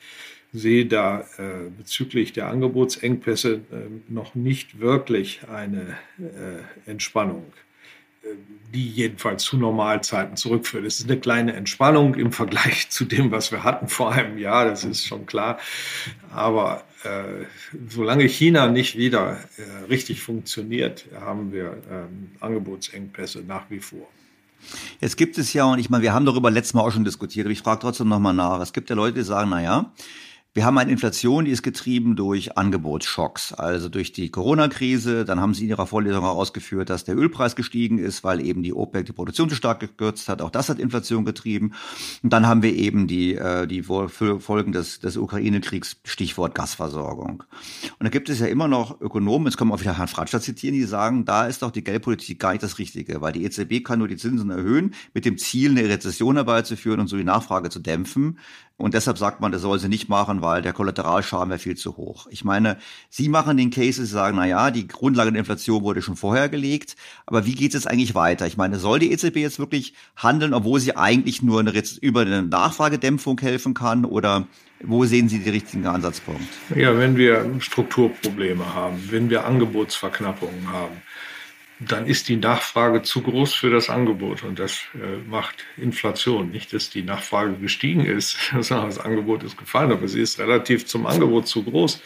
sehe 0.53 0.85
da 0.85 1.21
äh, 1.39 1.71
bezüglich 1.77 2.35
der 2.35 2.49
Angebotsengpässe 2.49 3.55
äh, 3.55 4.13
noch 4.13 4.35
nicht 4.35 4.81
wirklich 4.81 5.49
eine 5.49 5.97
äh, 6.19 6.91
Entspannung 6.91 7.53
die 8.73 8.89
jedenfalls 8.89 9.45
zu 9.45 9.57
Normalzeiten 9.57 10.37
zurückführt. 10.37 10.85
Es 10.85 11.01
ist 11.01 11.11
eine 11.11 11.19
kleine 11.19 11.55
Entspannung 11.55 12.15
im 12.15 12.33
Vergleich 12.33 12.91
zu 12.91 13.05
dem, 13.05 13.31
was 13.31 13.51
wir 13.51 13.65
hatten 13.65 13.89
vor 13.89 14.13
einem 14.13 14.39
Jahr, 14.39 14.67
das 14.67 14.85
ist 14.85 15.07
schon 15.07 15.27
klar. 15.27 15.59
Aber 16.33 16.85
äh, 17.03 17.45
solange 17.89 18.25
China 18.25 18.69
nicht 18.69 18.97
wieder 18.97 19.39
äh, 19.57 19.85
richtig 19.89 20.23
funktioniert, 20.23 21.07
haben 21.21 21.53
wir 21.53 21.79
ähm, 21.91 22.31
Angebotsengpässe 22.41 23.41
nach 23.41 23.71
wie 23.71 23.81
vor. 23.81 24.07
Jetzt 25.01 25.17
gibt 25.17 25.39
es 25.39 25.53
ja, 25.55 25.65
und 25.65 25.79
ich 25.79 25.89
meine, 25.89 26.03
wir 26.03 26.13
haben 26.13 26.27
darüber 26.27 26.51
letztes 26.51 26.75
Mal 26.75 26.83
auch 26.83 26.93
schon 26.93 27.05
diskutiert, 27.05 27.47
aber 27.47 27.53
ich 27.53 27.61
frage 27.61 27.81
trotzdem 27.81 28.09
nochmal 28.09 28.35
nach. 28.35 28.61
Es 28.61 28.73
gibt 28.73 28.91
ja 28.91 28.97
Leute, 28.97 29.15
die 29.19 29.25
sagen, 29.25 29.49
na 29.51 29.63
ja, 29.63 29.93
wir 30.53 30.65
haben 30.65 30.79
eine 30.79 30.91
Inflation, 30.91 31.45
die 31.45 31.53
ist 31.53 31.63
getrieben 31.63 32.17
durch 32.17 32.59
Angebotsschocks, 32.59 33.53
also 33.53 33.89
durch 33.89 34.11
die 34.11 34.31
Corona-Krise. 34.31 35.25
Dann 35.25 35.39
haben 35.39 35.55
Sie 35.55 35.63
in 35.63 35.71
Ihrer 35.71 35.87
Vorlesung 35.87 36.25
auch 36.25 36.37
ausgeführt, 36.37 36.91
dass 36.91 37.05
der 37.05 37.17
Ölpreis 37.17 37.55
gestiegen 37.55 37.99
ist, 37.99 38.25
weil 38.25 38.45
eben 38.45 38.65
die 38.65 38.75
OPEC 38.75 39.07
die 39.07 39.13
Produktion 39.13 39.49
zu 39.49 39.55
stark 39.55 39.79
gekürzt 39.79 40.29
hat. 40.29 40.43
Auch 40.43 40.51
das 40.51 40.69
hat 40.69 40.81
Inflation 40.81 41.25
getrieben. 41.25 41.75
Und 42.25 42.33
dann 42.33 42.49
haben 42.49 42.63
wir 42.63 42.75
eben 42.75 43.07
die, 43.07 43.37
äh, 43.37 43.69
die 43.69 43.85
Folgen 43.85 44.73
des, 44.73 44.99
des 44.99 45.17
Ukraine-Kriegs, 45.17 45.99
Stichwort 46.03 46.57
Gasversorgung. 46.57 47.45
Und 48.01 48.05
da 48.05 48.09
gibt 48.09 48.29
es 48.29 48.41
ja 48.41 48.47
immer 48.47 48.67
noch 48.67 49.01
Ökonomen, 49.01 49.47
jetzt 49.47 49.57
können 49.57 49.71
wir 49.71 49.75
auch 49.77 49.81
wieder 49.81 49.99
Herrn 49.99 50.09
Fratschler 50.09 50.41
zitieren, 50.41 50.75
die 50.75 50.83
sagen, 50.83 51.25
da 51.25 51.47
ist 51.47 51.63
doch 51.63 51.71
die 51.71 51.85
Geldpolitik 51.85 52.41
gar 52.41 52.51
nicht 52.51 52.65
das 52.65 52.79
Richtige, 52.79 53.21
weil 53.21 53.33
die 53.33 53.45
EZB 53.45 53.85
kann 53.85 54.01
nur 54.01 54.09
die 54.09 54.17
Zinsen 54.17 54.51
erhöhen, 54.51 54.95
mit 55.15 55.25
dem 55.25 55.39
Ziel, 55.39 55.71
eine 55.71 55.89
Rezession 55.89 56.35
herbeizuführen 56.35 56.99
und 56.99 57.07
so 57.07 57.17
die 57.17 57.23
Nachfrage 57.23 57.71
zu 57.71 57.79
dämpfen. 57.79 58.39
Und 58.81 58.95
deshalb 58.95 59.19
sagt 59.19 59.41
man, 59.41 59.53
das 59.53 59.61
soll 59.61 59.79
sie 59.79 59.89
nicht 59.89 60.09
machen, 60.09 60.41
weil 60.41 60.63
der 60.63 60.73
Kollateralschaden 60.73 61.51
wäre 61.51 61.59
viel 61.59 61.77
zu 61.77 61.99
hoch. 61.99 62.27
Ich 62.31 62.45
meine, 62.45 62.79
Sie 63.11 63.29
machen 63.29 63.59
den 63.59 63.71
Case, 63.71 64.05
Sie 64.05 64.11
sagen, 64.11 64.39
na 64.39 64.47
ja, 64.47 64.71
die 64.71 64.89
Grundlage 64.89 65.31
der 65.31 65.41
Inflation 65.41 65.83
wurde 65.83 66.01
schon 66.01 66.17
vorher 66.17 66.49
gelegt. 66.49 66.97
Aber 67.27 67.45
wie 67.45 67.55
geht 67.55 67.75
es 67.75 67.87
eigentlich 67.87 68.15
weiter? 68.15 68.47
Ich 68.47 68.57
meine, 68.57 68.79
soll 68.79 68.99
die 68.99 69.13
EZB 69.13 69.37
jetzt 69.37 69.59
wirklich 69.59 69.93
handeln, 70.17 70.55
obwohl 70.55 70.81
sie 70.81 70.97
eigentlich 70.97 71.43
nur 71.43 71.61
eine, 71.61 71.73
über 72.01 72.23
eine 72.23 72.43
Nachfragedämpfung 72.43 73.39
helfen 73.41 73.75
kann? 73.75 74.07
Oder 74.07 74.47
wo 74.83 75.05
sehen 75.05 75.29
Sie 75.29 75.41
den 75.41 75.53
richtigen 75.53 75.87
Ansatzpunkt? 75.87 76.49
Ja, 76.75 76.97
wenn 76.97 77.19
wir 77.19 77.61
Strukturprobleme 77.61 78.75
haben, 78.75 78.97
wenn 79.11 79.29
wir 79.29 79.45
Angebotsverknappungen 79.45 80.73
haben, 80.73 81.03
dann 81.81 82.07
ist 82.07 82.29
die 82.29 82.37
Nachfrage 82.37 83.03
zu 83.03 83.23
groß 83.23 83.55
für 83.55 83.71
das 83.71 83.89
Angebot 83.89 84.43
und 84.43 84.59
das 84.59 84.83
äh, 84.95 85.17
macht 85.29 85.65
Inflation. 85.79 86.51
Nicht, 86.51 86.73
dass 86.75 86.91
die 86.91 87.03
Nachfrage 87.03 87.55
gestiegen 87.55 88.05
ist, 88.05 88.37
sondern 88.61 88.87
das 88.87 88.99
Angebot 88.99 89.43
ist 89.43 89.57
gefallen, 89.57 89.91
aber 89.91 90.07
sie 90.07 90.21
ist 90.21 90.39
relativ 90.39 90.87
zum 90.87 91.07
Angebot 91.07 91.47
zu 91.47 91.65
groß. 91.65 92.03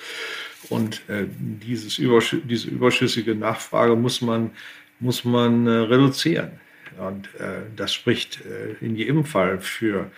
Und 0.71 1.03
äh, 1.09 1.27
dieses 1.29 1.99
Überschü 1.99 2.41
diese 2.43 2.69
überschüssige 2.69 3.35
Nachfrage 3.35 3.97
muss 3.97 4.21
man, 4.21 4.53
muss 5.01 5.25
man 5.25 5.67
äh, 5.67 5.71
reduzieren. 5.71 6.53
Und 6.97 7.27
äh, 7.41 7.63
das 7.75 7.93
spricht 7.93 8.41
äh, 8.47 8.85
in 8.85 8.97
jedem 8.97 9.25
Fall 9.25 9.61
für 9.61 10.11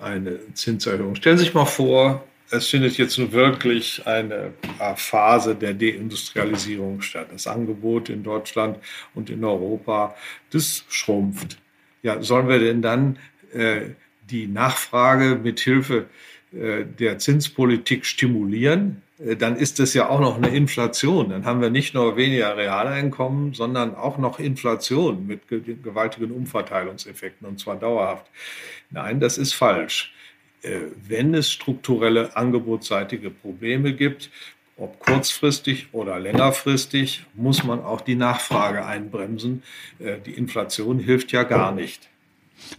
eine 0.00 0.38
Zinserhöhung. 0.54 1.16
Stellen 1.16 1.38
Sie 1.38 1.44
sich 1.44 1.54
mal 1.54 1.66
vor, 1.66 2.24
es 2.52 2.68
findet 2.68 2.98
jetzt 2.98 3.18
nun 3.18 3.32
wirklich 3.32 4.06
eine 4.06 4.52
Phase 4.96 5.54
der 5.54 5.72
Deindustrialisierung 5.72 7.00
statt. 7.00 7.28
Das 7.32 7.46
Angebot 7.46 8.10
in 8.10 8.22
Deutschland 8.22 8.78
und 9.14 9.30
in 9.30 9.42
Europa, 9.42 10.14
das 10.50 10.84
schrumpft. 10.88 11.56
Ja, 12.02 12.22
sollen 12.22 12.48
wir 12.48 12.58
denn 12.58 12.82
dann 12.82 13.18
äh, 13.54 13.90
die 14.28 14.46
Nachfrage 14.46 15.40
mit 15.42 15.60
Hilfe 15.60 16.06
äh, 16.52 16.84
der 16.84 17.18
Zinspolitik 17.18 18.04
stimulieren? 18.04 19.02
Äh, 19.18 19.36
dann 19.36 19.56
ist 19.56 19.80
es 19.80 19.94
ja 19.94 20.10
auch 20.10 20.20
noch 20.20 20.36
eine 20.36 20.48
Inflation. 20.48 21.30
Dann 21.30 21.46
haben 21.46 21.62
wir 21.62 21.70
nicht 21.70 21.94
nur 21.94 22.16
weniger 22.16 22.56
Realeinkommen, 22.56 23.54
sondern 23.54 23.94
auch 23.94 24.18
noch 24.18 24.38
Inflation 24.38 25.26
mit 25.26 25.48
gewaltigen 25.48 26.30
Umverteilungseffekten 26.30 27.48
und 27.48 27.58
zwar 27.58 27.76
dauerhaft. 27.76 28.26
Nein, 28.90 29.20
das 29.20 29.38
ist 29.38 29.54
falsch. 29.54 30.11
Äh, 30.62 30.78
wenn 31.08 31.34
es 31.34 31.50
strukturelle 31.50 32.36
angebotsseitige 32.36 33.30
Probleme 33.30 33.94
gibt, 33.94 34.30
ob 34.76 34.98
kurzfristig 35.00 35.88
oder 35.92 36.18
längerfristig, 36.18 37.24
muss 37.34 37.62
man 37.62 37.80
auch 37.80 38.00
die 38.00 38.14
Nachfrage 38.14 38.84
einbremsen. 38.84 39.62
Äh, 39.98 40.18
die 40.24 40.32
Inflation 40.32 40.98
hilft 40.98 41.32
ja 41.32 41.42
gar 41.42 41.72
nicht. 41.72 42.08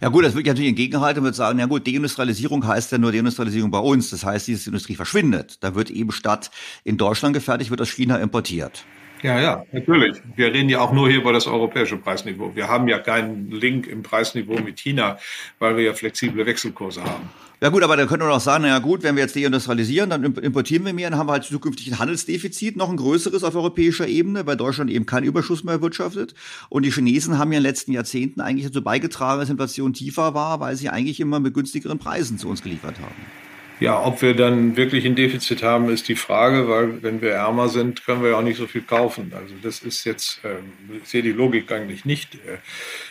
Ja 0.00 0.08
gut, 0.08 0.24
das 0.24 0.32
würde 0.32 0.42
ich 0.42 0.46
natürlich 0.46 0.70
entgegenhalten 0.70 1.20
und 1.20 1.24
würde 1.24 1.36
sagen, 1.36 1.58
ja 1.58 1.66
gut, 1.66 1.86
Deindustrialisierung 1.86 2.66
heißt 2.66 2.92
ja 2.92 2.98
nur 2.98 3.12
Deindustrialisierung 3.12 3.70
bei 3.70 3.78
uns. 3.78 4.10
Das 4.10 4.24
heißt, 4.24 4.48
diese 4.48 4.70
Industrie 4.70 4.96
verschwindet. 4.96 5.58
Da 5.62 5.74
wird 5.74 5.90
eben 5.90 6.10
statt 6.10 6.50
in 6.84 6.96
Deutschland 6.96 7.34
gefertigt, 7.34 7.70
wird 7.70 7.80
aus 7.80 7.90
China 7.90 8.16
importiert. 8.16 8.84
Ja, 9.24 9.40
ja, 9.40 9.64
natürlich. 9.72 10.20
Wir 10.36 10.52
reden 10.52 10.68
ja 10.68 10.80
auch 10.80 10.92
nur 10.92 11.08
hier 11.08 11.16
über 11.16 11.32
das 11.32 11.46
europäische 11.46 11.96
Preisniveau. 11.96 12.54
Wir 12.54 12.68
haben 12.68 12.88
ja 12.88 12.98
keinen 12.98 13.50
Link 13.50 13.86
im 13.86 14.02
Preisniveau 14.02 14.60
mit 14.60 14.78
China, 14.78 15.16
weil 15.58 15.78
wir 15.78 15.84
ja 15.84 15.94
flexible 15.94 16.44
Wechselkurse 16.44 17.02
haben. 17.02 17.30
Ja 17.62 17.70
gut, 17.70 17.82
aber 17.82 17.96
dann 17.96 18.06
könnte 18.06 18.26
man 18.26 18.34
auch 18.34 18.40
sagen, 18.40 18.64
naja 18.64 18.80
gut, 18.80 19.02
wenn 19.02 19.16
wir 19.16 19.22
jetzt 19.22 19.34
deindustrialisieren, 19.34 20.10
dann 20.10 20.24
importieren 20.24 20.84
wir 20.84 20.92
mehr, 20.92 21.08
dann 21.08 21.18
haben 21.18 21.28
wir 21.28 21.32
halt 21.32 21.44
zukünftig 21.44 21.90
ein 21.90 21.98
Handelsdefizit, 21.98 22.76
noch 22.76 22.90
ein 22.90 22.98
größeres 22.98 23.44
auf 23.44 23.54
europäischer 23.54 24.06
Ebene, 24.06 24.46
weil 24.46 24.58
Deutschland 24.58 24.90
eben 24.90 25.06
keinen 25.06 25.24
Überschuss 25.24 25.64
mehr 25.64 25.80
wirtschaftet. 25.80 26.34
Und 26.68 26.84
die 26.84 26.90
Chinesen 26.92 27.38
haben 27.38 27.50
ja 27.50 27.56
in 27.56 27.64
den 27.64 27.70
letzten 27.70 27.92
Jahrzehnten 27.92 28.42
eigentlich 28.42 28.66
dazu 28.66 28.84
beigetragen, 28.84 29.40
dass 29.40 29.48
Inflation 29.48 29.94
tiefer 29.94 30.34
war, 30.34 30.60
weil 30.60 30.76
sie 30.76 30.90
eigentlich 30.90 31.18
immer 31.20 31.40
mit 31.40 31.54
günstigeren 31.54 31.98
Preisen 31.98 32.36
zu 32.36 32.50
uns 32.50 32.62
geliefert 32.62 32.96
haben. 33.00 33.53
Ja, 33.84 34.02
ob 34.02 34.22
wir 34.22 34.34
dann 34.34 34.78
wirklich 34.78 35.04
ein 35.04 35.14
Defizit 35.14 35.62
haben, 35.62 35.90
ist 35.90 36.08
die 36.08 36.14
Frage, 36.14 36.70
weil 36.70 37.02
wenn 37.02 37.20
wir 37.20 37.32
ärmer 37.32 37.68
sind, 37.68 38.02
können 38.06 38.22
wir 38.22 38.30
ja 38.30 38.38
auch 38.38 38.42
nicht 38.42 38.56
so 38.56 38.66
viel 38.66 38.80
kaufen. 38.80 39.30
Also 39.36 39.54
das 39.62 39.80
ist 39.80 40.04
jetzt, 40.04 40.42
äh, 40.42 40.54
ich 41.02 41.06
sehe 41.06 41.22
die 41.22 41.32
Logik 41.32 41.70
eigentlich 41.70 42.06
nicht, 42.06 42.36
äh, 42.36 42.56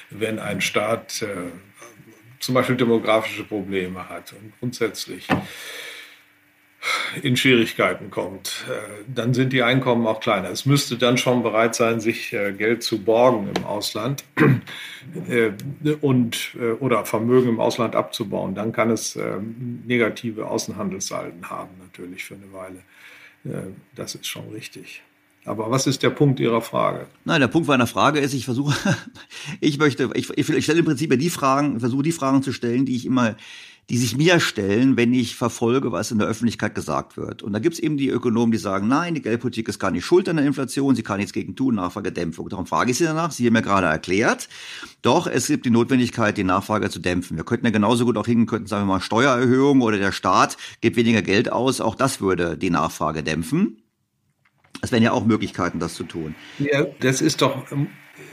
wenn 0.10 0.40
ein 0.40 0.62
Staat 0.62 1.22
äh, 1.22 1.28
zum 2.40 2.56
Beispiel 2.56 2.76
demografische 2.76 3.44
Probleme 3.44 4.10
hat 4.10 4.34
und 4.34 4.52
grundsätzlich 4.60 5.28
in 7.22 7.38
Schwierigkeiten 7.38 8.10
kommt, 8.10 8.66
äh, 8.70 9.04
dann 9.08 9.34
sind 9.34 9.54
die 9.54 9.64
Einkommen 9.64 10.06
auch 10.08 10.20
kleiner. 10.20 10.50
Es 10.50 10.66
müsste 10.66 10.98
dann 10.98 11.18
schon 11.18 11.44
bereit 11.44 11.76
sein, 11.76 12.00
sich 12.00 12.34
äh, 12.34 12.52
Geld 12.54 12.84
zu 12.84 13.04
borgen 13.04 13.50
im 13.56 13.64
Ausland 13.64 14.24
äh, 15.30 15.52
und 16.02 16.56
oder 16.80 17.06
Vermögen 17.06 17.50
im 17.50 17.60
Ausland 17.60 17.96
abzubauen. 17.96 18.56
Dann 18.56 18.72
kann 18.72 18.90
es 18.90 19.18
negative 19.86 20.48
Außenhandelssalden 20.48 21.50
haben, 21.50 21.72
natürlich 21.80 22.24
für 22.24 22.36
eine 22.36 22.52
Weile. 22.54 22.80
Das 23.96 24.16
ist 24.16 24.28
schon 24.28 24.50
richtig. 24.50 25.02
Aber 25.46 25.70
was 25.70 25.88
ist 25.88 26.04
der 26.04 26.10
Punkt 26.10 26.40
Ihrer 26.40 26.62
Frage? 26.62 27.08
Nein, 27.26 27.42
der 27.42 27.50
Punkt 27.50 27.68
meiner 27.68 27.88
Frage 27.88 28.20
ist, 28.20 28.34
ich 28.34 28.46
versuche, 28.46 28.76
ich 29.60 29.78
möchte, 29.78 30.10
ich, 30.14 30.30
ich 30.30 30.64
stelle 30.64 30.80
im 30.80 30.86
Prinzip 30.86 31.18
die 31.20 31.30
Fragen, 31.30 31.80
versuche 31.80 32.04
die 32.04 32.14
Fragen 32.14 32.44
zu 32.44 32.54
stellen, 32.54 32.86
die 32.86 32.96
ich 32.96 33.06
immer, 33.06 33.36
die 33.90 33.98
sich 33.98 34.16
mir 34.16 34.40
stellen, 34.40 34.96
wenn 34.96 35.14
ich 35.14 35.36
verfolge, 35.36 35.92
was 35.92 36.12
in 36.12 36.20
der 36.20 36.28
Öffentlichkeit 36.28 36.74
gesagt 36.74 37.18
wird. 37.18 37.44
Und 37.44 37.52
da 37.52 37.60
gibt 37.60 37.76
es 37.76 37.80
eben 37.80 37.98
die 37.98 38.10
Ökonomen, 38.10 38.52
die 38.52 38.58
sagen, 38.58 38.88
nein, 38.88 39.14
die 39.14 39.22
Geldpolitik 39.22 39.68
ist 39.68 39.80
gar 39.80 39.92
nicht 39.92 40.06
schuld 40.06 40.30
an 40.30 40.38
der 40.38 40.46
Inflation, 40.46 40.96
sie 40.96 41.04
kann 41.04 41.18
nichts 41.18 41.34
gegen 41.34 41.56
tun, 41.56 41.76
Nachfragedämpfung. 41.76 42.48
Darum 42.48 42.66
frage 42.66 42.92
ich 42.92 42.98
Sie 42.98 43.04
danach, 43.04 43.32
Sie 43.32 43.46
haben 43.46 43.54
mir 43.54 43.62
gerade 43.62 43.88
erklärt, 43.88 44.48
doch 45.02 45.28
es 45.28 45.48
gibt 45.48 45.66
die 45.66 45.70
Notwendigkeit, 45.70 46.38
die 46.38 46.46
Nachfrage 46.46 46.90
zu 46.90 47.00
dämpfen. 47.00 47.36
Wir 47.36 47.44
könnten 47.44 47.66
ja 47.66 47.72
genauso 47.72 48.06
gut 48.06 48.18
auch 48.18 48.26
hingehen, 48.26 48.48
könnten 48.48 48.68
sagen 48.68 48.84
wir 48.84 48.94
mal 48.94 49.02
Steuererhöhung 49.02 49.82
oder 49.82 49.98
der 49.98 50.14
Staat 50.14 50.58
gibt 50.80 50.96
weniger 50.96 51.22
Geld 51.22 51.52
aus, 51.52 51.82
auch 51.82 51.96
das 51.96 52.22
würde 52.22 52.58
die 52.58 52.70
Nachfrage 52.70 53.22
dämpfen. 53.22 53.82
Es 54.82 54.92
wären 54.92 55.04
ja 55.04 55.12
auch 55.12 55.26
Möglichkeiten, 55.26 55.80
das 55.80 55.94
zu 55.94 56.04
tun. 56.04 56.36
Ja, 56.60 56.86
das 57.00 57.22
ist 57.22 57.42
doch 57.42 57.66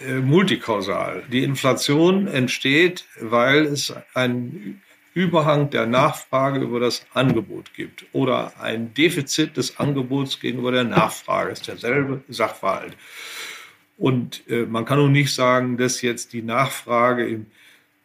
äh, 0.07 0.21
multikausal. 0.21 1.23
Die 1.31 1.45
Inflation 1.45 2.27
entsteht, 2.27 3.05
weil 3.21 3.67
es 3.67 3.93
einen 4.15 4.81
Überhang 5.15 5.71
der 5.71 5.87
Nachfrage 5.87 6.61
über 6.61 6.81
das 6.81 7.05
Angebot 7.15 7.75
gibt 7.75 8.07
oder 8.13 8.53
ein 8.61 8.95
Defizit 8.95 9.57
des 9.57 9.79
Angebots 9.79 10.41
gegenüber 10.41 10.73
der 10.73 10.85
Nachfrage. 10.85 11.51
Das 11.51 11.61
ist 11.61 11.69
derselbe 11.69 12.23
Sachverhalt. 12.29 12.97
Und 13.99 14.49
äh, 14.49 14.67
man 14.67 14.85
kann 14.85 14.99
nun 14.99 15.13
nicht 15.13 15.35
sagen, 15.35 15.77
dass 15.77 16.01
jetzt 16.01 16.33
die 16.33 16.43
Nachfrage 16.43 17.27
im 17.27 17.47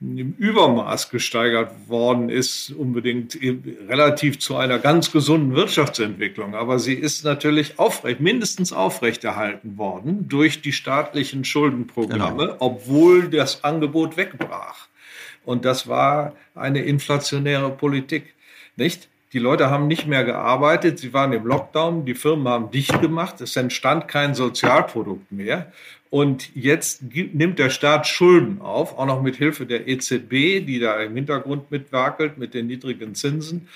im 0.02 0.36
Übermaß 0.38 1.10
gesteigert 1.10 1.88
worden 1.88 2.30
ist, 2.30 2.72
unbedingt 2.72 3.40
relativ 3.88 4.40
zu 4.40 4.58
einer 4.58 4.78
ganz 4.78 5.12
gesunden 5.12 5.56
Wirtschaftsentwicklung. 5.56 6.54
Aber 6.54 6.80
sie 6.80 6.94
ist 6.94 7.24
natürlich 7.24 7.80
aufrecht, 7.80 8.20
mindestens 8.20 8.74
aufrechterhalten 8.74 9.78
worden 9.78 10.28
durch 10.28 10.62
die 10.62 10.74
staatlichen 10.74 11.46
Schuldenprogramme, 11.46 12.44
genau. 12.44 12.56
obwohl 12.60 13.30
das 13.30 13.64
Angebot 13.64 14.18
wegbrach. 14.18 14.88
Und 15.46 15.66
das 15.66 15.88
war 15.88 16.34
eine 16.54 16.82
inflationäre 16.82 17.72
Politik, 17.72 18.34
nicht? 18.76 19.10
Die 19.34 19.40
Leute 19.40 19.70
haben 19.70 19.88
nicht 19.88 20.08
mehr 20.08 20.24
gearbeitet, 20.24 21.00
sie 21.00 21.12
waren 21.12 21.34
im 21.34 21.46
Lockdown, 21.46 22.06
die 22.06 22.14
Firmen 22.14 22.48
haben 22.48 22.72
dicht 22.72 23.02
gemacht, 23.02 23.42
es 23.42 23.58
entstand 23.58 24.08
kein 24.08 24.34
Sozialprodukt 24.34 25.30
mehr. 25.30 25.74
Und 26.10 26.56
jetzt 26.56 27.02
nimmt 27.12 27.60
der 27.60 27.70
Staat 27.70 28.08
Schulden 28.08 28.62
auf, 28.62 28.98
auch 28.98 29.06
noch 29.06 29.22
mit 29.22 29.36
Hilfe 29.36 29.66
der 29.66 29.90
EZB, 29.90 30.66
die 30.66 30.80
da 30.80 31.02
im 31.02 31.16
Hintergrund 31.16 31.70
mitwerkelt 31.70 32.38
mit 32.38 32.54
den 32.54 32.68
niedrigen 32.68 33.14
Zinsen 33.16 33.68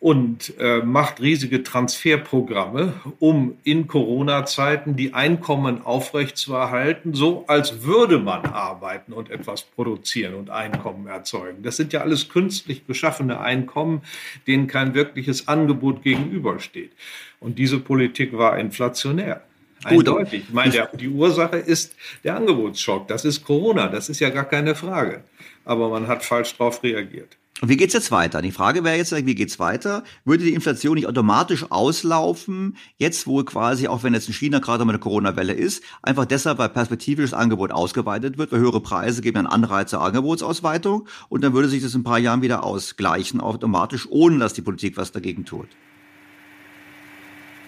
und 0.00 0.54
äh, 0.60 0.78
macht 0.78 1.20
riesige 1.20 1.64
Transferprogramme, 1.64 2.92
um 3.18 3.58
in 3.64 3.88
Corona-Zeiten 3.88 4.94
die 4.94 5.12
Einkommen 5.12 5.82
aufrechtzuerhalten, 5.82 7.14
so 7.14 7.44
als 7.48 7.82
würde 7.82 8.18
man 8.18 8.46
arbeiten 8.46 9.12
und 9.12 9.30
etwas 9.30 9.62
produzieren 9.62 10.34
und 10.34 10.50
Einkommen 10.50 11.08
erzeugen. 11.08 11.64
Das 11.64 11.76
sind 11.76 11.92
ja 11.92 12.00
alles 12.02 12.28
künstlich 12.28 12.86
geschaffene 12.86 13.40
Einkommen, 13.40 14.02
denen 14.46 14.68
kein 14.68 14.94
wirkliches 14.94 15.48
Angebot 15.48 16.02
gegenübersteht. 16.04 16.92
Und 17.40 17.58
diese 17.58 17.80
Politik 17.80 18.36
war 18.38 18.56
inflationär. 18.56 19.42
Eindeutig. 19.84 20.44
Ich 20.48 20.52
meine, 20.52 20.72
der, 20.72 20.86
die 20.96 21.08
Ursache 21.08 21.56
ist 21.56 21.94
der 22.24 22.36
Angebotsschock. 22.36 23.06
Das 23.08 23.24
ist 23.24 23.44
Corona. 23.44 23.88
Das 23.88 24.08
ist 24.08 24.20
ja 24.20 24.30
gar 24.30 24.44
keine 24.44 24.74
Frage. 24.74 25.22
Aber 25.64 25.88
man 25.88 26.08
hat 26.08 26.24
falsch 26.24 26.56
darauf 26.56 26.82
reagiert. 26.82 27.36
Und 27.60 27.68
wie 27.68 27.76
geht's 27.76 27.94
jetzt 27.94 28.12
weiter? 28.12 28.40
Die 28.40 28.52
Frage 28.52 28.84
wäre 28.84 28.96
jetzt, 28.96 29.12
wie 29.12 29.34
geht's 29.34 29.58
weiter? 29.58 30.04
Würde 30.24 30.44
die 30.44 30.54
Inflation 30.54 30.94
nicht 30.94 31.08
automatisch 31.08 31.66
auslaufen, 31.70 32.76
jetzt 32.98 33.26
wo 33.26 33.42
quasi, 33.42 33.88
auch 33.88 34.04
wenn 34.04 34.14
jetzt 34.14 34.28
in 34.28 34.34
China 34.34 34.60
gerade 34.60 34.84
mal 34.84 34.92
eine 34.92 35.00
Corona-Welle 35.00 35.54
ist, 35.54 35.82
einfach 36.02 36.24
deshalb, 36.24 36.58
weil 36.58 36.68
perspektivisch 36.68 37.30
das 37.30 37.38
Angebot 37.38 37.72
ausgeweitet 37.72 38.38
wird, 38.38 38.52
weil 38.52 38.60
höhere 38.60 38.80
Preise 38.80 39.22
geben 39.22 39.38
einen 39.38 39.46
Anreiz 39.48 39.90
zur 39.90 40.02
Angebotsausweitung 40.02 41.08
und 41.28 41.42
dann 41.42 41.52
würde 41.52 41.68
sich 41.68 41.82
das 41.82 41.94
in 41.94 42.02
ein 42.02 42.04
paar 42.04 42.18
Jahren 42.18 42.42
wieder 42.42 42.62
ausgleichen, 42.62 43.40
automatisch, 43.40 44.06
ohne 44.08 44.38
dass 44.38 44.54
die 44.54 44.62
Politik 44.62 44.96
was 44.96 45.10
dagegen 45.10 45.44
tut. 45.44 45.66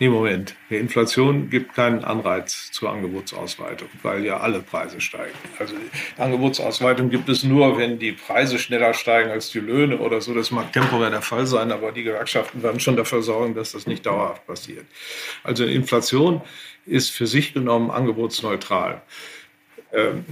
Nee, 0.00 0.08
Moment. 0.08 0.54
Die 0.70 0.76
Inflation 0.76 1.50
gibt 1.50 1.74
keinen 1.74 2.04
Anreiz 2.04 2.70
zur 2.72 2.90
Angebotsausweitung, 2.90 3.90
weil 4.02 4.24
ja 4.24 4.40
alle 4.40 4.60
Preise 4.60 4.98
steigen. 4.98 5.34
Also 5.58 5.74
Angebotsausweitung 6.16 7.10
gibt 7.10 7.28
es 7.28 7.44
nur, 7.44 7.76
wenn 7.76 7.98
die 7.98 8.12
Preise 8.12 8.58
schneller 8.58 8.94
steigen 8.94 9.30
als 9.30 9.50
die 9.50 9.60
Löhne 9.60 9.98
oder 9.98 10.22
so. 10.22 10.32
Das 10.32 10.50
mag 10.52 10.72
temporär 10.72 11.10
der 11.10 11.20
Fall 11.20 11.46
sein, 11.46 11.70
aber 11.70 11.92
die 11.92 12.02
Gewerkschaften 12.02 12.62
werden 12.62 12.80
schon 12.80 12.96
dafür 12.96 13.20
sorgen, 13.20 13.54
dass 13.54 13.72
das 13.72 13.86
nicht 13.86 14.06
dauerhaft 14.06 14.46
passiert. 14.46 14.86
Also 15.44 15.66
Inflation 15.66 16.40
ist 16.86 17.10
für 17.10 17.26
sich 17.26 17.52
genommen 17.52 17.90
angebotsneutral. 17.90 19.02
Ähm, 19.92 20.24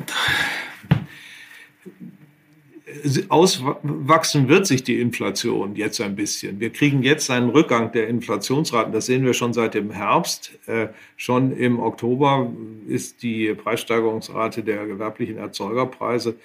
auswachsen 3.28 4.49
wird 4.49 4.66
sich 4.66 4.82
die 4.82 5.01
Inflation 5.01 5.76
jetzt 5.76 6.01
ein 6.01 6.16
bisschen. 6.16 6.61
Wir 6.61 6.70
kriegen 6.70 7.03
jetzt 7.03 7.30
einen 7.30 7.51
Rückgang 7.51 7.93
der 7.93 8.09
Inflationsraten. 8.09 8.93
Das 8.93 9.07
sehen 9.07 9.24
wir 9.24 9.34
schon 9.34 9.53
seit 9.53 9.74
dem 9.74 9.91
Herbst. 9.91 10.59
Äh, 10.66 10.89
schon 11.16 11.57
im 11.57 11.80
Oktober 11.80 12.51
ist 12.86 13.22
die 13.22 13.55
Preissteigerungsrate 13.55 14.62
der 14.62 14.86
gewerblichen 14.86 15.36
Erzeugerpreise 15.36 16.36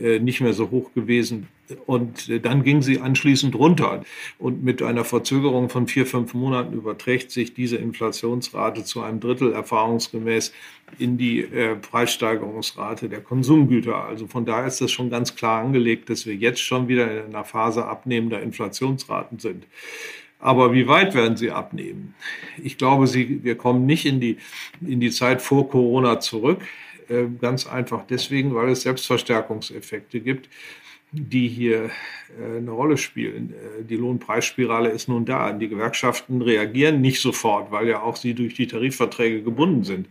äh, 0.00 0.18
nicht 0.18 0.40
mehr 0.40 0.52
so 0.52 0.70
hoch 0.70 0.92
gewesen. 0.94 1.48
Und 1.86 2.28
äh, 2.28 2.40
dann 2.40 2.62
ging 2.62 2.82
sie 2.82 3.00
anschließend 3.00 3.54
runter. 3.54 4.02
Und 4.38 4.62
mit 4.62 4.82
einer 4.82 5.04
Verzögerung 5.04 5.68
von 5.68 5.86
vier, 5.86 6.06
fünf 6.06 6.34
Monaten 6.34 6.74
überträgt 6.74 7.30
sich 7.30 7.54
diese 7.54 7.76
Inflationsrate 7.76 8.84
zu 8.84 9.02
einem 9.02 9.20
Drittel 9.20 9.52
erfahrungsgemäß 9.52 10.52
in 10.98 11.18
die 11.18 11.40
äh, 11.40 11.76
Preissteigerungsrate 11.76 13.08
der 13.08 13.20
Konsumgüter. 13.20 14.04
Also 14.04 14.26
von 14.26 14.44
daher 14.44 14.66
ist 14.66 14.80
das 14.80 14.90
schon 14.90 15.10
ganz 15.10 15.36
klar 15.36 15.62
angelegt, 15.62 16.10
dass 16.10 16.26
wir 16.26 16.34
jetzt 16.34 16.60
schon 16.60 16.88
wieder 16.88 17.10
in 17.10 17.34
einer 17.34 17.44
Phase 17.44 17.84
abnehmender 17.84 18.40
Inflationsraten 18.42 19.38
sind. 19.38 19.66
Aber 20.40 20.72
wie 20.72 20.88
weit 20.88 21.14
werden 21.14 21.36
sie 21.36 21.50
abnehmen? 21.50 22.14
Ich 22.62 22.78
glaube, 22.78 23.06
sie, 23.06 23.44
wir 23.44 23.56
kommen 23.56 23.84
nicht 23.84 24.06
in 24.06 24.20
die, 24.20 24.38
in 24.80 24.98
die 24.98 25.10
Zeit 25.10 25.42
vor 25.42 25.68
Corona 25.68 26.18
zurück. 26.18 26.62
Äh, 27.08 27.26
ganz 27.40 27.66
einfach 27.66 28.04
deswegen, 28.08 28.54
weil 28.54 28.70
es 28.70 28.82
Selbstverstärkungseffekte 28.82 30.20
gibt, 30.20 30.48
die 31.12 31.48
hier 31.48 31.90
äh, 32.38 32.58
eine 32.58 32.70
Rolle 32.70 32.96
spielen. 32.96 33.52
Äh, 33.52 33.84
die 33.84 33.96
Lohnpreisspirale 33.96 34.90
ist 34.90 35.08
nun 35.08 35.24
da. 35.24 35.52
Die 35.52 35.68
Gewerkschaften 35.68 36.42
reagieren 36.42 37.00
nicht 37.00 37.20
sofort, 37.20 37.72
weil 37.72 37.88
ja 37.88 38.02
auch 38.02 38.16
sie 38.16 38.34
durch 38.34 38.54
die 38.54 38.66
Tarifverträge 38.66 39.42
gebunden 39.42 39.82
sind. 39.82 40.06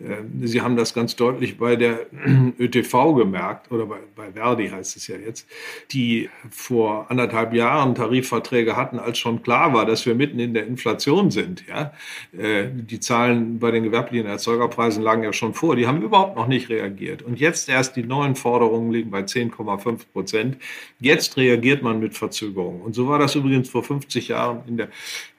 Ähm, 0.00 0.46
sie 0.46 0.62
haben 0.62 0.76
das 0.76 0.94
ganz 0.94 1.16
deutlich 1.16 1.58
bei 1.58 1.76
der 1.76 2.06
ÖTV 2.58 3.14
gemerkt, 3.14 3.70
oder 3.70 3.84
bei, 3.86 3.98
bei 4.16 4.32
Verdi 4.32 4.68
heißt 4.68 4.96
es 4.96 5.06
ja 5.06 5.16
jetzt, 5.16 5.46
die 5.90 6.30
vor 6.50 7.10
anderthalb 7.10 7.52
Jahren 7.52 7.94
Tarifverträge 7.94 8.76
hatten, 8.76 8.98
als 8.98 9.18
schon 9.18 9.42
klar 9.42 9.74
war, 9.74 9.84
dass 9.84 10.06
wir 10.06 10.14
mitten 10.14 10.38
in 10.38 10.54
der 10.54 10.66
Inflation 10.66 11.30
sind. 11.30 11.64
Ja? 11.68 11.92
Äh, 12.38 12.68
die 12.72 13.00
Zahlen 13.00 13.58
bei 13.58 13.70
den 13.70 13.84
gewerblichen 13.84 14.26
Erzeugerpreisen 14.26 15.02
lagen 15.02 15.24
ja 15.24 15.32
schon 15.34 15.52
vor. 15.52 15.76
Die 15.76 15.86
haben 15.86 16.00
überhaupt 16.00 16.36
noch 16.36 16.46
nicht 16.46 16.70
reagiert. 16.70 17.20
Und 17.20 17.38
jetzt 17.38 17.68
erst 17.68 17.96
die 17.96 18.04
neuen 18.04 18.34
Forderungen 18.34 18.90
liegen 18.90 19.10
bei 19.10 19.20
10,5 19.20 20.06
Prozent 20.12 20.37
Prozent. 20.38 20.58
Jetzt 21.00 21.36
reagiert 21.36 21.82
man 21.82 22.00
mit 22.00 22.16
Verzögerung. 22.16 22.82
Und 22.82 22.94
so 22.94 23.08
war 23.08 23.18
das 23.18 23.34
übrigens 23.34 23.68
vor 23.70 23.82
50 23.84 24.28
Jahren 24.28 24.62
in 24.66 24.76
der 24.76 24.88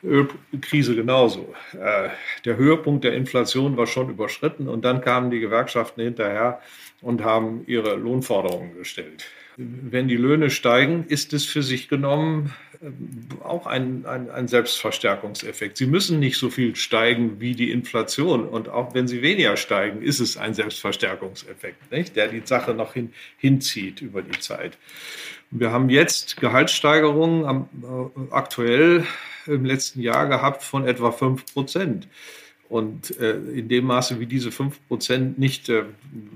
Ölkrise 0.03 0.95
genauso. 0.95 1.53
Äh, 1.73 2.09
der 2.45 2.57
Höhepunkt 2.57 3.03
der 3.03 3.13
Inflation 3.13 3.77
war 3.77 3.87
schon 3.87 4.09
überschritten 4.09 4.67
und 4.67 4.85
dann 4.85 5.01
kamen 5.01 5.31
die 5.31 5.39
Gewerkschaften 5.39 6.01
hinterher 6.01 6.61
und 7.01 7.23
haben 7.23 7.63
ihre 7.67 7.95
Lohnforderungen 7.95 8.75
gestellt. 8.77 9.25
Wenn 9.61 10.07
die 10.07 10.15
Löhne 10.15 10.51
steigen, 10.51 11.03
ist 11.09 11.33
es 11.33 11.43
für 11.43 11.63
sich 11.63 11.89
genommen 11.89 12.53
äh, 12.81 12.91
auch 13.43 13.67
ein, 13.67 14.05
ein, 14.05 14.29
ein, 14.29 14.47
Selbstverstärkungseffekt. 14.47 15.75
Sie 15.75 15.85
müssen 15.85 16.19
nicht 16.19 16.37
so 16.37 16.49
viel 16.49 16.77
steigen 16.77 17.41
wie 17.41 17.55
die 17.55 17.69
Inflation. 17.69 18.47
Und 18.47 18.69
auch 18.69 18.93
wenn 18.93 19.09
sie 19.09 19.21
weniger 19.21 19.57
steigen, 19.57 20.01
ist 20.01 20.21
es 20.21 20.37
ein 20.37 20.53
Selbstverstärkungseffekt, 20.53 21.91
nicht? 21.91 22.15
der 22.15 22.29
die 22.29 22.41
Sache 22.45 22.73
noch 22.73 22.93
hin, 22.93 23.11
hinzieht 23.37 24.01
über 24.01 24.21
die 24.21 24.39
Zeit. 24.39 24.77
Wir 25.51 25.71
haben 25.71 25.89
jetzt 25.89 26.37
Gehaltssteigerungen 26.37 27.43
am, 27.43 27.69
äh, 27.83 28.33
aktuell 28.33 29.05
im 29.45 29.65
letzten 29.65 29.99
Jahr 29.99 30.27
gehabt 30.27 30.63
von 30.63 30.87
etwa 30.87 31.11
5 31.11 31.53
Prozent. 31.53 32.07
Und 32.69 33.19
äh, 33.19 33.31
in 33.31 33.67
dem 33.67 33.85
Maße, 33.85 34.19
wie 34.19 34.27
diese 34.27 34.51
5 34.51 34.87
Prozent 34.87 35.39
nicht 35.39 35.69
äh, 35.69 35.85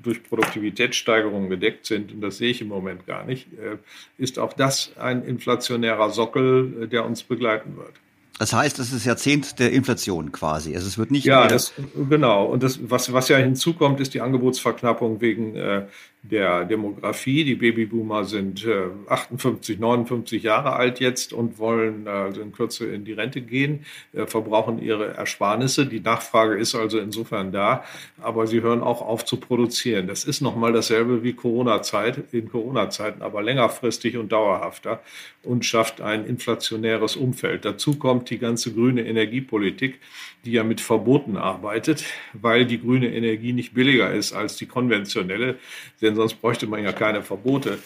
durch 0.02 0.24
Produktivitätssteigerungen 0.24 1.48
gedeckt 1.48 1.86
sind, 1.86 2.12
und 2.12 2.22
das 2.22 2.38
sehe 2.38 2.50
ich 2.50 2.60
im 2.60 2.70
Moment 2.70 3.06
gar 3.06 3.24
nicht, 3.24 3.54
äh, 3.54 3.78
ist 4.18 4.40
auch 4.40 4.54
das 4.54 4.94
ein 4.98 5.24
inflationärer 5.24 6.10
Sockel, 6.10 6.84
äh, 6.84 6.88
der 6.88 7.06
uns 7.06 7.22
begleiten 7.22 7.78
wird. 7.78 7.94
Das 8.40 8.52
heißt, 8.52 8.80
es 8.80 8.92
ist 8.92 9.06
Jahrzehnt 9.06 9.60
der 9.60 9.72
Inflation 9.72 10.32
quasi. 10.32 10.74
Also 10.76 10.88
es 10.88 10.98
wird 10.98 11.12
nicht. 11.12 11.24
Ja, 11.24 11.48
das, 11.48 11.72
genau. 12.10 12.46
Und 12.46 12.64
das, 12.64 12.80
was, 12.90 13.14
was 13.14 13.30
ja 13.30 13.38
hinzukommt, 13.38 14.00
ist 14.00 14.16
die 14.16 14.22
Angebotsverknappung 14.22 15.22
wegen 15.22 15.56
äh, 15.56 15.86
der 16.24 16.64
Demografie. 16.64 17.44
Die 17.44 17.56
Babyboomer 17.56 18.24
sind 18.24 18.66
äh, 18.66 18.86
58, 19.10 19.78
59 19.78 20.42
Jahre 20.42 20.74
alt 20.74 21.02
jetzt 21.02 21.34
und 21.34 21.60
wollen 21.60 22.08
also 22.08 22.42
in 22.42 22.54
Kürze 22.54 22.86
in 22.86 23.04
die 23.04 23.12
Rente 23.12 23.42
gehen, 23.42 23.86
äh, 24.14 24.26
verbrauchen 24.26 24.82
ihre 24.82 25.16
Ersparnisse. 25.16 25.86
Die 25.86 26.00
Nachfrage 26.00 26.56
ist 26.56 26.76
also 26.76 26.98
insofern 26.98 27.52
da, 27.52 27.84
aber 28.22 28.48
sie 28.48 28.62
hören 28.62 28.82
auch 28.82 29.02
auf 29.02 29.26
zu 29.26 29.38
produzieren. 29.38 30.08
Das 30.08 30.24
ist 30.24 30.40
nochmal 30.40 30.72
dasselbe 30.72 31.24
wie 31.24 31.34
Corona-Zeit, 31.34 32.34
in 32.34 32.50
Corona-Zeiten, 32.50 33.22
aber 33.22 33.44
längerfristig 33.44 34.16
und 34.18 34.32
dauerhafter 34.32 35.02
und 35.44 35.66
schafft 35.66 36.02
ein 36.02 36.26
inflationäres 36.26 37.16
Umfeld. 37.16 37.66
Dazu 37.66 37.96
kommt 37.98 38.30
die 38.30 38.40
ganze 38.40 38.74
grüne 38.74 39.06
Energiepolitik, 39.06 40.00
die 40.46 40.54
ja 40.54 40.64
mit 40.64 40.82
Verboten 40.82 41.38
arbeitet, 41.38 42.06
weil 42.34 42.66
die 42.66 42.80
grüne 42.80 43.14
Energie 43.14 43.54
nicht 43.54 43.74
billiger 43.74 44.12
ist 44.12 44.34
als 44.34 44.56
die 44.56 44.66
konventionelle, 44.66 45.58
denn 46.02 46.16
sonst 46.16 46.36
bräuchte 46.36 46.68
man 46.68 46.84
ja 46.84 46.94
keine 46.94 47.22
Verbote. 47.22 47.80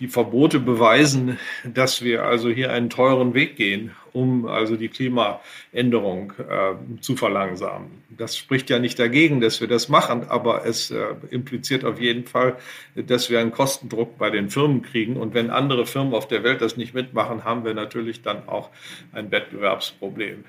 Die 0.00 0.08
Verbote 0.08 0.60
beweisen, 0.60 1.38
dass 1.64 2.02
wir 2.02 2.24
also 2.24 2.48
hier 2.50 2.72
einen 2.72 2.90
teuren 2.90 3.34
Weg 3.34 3.56
gehen, 3.56 3.92
um 4.12 4.46
also 4.46 4.76
die 4.76 4.88
Klimaänderung 4.88 6.32
äh, 6.38 7.00
zu 7.00 7.16
verlangsamen. 7.16 8.02
Das 8.10 8.36
spricht 8.36 8.70
ja 8.70 8.78
nicht 8.78 8.98
dagegen, 8.98 9.40
dass 9.40 9.60
wir 9.60 9.68
das 9.68 9.88
machen, 9.88 10.28
aber 10.28 10.64
es 10.66 10.90
äh, 10.90 11.04
impliziert 11.30 11.84
auf 11.84 12.00
jeden 12.00 12.24
Fall, 12.24 12.56
dass 12.94 13.30
wir 13.30 13.40
einen 13.40 13.52
Kostendruck 13.52 14.18
bei 14.18 14.30
den 14.30 14.50
Firmen 14.50 14.82
kriegen. 14.82 15.16
Und 15.16 15.34
wenn 15.34 15.50
andere 15.50 15.86
Firmen 15.86 16.14
auf 16.14 16.28
der 16.28 16.42
Welt 16.42 16.60
das 16.60 16.76
nicht 16.76 16.94
mitmachen, 16.94 17.44
haben 17.44 17.64
wir 17.64 17.74
natürlich 17.74 18.22
dann 18.22 18.48
auch 18.48 18.70
ein 19.12 19.30
Wettbewerbsproblem. 19.30 20.44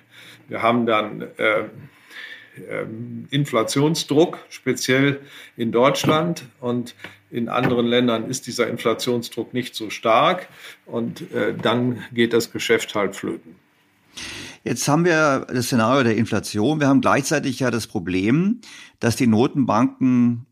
Wir 0.47 0.62
haben 0.62 0.86
dann 0.86 1.22
äh, 1.38 1.64
Inflationsdruck, 3.30 4.39
speziell 4.50 5.20
in 5.58 5.72
Deutschland. 5.72 6.43
Und 6.60 6.95
in 7.32 7.50
anderen 7.50 7.86
Ländern 7.86 8.30
ist 8.30 8.47
dieser 8.47 8.68
Inflationsdruck 8.68 9.54
nicht 9.54 9.76
so 9.76 9.89
stark. 9.89 10.47
Und 10.86 11.32
äh, 11.32 11.54
dann 11.54 12.04
geht 12.14 12.34
das 12.34 12.52
Geschäft 12.52 12.95
halt 12.95 13.16
flöten. 13.16 13.56
Jetzt 14.64 14.88
haben 14.88 15.06
wir 15.06 15.47
das 15.47 15.68
Szenario 15.68 16.04
der 16.04 16.18
Inflation. 16.18 16.80
Wir 16.80 16.88
haben 16.88 17.02
gleichzeitig 17.02 17.60
ja 17.60 17.72
das 17.72 17.88
Problem, 17.88 18.60
dass 19.00 19.16
die 19.16 19.28
Notenbanken 19.28 20.45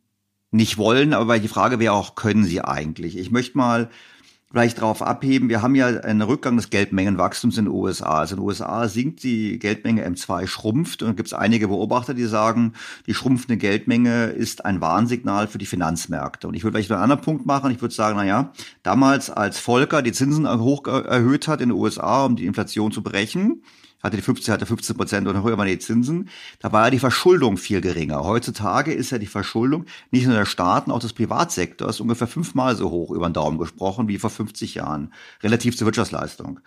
nicht 0.52 0.78
wollen, 0.78 1.14
aber 1.14 1.40
die 1.40 1.50
Frage 1.50 1.80
wäre 1.80 1.94
auch, 1.94 2.16
können 2.16 2.46
sie 2.46 2.62
eigentlich? 2.62 3.18
Ich 3.18 3.32
möchte 3.32 3.58
mal 3.58 3.90
vielleicht 4.50 4.78
darauf 4.78 5.02
abheben, 5.02 5.50
wir 5.50 5.62
haben 5.62 5.76
ja 5.76 5.88
einen 5.88 6.22
Rückgang 6.22 6.56
des 6.56 6.70
Geldmengenwachstums 6.70 7.58
in 7.58 7.66
den 7.66 7.74
USA. 7.74 8.20
Also 8.20 8.36
in 8.36 8.42
den 8.42 8.48
USA 8.48 8.88
sinkt 8.88 9.24
die 9.24 9.60
Geldmenge 9.60 10.08
M2 10.08 10.48
schrumpft 10.48 11.04
und 11.04 11.18
gibt 11.18 11.28
es 11.28 11.34
einige 11.34 11.68
Beobachter, 11.68 12.14
die 12.14 12.26
sagen, 12.26 12.74
die 13.08 13.14
schrumpfende 13.14 13.58
Geldmenge 13.58 14.28
ist 14.28 14.64
ein 14.64 14.80
Warnsignal 14.80 15.48
für 15.48 15.58
die 15.58 15.66
Finanzmärkte. 15.66 16.48
Und 16.48 16.54
ich 16.54 16.64
würde 16.64 16.78
vielleicht 16.78 16.92
einen 16.92 17.02
anderen 17.02 17.22
Punkt 17.22 17.46
machen. 17.46 17.72
Ich 17.72 17.82
würde 17.82 17.94
sagen, 17.94 18.16
na 18.18 18.26
ja, 18.26 18.54
damals 18.84 19.30
als 19.30 19.60
Volker 19.60 20.02
die 20.02 20.14
Zinsen 20.14 20.50
hoch 20.60 20.88
erhöht 20.88 21.48
hat 21.48 21.60
in 21.60 21.70
den 21.70 21.78
USA, 21.78 22.24
um 22.26 22.38
die 22.38 22.46
Inflation 22.46 22.94
zu 22.94 23.04
brechen, 23.04 23.64
hatte 24.08 24.18
die 24.18 24.24
15, 24.24 24.54
hatte 24.54 24.66
15 24.66 24.98
Prozent 24.98 25.28
und 25.28 25.44
höher 25.44 25.58
waren 25.58 25.68
die 25.68 25.80
Zinsen. 25.80 26.30
Da 26.60 26.72
war 26.72 26.86
ja 26.86 26.90
die 26.90 27.00
Verschuldung 27.00 27.58
viel 27.58 27.82
geringer. 27.82 28.24
Heutzutage 28.24 28.94
ist 28.94 29.12
ja 29.12 29.18
die 29.18 29.28
Verschuldung 29.28 29.86
nicht 30.12 30.26
nur 30.26 30.36
der 30.36 30.46
Staaten, 30.46 30.92
auch 30.92 31.00
des 31.00 31.14
Privatsektors 31.14 32.00
ungefähr 32.00 32.28
fünfmal 32.28 32.76
so 32.76 32.90
hoch 32.90 33.12
über 33.12 33.30
den 33.30 33.34
Daumen 33.34 33.58
gesprochen 33.58 34.08
wie 34.08 34.18
vor 34.18 34.30
50 34.30 34.76
Jahren, 34.76 35.14
relativ 35.44 35.78
zur 35.78 35.86
Wirtschaftsleistung. 35.86 36.60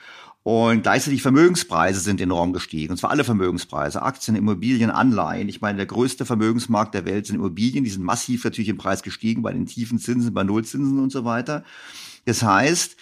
Und 0.43 0.83
gleichzeitig 0.83 1.21
Vermögenspreise 1.21 2.01
sind 2.01 2.21
enorm 2.21 2.55
gestiegen. 2.55 2.93
Und 2.93 2.97
zwar 2.97 3.11
alle 3.11 3.25
Vermögenspreise, 3.25 4.01
Aktien, 4.01 4.37
Immobilien, 4.37 4.91
Anleihen. 4.91 5.51
Ich 5.51 5.61
meine, 5.61 5.77
der 5.77 5.87
größte 5.87 6.25
Vermögensmarkt 6.25 6.95
der 6.95 7.05
Welt 7.05 7.27
sind 7.27 7.37
Immobilien. 7.37 7.85
Die 7.85 7.91
sind 7.91 8.05
massiv 8.05 8.45
natürlich 8.45 8.71
im 8.71 8.79
Preis 8.79 9.03
gestiegen 9.03 9.43
bei 9.43 9.53
den 9.53 9.67
tiefen 9.67 9.99
Zinsen, 9.99 10.33
bei 10.33 10.43
Nullzinsen 10.43 10.99
und 10.99 11.13
so 11.13 11.27
weiter. 11.27 11.63
Das 12.25 12.43
heißt, 12.43 12.97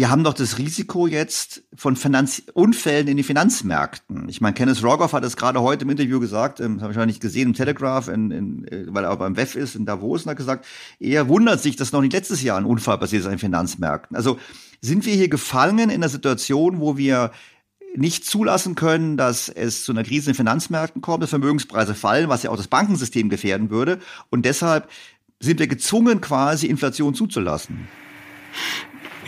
wir 0.00 0.08
haben 0.08 0.24
doch 0.24 0.32
das 0.32 0.56
Risiko 0.56 1.06
jetzt 1.06 1.62
von 1.74 1.94
Finanz 1.94 2.42
Unfällen 2.54 3.06
in 3.06 3.18
den 3.18 3.22
Finanzmärkten. 3.22 4.30
Ich 4.30 4.40
meine, 4.40 4.54
Kenneth 4.54 4.82
Rogoff 4.82 5.12
hat 5.12 5.24
es 5.24 5.36
gerade 5.36 5.60
heute 5.60 5.84
im 5.84 5.90
Interview 5.90 6.18
gesagt, 6.18 6.58
ähm, 6.58 6.80
habe 6.80 6.92
ich 6.92 6.98
noch 6.98 7.04
nicht 7.04 7.20
gesehen, 7.20 7.48
im 7.48 7.54
Telegraph, 7.54 8.08
in, 8.08 8.30
in, 8.30 8.68
äh, 8.68 8.86
weil 8.88 9.04
er 9.04 9.14
beim 9.18 9.36
WEF 9.36 9.56
ist, 9.56 9.74
in 9.74 9.84
Davos, 9.84 10.22
und 10.22 10.30
hat 10.30 10.38
gesagt, 10.38 10.64
er 11.00 11.28
wundert 11.28 11.60
sich, 11.60 11.76
dass 11.76 11.92
noch 11.92 12.00
nicht 12.00 12.14
letztes 12.14 12.42
Jahr 12.42 12.56
ein 12.56 12.64
Unfall 12.64 12.96
passiert 12.96 13.20
ist 13.20 13.26
an 13.26 13.34
den 13.34 13.40
Finanzmärkten. 13.40 14.16
Also 14.16 14.38
sind 14.80 15.04
wir 15.04 15.12
hier 15.12 15.28
gefangen 15.28 15.90
in 15.90 15.96
einer 15.96 16.08
Situation, 16.08 16.80
wo 16.80 16.96
wir 16.96 17.30
nicht 17.94 18.24
zulassen 18.24 18.76
können, 18.76 19.18
dass 19.18 19.50
es 19.50 19.84
zu 19.84 19.92
einer 19.92 20.04
Krise 20.04 20.30
in 20.30 20.32
den 20.32 20.36
Finanzmärkten 20.36 21.02
kommt, 21.02 21.22
dass 21.22 21.28
Vermögenspreise 21.28 21.94
fallen, 21.94 22.30
was 22.30 22.42
ja 22.42 22.48
auch 22.48 22.56
das 22.56 22.68
Bankensystem 22.68 23.28
gefährden 23.28 23.68
würde. 23.68 23.98
Und 24.30 24.46
deshalb 24.46 24.88
sind 25.40 25.58
wir 25.58 25.66
gezwungen, 25.66 26.22
quasi 26.22 26.68
Inflation 26.68 27.14
zuzulassen. 27.14 27.86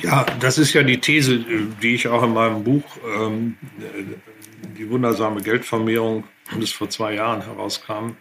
Ja, 0.03 0.25
das 0.41 0.59
ist 0.59 0.73
ja 0.73 0.83
die 0.83 1.01
These, 1.01 1.39
die 1.81 1.95
ich 1.95 2.09
auch 2.09 2.25
in 2.25 2.33
meinem 2.33 2.65
Buch 2.65 2.85
ähm, 3.17 3.57
Die 4.77 4.89
wundersame 4.91 5.41
Geldvermehrung, 5.43 6.25
das 6.59 6.73
vor 6.73 6.91
zwei 6.91 7.15
Jahren 7.15 7.43
herauskam, 7.43 8.17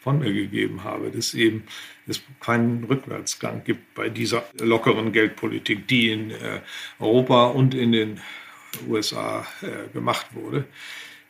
von 0.00 0.20
mir 0.20 0.32
gegeben 0.32 0.84
habe, 0.84 1.10
dass 1.10 1.34
eben 1.34 1.64
es 2.06 2.22
keinen 2.40 2.84
Rückwärtsgang 2.84 3.64
gibt 3.64 3.94
bei 3.94 4.08
dieser 4.08 4.44
lockeren 4.60 5.12
Geldpolitik, 5.12 5.86
die 5.88 6.10
in 6.10 6.30
äh, 6.30 6.60
Europa 6.98 7.48
und 7.48 7.74
in 7.74 7.92
den 7.92 8.20
USA 8.88 9.46
äh, 9.60 9.92
gemacht 9.92 10.26
wurde. 10.32 10.64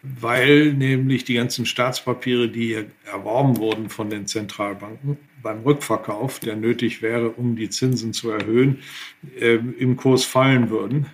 Weil 0.03 0.73
nämlich 0.73 1.25
die 1.25 1.35
ganzen 1.35 1.67
Staatspapiere, 1.67 2.49
die 2.49 2.85
erworben 3.05 3.57
wurden 3.57 3.89
von 3.89 4.11
den 4.11 4.29
Zentralbanken 4.29 5.19
beim 5.49 5.63
Rückverkauf, 5.63 6.41
der 6.41 6.57
nötig 6.57 7.01
wäre, 7.01 7.31
um 7.31 7.57
die 7.57 7.71
Zinsen 7.71 8.13
zu 8.13 8.31
erhöhen, 8.31 8.81
äh, 9.41 9.55
im 9.79 9.97
Kurs 9.97 10.25
fallen 10.25 10.69
würden. 10.69 11.07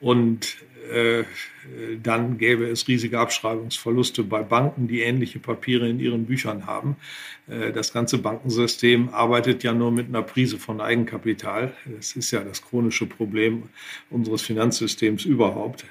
Und 0.00 0.56
äh, 0.92 1.24
dann 2.02 2.36
gäbe 2.36 2.66
es 2.66 2.88
riesige 2.88 3.18
Abschreibungsverluste 3.18 4.22
bei 4.22 4.42
Banken, 4.42 4.86
die 4.86 5.00
ähnliche 5.00 5.38
Papiere 5.38 5.88
in 5.88 5.98
ihren 5.98 6.26
Büchern 6.26 6.66
haben. 6.66 6.96
Äh, 7.48 7.72
das 7.72 7.94
ganze 7.94 8.18
Bankensystem 8.18 9.08
arbeitet 9.14 9.62
ja 9.62 9.72
nur 9.72 9.92
mit 9.92 10.08
einer 10.08 10.22
Prise 10.22 10.58
von 10.58 10.82
Eigenkapital. 10.82 11.72
Das 11.96 12.16
ist 12.16 12.32
ja 12.32 12.40
das 12.40 12.60
chronische 12.60 13.06
Problem 13.06 13.62
unseres 14.10 14.42
Finanzsystems 14.42 15.24
überhaupt. 15.24 15.86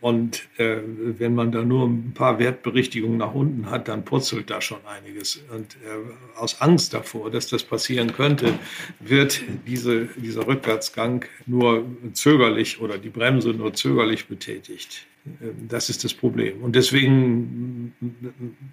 Und 0.00 0.48
äh, 0.58 0.76
wenn 0.84 1.34
man 1.34 1.50
da 1.50 1.62
nur 1.62 1.88
ein 1.88 2.12
paar 2.14 2.38
Wertberichtigungen 2.38 3.18
nach 3.18 3.34
unten 3.34 3.68
hat, 3.68 3.88
dann 3.88 4.04
purzelt 4.04 4.48
da 4.50 4.60
schon 4.60 4.78
einiges. 4.86 5.42
Und 5.52 5.74
äh, 5.76 6.38
aus 6.38 6.60
Angst 6.60 6.94
davor, 6.94 7.30
dass 7.30 7.48
das 7.48 7.64
passieren 7.64 8.12
könnte, 8.12 8.54
wird 9.00 9.42
diese, 9.66 10.06
dieser 10.16 10.46
Rückwärtsgang 10.46 11.24
nur 11.46 11.84
zögerlich 12.12 12.80
oder 12.80 12.98
die 12.98 13.08
Bremse 13.08 13.50
nur 13.50 13.74
zögerlich 13.74 14.26
betätigt. 14.28 15.06
Äh, 15.40 15.48
das 15.68 15.88
ist 15.88 16.04
das 16.04 16.14
Problem. 16.14 16.62
Und 16.62 16.76
deswegen 16.76 17.92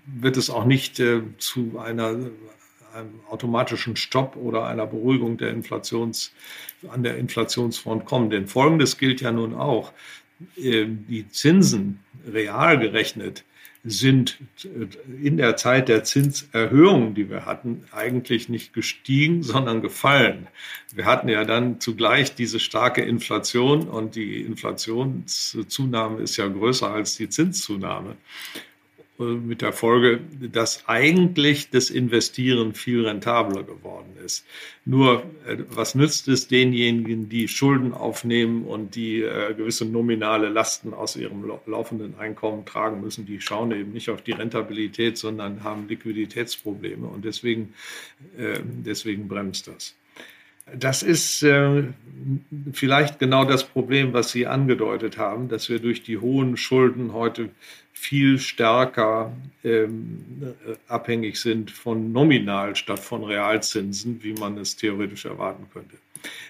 wird 0.05 0.37
es 0.37 0.51
auch 0.51 0.65
nicht 0.65 0.99
äh, 0.99 1.21
zu 1.39 1.79
einer, 1.79 2.09
einem 2.93 3.19
automatischen 3.29 3.95
Stopp 3.95 4.35
oder 4.35 4.67
einer 4.67 4.85
Beruhigung 4.85 5.37
der 5.37 5.49
Inflations, 5.49 6.33
an 6.89 7.01
der 7.01 7.17
Inflationsfront 7.17 8.05
kommen. 8.05 8.29
Denn 8.29 8.45
Folgendes 8.45 8.99
gilt 8.99 9.21
ja 9.21 9.31
nun 9.31 9.55
auch. 9.55 9.91
Ähm, 10.57 11.05
die 11.07 11.27
Zinsen 11.29 11.99
real 12.31 12.79
gerechnet 12.79 13.43
sind 13.85 14.37
in 15.21 15.35
der 15.37 15.57
Zeit 15.57 15.89
der 15.89 16.05
Zinserhöhungen, 16.05 17.15
die 17.15 17.29
wir 17.29 17.45
hatten, 17.45 17.83
eigentlich 17.91 18.47
nicht 18.47 18.73
gestiegen, 18.73 19.43
sondern 19.43 19.81
gefallen. 19.81 20.47
Wir 20.93 21.05
hatten 21.05 21.27
ja 21.27 21.43
dann 21.43 21.81
zugleich 21.81 22.33
diese 22.33 22.61
starke 22.61 23.01
Inflation 23.01 23.89
und 23.89 24.15
die 24.15 24.41
Inflationszunahme 24.41 26.21
ist 26.21 26.37
ja 26.37 26.47
größer 26.47 26.91
als 26.91 27.17
die 27.17 27.27
Zinszunahme. 27.27 28.15
Äh, 29.19 29.23
mit 29.23 29.61
der 29.61 29.73
Folge, 29.73 30.21
dass 30.51 30.87
eigentlich 30.87 31.69
das 31.69 31.91
Investieren 31.91 32.73
viel 32.73 33.05
rentabler 33.05 33.63
geworden 33.63 34.15
ist. 34.25 34.45
Nur, 34.85 35.23
äh, 35.45 35.57
was 35.69 35.93
nützt 35.93 36.27
es 36.27 36.47
denjenigen, 36.47 37.29
die 37.29 37.47
Schulden 37.47 37.93
aufnehmen 37.93 38.63
und 38.65 38.95
die 38.95 39.21
äh, 39.21 39.53
gewisse 39.53 39.85
nominale 39.85 40.49
Lasten 40.49 40.93
aus 40.95 41.15
ihrem 41.15 41.45
laufenden 41.67 42.17
Einkommen 42.17 42.65
tragen 42.65 43.01
müssen? 43.01 43.25
Die 43.27 43.39
schauen 43.39 43.71
eben 43.71 43.91
nicht 43.91 44.09
auf 44.09 44.23
die 44.23 44.31
Rentabilität, 44.31 45.17
sondern 45.17 45.63
haben 45.63 45.87
Liquiditätsprobleme 45.87 47.05
und 47.07 47.23
deswegen, 47.23 47.75
äh, 48.37 48.59
deswegen 48.63 49.27
bremst 49.27 49.67
das. 49.67 49.95
Das 50.71 51.03
ist 51.03 51.43
äh, 51.43 51.83
vielleicht 52.71 53.19
genau 53.19 53.45
das 53.45 53.63
Problem, 53.65 54.13
was 54.13 54.31
Sie 54.31 54.47
angedeutet 54.47 55.17
haben, 55.17 55.49
dass 55.49 55.69
wir 55.69 55.79
durch 55.79 56.03
die 56.03 56.17
hohen 56.17 56.57
Schulden 56.57 57.13
heute 57.13 57.49
viel 57.91 58.39
stärker 58.39 59.33
ähm, 59.63 60.55
abhängig 60.87 61.39
sind 61.39 61.71
von 61.71 62.11
nominal 62.11 62.75
statt 62.75 62.99
von 62.99 63.23
Realzinsen, 63.23 64.23
wie 64.23 64.33
man 64.33 64.57
es 64.57 64.75
theoretisch 64.75 65.25
erwarten 65.25 65.67
könnte. 65.71 65.97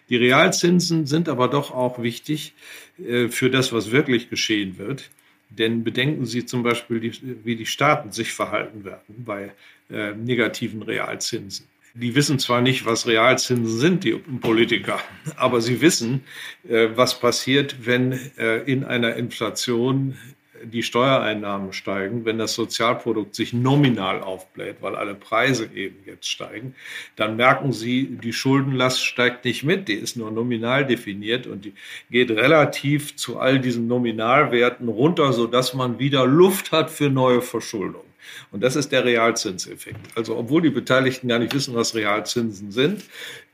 Die 0.10 0.16
Realzinsen 0.16 1.06
sind 1.06 1.30
aber 1.30 1.48
doch 1.48 1.72
auch 1.72 2.02
wichtig 2.02 2.54
äh, 3.00 3.28
für 3.30 3.50
das, 3.50 3.74
was 3.74 3.92
wirklich 3.92 4.30
geschehen 4.30 4.78
wird. 4.78 5.10
Denn 5.50 5.84
bedenken 5.84 6.26
Sie 6.26 6.46
zum 6.46 6.64
Beispiel, 6.64 7.00
die, 7.00 7.14
wie 7.44 7.56
die 7.56 7.66
Staaten 7.66 8.12
sich 8.12 8.32
verhalten 8.32 8.86
werden 8.86 9.24
bei 9.24 9.52
äh, 9.90 10.14
negativen 10.14 10.82
Realzinsen. 10.82 11.68
Die 11.96 12.16
wissen 12.16 12.40
zwar 12.40 12.62
nicht, 12.62 12.88
was 12.88 13.06
Realzinsen 13.06 13.68
sind, 13.68 14.04
die 14.04 14.14
Politiker, 14.14 15.00
aber 15.36 15.62
sie 15.62 15.80
wissen, 15.80 16.24
äh, 16.68 16.90
was 16.96 17.20
passiert, 17.20 17.86
wenn 17.86 18.14
äh, 18.38 18.64
in 18.64 18.84
einer 18.84 19.16
Inflation 19.16 20.18
die 20.64 20.82
Steuereinnahmen 20.82 21.72
steigen, 21.74 22.26
wenn 22.26 22.40
das 22.40 22.54
Sozialprodukt 22.54 23.36
sich 23.36 23.54
nominal 23.54 24.22
aufbläht, 24.22 24.78
weil 24.82 24.96
alle 24.96 25.14
Preise 25.14 25.70
eben 25.74 25.98
jetzt 26.06 26.28
steigen, 26.28 26.74
dann 27.16 27.36
merken 27.36 27.74
Sie, 27.74 28.06
die 28.06 28.34
Schuldenlast 28.34 29.06
steigt 29.06 29.46
nicht 29.46 29.64
mit, 29.64 29.88
die 29.88 29.94
ist 29.94 30.16
nur 30.16 30.32
nominal 30.32 30.86
definiert 30.86 31.48
und 31.48 31.66
die 31.66 31.74
geht 32.10 32.32
relativ 32.32 33.16
zu 33.18 33.40
all 33.40 33.60
diesen 33.60 33.88
Nominalwerten 33.88 34.88
runter, 34.88 35.34
sodass 35.34 35.74
man 35.74 36.00
wieder 36.00 36.26
Luft 36.26 36.72
hat 36.72 36.90
für 36.90 37.10
neue 37.10 37.42
Verschuldung. 37.42 38.04
Und 38.52 38.62
das 38.62 38.76
ist 38.76 38.92
der 38.92 39.06
Realzinseffekt. 39.06 40.00
Also 40.16 40.38
obwohl 40.38 40.62
die 40.62 40.70
Beteiligten 40.70 41.28
gar 41.28 41.40
nicht 41.40 41.54
wissen, 41.54 41.76
was 41.76 41.96
Realzinsen 41.96 42.72
sind, 42.72 43.04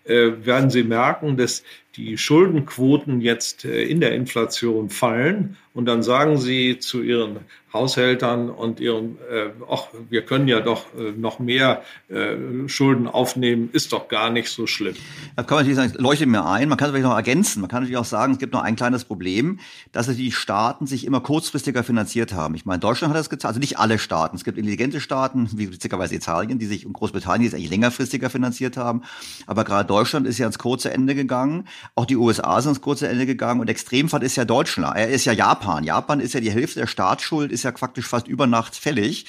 äh, 0.06 0.32
werden 0.46 0.70
sie 0.70 0.84
merken, 0.84 1.38
dass 1.38 1.64
die 1.96 2.18
Schuldenquoten 2.18 3.22
jetzt 3.22 3.66
äh, 3.66 3.84
in 3.84 4.00
der 4.00 4.14
Inflation 4.14 4.90
fallen 4.90 5.58
und 5.80 5.86
dann 5.86 6.04
sagen 6.04 6.38
sie 6.38 6.78
zu 6.80 7.02
ihren 7.02 7.40
Haushältern 7.72 8.50
und 8.50 8.80
ihren, 8.80 9.18
äh, 9.32 9.52
ach, 9.72 9.86
wir 10.10 10.24
können 10.24 10.48
ja 10.48 10.60
doch 10.60 10.86
äh, 10.98 11.12
noch 11.16 11.40
mehr 11.40 11.84
äh, 12.10 12.68
Schulden 12.68 13.08
aufnehmen, 13.08 13.70
ist 13.72 13.94
doch 13.94 14.08
gar 14.08 14.32
nicht 14.32 14.50
so 14.50 14.66
schlimm. 14.66 14.96
Da 15.36 15.44
kann 15.44 15.58
man 15.58 15.68
natürlich 15.68 15.92
sagen, 15.92 16.04
leuchtet 16.04 16.28
mir 16.28 16.46
ein. 16.46 16.68
Man 16.68 16.78
kann 16.78 16.88
es 16.88 16.92
vielleicht 16.92 17.08
noch 17.08 17.16
ergänzen. 17.16 17.62
Man 17.62 17.70
kann 17.70 17.84
natürlich 17.84 17.98
auch 17.98 18.06
sagen, 18.06 18.34
es 18.34 18.40
gibt 18.40 18.54
noch 18.54 18.64
ein 18.64 18.76
kleines 18.76 19.06
Problem, 19.06 19.60
dass 19.92 20.08
die 20.08 20.32
Staaten 20.32 20.88
sich 20.88 21.06
immer 21.06 21.22
kurzfristiger 21.22 21.84
finanziert 21.84 22.34
haben. 22.34 22.56
Ich 22.56 22.66
meine, 22.66 22.80
Deutschland 22.80 23.14
hat 23.14 23.20
das 23.20 23.30
getan, 23.30 23.50
also 23.50 23.60
nicht 23.60 23.78
alle 23.78 24.00
Staaten. 24.00 24.36
Es 24.36 24.44
gibt 24.44 24.58
intelligente 24.58 25.00
Staaten, 25.00 25.48
wie 25.54 25.72
witzigerweise 25.72 26.16
Italien, 26.16 26.58
die 26.58 26.66
sich 26.66 26.88
und 26.88 26.94
Großbritannien, 26.94 27.44
die 27.44 27.48
sich 27.50 27.56
eigentlich 27.56 27.70
längerfristiger 27.70 28.32
finanziert 28.32 28.78
haben. 28.78 29.04
Aber 29.46 29.64
gerade 29.64 29.88
Deutschland 29.88 30.26
ist 30.26 30.40
ja 30.40 30.48
ans 30.48 30.58
kurze 30.58 30.92
Ende 30.92 31.14
gegangen. 31.14 31.68
Auch 31.94 32.06
die 32.06 32.18
USA 32.18 32.60
sind 32.62 32.70
ans 32.70 32.82
kurze 32.82 33.08
Ende 33.08 33.28
gegangen. 33.28 33.62
Und 33.62 33.70
Extremfall 33.70 34.24
ist 34.24 34.36
ja 34.38 34.46
Deutschland. 34.46 34.98
Er 34.98 35.10
ist 35.10 35.26
ja 35.26 35.34
Japan. 35.34 35.69
Japan 35.84 36.20
ist 36.20 36.34
ja 36.34 36.40
die 36.40 36.52
Hälfte 36.52 36.80
der 36.80 36.88
Staatsschuld, 36.88 37.52
ist 37.52 37.64
ja 37.64 37.72
faktisch 37.76 38.08
fast 38.08 38.28
über 38.28 38.48
Nacht 38.48 38.76
fällig. 38.76 39.26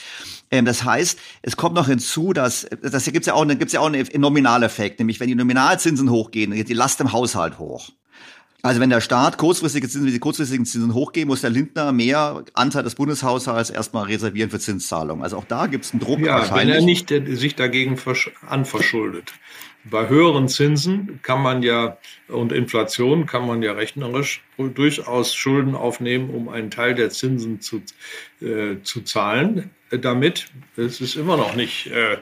Ähm, 0.51 0.65
das 0.65 0.85
heißt, 0.85 1.19
es 1.43 1.57
kommt 1.57 1.75
noch 1.75 1.89
hinzu, 1.89 2.33
dass 2.33 2.67
das 2.83 3.05
gibt's 3.05 3.27
ja 3.27 3.35
auch, 3.35 3.47
gibt's 3.47 3.73
ja 3.73 3.81
auch 3.81 3.87
einen 3.87 4.07
Nominaleffekt, 4.17 4.99
nämlich 4.99 5.21
wenn 5.21 5.29
die 5.29 5.35
Nominalzinsen 5.35 6.11
hochgehen, 6.11 6.51
dann 6.51 6.59
geht 6.59 6.69
die 6.69 6.75
Last 6.75 7.01
im 7.01 7.13
Haushalt 7.13 7.59
hoch. 7.59 7.91
Also 8.63 8.81
wenn 8.81 8.91
der 8.91 9.01
Staat 9.01 9.39
kurzfristige 9.39 9.89
Zinsen, 9.89 10.07
wie 10.07 10.13
die 10.13 10.19
kurzfristigen 10.19 10.67
Zinsen 10.67 10.93
hochgehen, 10.93 11.29
muss 11.29 11.41
der 11.41 11.51
Lindner 11.51 11.93
mehr 11.93 12.45
Anteil 12.53 12.83
des 12.83 12.95
Bundeshaushalts 12.95 13.71
erstmal 13.71 14.05
reservieren 14.05 14.51
für 14.51 14.59
Zinszahlungen. 14.59 15.23
Also 15.23 15.39
auch 15.39 15.45
da 15.45 15.67
gibt 15.67 15.87
es 15.87 15.93
einen 15.93 16.01
Druck 16.01 16.21
ja. 16.21 16.55
Wenn 16.55 16.69
er 16.69 16.83
nicht 16.83 17.11
äh, 17.11 17.35
sich 17.37 17.55
dagegen 17.57 17.99
anverschuldet. 18.47 19.33
Bei 19.85 20.09
höheren 20.09 20.49
Zinsen 20.49 21.21
kann 21.23 21.41
man 21.41 21.63
ja 21.63 21.97
und 22.33 22.53
Inflation 22.53 23.27
kann 23.27 23.47
man 23.47 23.63
ja 23.63 23.73
rechnerisch 23.73 24.43
durchaus 24.57 25.35
Schulden 25.35 25.75
aufnehmen, 25.75 26.31
um 26.31 26.49
einen 26.49 26.71
Teil 26.71 26.95
der 26.95 27.11
Zinsen 27.11 27.61
zu, 27.61 27.83
äh, 28.41 28.77
zu 28.83 29.03
zahlen 29.03 29.71
damit. 29.91 30.47
Es 30.77 31.01
ist 31.01 31.17
immer 31.17 31.37
noch 31.37 31.57
nicht 31.57 31.89
äh, 31.89 32.19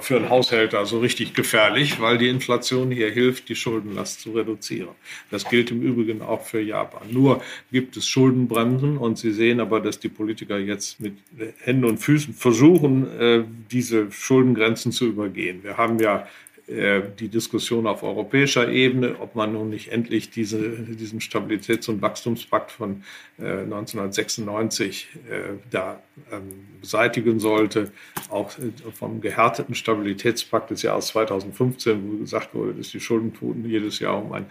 für 0.00 0.16
einen 0.16 0.28
Haushälter 0.28 0.86
so 0.86 1.00
richtig 1.00 1.34
gefährlich, 1.34 2.00
weil 2.00 2.18
die 2.18 2.28
Inflation 2.28 2.90
hier 2.90 3.10
hilft, 3.10 3.48
die 3.48 3.56
Schuldenlast 3.56 4.20
zu 4.20 4.32
reduzieren. 4.32 4.90
Das 5.30 5.48
gilt 5.48 5.70
im 5.70 5.82
Übrigen 5.82 6.22
auch 6.22 6.44
für 6.44 6.60
Japan. 6.60 7.08
Nur 7.10 7.42
gibt 7.72 7.96
es 7.96 8.06
Schuldenbremsen 8.06 8.98
und 8.98 9.18
Sie 9.18 9.32
sehen 9.32 9.60
aber, 9.60 9.80
dass 9.80 9.98
die 9.98 10.08
Politiker 10.08 10.58
jetzt 10.58 11.00
mit 11.00 11.14
Händen 11.58 11.84
und 11.84 11.98
Füßen 11.98 12.34
versuchen, 12.34 13.18
äh, 13.18 13.44
diese 13.70 14.10
Schuldengrenzen 14.12 14.92
zu 14.92 15.06
übergehen. 15.06 15.64
Wir 15.64 15.76
haben 15.76 15.98
ja 15.98 16.28
die 16.68 17.28
Diskussion 17.28 17.86
auf 17.86 18.02
europäischer 18.02 18.68
Ebene, 18.68 19.18
ob 19.20 19.34
man 19.34 19.54
nun 19.54 19.70
nicht 19.70 19.90
endlich 19.90 20.28
diese, 20.28 20.68
diesen 20.80 21.20
Stabilitäts- 21.20 21.88
und 21.88 22.02
Wachstumspakt 22.02 22.70
von 22.70 23.04
äh, 23.38 23.62
1996 23.62 25.08
äh, 25.30 25.56
da 25.70 26.02
ähm, 26.30 26.66
beseitigen 26.80 27.40
sollte. 27.40 27.90
Auch 28.28 28.50
äh, 28.58 28.90
vom 28.92 29.22
gehärteten 29.22 29.74
Stabilitätspakt 29.74 30.70
des 30.70 30.82
Jahres 30.82 31.06
2015, 31.08 32.12
wo 32.12 32.16
gesagt 32.18 32.54
wurde, 32.54 32.74
dass 32.74 32.90
die 32.90 33.00
Schuldenquoten 33.00 33.64
jedes 33.64 33.98
Jahr 33.98 34.22
um 34.22 34.32
ein 34.32 34.44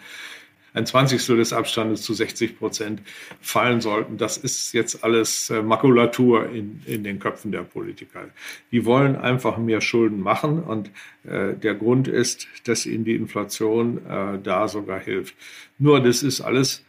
ein 0.78 0.86
Zwanzigstel 0.86 1.38
des 1.38 1.54
Abstandes 1.54 2.04
zu 2.04 2.14
60 2.14 2.58
Prozent 2.58 3.02
fallen 3.42 3.82
sollten. 3.82 4.18
Das 4.18 4.38
ist 4.38 4.74
jetzt 4.74 5.04
alles 5.04 5.50
äh, 5.50 5.62
Makulatur 5.62 6.50
in, 6.50 6.82
in 6.86 7.04
den 7.04 7.20
Köpfen 7.20 7.52
der 7.52 7.64
Politiker. 7.64 8.26
Die 8.72 8.86
wollen 8.86 9.16
einfach 9.16 9.58
mehr 9.58 9.82
Schulden 9.82 10.22
machen 10.22 10.64
und 10.64 10.92
äh, 11.26 11.54
der 11.54 11.76
Grund 11.76 12.08
ist, 12.08 12.48
dass 12.66 12.86
ihnen 12.86 13.04
die 13.04 13.16
Inflation 13.16 14.06
äh, 14.06 14.40
da 14.42 14.68
sogar 14.68 15.00
hilft. 15.00 15.36
Nur 15.80 16.02
das 16.02 16.24
ist 16.24 16.42
alles 16.42 16.84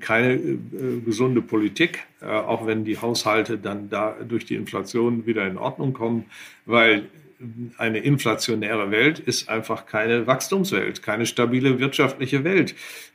keine 0.00 0.34
äh, 0.34 0.58
gesunde 1.04 1.42
Politik, 1.42 2.06
äh, 2.20 2.26
auch 2.26 2.66
wenn 2.66 2.84
die 2.84 2.98
Haushalte 2.98 3.58
dann 3.58 3.90
da 3.90 4.16
durch 4.26 4.44
die 4.44 4.54
Inflation 4.54 5.26
wieder 5.26 5.46
in 5.46 5.58
Ordnung 5.58 5.92
kommen, 5.92 6.26
weil 6.66 7.08
eine 7.78 7.98
inflationäre 7.98 8.90
Welt 8.90 9.18
ist 9.18 9.48
einfach 9.48 9.86
keine 9.86 10.26
Wachstumswelt, 10.26 11.02
keine 11.02 11.26
stabile 11.26 11.78
wirtschaftliche 11.78 12.44
Welt. 12.44 12.74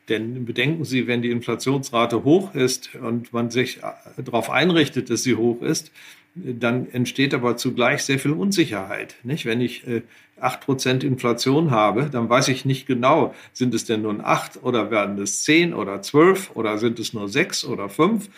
Denn 0.09 0.45
bedenken 0.45 0.85
Sie, 0.85 1.07
wenn 1.07 1.21
die 1.21 1.31
Inflationsrate 1.31 2.23
hoch 2.23 2.55
ist 2.55 2.95
und 2.95 3.33
man 3.33 3.49
sich 3.49 3.79
äh, 3.83 4.23
darauf 4.23 4.49
einrichtet, 4.49 5.09
dass 5.09 5.23
sie 5.23 5.35
hoch 5.35 5.61
ist, 5.61 5.91
dann 6.59 6.89
entsteht 6.91 7.33
aber 7.33 7.57
zugleich 7.57 8.03
sehr 8.03 8.19
viel 8.19 8.31
Unsicherheit. 8.31 9.15
Nicht? 9.23 9.45
Wenn 9.45 9.61
ich 9.61 9.87
äh, 9.87 10.01
acht 10.39 10.61
Prozent 10.61 11.03
Inflation 11.03 11.71
habe, 11.71 12.09
dann 12.11 12.29
weiß 12.29 12.47
ich 12.49 12.65
nicht 12.65 12.85
genau, 12.85 13.33
sind 13.53 13.73
es 13.73 13.85
denn 13.85 14.03
nun 14.03 14.21
acht 14.21 14.63
oder 14.63 14.91
werden 14.91 15.17
es 15.19 15.43
zehn 15.43 15.73
oder 15.73 16.01
zwölf 16.01 16.51
oder 16.53 16.77
sind 16.77 16.99
es 16.99 17.13
nur 17.13 17.27
sechs 17.27 17.65
oder 17.65 17.89
fünf. 17.89 18.29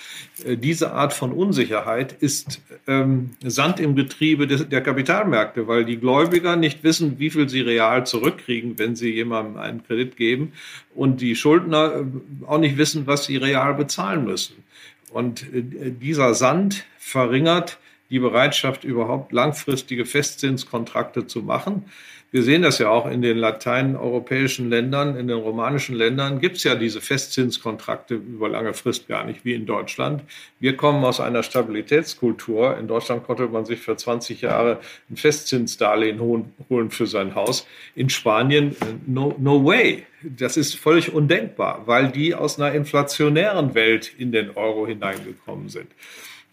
Äh, 0.46 0.58
diese 0.58 0.94
Art 0.94 1.14
von 1.14 1.32
Unsicherheit 1.32 2.14
ist 2.14 2.62
ähm, 2.88 3.32
Sand 3.44 3.80
im 3.80 3.96
Getriebe 3.96 4.48
des, 4.48 4.70
der 4.70 4.82
Kapitalmärkte, 4.82 5.68
weil 5.68 5.86
die 5.86 5.98
Gläubiger 5.98 6.56
nicht 6.56 6.84
wissen, 6.84 7.20
wie 7.20 7.30
viel 7.30 7.50
sie 7.50 7.62
real 7.62 8.06
zurückkriegen, 8.06 8.80
wenn 8.80 8.96
sie 8.96 9.12
jemandem 9.12 9.58
einen 9.58 9.84
Kredit 9.84 10.16
geben 10.16 10.54
und 10.96 11.22
die 11.22 11.36
Schuldner 11.36 11.96
äh, 11.96 12.46
auch 12.46 12.60
nicht 12.60 12.78
wissen, 12.78 13.08
was 13.08 13.26
sie 13.26 13.38
real 13.38 13.74
bezahlen 13.74 14.24
müssen. 14.24 14.64
Und 15.12 15.44
äh, 15.54 15.92
dieser 15.92 16.34
Sand 16.34 16.86
verringert 16.98 17.78
die 18.10 18.20
Bereitschaft, 18.20 18.84
überhaupt 18.84 19.32
langfristige 19.32 20.06
Festzinskontrakte 20.06 21.28
zu 21.28 21.42
machen. 21.42 21.86
Wir 22.32 22.44
sehen 22.44 22.62
das 22.62 22.78
ja 22.78 22.90
auch 22.90 23.10
in 23.10 23.24
den 23.24 23.38
lateineuropäischen 23.38 24.70
Ländern, 24.70 25.16
in 25.16 25.28
den 25.28 25.40
romanischen 25.40 25.96
Ländern 25.96 26.40
gibt 26.40 26.58
es 26.58 26.64
ja 26.64 26.76
diese 26.76 27.02
Festzinskontrakte 27.02 28.14
über 28.14 28.48
lange 28.50 28.76
Frist 28.76 29.08
gar 29.08 29.26
nicht, 29.26 29.46
wie 29.46 29.56
in 29.56 29.66
Deutschland. 29.66 30.22
Wir 30.60 30.78
kommen 30.78 31.04
aus 31.04 31.20
einer 31.20 31.42
Stabilitätskultur. 31.42 32.78
In 32.78 32.88
Deutschland 32.88 33.26
konnte 33.26 33.48
man 33.48 33.66
sich 33.66 33.80
für 33.80 33.98
20 33.98 34.42
Jahre 34.42 34.80
ein 35.10 35.18
Festzinsdarlehen 35.18 36.20
holen 36.20 36.92
für 36.92 37.08
sein 37.08 37.34
Haus. 37.34 37.66
In 37.96 38.12
Spanien, 38.12 38.74
äh, 38.74 38.94
no, 39.08 39.36
no 39.40 39.66
way. 39.66 40.06
Das 40.22 40.56
ist 40.56 40.76
völlig 40.76 41.12
undenkbar, 41.12 41.88
weil 41.88 42.12
die 42.12 42.36
aus 42.36 42.60
einer 42.60 42.76
inflationären 42.76 43.74
Welt 43.74 44.14
in 44.20 44.32
den 44.32 44.52
Euro 44.52 44.86
hineingekommen 44.86 45.70
sind. 45.70 45.88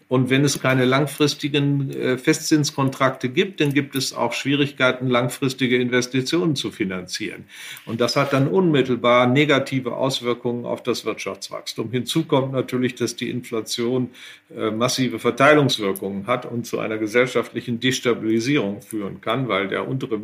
Und 0.09 0.29
wenn 0.29 0.45
es 0.45 0.61
keine 0.61 0.85
langfristigen 0.85 1.91
äh, 1.91 2.17
Festzinskontrakte 2.17 3.27
gibt, 3.27 3.59
dann 3.59 3.73
gibt 3.73 3.95
es 3.95 4.13
auch 4.13 4.31
Schwierigkeiten, 4.31 5.07
langfristige 5.07 5.77
Investitionen 5.77 6.55
zu 6.55 6.71
finanzieren. 6.71 7.43
Und 7.85 7.99
das 7.99 8.15
hat 8.15 8.31
dann 8.31 8.47
unmittelbar 8.47 9.27
negative 9.27 9.95
Auswirkungen 9.95 10.65
auf 10.65 10.81
das 10.81 11.03
Wirtschaftswachstum. 11.03 11.91
Hinzu 11.91 12.23
kommt 12.23 12.53
natürlich, 12.53 12.95
dass 12.95 13.17
die 13.17 13.29
Inflation 13.29 14.09
äh, 14.55 14.71
massive 14.71 15.19
Verteilungswirkungen 15.19 16.25
hat 16.25 16.45
und 16.45 16.65
zu 16.65 16.79
einer 16.79 16.97
gesellschaftlichen 16.97 17.81
Destabilisierung 17.81 18.81
führen 18.81 19.19
kann, 19.19 19.49
weil 19.49 19.67
der 19.67 19.87
untere 19.87 20.21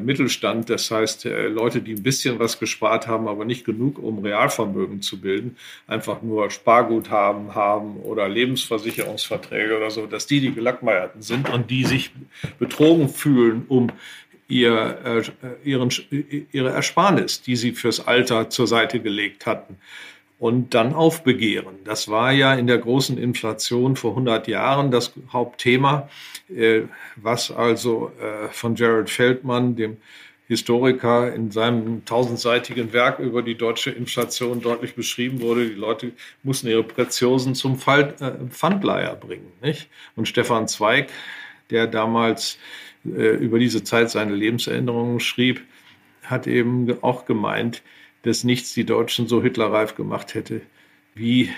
Mittelstand, 0.00 0.70
das 0.70 0.90
heißt 0.90 1.26
äh, 1.26 1.48
Leute, 1.48 1.80
die 1.80 1.92
ein 1.92 2.02
bisschen 2.02 2.38
was 2.38 2.58
gespart 2.58 3.06
haben, 3.06 3.28
aber 3.28 3.44
nicht 3.44 3.64
genug, 3.64 3.98
um 3.98 4.18
Realvermögen 4.18 5.02
zu 5.02 5.20
bilden, 5.20 5.56
einfach 5.86 6.22
nur 6.22 6.50
Sparguthaben 6.50 7.54
haben 7.54 7.98
oder 7.98 8.28
Lebensversicherungsverträge 8.28 9.76
oder 9.76 9.90
so, 9.90 10.06
dass 10.06 10.26
die 10.26 10.40
die 10.40 10.52
Gelackmeierten 10.52 11.22
sind 11.22 11.50
und 11.50 11.70
die 11.70 11.84
sich 11.84 12.10
betrogen 12.58 13.08
fühlen, 13.08 13.66
um 13.68 13.90
ihr, 14.48 14.98
äh, 15.04 15.68
ihren, 15.68 15.90
ihre 16.52 16.70
Ersparnis, 16.70 17.42
die 17.42 17.56
sie 17.56 17.72
fürs 17.72 18.06
Alter 18.06 18.50
zur 18.50 18.66
Seite 18.66 19.00
gelegt 19.00 19.46
hatten, 19.46 19.76
und 20.44 20.74
dann 20.74 20.92
aufbegehren. 20.92 21.76
Das 21.84 22.08
war 22.08 22.30
ja 22.30 22.52
in 22.52 22.66
der 22.66 22.76
großen 22.76 23.16
Inflation 23.16 23.96
vor 23.96 24.10
100 24.10 24.46
Jahren 24.46 24.90
das 24.90 25.14
Hauptthema, 25.32 26.10
äh, 26.54 26.82
was 27.16 27.50
also 27.50 28.12
äh, 28.20 28.48
von 28.50 28.74
Gerald 28.74 29.08
Feldmann, 29.08 29.74
dem 29.74 29.96
Historiker, 30.46 31.32
in 31.32 31.50
seinem 31.50 32.04
tausendseitigen 32.04 32.92
Werk 32.92 33.20
über 33.20 33.40
die 33.40 33.54
deutsche 33.54 33.90
Inflation 33.90 34.60
deutlich 34.60 34.94
beschrieben 34.94 35.40
wurde. 35.40 35.66
Die 35.66 35.76
Leute 35.76 36.12
mussten 36.42 36.68
ihre 36.68 36.82
Preziosen 36.82 37.54
zum 37.54 37.78
äh, 37.86 38.12
Pfandleiher 38.50 39.16
bringen. 39.16 39.50
Nicht? 39.62 39.88
Und 40.14 40.28
Stefan 40.28 40.68
Zweig, 40.68 41.08
der 41.70 41.86
damals 41.86 42.58
über 43.02 43.58
diese 43.58 43.84
Zeit 43.84 44.10
seine 44.10 44.34
Lebenserinnerungen 44.34 45.20
schrieb, 45.20 45.62
hat 46.22 46.46
eben 46.46 47.02
auch 47.02 47.26
gemeint, 47.26 47.82
dass 48.24 48.44
nichts 48.44 48.74
die 48.74 48.84
Deutschen 48.84 49.28
so 49.28 49.42
hitlerreif 49.42 49.94
gemacht 49.94 50.34
hätte 50.34 50.62
wie 51.14 51.50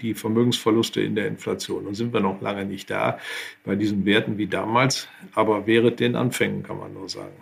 die 0.00 0.14
Vermögensverluste 0.14 1.00
in 1.00 1.14
der 1.14 1.28
Inflation. 1.28 1.86
Und 1.86 1.94
sind 1.94 2.12
wir 2.12 2.20
noch 2.20 2.40
lange 2.40 2.64
nicht 2.64 2.90
da 2.90 3.18
bei 3.64 3.76
diesen 3.76 4.04
Werten 4.04 4.38
wie 4.38 4.46
damals, 4.46 5.08
aber 5.34 5.66
wäre 5.66 5.92
den 5.92 6.16
Anfängen, 6.16 6.62
kann 6.62 6.78
man 6.78 6.92
nur 6.92 7.08
sagen. 7.08 7.34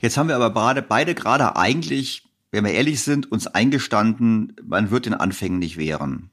Jetzt 0.00 0.16
haben 0.16 0.28
wir 0.28 0.36
aber 0.36 0.50
beide, 0.50 0.82
beide 0.82 1.14
gerade 1.14 1.56
eigentlich, 1.56 2.24
wenn 2.50 2.64
wir 2.64 2.72
ehrlich 2.72 3.00
sind, 3.00 3.30
uns 3.32 3.46
eingestanden, 3.46 4.54
man 4.62 4.90
wird 4.90 5.06
den 5.06 5.14
Anfängen 5.14 5.58
nicht 5.58 5.78
wehren. 5.78 6.30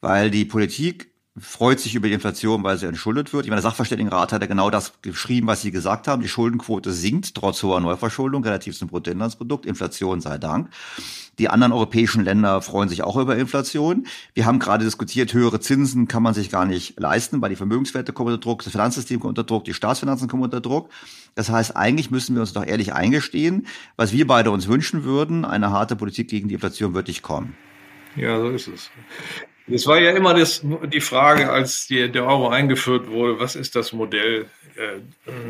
Weil 0.00 0.30
die 0.30 0.44
Politik 0.44 1.09
freut 1.38 1.78
sich 1.78 1.94
über 1.94 2.08
die 2.08 2.14
Inflation, 2.14 2.64
weil 2.64 2.76
sie 2.76 2.86
entschuldet 2.86 3.32
wird. 3.32 3.44
Ich 3.44 3.50
meine, 3.50 3.62
der 3.62 3.70
Sachverständigenrat 3.70 4.32
hat 4.32 4.42
ja 4.42 4.48
genau 4.48 4.68
das 4.68 4.94
geschrieben, 5.00 5.46
was 5.46 5.62
Sie 5.62 5.70
gesagt 5.70 6.08
haben. 6.08 6.22
Die 6.22 6.28
Schuldenquote 6.28 6.92
sinkt 6.92 7.34
trotz 7.34 7.62
hoher 7.62 7.80
Neuverschuldung 7.80 8.42
relativ 8.42 8.76
zum 8.76 8.88
Bruttoinlandsprodukt. 8.88 9.64
Inflation 9.64 10.20
sei 10.20 10.38
Dank. 10.38 10.70
Die 11.38 11.48
anderen 11.48 11.72
europäischen 11.72 12.24
Länder 12.24 12.60
freuen 12.62 12.88
sich 12.88 13.02
auch 13.02 13.16
über 13.16 13.36
Inflation. 13.36 14.06
Wir 14.34 14.44
haben 14.44 14.58
gerade 14.58 14.84
diskutiert, 14.84 15.32
höhere 15.32 15.60
Zinsen 15.60 16.08
kann 16.08 16.22
man 16.22 16.34
sich 16.34 16.50
gar 16.50 16.66
nicht 16.66 16.98
leisten, 16.98 17.40
weil 17.40 17.50
die 17.50 17.56
Vermögenswerte 17.56 18.12
kommen 18.12 18.34
unter 18.34 18.40
Druck, 18.42 18.62
das 18.62 18.72
Finanzsystem 18.72 19.20
kommt 19.20 19.38
unter 19.38 19.44
Druck, 19.44 19.64
die 19.64 19.72
Staatsfinanzen 19.72 20.28
kommen 20.28 20.42
unter 20.42 20.60
Druck. 20.60 20.90
Das 21.36 21.48
heißt, 21.48 21.76
eigentlich 21.76 22.10
müssen 22.10 22.34
wir 22.34 22.42
uns 22.42 22.52
doch 22.52 22.66
ehrlich 22.66 22.92
eingestehen, 22.92 23.66
was 23.96 24.12
wir 24.12 24.26
beide 24.26 24.50
uns 24.50 24.68
wünschen 24.68 25.04
würden, 25.04 25.44
eine 25.44 25.70
harte 25.70 25.96
Politik 25.96 26.28
gegen 26.28 26.48
die 26.48 26.54
Inflation 26.54 26.92
wird 26.92 27.08
nicht 27.08 27.22
kommen. 27.22 27.56
Ja, 28.16 28.38
so 28.38 28.50
ist 28.50 28.68
es. 28.68 28.90
Es 29.72 29.86
war 29.86 30.00
ja 30.00 30.10
immer 30.10 30.34
das, 30.34 30.62
die 30.62 31.00
Frage, 31.00 31.50
als 31.50 31.86
die, 31.86 32.10
der 32.10 32.26
Euro 32.26 32.48
eingeführt 32.48 33.08
wurde, 33.08 33.38
was 33.38 33.56
ist 33.56 33.76
das 33.76 33.92
Modell? 33.92 34.46
Äh, 34.76 35.00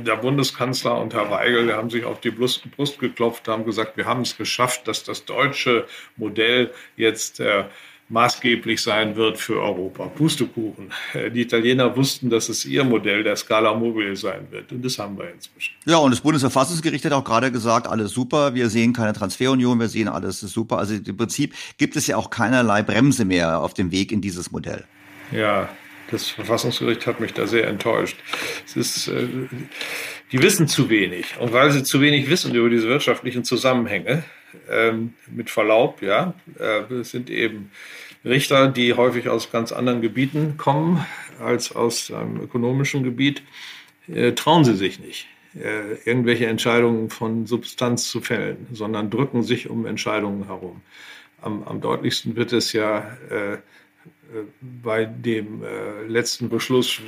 der 0.03 0.17
Bundeskanzler 0.17 0.99
und 1.01 1.15
Herr 1.15 1.31
Weigel 1.31 1.75
haben 1.75 1.91
sich 1.91 2.05
auf 2.05 2.21
die 2.21 2.31
Brust, 2.31 2.71
Brust 2.73 2.99
geklopft, 2.99 3.49
haben 3.49 3.65
gesagt, 3.65 3.97
wir 3.97 4.07
haben 4.07 4.23
es 4.23 4.37
geschafft, 4.37 4.89
dass 4.89 5.05
das 5.05 5.25
deutsche 5.25 5.87
Modell 6.17 6.71
jetzt 6.97 7.41
äh, 7.41 7.65
maßgeblich 8.11 8.83
sein 8.83 9.17
wird 9.17 9.39
für 9.39 9.61
Europa. 9.61 10.07
Pustekuchen. 10.07 10.93
Die 11.33 11.41
Italiener 11.41 11.97
wussten, 11.97 12.29
dass 12.29 12.49
es 12.49 12.65
ihr 12.65 12.85
Modell 12.85 13.23
der 13.23 13.37
Scala 13.37 13.73
Mobile 13.73 14.17
sein 14.17 14.49
wird. 14.51 14.73
Und 14.73 14.85
das 14.85 14.99
haben 14.99 15.17
wir 15.17 15.31
inzwischen. 15.31 15.75
Ja, 15.87 15.99
und 15.99 16.11
das 16.11 16.21
Bundesverfassungsgericht 16.21 17.05
hat 17.05 17.13
auch 17.13 17.25
gerade 17.25 17.53
gesagt, 17.53 17.87
alles 17.87 18.11
super. 18.11 18.55
Wir 18.55 18.69
sehen 18.69 18.93
keine 18.93 19.13
Transferunion. 19.13 19.79
Wir 19.79 19.89
sehen 19.89 20.09
alles 20.09 20.41
super. 20.41 20.79
Also 20.79 20.95
im 20.95 21.17
Prinzip 21.17 21.55
gibt 21.79 21.97
es 21.97 22.09
ja 22.09 22.17
auch 22.17 22.31
keinerlei 22.31 22.83
Bremse 22.83 23.25
mehr 23.25 23.61
auf 23.61 23.75
dem 23.75 23.93
Weg 23.93 24.11
in 24.13 24.21
dieses 24.21 24.51
Modell. 24.51 24.85
Ja, 25.31 25.69
das 26.11 26.29
Verfassungsgericht 26.29 27.07
hat 27.07 27.21
mich 27.21 27.33
da 27.33 27.47
sehr 27.47 27.69
enttäuscht. 27.69 28.17
Es 28.67 28.77
ist, 28.77 29.09
äh, 29.09 29.29
die 30.33 30.43
wissen 30.43 30.67
zu 30.67 30.91
wenig. 30.91 31.39
Und 31.39 31.53
weil 31.53 31.71
sie 31.71 31.85
zu 31.85 32.01
wenig 32.01 32.29
wissen 32.29 32.53
über 32.55 32.69
diese 32.69 32.89
wirtschaftlichen 32.89 33.45
Zusammenhänge, 33.45 34.25
ähm, 34.69 35.15
mit 35.31 35.51
Verlaub, 35.51 36.03
ja, 36.03 36.35
äh, 36.59 37.05
sind 37.05 37.31
eben 37.31 37.71
Richter, 38.25 38.69
die 38.69 38.95
häufig 38.95 39.29
aus 39.29 39.51
ganz 39.51 39.73
anderen 39.73 40.03
Gebieten 40.03 40.57
kommen 40.59 41.07
als 41.39 41.75
aus 41.75 42.11
einem 42.11 42.41
ökonomischen 42.41 43.03
Gebiet, 43.03 43.43
äh, 44.09 44.33
trauen 44.33 44.65
sie 44.65 44.77
sich 44.77 45.01
nicht, 45.01 45.27
äh, 45.55 45.95
irgendwelche 46.05 46.47
Entscheidungen 46.47 47.09
von 47.09 47.47
Substanz 47.47 48.11
zu 48.11 48.21
fällen, 48.21 48.67
sondern 48.73 49.11
drücken 49.11 49.43
sich 49.43 49.71
um 49.71 49.87
Entscheidungen 49.87 50.47
herum. 50.47 50.83
Am, 51.41 51.63
am 51.65 51.81
deutlichsten 51.81 52.37
wird 52.37 52.53
es 52.53 52.75
ja 52.75 53.17
äh, 53.31 53.59
bei 54.83 55.05
dem 55.05 55.63
äh, 55.63 56.07
letzten 56.07 56.49
Beschluss, 56.49 57.01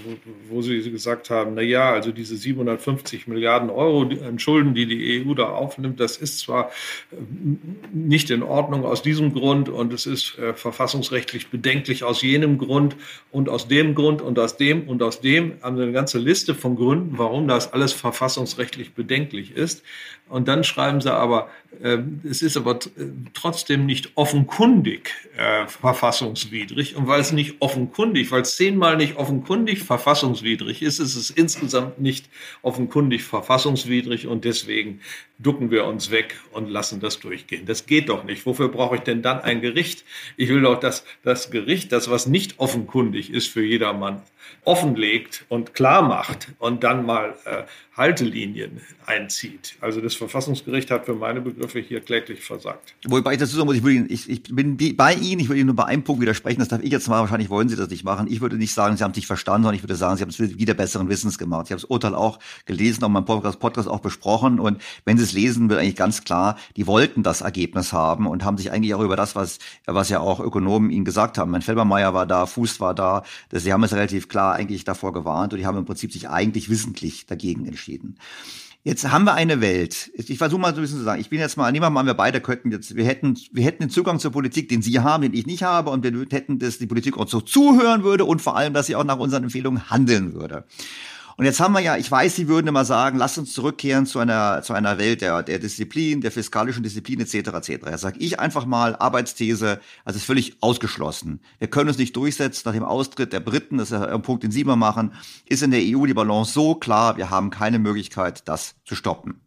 wo, 0.49 0.61
Sie 0.63 0.91
gesagt 0.91 1.31
haben, 1.31 1.55
na 1.55 1.63
ja, 1.63 1.93
also 1.93 2.11
diese 2.11 2.37
750 2.37 3.29
Milliarden 3.29 3.71
Euro 3.71 4.03
an 4.27 4.39
Schulden, 4.39 4.75
die 4.75 4.87
die 4.87 5.25
EU 5.25 5.35
da 5.35 5.49
aufnimmt, 5.49 6.01
das 6.01 6.17
ist 6.17 6.41
zwar 6.41 6.71
äh, 7.13 7.17
nicht 7.93 8.31
in 8.31 8.43
Ordnung 8.43 8.85
aus 8.85 9.03
diesem 9.03 9.33
Grund 9.33 9.69
und 9.69 9.93
es 9.93 10.07
ist 10.07 10.39
äh, 10.39 10.55
verfassungsrechtlich 10.55 11.49
bedenklich 11.49 12.03
aus 12.03 12.23
jenem 12.23 12.59
Grund 12.59 12.97
und 13.31 13.49
aus 13.49 13.69
dem 13.69 13.95
Grund 13.95 14.21
und 14.21 14.39
aus 14.39 14.57
dem 14.57 14.89
und 14.89 15.03
aus 15.03 15.21
dem, 15.21 15.55
haben 15.63 15.77
Sie 15.77 15.83
eine 15.83 15.93
ganze 15.93 16.19
Liste 16.19 16.55
von 16.55 16.77
Gründen, 16.77 17.19
warum 17.19 17.47
das 17.47 17.73
alles 17.73 17.93
verfassungsrechtlich 17.93 18.95
bedenklich 18.95 19.53
ist. 19.53 19.85
Und 20.33 20.49
dann 20.49 20.65
schreiben 20.65 21.03
Sie 21.03 21.13
aber, 21.13 21.51
äh, 21.83 21.99
es 22.25 22.41
ist 22.41 22.57
aber 22.57 22.79
trotzdem 23.35 23.85
nicht 23.85 24.13
offenkundig 24.15 25.11
äh, 25.37 25.67
verfassungswidrig. 25.67 26.97
Und 26.97 27.07
weil 27.07 27.21
es 27.21 27.33
nicht 27.33 27.57
offenkundig, 27.61 28.31
weil 28.31 28.41
es 28.41 28.57
zehnmal 28.57 28.97
nicht 28.97 29.17
offenkundig 29.17 29.83
verfassungswidrig 29.83 30.81
ist, 30.81 31.01
ist 31.01 31.17
es 31.17 31.29
insgesamt 31.29 32.01
nicht 32.01 32.31
offenkundig 32.63 33.25
verfassungswidrig 33.25 34.27
und 34.27 34.47
deswegen 34.47 35.01
ducken 35.39 35.71
wir 35.71 35.85
uns 35.85 36.11
weg 36.11 36.41
und 36.53 36.71
lassen 36.71 36.99
das 37.01 37.21
durchgehen. 37.21 37.67
Das 37.67 37.85
geht 37.85 38.09
doch 38.09 38.25
nicht. 38.25 38.47
Wofür 38.47 38.69
brauche 38.69 38.97
ich 38.97 39.03
denn 39.03 39.21
dann 39.21 39.41
ein 39.41 39.61
Gericht? 39.61 40.03
Ich 40.39 40.49
will 40.49 40.63
doch, 40.63 40.81
dass 40.81 41.05
das 41.23 41.51
Gericht, 41.51 41.93
das 41.93 42.09
was 42.09 42.27
nicht 42.27 42.59
offenkundig 42.59 43.31
ist 43.31 43.49
für 43.49 43.63
jedermann, 43.63 44.23
offenlegt 44.65 45.45
und 45.49 45.75
klar 45.75 46.03
macht 46.03 46.49
und 46.59 46.85
dann 46.85 47.05
mal 47.05 47.35
äh, 47.45 47.65
Haltelinien 47.97 48.81
einzieht. 49.05 49.77
Also 49.83 50.01
das 50.01 50.15
Verfassungsgericht 50.15 50.91
hat 50.91 51.05
für 51.05 51.15
meine 51.15 51.43
Begriffe 51.43 51.79
hier 51.79 52.01
kläglich 52.01 52.43
versagt. 52.43 52.95
Wobei 53.07 53.35
ich 53.35 53.39
dazu 53.39 53.55
sagen 53.55 53.67
muss, 53.67 53.77
ich, 53.77 53.83
würde, 53.83 54.07
ich, 54.09 54.31
ich 54.31 54.43
bin 54.45 54.79
bei 54.97 55.13
Ihnen, 55.13 55.41
ich 55.41 55.49
würde 55.49 55.61
Ihnen 55.61 55.67
nur 55.67 55.77
bei 55.77 55.85
einem 55.85 56.03
Punkt 56.03 56.23
widersprechen, 56.23 56.61
das 56.61 56.69
darf 56.69 56.83
ich 56.83 56.91
jetzt 56.91 57.09
mal, 57.09 57.21
wahrscheinlich 57.21 57.51
wollen 57.51 57.69
Sie 57.69 57.77
das 57.77 57.91
nicht 57.91 58.05
machen. 58.05 58.29
Ich 58.31 58.41
würde 58.41 58.57
nicht 58.57 58.73
sagen, 58.73 58.97
Sie 58.97 59.05
haben 59.05 59.11
es 59.11 59.17
nicht 59.17 59.27
verstanden, 59.27 59.65
sondern 59.65 59.77
ich 59.77 59.83
würde 59.83 59.97
sagen, 59.97 60.17
Sie 60.17 60.23
haben 60.23 60.31
es 60.31 60.39
wieder 60.39 60.73
besseren 60.73 61.11
Wissens 61.11 61.37
gemacht. 61.37 61.67
Ich 61.67 61.73
habe 61.73 61.83
das 61.83 61.91
Urteil 61.91 62.15
auch 62.15 62.39
gelesen, 62.65 63.05
auch 63.05 63.11
meinem 63.11 63.27
Podcast, 63.27 63.61
Podcast 63.61 63.89
auch 63.89 64.01
besprochen 64.01 64.59
und 64.59 64.81
wenn 65.05 65.19
Sie 65.19 65.25
es 65.25 65.33
lesen, 65.33 65.69
wird 65.69 65.81
eigentlich 65.81 65.97
ganz 65.97 66.25
klar, 66.25 66.57
die 66.77 66.87
wollten 66.87 67.23
das 67.23 67.43
Ergebnis 67.43 67.93
haben 67.93 68.27
und 68.27 68.43
haben 68.43 68.57
sich 68.57 68.73
eigentlich 68.73 68.95
auch 68.95 69.03
über 69.03 69.17
das, 69.17 69.37
was, 69.37 69.59
was 69.85 70.09
ja 70.09 70.21
auch 70.21 70.41
Ökonomen 70.41 70.91
Ihnen 70.91 71.05
gesagt 71.05 71.37
haben, 71.37 71.51
mein 71.51 71.63
Felbermeier 71.63 72.15
war 72.15 72.25
da, 72.25 72.47
Fuß 72.47 72.81
war 72.81 72.95
da, 72.95 73.23
dass 73.51 73.65
Sie 73.65 73.73
haben 73.73 73.85
es 73.85 73.93
relativ 73.93 74.29
klar 74.29 74.42
eigentlich 74.51 74.83
davor 74.83 75.13
gewarnt 75.13 75.53
und 75.53 75.61
die 75.61 75.67
haben 75.67 75.79
im 75.79 75.85
Prinzip 75.85 76.13
sich 76.13 76.29
eigentlich 76.29 76.69
wissentlich 76.69 77.27
dagegen 77.27 77.65
entschieden. 77.67 78.17
Jetzt 78.85 79.09
haben 79.13 79.25
wir 79.25 79.35
eine 79.35 79.61
Welt. 79.61 80.11
Ich 80.17 80.39
versuche 80.39 80.61
mal 80.61 80.75
so 80.75 80.81
ein 80.81 80.83
bisschen 80.83 80.99
zu 80.99 81.05
sagen. 81.05 81.21
Ich 81.21 81.31
bin 81.31 81.39
jetzt 81.39 81.57
mal, 81.57 81.71
nehmen 81.71 81.85
wir 81.85 81.91
mal, 81.91 82.05
wir 82.05 82.15
beide 82.15 82.41
könnten 82.41 82.73
jetzt, 82.73 82.97
wir 82.97 83.05
hätten, 83.05 83.39
wir 83.53 83.63
hätten 83.63 83.85
den 83.85 83.91
Zugang 83.91 84.19
zur 84.19 84.33
Politik, 84.33 84.69
den 84.69 84.83
Sie 84.83 84.99
haben, 84.99 85.23
den 85.23 85.35
ich 85.35 85.47
nicht 85.47 85.63
habe, 85.63 85.91
und 85.91 86.03
wir 86.03 86.27
hätten, 86.33 86.59
dass 86.59 86.79
die 86.79 86.89
Politik 86.89 87.17
uns 87.17 87.31
so 87.31 87.41
zuhören 87.41 88.03
würde 88.03 88.25
und 88.25 88.43
vor 88.43 88.57
allem, 88.57 88.75
dass 88.75 88.87
sie 88.87 88.97
auch 88.97 89.05
nach 89.05 89.21
unseren 89.21 89.45
Empfehlungen 89.45 89.89
handeln 89.89 90.35
würde. 90.35 90.65
Und 91.37 91.45
jetzt 91.45 91.61
haben 91.61 91.73
wir 91.73 91.81
ja, 91.81 91.97
ich 91.97 92.11
weiß, 92.11 92.37
Sie 92.37 92.49
würden 92.49 92.67
immer 92.67 92.85
sagen, 92.85 93.19
lasst 93.19 93.39
uns 93.39 93.53
zurückkehren 93.53 94.07
zu 94.07 94.19
einer, 94.19 94.63
zu 94.63 94.73
einer 94.73 94.99
Welt 94.99 95.21
der, 95.21 95.43
der 95.43 95.59
Disziplin, 95.59 96.21
der 96.21 96.33
fiskalischen 96.33 96.83
Disziplin 96.83 97.21
etc. 97.21 97.35
etc. 97.35 97.69
Jetzt 97.69 98.01
sage 98.01 98.19
ich 98.19 98.39
einfach 98.41 98.67
mal, 98.67 98.97
Arbeitsthese, 98.97 99.81
also 100.05 100.17
ist 100.17 100.25
völlig 100.25 100.57
ausgeschlossen. 100.61 101.41
Wir 101.59 101.69
können 101.69 101.89
uns 101.89 101.99
nicht 101.99 102.17
durchsetzen 102.17 102.63
nach 102.67 102.75
dem 102.75 102.85
Austritt 102.85 103.33
der 103.33 103.41
Briten, 103.41 103.79
das 103.79 103.91
ist 103.91 103.99
ja 103.99 104.07
ein 104.07 104.23
Punkt, 104.23 104.43
den 104.43 104.51
Sie 104.51 104.61
immer 104.61 104.77
machen, 104.77 105.15
ist 105.47 105.63
in 105.63 105.71
der 105.71 105.81
EU 105.83 106.07
die 106.07 106.15
Balance 106.15 106.53
so 106.53 106.75
klar, 106.75 107.17
wir 107.17 107.31
haben 107.31 107.51
keine 107.51 107.79
Möglichkeit, 107.79 108.49
das 108.49 108.75
zu 108.85 108.95
stoppen. 108.95 109.41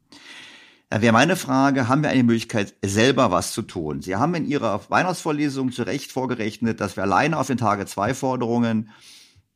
Da 0.90 1.02
wäre 1.02 1.14
meine 1.14 1.36
Frage, 1.36 1.88
haben 1.88 2.04
wir 2.04 2.10
eine 2.10 2.24
Möglichkeit, 2.24 2.76
selber 2.84 3.32
was 3.32 3.52
zu 3.54 3.64
tun? 3.64 4.02
Sie 4.02 4.16
haben 4.16 4.36
in 4.36 4.46
Ihrer 4.46 4.80
Weihnachtsvorlesung 4.90 5.72
zu 5.72 5.84
Recht 5.84 6.12
vorgerechnet, 6.12 6.80
dass 6.80 6.96
wir 6.96 7.04
alleine 7.04 7.38
auf 7.38 7.48
den 7.48 7.58
Tage 7.58 7.86
zwei 7.86 8.14
Forderungen 8.14 8.92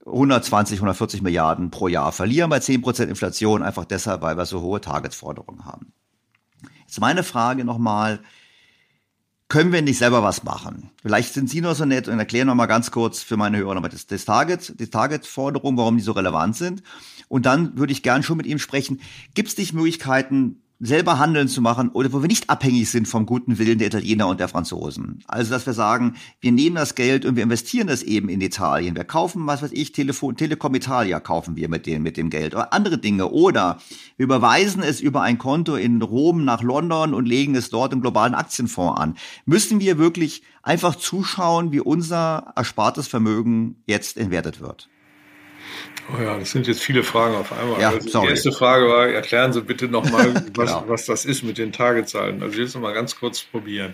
120, 0.06 0.80
140 0.80 1.22
Milliarden 1.22 1.72
pro 1.72 1.88
Jahr 1.88 2.12
verlieren 2.12 2.50
bei 2.50 2.60
10 2.60 2.82
Prozent 2.82 3.10
Inflation, 3.10 3.64
einfach 3.64 3.86
deshalb, 3.86 4.22
weil 4.22 4.38
wir 4.38 4.46
so 4.46 4.62
hohe 4.62 4.82
Targetforderungen 4.82 5.66
haben. 5.66 5.94
Jetzt 6.88 7.00
meine 7.00 7.24
Frage 7.24 7.66
nochmal, 7.66 8.20
können 9.50 9.72
wir 9.72 9.82
nicht 9.82 9.98
selber 9.98 10.22
was 10.24 10.44
machen? 10.44 10.92
Vielleicht 11.02 11.34
sind 11.34 11.50
Sie 11.50 11.62
noch 11.62 11.74
so 11.74 11.84
nett 11.84 12.08
und 12.08 12.20
erklären 12.20 12.48
noch 12.48 12.56
mal 12.56 12.68
ganz 12.68 12.92
kurz 12.92 13.24
für 13.24 13.36
meine 13.36 13.58
Hörer 13.58 13.74
nochmal 13.74 13.90
das, 13.90 14.06
das 14.06 14.26
Target, 14.26 14.80
die 14.80 14.90
Target-Forderung, 14.90 15.76
warum 15.76 15.98
die 15.98 16.04
so 16.04 16.12
relevant 16.12 16.56
sind. 16.56 16.84
Und 17.28 17.46
dann 17.48 17.78
würde 17.78 17.92
ich 17.92 18.04
gern 18.04 18.22
schon 18.22 18.38
mit 18.38 18.46
Ihnen 18.46 18.60
sprechen. 18.60 19.02
Gibt 19.34 19.50
es 19.50 19.58
nicht 19.58 19.74
Möglichkeiten, 19.74 20.62
selber 20.80 21.20
Handeln 21.20 21.50
zu 21.50 21.62
machen 21.62 21.90
oder 21.90 22.14
wo 22.14 22.22
wir 22.22 22.28
nicht 22.28 22.50
abhängig 22.50 22.90
sind 22.90 23.08
vom 23.08 23.26
guten 23.26 23.58
Willen 23.58 23.78
der 23.80 23.88
Italiener 23.88 24.28
und 24.28 24.40
der 24.40 24.48
Franzosen. 24.48 25.24
Also, 25.28 25.52
dass 25.52 25.66
wir 25.66 25.74
sagen, 25.74 26.16
wir 26.40 26.54
nehmen 26.54 26.78
das 26.78 26.96
Geld 26.96 27.26
und 27.26 27.36
wir 27.36 27.44
investieren 27.44 27.88
das 27.88 28.02
eben 28.02 28.30
in 28.30 28.40
Italien. 28.40 28.96
Wir 28.96 29.04
kaufen, 29.04 29.46
was 29.46 29.62
weiß 29.62 29.72
ich, 29.74 29.92
Telefon, 29.92 30.38
Telekom 30.38 30.74
Italia 30.76 31.20
kaufen 31.20 31.58
wir 31.58 31.68
mit 31.68 31.86
dem, 31.86 32.04
mit 32.04 32.16
dem 32.16 32.30
Geld 32.30 32.56
oder 32.56 32.72
andere 32.72 32.98
Dinge. 32.98 33.30
Oder 33.30 33.80
wir 34.16 34.24
überweisen 34.24 34.82
es 34.82 35.02
über 35.02 35.22
ein 35.22 35.38
Konto 35.38 35.76
in 35.76 36.02
Rom 36.02 36.46
nach 36.46 36.64
London 36.64 37.14
und 37.14 37.28
legen 37.28 37.56
es 37.56 37.70
dort 37.70 37.92
im 37.92 38.02
globalen 38.02 38.34
Aktienfonds 38.34 39.02
an. 39.02 39.16
Müssen 39.46 39.82
wir 39.82 39.98
wirklich 39.98 40.44
einfach 40.64 40.96
zuschauen, 40.96 41.74
wie 41.74 41.82
unser 41.82 42.54
erspartes 42.56 43.08
Vermögen 43.08 43.84
jetzt 43.86 44.18
entwertet 44.18 44.62
wird? 44.62 44.88
Oh 46.12 46.22
ja, 46.22 46.38
das 46.38 46.52
sind 46.52 46.68
jetzt 46.68 46.82
viele 46.82 47.04
Fragen 47.04 47.36
auf 47.36 47.52
einmal. 47.52 47.80
Ja, 47.80 47.90
also 47.90 48.22
die 48.22 48.28
erste 48.28 48.52
Frage 48.52 48.88
war, 48.88 49.08
erklären 49.08 49.54
Sie 49.54 49.62
bitte 49.62 49.88
nochmal, 49.88 50.34
was, 50.56 50.70
genau. 50.70 50.86
was 50.88 51.06
das 51.06 51.26
ist 51.26 51.44
mit 51.44 51.58
den 51.58 51.72
Targetzahlen. 51.72 52.42
Also 52.42 52.54
ich 52.54 52.58
will 52.58 52.66
es 52.66 52.74
nochmal 52.74 52.94
ganz 52.94 53.16
kurz 53.16 53.44
probieren. 53.44 53.94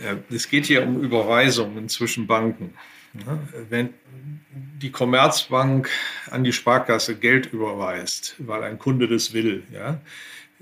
Äh, 0.00 0.16
es 0.34 0.48
geht 0.48 0.66
hier 0.66 0.84
um 0.84 1.00
Überweisungen 1.00 1.88
zwischen 1.88 2.26
Banken. 2.26 2.74
Wenn 3.70 3.94
die 4.50 4.90
Commerzbank 4.90 5.88
an 6.30 6.42
die 6.42 6.52
Sparkasse 6.52 7.14
Geld 7.14 7.52
überweist, 7.52 8.34
weil 8.38 8.64
ein 8.64 8.78
Kunde 8.78 9.06
das 9.06 9.32
will, 9.32 9.62
ja, 9.72 10.00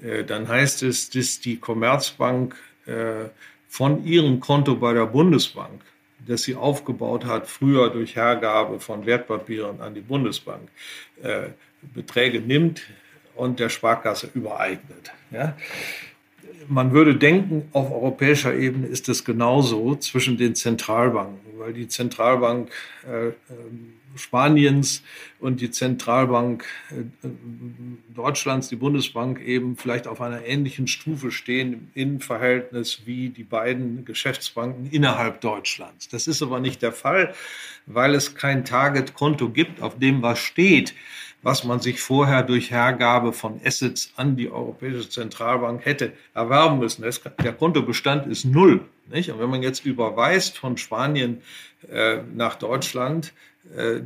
äh, 0.02 0.24
dann 0.24 0.48
heißt 0.48 0.82
es, 0.82 1.08
dass 1.10 1.40
die 1.40 1.58
Commerzbank 1.58 2.54
äh, 2.86 3.28
von 3.68 4.04
ihrem 4.04 4.40
Konto 4.40 4.76
bei 4.76 4.92
der 4.92 5.06
Bundesbank 5.06 5.82
das 6.26 6.42
sie 6.42 6.54
aufgebaut 6.54 7.24
hat, 7.24 7.48
früher 7.48 7.90
durch 7.90 8.16
Hergabe 8.16 8.80
von 8.80 9.06
Wertpapieren 9.06 9.80
an 9.80 9.94
die 9.94 10.00
Bundesbank, 10.00 10.68
äh, 11.22 11.48
Beträge 11.94 12.40
nimmt 12.40 12.82
und 13.34 13.58
der 13.58 13.68
Sparkasse 13.68 14.30
übereignet. 14.34 15.12
Ja? 15.30 15.56
Man 16.68 16.92
würde 16.92 17.16
denken, 17.16 17.68
auf 17.72 17.90
europäischer 17.90 18.54
Ebene 18.54 18.86
ist 18.86 19.08
es 19.08 19.24
genauso 19.24 19.96
zwischen 19.96 20.36
den 20.36 20.54
Zentralbanken, 20.54 21.58
weil 21.58 21.72
die 21.72 21.88
Zentralbank 21.88 22.70
äh, 23.06 23.28
ähm, 23.28 23.94
Spaniens 24.16 25.02
und 25.40 25.60
die 25.60 25.70
Zentralbank 25.70 26.64
äh, 26.90 27.28
Deutschlands, 28.14 28.68
die 28.68 28.76
Bundesbank, 28.76 29.40
eben 29.40 29.76
vielleicht 29.76 30.06
auf 30.06 30.20
einer 30.20 30.44
ähnlichen 30.44 30.86
Stufe 30.86 31.30
stehen 31.30 31.90
im 31.94 32.20
Verhältnis 32.20 33.02
wie 33.04 33.30
die 33.30 33.44
beiden 33.44 34.04
Geschäftsbanken 34.04 34.90
innerhalb 34.90 35.40
Deutschlands. 35.40 36.08
Das 36.08 36.26
ist 36.28 36.42
aber 36.42 36.60
nicht 36.60 36.82
der 36.82 36.92
Fall, 36.92 37.34
weil 37.86 38.14
es 38.14 38.34
kein 38.34 38.64
Target-Konto 38.64 39.50
gibt, 39.50 39.82
auf 39.82 39.98
dem 39.98 40.22
was 40.22 40.38
steht, 40.38 40.94
was 41.42 41.64
man 41.64 41.80
sich 41.80 42.00
vorher 42.00 42.42
durch 42.42 42.70
Hergabe 42.70 43.32
von 43.32 43.60
Assets 43.64 44.12
an 44.16 44.36
die 44.36 44.50
Europäische 44.50 45.08
Zentralbank 45.08 45.84
hätte 45.84 46.12
erwerben 46.34 46.78
müssen. 46.78 47.04
Der 47.42 47.52
Kontobestand 47.52 48.26
ist 48.26 48.44
null. 48.44 48.84
Nicht? 49.10 49.30
Und 49.30 49.40
wenn 49.40 49.50
man 49.50 49.62
jetzt 49.62 49.84
überweist 49.84 50.56
von 50.56 50.76
Spanien 50.76 51.42
äh, 51.90 52.18
nach 52.34 52.54
Deutschland, 52.54 53.32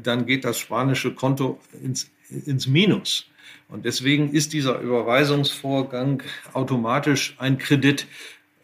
dann 0.02 0.26
geht 0.26 0.44
das 0.44 0.58
spanische 0.58 1.14
Konto 1.14 1.58
ins, 1.82 2.10
ins 2.28 2.66
Minus. 2.66 3.26
Und 3.68 3.84
deswegen 3.84 4.32
ist 4.32 4.52
dieser 4.52 4.80
Überweisungsvorgang 4.80 6.22
automatisch 6.52 7.34
ein 7.38 7.58
Kredit, 7.58 8.06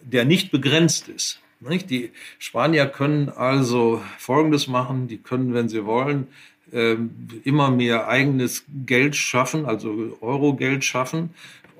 der 0.00 0.24
nicht 0.24 0.50
begrenzt 0.50 1.08
ist. 1.08 1.40
Die 1.60 2.10
Spanier 2.38 2.86
können 2.86 3.28
also 3.28 4.02
Folgendes 4.18 4.66
machen, 4.66 5.06
die 5.06 5.18
können, 5.18 5.54
wenn 5.54 5.68
sie 5.68 5.86
wollen, 5.86 6.26
ähm, 6.72 7.10
immer 7.44 7.70
mehr 7.70 8.08
eigenes 8.08 8.64
Geld 8.86 9.14
schaffen, 9.14 9.66
also 9.66 10.16
Euro-Geld 10.20 10.84
schaffen 10.84 11.30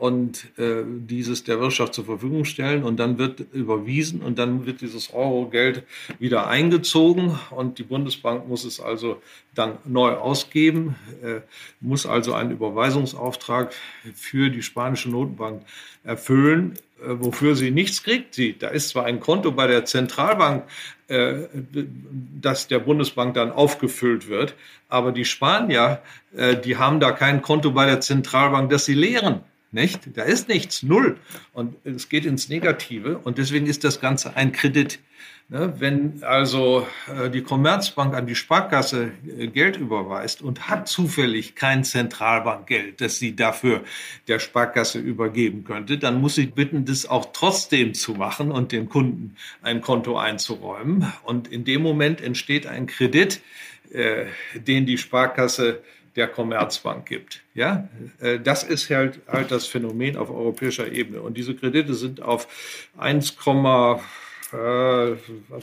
und 0.02 0.58
äh, 0.58 0.82
dieses 0.84 1.44
der 1.44 1.60
Wirtschaft 1.60 1.94
zur 1.94 2.04
Verfügung 2.04 2.44
stellen 2.44 2.82
und 2.82 2.98
dann 2.98 3.18
wird 3.18 3.38
überwiesen 3.52 4.20
und 4.20 4.36
dann 4.36 4.66
wird 4.66 4.80
dieses 4.80 5.14
Euro-Geld 5.14 5.84
wieder 6.18 6.48
eingezogen 6.48 7.38
und 7.50 7.78
die 7.78 7.84
Bundesbank 7.84 8.48
muss 8.48 8.64
es 8.64 8.80
also 8.80 9.22
dann 9.54 9.78
neu 9.84 10.14
ausgeben, 10.14 10.96
äh, 11.22 11.42
muss 11.80 12.04
also 12.04 12.34
einen 12.34 12.50
Überweisungsauftrag 12.50 13.72
für 14.12 14.50
die 14.50 14.62
spanische 14.64 15.08
Notenbank 15.08 15.62
erfüllen, 16.02 16.74
äh, 17.00 17.04
wofür 17.20 17.54
sie 17.54 17.70
nichts 17.70 18.02
kriegt. 18.02 18.34
Sie, 18.34 18.58
da 18.58 18.70
ist 18.70 18.88
zwar 18.88 19.04
ein 19.04 19.20
Konto 19.20 19.52
bei 19.52 19.68
der 19.68 19.84
Zentralbank, 19.84 20.64
äh, 21.06 21.42
das 22.40 22.66
der 22.66 22.80
Bundesbank 22.80 23.34
dann 23.34 23.52
aufgefüllt 23.52 24.26
wird, 24.26 24.56
aber 24.88 25.12
die 25.12 25.24
Spanier, 25.24 26.02
äh, 26.36 26.56
die 26.56 26.76
haben 26.76 26.98
da 26.98 27.12
kein 27.12 27.40
Konto 27.40 27.70
bei 27.70 27.86
der 27.86 28.00
Zentralbank, 28.00 28.68
das 28.68 28.84
sie 28.84 28.94
leeren. 28.94 29.44
Nicht? 29.72 30.16
Da 30.16 30.22
ist 30.22 30.48
nichts, 30.48 30.82
null. 30.82 31.18
Und 31.54 31.76
es 31.84 32.10
geht 32.10 32.26
ins 32.26 32.50
Negative. 32.50 33.18
Und 33.18 33.38
deswegen 33.38 33.66
ist 33.66 33.84
das 33.84 34.00
Ganze 34.00 34.36
ein 34.36 34.52
Kredit. 34.52 34.98
Ne? 35.48 35.72
Wenn 35.78 36.22
also 36.22 36.86
äh, 37.08 37.30
die 37.30 37.42
Commerzbank 37.42 38.14
an 38.14 38.26
die 38.26 38.34
Sparkasse 38.34 39.12
äh, 39.26 39.46
Geld 39.48 39.78
überweist 39.78 40.42
und 40.42 40.68
hat 40.68 40.88
zufällig 40.88 41.54
kein 41.54 41.84
Zentralbankgeld, 41.84 43.00
das 43.00 43.18
sie 43.18 43.34
dafür 43.34 43.82
der 44.28 44.38
Sparkasse 44.38 44.98
übergeben 44.98 45.64
könnte, 45.64 45.98
dann 45.98 46.20
muss 46.20 46.34
sie 46.34 46.46
bitten, 46.46 46.84
das 46.84 47.06
auch 47.06 47.32
trotzdem 47.32 47.94
zu 47.94 48.12
machen 48.12 48.52
und 48.52 48.72
dem 48.72 48.88
Kunden 48.88 49.36
ein 49.62 49.80
Konto 49.80 50.18
einzuräumen. 50.18 51.10
Und 51.24 51.48
in 51.48 51.64
dem 51.64 51.82
Moment 51.82 52.20
entsteht 52.20 52.66
ein 52.66 52.86
Kredit, 52.86 53.40
äh, 53.90 54.26
den 54.54 54.86
die 54.86 54.98
Sparkasse 54.98 55.82
der 56.16 56.28
Commerzbank 56.28 57.06
gibt. 57.06 57.42
Ja, 57.54 57.88
äh, 58.20 58.38
das 58.38 58.64
ist 58.64 58.90
halt, 58.90 59.20
halt 59.26 59.50
das 59.50 59.66
Phänomen 59.66 60.16
auf 60.16 60.30
europäischer 60.30 60.90
Ebene. 60.90 61.22
Und 61.22 61.36
diese 61.36 61.54
Kredite 61.54 61.94
sind 61.94 62.22
auf 62.22 62.90
1, 62.98 63.30
äh, 63.30 63.34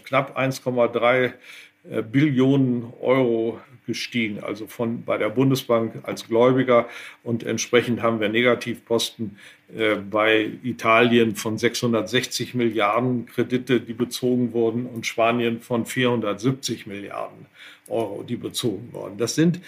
knapp 0.03 0.37
1,3 0.37 1.33
äh, 1.89 2.01
Billionen 2.01 2.91
Euro 2.99 3.59
gestiegen, 3.89 4.43
also 4.43 4.67
von 4.67 5.03
bei 5.03 5.17
der 5.17 5.29
Bundesbank 5.29 6.03
als 6.03 6.27
Gläubiger 6.27 6.87
und 7.23 7.43
entsprechend 7.43 8.03
haben 8.03 8.19
wir 8.19 8.29
Negativposten 8.29 9.37
äh, 9.75 9.95
bei 9.95 10.51
Italien 10.63 11.35
von 11.35 11.57
660 11.57 12.53
Milliarden 12.53 13.25
Kredite, 13.25 13.81
die 13.81 13.93
bezogen 13.93 14.53
wurden 14.53 14.85
und 14.85 15.07
Spanien 15.07 15.59
von 15.59 15.87
470 15.87 16.85
Milliarden 16.85 17.47
Euro, 17.87 18.23
die 18.23 18.35
bezogen 18.35 18.89
wurden. 18.91 19.17
Das 19.17 19.33
sind 19.33 19.59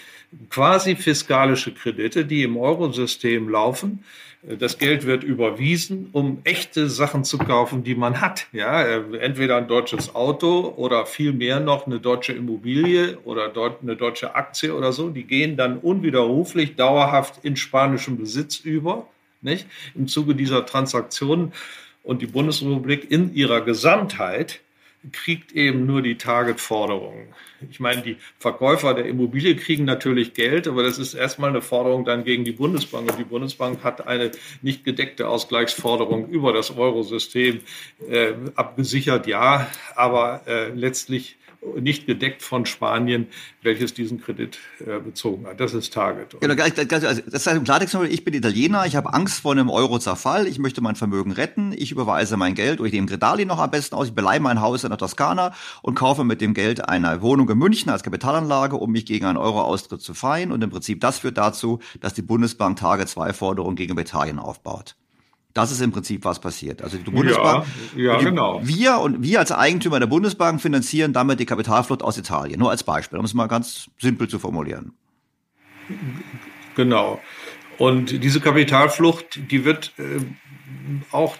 quasi 0.50 0.94
fiskalische 0.94 1.74
Kredite, 1.74 2.24
die 2.24 2.44
im 2.44 2.56
Eurosystem 2.56 3.48
laufen. 3.48 4.04
Das 4.44 4.78
Geld 4.78 5.06
wird 5.06 5.22
überwiesen, 5.22 6.08
um 6.10 6.40
echte 6.42 6.88
Sachen 6.90 7.22
zu 7.22 7.38
kaufen, 7.38 7.84
die 7.84 7.94
man 7.94 8.20
hat. 8.20 8.48
Ja, 8.52 8.82
entweder 8.82 9.56
ein 9.56 9.68
deutsches 9.68 10.16
Auto 10.16 10.74
oder 10.76 11.06
viel 11.06 11.32
mehr 11.32 11.60
noch 11.60 11.86
eine 11.86 12.00
deutsche 12.00 12.32
Immobilie 12.32 13.18
oder 13.18 13.52
eine 13.80 13.94
deutsche 13.94 14.34
Aktie 14.34 14.74
oder 14.74 14.92
so. 14.92 15.10
Die 15.10 15.22
gehen 15.22 15.56
dann 15.56 15.78
unwiderruflich 15.78 16.74
dauerhaft 16.74 17.44
in 17.44 17.54
spanischen 17.54 18.18
Besitz 18.18 18.58
über, 18.58 19.06
nicht? 19.42 19.68
Im 19.94 20.08
Zuge 20.08 20.34
dieser 20.34 20.66
Transaktionen. 20.66 21.52
Und 22.02 22.20
die 22.20 22.26
Bundesrepublik 22.26 23.12
in 23.12 23.32
ihrer 23.34 23.60
Gesamtheit 23.60 24.60
kriegt 25.10 25.52
eben 25.52 25.84
nur 25.84 26.02
die 26.02 26.16
Target-Forderungen. 26.16 27.28
Ich 27.70 27.80
meine, 27.80 28.02
die 28.02 28.16
Verkäufer 28.38 28.94
der 28.94 29.06
Immobilie 29.06 29.56
kriegen 29.56 29.84
natürlich 29.84 30.34
Geld, 30.34 30.68
aber 30.68 30.82
das 30.82 30.98
ist 30.98 31.14
erstmal 31.14 31.50
eine 31.50 31.62
Forderung 31.62 32.04
dann 32.04 32.24
gegen 32.24 32.44
die 32.44 32.52
Bundesbank. 32.52 33.10
Und 33.10 33.18
die 33.18 33.24
Bundesbank 33.24 33.82
hat 33.82 34.06
eine 34.06 34.30
nicht 34.62 34.84
gedeckte 34.84 35.28
Ausgleichsforderung 35.28 36.28
über 36.28 36.52
das 36.52 36.76
Eurosystem 36.76 37.60
äh, 38.08 38.34
abgesichert, 38.54 39.26
ja, 39.26 39.68
aber 39.96 40.42
äh, 40.46 40.68
letztlich 40.68 41.36
nicht 41.80 42.06
gedeckt 42.06 42.42
von 42.42 42.66
Spanien, 42.66 43.28
welches 43.62 43.94
diesen 43.94 44.20
Kredit 44.20 44.58
äh, 44.80 44.98
bezogen 44.98 45.46
hat. 45.46 45.60
Das 45.60 45.74
ist 45.74 45.92
Target. 45.92 46.36
Genau, 46.40 46.62
also 46.62 47.22
das 47.26 47.46
heißt 47.46 47.56
im 47.56 47.64
Klartext, 47.64 47.96
ich 48.08 48.24
bin 48.24 48.34
Italiener, 48.34 48.84
ich 48.86 48.96
habe 48.96 49.14
Angst 49.14 49.40
vor 49.40 49.52
einem 49.52 49.70
Euro-Zerfall, 49.70 50.46
ich 50.46 50.58
möchte 50.58 50.80
mein 50.80 50.96
Vermögen 50.96 51.30
retten, 51.32 51.72
ich 51.72 51.92
überweise 51.92 52.36
mein 52.36 52.54
Geld, 52.54 52.80
ich 52.80 52.92
nehme 52.92 53.06
Gredali 53.06 53.44
noch 53.44 53.58
am 53.58 53.70
besten 53.70 53.94
aus, 53.94 54.08
ich 54.08 54.14
beleihe 54.14 54.40
mein 54.40 54.60
Haus 54.60 54.82
in 54.82 54.90
der 54.90 54.98
Toskana 54.98 55.54
und 55.82 55.94
kaufe 55.94 56.24
mit 56.24 56.40
dem 56.40 56.54
Geld 56.54 56.88
eine 56.88 57.22
Wohnung 57.22 57.48
in 57.48 57.58
München 57.58 57.90
als 57.90 58.02
Kapitalanlage, 58.02 58.76
um 58.76 58.90
mich 58.90 59.06
gegen 59.06 59.26
einen 59.26 59.38
Euro-Austritt 59.38 60.00
zu 60.00 60.14
feiern. 60.14 60.52
Und 60.52 60.62
im 60.64 60.70
Prinzip 60.70 61.00
das 61.00 61.20
führt 61.20 61.38
dazu, 61.38 61.78
dass 62.00 62.14
die 62.14 62.22
Bundesbank 62.22 62.78
Tage 62.78 63.06
2 63.06 63.32
Forderungen 63.32 63.76
gegen 63.76 63.96
Italien 63.96 64.38
aufbaut. 64.38 64.96
Das 65.54 65.70
ist 65.70 65.80
im 65.80 65.92
Prinzip, 65.92 66.24
was 66.24 66.40
passiert. 66.40 66.82
Also 66.82 66.96
die 66.96 67.10
Bundesbank, 67.10 67.66
ja, 67.96 68.02
ja, 68.02 68.18
genau. 68.18 68.60
wir 68.62 68.98
und 68.98 69.22
wir 69.22 69.38
als 69.38 69.52
Eigentümer 69.52 70.00
der 70.00 70.06
Bundesbank 70.06 70.60
finanzieren 70.60 71.12
damit 71.12 71.40
die 71.40 71.46
Kapitalflucht 71.46 72.02
aus 72.02 72.16
Italien. 72.16 72.58
Nur 72.58 72.70
als 72.70 72.84
Beispiel, 72.84 73.18
um 73.18 73.24
es 73.24 73.34
mal 73.34 73.48
ganz 73.48 73.90
simpel 73.98 74.28
zu 74.28 74.38
formulieren. 74.38 74.92
Genau. 76.74 77.20
Und 77.78 78.22
diese 78.22 78.40
Kapitalflucht, 78.40 79.40
die 79.50 79.64
wird 79.64 79.92
äh, 79.98 80.20
auch 81.10 81.36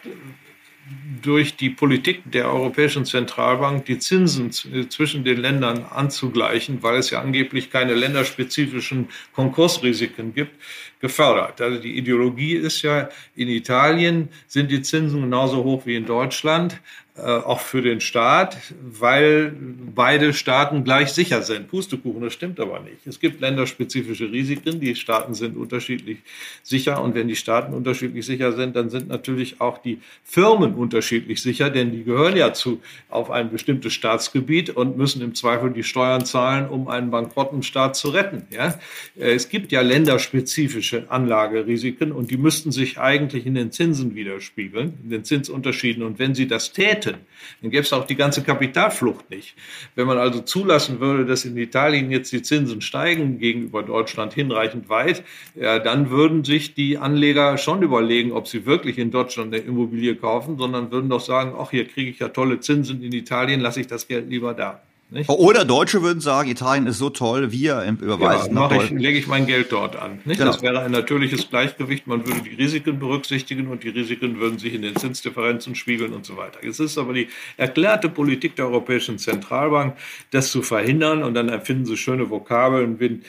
durch 1.22 1.56
die 1.56 1.70
Politik 1.70 2.22
der 2.30 2.52
Europäischen 2.52 3.04
Zentralbank 3.04 3.84
die 3.84 3.98
Zinsen 3.98 4.50
zwischen 4.50 5.24
den 5.24 5.38
Ländern 5.38 5.84
anzugleichen, 5.84 6.82
weil 6.82 6.96
es 6.96 7.10
ja 7.10 7.20
angeblich 7.20 7.70
keine 7.70 7.94
länderspezifischen 7.94 9.08
Konkursrisiken 9.32 10.34
gibt, 10.34 10.60
gefördert. 11.02 11.60
Also 11.60 11.78
die 11.78 11.98
Ideologie 11.98 12.54
ist 12.54 12.80
ja, 12.80 13.10
in 13.34 13.48
Italien 13.48 14.30
sind 14.46 14.70
die 14.70 14.80
Zinsen 14.80 15.20
genauso 15.20 15.64
hoch 15.64 15.84
wie 15.84 15.96
in 15.96 16.06
Deutschland. 16.06 16.80
Äh, 17.14 17.20
auch 17.24 17.60
für 17.60 17.82
den 17.82 18.00
Staat, 18.00 18.56
weil 18.80 19.54
beide 19.94 20.32
Staaten 20.32 20.82
gleich 20.82 21.12
sicher 21.12 21.42
sind. 21.42 21.68
Pustekuchen, 21.68 22.22
das 22.22 22.32
stimmt 22.32 22.58
aber 22.58 22.80
nicht. 22.80 23.06
Es 23.06 23.20
gibt 23.20 23.42
länderspezifische 23.42 24.32
Risiken, 24.32 24.80
die 24.80 24.94
Staaten 24.94 25.34
sind 25.34 25.58
unterschiedlich 25.58 26.20
sicher 26.62 27.02
und 27.02 27.14
wenn 27.14 27.28
die 27.28 27.36
Staaten 27.36 27.74
unterschiedlich 27.74 28.24
sicher 28.24 28.52
sind, 28.52 28.76
dann 28.76 28.88
sind 28.88 29.08
natürlich 29.08 29.60
auch 29.60 29.76
die 29.76 30.00
Firmen 30.24 30.72
unterschiedlich 30.72 31.42
sicher, 31.42 31.68
denn 31.68 31.92
die 31.92 32.02
gehören 32.02 32.34
ja 32.34 32.54
zu 32.54 32.80
auf 33.10 33.30
ein 33.30 33.50
bestimmtes 33.50 33.92
Staatsgebiet 33.92 34.70
und 34.70 34.96
müssen 34.96 35.20
im 35.20 35.34
Zweifel 35.34 35.70
die 35.70 35.84
Steuern 35.84 36.24
zahlen, 36.24 36.66
um 36.66 36.88
einen 36.88 37.10
bankrotten 37.10 37.62
Staat 37.62 37.94
zu 37.94 38.08
retten. 38.08 38.46
Ja? 38.48 38.78
Äh, 39.18 39.34
es 39.34 39.50
gibt 39.50 39.70
ja 39.70 39.82
länderspezifische 39.82 41.10
Anlagerisiken 41.10 42.10
und 42.10 42.30
die 42.30 42.38
müssten 42.38 42.72
sich 42.72 42.98
eigentlich 42.98 43.44
in 43.44 43.54
den 43.54 43.70
Zinsen 43.70 44.14
widerspiegeln, 44.14 44.94
in 45.04 45.10
den 45.10 45.24
Zinsunterschieden 45.24 46.02
und 46.02 46.18
wenn 46.18 46.34
sie 46.34 46.48
das 46.48 46.72
täten, 46.72 47.01
hätten, 47.06 47.26
dann 47.60 47.70
gäbe 47.70 47.82
es 47.82 47.92
auch 47.92 48.06
die 48.06 48.16
ganze 48.16 48.42
Kapitalflucht 48.42 49.30
nicht. 49.30 49.54
Wenn 49.94 50.06
man 50.06 50.18
also 50.18 50.40
zulassen 50.40 51.00
würde, 51.00 51.26
dass 51.26 51.44
in 51.44 51.56
Italien 51.56 52.10
jetzt 52.10 52.32
die 52.32 52.42
Zinsen 52.42 52.80
steigen 52.80 53.38
gegenüber 53.38 53.82
Deutschland 53.82 54.32
hinreichend 54.34 54.88
weit, 54.88 55.24
ja, 55.54 55.78
dann 55.78 56.10
würden 56.10 56.44
sich 56.44 56.74
die 56.74 56.98
Anleger 56.98 57.58
schon 57.58 57.82
überlegen, 57.82 58.32
ob 58.32 58.48
sie 58.48 58.66
wirklich 58.66 58.98
in 58.98 59.10
Deutschland 59.10 59.54
eine 59.54 59.62
Immobilie 59.62 60.16
kaufen, 60.16 60.58
sondern 60.58 60.90
würden 60.90 61.10
doch 61.10 61.20
sagen, 61.20 61.54
ach, 61.58 61.70
hier 61.70 61.86
kriege 61.86 62.10
ich 62.10 62.18
ja 62.18 62.28
tolle 62.28 62.60
Zinsen 62.60 63.02
in 63.02 63.12
Italien, 63.12 63.60
lasse 63.60 63.80
ich 63.80 63.86
das 63.86 64.08
Geld 64.08 64.28
lieber 64.28 64.54
da. 64.54 64.82
Nicht? 65.12 65.28
Oder 65.28 65.66
Deutsche 65.66 66.02
würden 66.02 66.20
sagen, 66.20 66.48
Italien 66.48 66.86
ist 66.86 66.96
so 66.96 67.10
toll, 67.10 67.52
wir 67.52 67.82
überweisen 68.00 68.56
ja, 68.56 68.70
ich, 68.72 68.90
lege 68.90 69.18
ich 69.18 69.26
mein 69.26 69.46
Geld 69.46 69.70
dort 69.70 69.94
an. 69.94 70.20
Nicht? 70.24 70.38
Genau. 70.38 70.52
Das 70.52 70.62
wäre 70.62 70.80
ein 70.80 70.90
natürliches 70.90 71.50
Gleichgewicht. 71.50 72.06
Man 72.06 72.26
würde 72.26 72.40
die 72.40 72.54
Risiken 72.54 72.98
berücksichtigen 72.98 73.68
und 73.68 73.84
die 73.84 73.90
Risiken 73.90 74.40
würden 74.40 74.58
sich 74.58 74.72
in 74.72 74.80
den 74.80 74.96
Zinsdifferenzen 74.96 75.74
spiegeln 75.74 76.14
und 76.14 76.24
so 76.24 76.38
weiter. 76.38 76.60
Es 76.66 76.80
ist 76.80 76.96
aber 76.96 77.12
die 77.12 77.28
erklärte 77.58 78.08
Politik 78.08 78.56
der 78.56 78.68
Europäischen 78.68 79.18
Zentralbank, 79.18 79.98
das 80.30 80.50
zu 80.50 80.62
verhindern. 80.62 81.22
Und 81.22 81.34
dann 81.34 81.50
erfinden 81.50 81.84
sie 81.84 81.98
schöne 81.98 82.30
Vokabeln 82.30 82.98
wie 82.98 83.20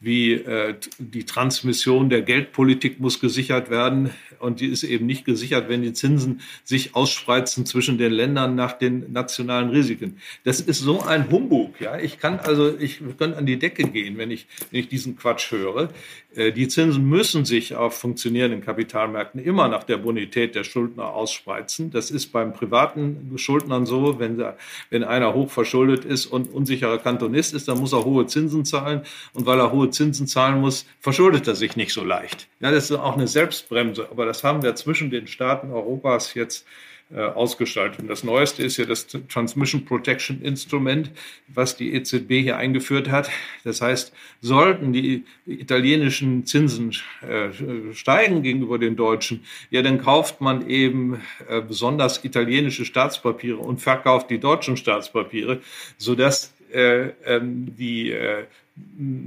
wie 0.00 0.34
äh, 0.34 0.76
die 0.98 1.24
Transmission 1.24 2.08
der 2.08 2.22
Geldpolitik 2.22 3.00
muss 3.00 3.20
gesichert 3.20 3.68
werden 3.68 4.10
und 4.40 4.60
die 4.60 4.66
ist 4.66 4.82
eben 4.82 5.06
nicht 5.06 5.24
gesichert, 5.24 5.68
wenn 5.68 5.82
die 5.82 5.92
Zinsen 5.92 6.40
sich 6.64 6.94
ausspreizen 6.94 7.66
zwischen 7.66 7.98
den 7.98 8.12
Ländern 8.12 8.54
nach 8.54 8.72
den 8.72 9.12
nationalen 9.12 9.70
Risiken. 9.70 10.18
Das 10.44 10.60
ist 10.60 10.80
so 10.80 11.02
ein 11.02 11.30
Humbug. 11.30 11.80
Ja, 11.80 11.98
ich 11.98 12.18
kann 12.18 12.38
also, 12.40 12.76
ich 12.78 13.00
könnte 13.18 13.36
an 13.36 13.46
die 13.46 13.58
Decke 13.58 13.84
gehen, 13.84 14.18
wenn 14.18 14.30
ich, 14.30 14.46
wenn 14.70 14.80
ich 14.80 14.88
diesen 14.88 15.16
Quatsch 15.16 15.50
höre. 15.50 15.90
Äh, 16.34 16.52
die 16.52 16.68
Zinsen 16.68 17.08
müssen 17.08 17.44
sich 17.44 17.74
auf 17.74 17.98
funktionierenden 17.98 18.60
Kapitalmärkten 18.60 19.42
immer 19.42 19.68
nach 19.68 19.84
der 19.84 19.96
Bonität 19.96 20.54
der 20.54 20.64
Schuldner 20.64 21.12
ausspreizen. 21.12 21.90
Das 21.90 22.10
ist 22.10 22.32
beim 22.32 22.52
privaten 22.52 23.32
Schuldnern 23.36 23.86
so, 23.86 24.18
wenn, 24.18 24.38
der, 24.38 24.56
wenn 24.90 25.04
einer 25.04 25.34
hoch 25.34 25.50
verschuldet 25.50 26.04
ist 26.04 26.26
und 26.26 26.52
unsicherer 26.52 26.98
Kantonist 26.98 27.54
ist, 27.54 27.68
dann 27.68 27.78
muss 27.78 27.92
er 27.92 28.04
hohe 28.04 28.26
Zinsen 28.26 28.64
zahlen 28.64 29.02
und 29.32 29.46
weil 29.46 29.58
er 29.58 29.72
hohe 29.72 29.90
Zinsen 29.90 30.26
zahlen 30.26 30.60
muss, 30.60 30.86
verschuldet 31.00 31.48
er 31.48 31.54
sich 31.54 31.76
nicht 31.76 31.92
so 31.92 32.04
leicht. 32.04 32.48
Ja, 32.60 32.70
das 32.70 32.90
ist 32.90 32.96
auch 32.96 33.16
eine 33.16 33.28
Selbstbremse, 33.28 34.08
aber 34.10 34.26
das 34.28 34.44
haben 34.44 34.62
wir 34.62 34.74
zwischen 34.76 35.10
den 35.10 35.26
Staaten 35.26 35.72
Europas 35.72 36.34
jetzt 36.34 36.66
äh, 37.10 37.20
ausgestaltet. 37.20 38.00
Und 38.00 38.08
das 38.08 38.22
Neueste 38.22 38.62
ist 38.62 38.76
ja 38.76 38.84
das 38.84 39.06
Transmission 39.06 39.86
Protection 39.86 40.42
Instrument, 40.42 41.10
was 41.46 41.74
die 41.74 41.94
EZB 41.94 42.42
hier 42.42 42.58
eingeführt 42.58 43.08
hat. 43.08 43.30
Das 43.64 43.80
heißt, 43.80 44.12
sollten 44.42 44.92
die 44.92 45.24
italienischen 45.46 46.44
Zinsen 46.44 46.94
äh, 47.22 47.94
steigen 47.94 48.42
gegenüber 48.42 48.78
den 48.78 48.94
deutschen, 48.94 49.42
ja, 49.70 49.80
dann 49.80 50.02
kauft 50.02 50.42
man 50.42 50.68
eben 50.68 51.22
äh, 51.48 51.62
besonders 51.62 52.22
italienische 52.26 52.84
Staatspapiere 52.84 53.56
und 53.56 53.80
verkauft 53.80 54.28
die 54.28 54.38
deutschen 54.38 54.76
Staatspapiere, 54.76 55.62
sodass 55.96 56.52
äh, 56.74 57.12
ähm, 57.24 57.74
die 57.74 58.14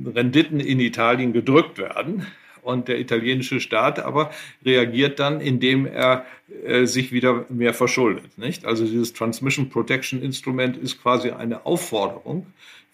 Renditen 0.05 0.59
in 0.59 0.79
Italien 0.79 1.33
gedrückt 1.33 1.79
werden. 1.79 2.27
Und 2.61 2.87
der 2.87 2.99
italienische 2.99 3.59
Staat 3.59 3.99
aber 3.99 4.31
reagiert 4.65 5.19
dann, 5.19 5.41
indem 5.41 5.85
er 5.85 6.25
äh, 6.65 6.85
sich 6.85 7.11
wieder 7.11 7.45
mehr 7.49 7.73
verschuldet. 7.73 8.37
Nicht? 8.37 8.65
Also 8.65 8.85
dieses 8.85 9.13
Transmission 9.13 9.69
Protection 9.69 10.21
Instrument 10.21 10.77
ist 10.77 11.01
quasi 11.01 11.31
eine 11.31 11.65
Aufforderung 11.65 12.47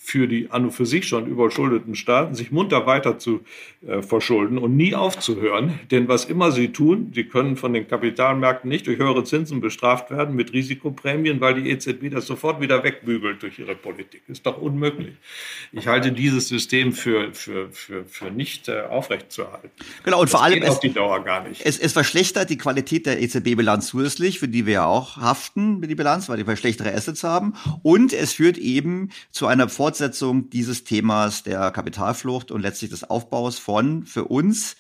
für 0.08 0.30
die 0.30 0.50
an 0.52 0.64
und 0.64 0.72
für 0.72 0.86
sich 0.86 1.06
schon 1.06 1.28
überschuldeten 1.28 1.94
Staaten, 1.94 2.34
sich 2.34 2.50
munter 2.50 2.86
weiter 2.86 3.20
zu 3.20 3.42
äh, 3.86 4.02
verschulden 4.02 4.58
und 4.58 4.78
nie 4.78 4.96
aufzuhören. 4.96 5.82
Denn 5.92 6.08
was 6.08 6.24
immer 6.24 6.54
sie 6.54 6.70
tun, 6.70 7.12
sie 7.14 7.26
können 7.26 7.58
von 7.58 7.74
den 7.74 7.90
Kapitalmärkten 7.90 8.70
nicht 8.70 8.88
durch 8.88 9.00
höhere 9.00 9.26
Zinsen 9.26 9.60
bestraft 9.60 10.10
werden 10.10 10.34
mit 10.34 10.54
Risikoprämien, 10.54 11.42
weil 11.42 11.62
die 11.62 11.70
EZB 11.70 12.10
das 12.10 12.26
sofort 12.26 12.62
wieder 12.62 12.86
wegbügelt 12.86 13.44
durch 13.44 13.60
ihre 13.60 13.76
Politik. 13.76 14.22
Ist 14.30 14.46
doch 14.46 14.58
unmöglich. 14.62 15.14
Ich 15.74 15.88
halte 15.88 16.14
dieses 16.14 16.48
System 16.48 16.94
für, 16.94 17.34
für, 17.34 17.70
für, 17.74 18.06
für 18.06 18.32
nicht 18.32 18.70
äh, 18.70 18.84
aufrechtzuerhalten. 18.84 19.72
Genau, 20.06 20.22
und 20.22 20.28
das 20.28 20.32
vor 20.32 20.44
allem 20.44 20.64
es, 20.64 20.70
auf 20.70 20.80
die 20.80 20.94
Dauer 20.94 21.22
gar 21.26 21.46
nicht. 21.46 21.66
Es, 21.66 21.78
es 21.78 21.92
verschlechtert 21.92 22.50
die 22.50 22.58
Qualität 22.58 23.08
der 23.08 23.22
EZB-Bilanz 23.22 23.88
zusätzlich, 23.88 24.40
für 24.40 24.48
die 24.48 24.66
wir 24.66 24.74
ja 24.74 24.86
auch 24.86 25.18
haften 25.18 25.82
mit 25.82 25.90
die 25.90 25.96
Bilanz, 25.96 26.30
weil 26.30 26.48
wir 26.48 26.56
schlechtere 26.56 26.94
Assets 26.94 27.26
haben. 27.26 27.56
Und 27.84 28.14
es 28.14 28.32
führt 28.32 28.58
eben 28.58 29.10
zu 29.32 29.48
einer 29.48 29.68
Fortsetzung 29.68 29.97
Fortsetzung 29.98 30.52
dieses 30.52 30.84
Themas 30.84 31.42
der 31.42 31.72
Kapitalflucht 31.72 32.52
und 32.52 32.62
letztlich 32.62 32.92
des 32.92 33.04
Aufbaus 33.04 33.58
von 33.58 34.06
für 34.06 34.26
uns, 34.26 34.76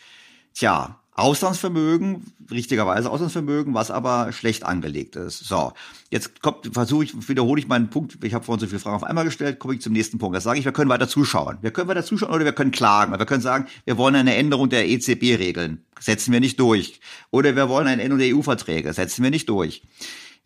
tja, 0.54 1.00
Auslandsvermögen, 1.14 2.24
richtigerweise 2.52 3.10
Auslandsvermögen, 3.10 3.74
was 3.74 3.90
aber 3.90 4.32
schlecht 4.32 4.64
angelegt 4.64 5.16
ist. 5.16 5.40
So, 5.40 5.74
jetzt 6.12 6.44
kommt, 6.44 6.72
versuche 6.72 7.06
ich, 7.06 7.28
wiederhole 7.28 7.60
ich 7.60 7.68
meinen 7.68 7.90
Punkt. 7.90 8.24
Ich 8.24 8.36
habe 8.36 8.46
vorhin 8.46 8.60
so 8.60 8.68
viele 8.68 8.80
Fragen 8.80 8.98
auf 8.98 9.04
einmal 9.04 9.26
gestellt, 9.26 9.58
komme 9.58 9.74
ich 9.74 9.82
zum 9.82 9.94
nächsten 9.94 10.20
Punkt. 10.20 10.38
Das 10.38 10.44
sage 10.44 10.60
ich, 10.60 10.66
wir 10.66 10.72
können 10.72 10.92
weiter 10.92 11.08
zuschauen. 11.08 11.58
Wir 11.62 11.72
können 11.72 11.88
weiter 11.88 12.06
zuschauen 12.06 12.32
oder 12.32 12.46
wir 12.46 12.54
können 12.54 12.70
klagen. 12.70 13.12
Wir 13.18 13.26
können 13.26 13.42
sagen, 13.42 13.66
wir 13.86 13.98
wollen 13.98 14.14
eine 14.14 14.36
Änderung 14.36 14.70
der 14.70 14.88
EZB-Regeln, 14.88 15.84
setzen 16.00 16.32
wir 16.32 16.40
nicht 16.40 16.60
durch. 16.60 17.00
Oder 17.32 17.56
wir 17.56 17.70
wollen 17.70 17.88
eine 17.88 18.04
Änderung 18.04 18.20
der 18.20 18.36
EU-Verträge, 18.36 18.94
setzen 18.94 19.24
wir 19.24 19.32
nicht 19.32 19.50
durch 19.50 19.82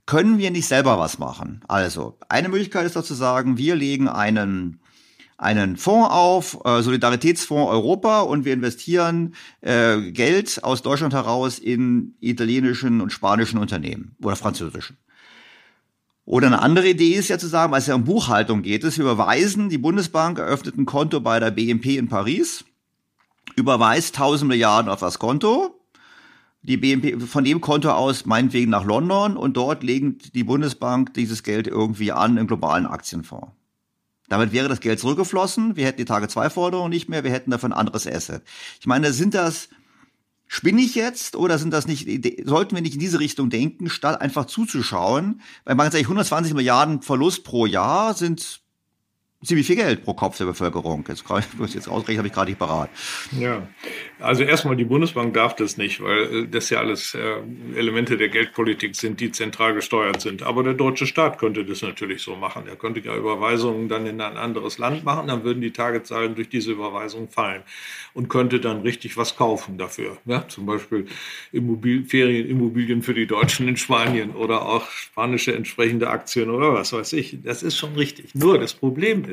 können 0.05 0.37
wir 0.37 0.51
nicht 0.51 0.67
selber 0.67 0.99
was 0.99 1.19
machen? 1.19 1.61
Also, 1.67 2.17
eine 2.29 2.49
Möglichkeit 2.49 2.85
ist 2.85 2.95
doch 2.95 3.03
zu 3.03 3.13
sagen, 3.13 3.57
wir 3.57 3.75
legen 3.75 4.07
einen 4.07 4.81
einen 5.41 5.75
Fonds 5.75 6.11
auf, 6.11 6.59
äh, 6.65 6.83
Solidaritätsfonds 6.83 7.71
Europa, 7.71 8.21
und 8.21 8.45
wir 8.45 8.53
investieren 8.53 9.33
äh, 9.61 10.11
Geld 10.11 10.63
aus 10.63 10.83
Deutschland 10.83 11.15
heraus 11.15 11.57
in 11.57 12.13
italienischen 12.19 13.01
und 13.01 13.11
spanischen 13.11 13.57
Unternehmen 13.57 14.15
oder 14.21 14.35
französischen. 14.35 14.97
Oder 16.25 16.47
eine 16.47 16.61
andere 16.61 16.89
Idee 16.89 17.15
ist 17.15 17.29
ja 17.29 17.39
zu 17.39 17.47
sagen, 17.47 17.71
weil 17.71 17.79
es 17.79 17.87
ja 17.87 17.95
um 17.95 18.03
Buchhaltung 18.03 18.61
geht, 18.61 18.83
ist, 18.83 18.99
wir 18.99 19.05
überweisen, 19.05 19.69
die 19.69 19.79
Bundesbank 19.79 20.37
eröffnet 20.37 20.77
ein 20.77 20.85
Konto 20.85 21.19
bei 21.19 21.39
der 21.39 21.49
BNP 21.49 21.97
in 21.97 22.07
Paris, 22.07 22.63
überweist 23.55 24.15
1000 24.15 24.47
Milliarden 24.47 24.91
auf 24.91 24.99
das 24.99 25.17
Konto, 25.17 25.80
die 26.63 26.77
BNP 26.77 27.19
von 27.25 27.43
dem 27.43 27.61
Konto 27.61 27.91
aus 27.91 28.25
meinetwegen 28.25 28.69
nach 28.71 28.85
London 28.85 29.35
und 29.35 29.57
dort 29.57 29.83
legt 29.83 30.35
die 30.35 30.43
Bundesbank 30.43 31.13
dieses 31.13 31.43
Geld 31.43 31.67
irgendwie 31.67 32.11
an 32.11 32.37
im 32.37 32.47
globalen 32.47 32.85
Aktienfonds. 32.85 33.51
Damit 34.29 34.53
wäre 34.53 34.69
das 34.69 34.79
Geld 34.79 34.99
zurückgeflossen, 34.99 35.75
wir 35.75 35.85
hätten 35.85 35.97
die 35.97 36.05
Tage-2-Forderung 36.05 36.89
nicht 36.89 37.09
mehr, 37.09 37.23
wir 37.23 37.31
hätten 37.31 37.51
dafür 37.51 37.69
ein 37.69 37.73
anderes 37.73 38.07
Asset. 38.07 38.43
Ich 38.79 38.85
meine, 38.85 39.11
sind 39.11 39.33
das, 39.33 39.67
spinne 40.47 40.81
ich 40.81 40.95
jetzt 40.95 41.35
oder 41.35 41.57
sind 41.57 41.73
das 41.73 41.87
nicht, 41.87 42.07
sollten 42.47 42.75
wir 42.75 42.81
nicht 42.81 42.93
in 42.93 42.99
diese 42.99 43.19
Richtung 43.19 43.49
denken, 43.49 43.89
statt 43.89 44.21
einfach 44.21 44.45
zuzuschauen? 44.45 45.41
Weil 45.65 45.75
man 45.75 45.91
sagt, 45.91 46.03
120 46.03 46.53
Milliarden 46.53 47.01
Verlust 47.01 47.43
pro 47.43 47.65
Jahr 47.65 48.13
sind 48.13 48.60
ziemlich 49.43 49.67
viel 49.67 49.75
Geld 49.75 50.03
pro 50.03 50.13
Kopf 50.13 50.37
der 50.37 50.45
Bevölkerung. 50.45 51.03
Jetzt, 51.07 51.25
muss 51.57 51.73
jetzt 51.73 51.87
ausrechnen, 51.87 52.19
habe 52.19 52.27
ich 52.27 52.33
gerade 52.33 52.51
nicht 52.51 52.59
parat. 52.59 52.89
Ja, 53.37 53.67
also 54.19 54.43
erstmal 54.43 54.75
die 54.75 54.85
Bundesbank 54.85 55.33
darf 55.33 55.55
das 55.55 55.77
nicht, 55.77 56.01
weil 56.01 56.43
äh, 56.43 56.47
das 56.47 56.69
ja 56.69 56.79
alles 56.79 57.15
äh, 57.15 57.77
Elemente 57.77 58.17
der 58.17 58.29
Geldpolitik 58.29 58.95
sind, 58.95 59.19
die 59.19 59.31
zentral 59.31 59.73
gesteuert 59.73 60.21
sind. 60.21 60.43
Aber 60.43 60.63
der 60.63 60.73
deutsche 60.73 61.07
Staat 61.07 61.39
könnte 61.39 61.65
das 61.65 61.81
natürlich 61.81 62.21
so 62.21 62.35
machen. 62.35 62.67
Er 62.67 62.75
könnte 62.75 62.99
ja 62.99 63.15
Überweisungen 63.15 63.89
dann 63.89 64.05
in 64.05 64.21
ein 64.21 64.37
anderes 64.37 64.77
Land 64.77 65.03
machen, 65.03 65.27
dann 65.27 65.43
würden 65.43 65.61
die 65.61 65.71
Tagezahlen 65.71 66.35
durch 66.35 66.49
diese 66.49 66.71
Überweisung 66.71 67.29
fallen 67.29 67.63
und 68.13 68.29
könnte 68.29 68.59
dann 68.59 68.81
richtig 68.81 69.17
was 69.17 69.35
kaufen 69.35 69.77
dafür. 69.77 70.17
Ja, 70.25 70.47
zum 70.47 70.65
Beispiel 70.65 71.07
Immobil 71.51 72.05
Ferienimmobilien 72.05 73.01
für 73.01 73.13
die 73.13 73.25
Deutschen 73.27 73.67
in 73.67 73.77
Spanien 73.77 74.31
oder 74.31 74.65
auch 74.65 74.89
spanische 74.91 75.55
entsprechende 75.55 76.09
Aktien 76.09 76.49
oder 76.49 76.73
was 76.73 76.93
weiß 76.93 77.13
ich. 77.13 77.37
Das 77.43 77.63
ist 77.63 77.77
schon 77.77 77.95
richtig. 77.95 78.35
Nur 78.35 78.59
das 78.59 78.73
Problem 78.73 79.25
ist, 79.25 79.30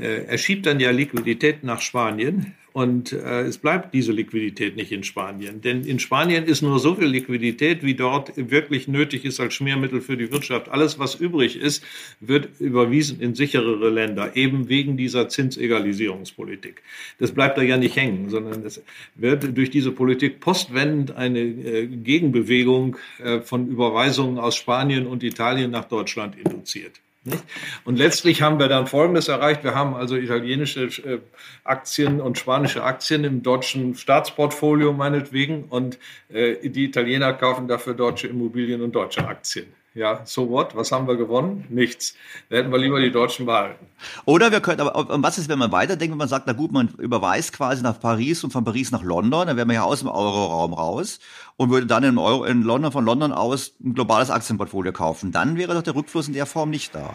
äh, 0.00 0.24
er 0.24 0.38
schiebt 0.38 0.66
dann 0.66 0.80
ja 0.80 0.90
Liquidität 0.90 1.64
nach 1.64 1.80
Spanien 1.80 2.54
und 2.72 3.12
äh, 3.12 3.42
es 3.42 3.58
bleibt 3.58 3.92
diese 3.92 4.12
Liquidität 4.12 4.76
nicht 4.76 4.92
in 4.92 5.04
Spanien. 5.04 5.60
Denn 5.60 5.84
in 5.84 5.98
Spanien 5.98 6.44
ist 6.44 6.62
nur 6.62 6.78
so 6.78 6.94
viel 6.94 7.06
Liquidität, 7.06 7.82
wie 7.82 7.94
dort 7.94 8.32
wirklich 8.36 8.88
nötig 8.88 9.26
ist 9.26 9.40
als 9.40 9.54
Schmiermittel 9.54 10.00
für 10.00 10.16
die 10.16 10.32
Wirtschaft. 10.32 10.70
Alles, 10.70 10.98
was 10.98 11.14
übrig 11.14 11.60
ist, 11.60 11.84
wird 12.20 12.48
überwiesen 12.60 13.20
in 13.20 13.34
sicherere 13.34 13.90
Länder, 13.90 14.36
eben 14.36 14.70
wegen 14.70 14.96
dieser 14.96 15.28
Zinsegalisierungspolitik. 15.28 16.82
Das 17.18 17.32
bleibt 17.32 17.58
da 17.58 17.62
ja 17.62 17.76
nicht 17.76 17.96
hängen, 17.96 18.30
sondern 18.30 18.64
es 18.64 18.82
wird 19.16 19.56
durch 19.56 19.70
diese 19.70 19.92
Politik 19.92 20.40
postwendend 20.40 21.14
eine 21.14 21.40
äh, 21.40 21.86
Gegenbewegung 21.86 22.96
von 23.44 23.68
Überweisungen 23.68 24.38
aus 24.38 24.56
Spanien 24.56 25.06
und 25.06 25.22
Italien 25.22 25.70
nach 25.70 25.84
Deutschland 25.84 26.36
induziert. 26.36 27.00
Nicht? 27.24 27.44
Und 27.84 27.98
letztlich 27.98 28.42
haben 28.42 28.58
wir 28.58 28.68
dann 28.68 28.88
Folgendes 28.88 29.28
erreicht. 29.28 29.62
Wir 29.62 29.74
haben 29.74 29.94
also 29.94 30.16
italienische 30.16 30.84
äh, 30.84 31.20
Aktien 31.62 32.20
und 32.20 32.36
spanische 32.36 32.82
Aktien 32.82 33.22
im 33.22 33.42
deutschen 33.42 33.94
Staatsportfolio 33.94 34.92
meinetwegen 34.92 35.64
und 35.64 35.98
äh, 36.28 36.68
die 36.68 36.84
Italiener 36.84 37.32
kaufen 37.32 37.68
dafür 37.68 37.94
deutsche 37.94 38.26
Immobilien 38.26 38.82
und 38.82 38.92
deutsche 38.92 39.26
Aktien. 39.26 39.66
Ja, 39.94 40.22
so 40.24 40.48
what? 40.48 40.74
Was 40.74 40.90
haben 40.90 41.06
wir 41.06 41.16
gewonnen? 41.16 41.66
Nichts. 41.68 42.14
Da 42.48 42.56
hätten 42.56 42.72
wir 42.72 42.78
lieber 42.78 42.98
die 42.98 43.10
Deutschen 43.10 43.44
behalten. 43.44 43.86
Oder 44.24 44.50
wir 44.50 44.60
könnten, 44.60 44.80
aber 44.80 45.22
was 45.22 45.36
ist, 45.36 45.50
wenn 45.50 45.58
man 45.58 45.70
weiterdenkt, 45.70 46.12
wenn 46.12 46.18
man 46.18 46.28
sagt, 46.28 46.46
na 46.46 46.54
gut, 46.54 46.72
man 46.72 46.88
überweist 46.98 47.52
quasi 47.52 47.82
nach 47.82 48.00
Paris 48.00 48.42
und 48.42 48.52
von 48.52 48.64
Paris 48.64 48.90
nach 48.90 49.02
London, 49.02 49.46
dann 49.46 49.56
wären 49.58 49.68
wir 49.68 49.74
ja 49.74 49.82
aus 49.82 49.98
dem 49.98 50.08
Euroraum 50.08 50.72
raus 50.72 51.20
und 51.56 51.70
würde 51.70 51.86
dann 51.86 52.04
in, 52.04 52.16
Euro, 52.16 52.44
in 52.44 52.62
London 52.62 52.90
von 52.90 53.04
London 53.04 53.32
aus 53.32 53.74
ein 53.84 53.92
globales 53.92 54.30
Aktienportfolio 54.30 54.92
kaufen. 54.92 55.30
Dann 55.30 55.58
wäre 55.58 55.74
doch 55.74 55.82
der 55.82 55.94
Rückfluss 55.94 56.26
in 56.26 56.34
der 56.34 56.46
Form 56.46 56.70
nicht 56.70 56.94
da. 56.94 57.14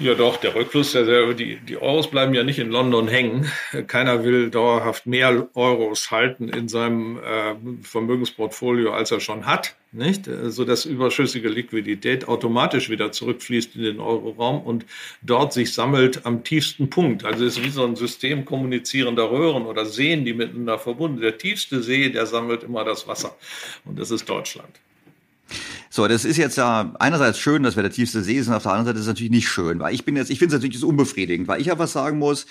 Ja, 0.00 0.14
doch, 0.14 0.36
der 0.36 0.54
Rückfluss, 0.54 0.92
der, 0.92 1.34
die, 1.34 1.56
die 1.56 1.76
Euros 1.76 2.08
bleiben 2.08 2.32
ja 2.32 2.44
nicht 2.44 2.60
in 2.60 2.70
London 2.70 3.08
hängen. 3.08 3.50
Keiner 3.88 4.22
will 4.22 4.48
dauerhaft 4.48 5.06
mehr 5.06 5.48
Euros 5.54 6.12
halten 6.12 6.48
in 6.48 6.68
seinem 6.68 7.18
äh, 7.18 7.56
Vermögensportfolio, 7.82 8.92
als 8.92 9.10
er 9.10 9.18
schon 9.18 9.44
hat, 9.44 9.74
nicht? 9.90 10.30
Sodass 10.44 10.84
überschüssige 10.84 11.48
Liquidität 11.48 12.28
automatisch 12.28 12.90
wieder 12.90 13.10
zurückfließt 13.10 13.74
in 13.74 13.82
den 13.82 14.00
Euroraum 14.00 14.62
und 14.62 14.86
dort 15.22 15.52
sich 15.52 15.72
sammelt 15.72 16.24
am 16.26 16.44
tiefsten 16.44 16.90
Punkt. 16.90 17.24
Also 17.24 17.44
es 17.44 17.56
ist 17.56 17.64
wie 17.64 17.70
so 17.70 17.84
ein 17.84 17.96
System 17.96 18.44
kommunizierender 18.44 19.28
Röhren 19.28 19.66
oder 19.66 19.84
Seen, 19.84 20.24
die 20.24 20.32
miteinander 20.32 20.78
verbunden. 20.78 21.20
Der 21.20 21.38
tiefste 21.38 21.82
See, 21.82 22.08
der 22.08 22.26
sammelt 22.26 22.62
immer 22.62 22.84
das 22.84 23.08
Wasser. 23.08 23.36
Und 23.84 23.98
das 23.98 24.12
ist 24.12 24.28
Deutschland. 24.28 24.78
So, 25.90 26.06
das 26.06 26.24
ist 26.24 26.36
jetzt 26.36 26.56
ja 26.56 26.94
einerseits 26.98 27.38
schön, 27.38 27.62
dass 27.62 27.76
wir 27.76 27.82
der 27.82 27.92
tiefste 27.92 28.22
See 28.22 28.40
sind, 28.40 28.52
auf 28.52 28.62
der 28.62 28.72
anderen 28.72 28.86
Seite 28.86 28.98
ist 28.98 29.04
es 29.04 29.08
natürlich 29.08 29.30
nicht 29.30 29.48
schön, 29.48 29.80
weil 29.80 29.94
ich 29.94 30.04
bin 30.04 30.16
jetzt, 30.16 30.30
ich 30.30 30.38
finde 30.38 30.54
es 30.54 30.62
natürlich 30.62 30.84
unbefriedigend, 30.84 31.48
weil 31.48 31.60
ich 31.60 31.68
was 31.76 31.92
sagen 31.92 32.18
muss. 32.18 32.46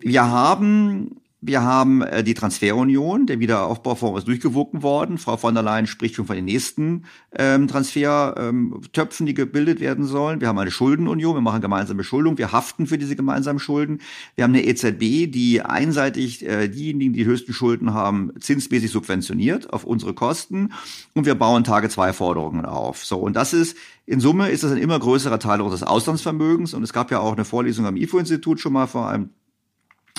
Wir 0.00 0.24
haben 0.24 1.21
wir 1.44 1.62
haben 1.62 2.02
äh, 2.02 2.22
die 2.22 2.34
Transferunion, 2.34 3.26
der 3.26 3.40
Wiederaufbaufonds 3.40 4.20
ist 4.20 4.28
durchgewunken 4.28 4.84
worden. 4.84 5.18
Frau 5.18 5.36
von 5.36 5.54
der 5.54 5.64
Leyen 5.64 5.88
spricht 5.88 6.14
schon 6.14 6.26
von 6.26 6.36
den 6.36 6.44
nächsten 6.44 7.04
ähm, 7.36 7.66
Transfertöpfen, 7.66 9.24
ähm, 9.24 9.26
die 9.26 9.34
gebildet 9.34 9.80
werden 9.80 10.06
sollen. 10.06 10.40
Wir 10.40 10.46
haben 10.46 10.58
eine 10.58 10.70
Schuldenunion, 10.70 11.34
wir 11.34 11.40
machen 11.40 11.60
gemeinsame 11.60 12.04
Schuldung, 12.04 12.38
wir 12.38 12.52
haften 12.52 12.86
für 12.86 12.96
diese 12.96 13.16
gemeinsamen 13.16 13.58
Schulden. 13.58 14.00
Wir 14.36 14.44
haben 14.44 14.54
eine 14.54 14.64
EZB, 14.64 15.32
die 15.32 15.62
einseitig 15.62 16.46
äh, 16.46 16.68
diejenigen, 16.68 17.12
die 17.12 17.24
die 17.24 17.26
höchsten 17.26 17.52
Schulden 17.52 17.92
haben, 17.92 18.30
zinsmäßig 18.38 18.92
subventioniert 18.92 19.72
auf 19.72 19.82
unsere 19.82 20.14
Kosten. 20.14 20.72
Und 21.12 21.26
wir 21.26 21.34
bauen 21.34 21.64
Tage 21.64 21.88
zwei 21.88 22.12
Forderungen 22.12 22.64
auf. 22.64 23.04
So, 23.04 23.18
und 23.18 23.34
das 23.34 23.52
ist 23.52 23.76
in 24.06 24.20
Summe 24.20 24.48
ist 24.48 24.62
das 24.62 24.72
ein 24.72 24.78
immer 24.78 24.98
größerer 24.98 25.38
Teil 25.38 25.60
unseres 25.60 25.82
Auslandsvermögens. 25.82 26.74
Und 26.74 26.84
es 26.84 26.92
gab 26.92 27.10
ja 27.10 27.18
auch 27.18 27.32
eine 27.32 27.44
Vorlesung 27.44 27.86
am 27.86 27.96
IFO-Institut 27.96 28.60
schon 28.60 28.72
mal 28.72 28.86
vor 28.86 29.08
einem 29.08 29.30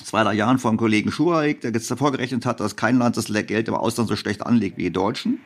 zwei, 0.04 0.24
drei 0.24 0.34
Jahren 0.34 0.60
vom 0.60 0.78
Kollegen 0.78 1.12
Schuhaig, 1.12 1.62
der 1.62 1.72
jetzt 1.72 1.90
davor 1.90 2.12
gerechnet 2.12 2.46
hat, 2.46 2.60
dass 2.60 2.76
kein 2.76 2.98
Land 2.98 3.18
das 3.18 3.26
Geld 3.26 3.68
im 3.68 3.76
Ausland 3.76 4.10
so 4.10 4.16
schlecht 4.16 4.46
anlegt 4.46 4.78
wie 4.78 4.84
die 4.84 4.94
Deutschen. 4.94 5.40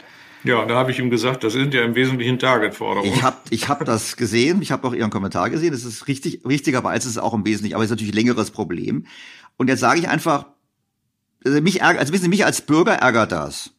Ja, 0.44 0.65
da 0.65 0.76
habe 0.76 0.91
ich 0.91 0.99
ihm 0.99 1.10
gesagt, 1.10 1.44
das 1.44 1.53
sind 1.53 1.74
ja 1.74 1.84
im 1.84 1.95
Wesentlichen 1.95 2.40
Targetforderungen. 2.40 3.11
Ich 3.11 3.24
habe 3.24 3.38
ich 3.49 3.68
hab 3.68 3.84
das 3.86 4.18
gesehen, 4.18 4.61
ich 4.61 4.72
habe 4.72 4.88
auch 4.88 4.94
Ihren 4.94 5.10
Kommentar 5.10 5.49
gesehen, 5.49 5.72
das 5.72 5.84
ist 5.84 6.07
richtig, 6.07 6.41
richtigerweise 6.45 7.07
ist 7.07 7.15
es 7.15 7.18
auch 7.18 7.34
im 7.34 7.45
Wesentlichen, 7.45 7.76
aber 7.76 7.84
es 7.84 7.90
ist 7.90 7.95
natürlich 7.95 8.14
ein 8.14 8.18
längeres 8.18 8.52
Problem. 8.52 9.06
Und 9.57 9.68
jetzt 9.68 9.80
sage 9.80 9.99
ich 9.99 10.07
einfach, 10.07 10.45
also 11.44 11.61
mich 11.61 11.82
ärgert, 11.82 11.99
also 11.99 12.14
wissen 12.14 12.24
Sie, 12.24 12.30
mich 12.30 12.45
als 12.45 12.61
Bürger 12.61 12.94
ärgert 12.94 13.32
das. 13.32 13.72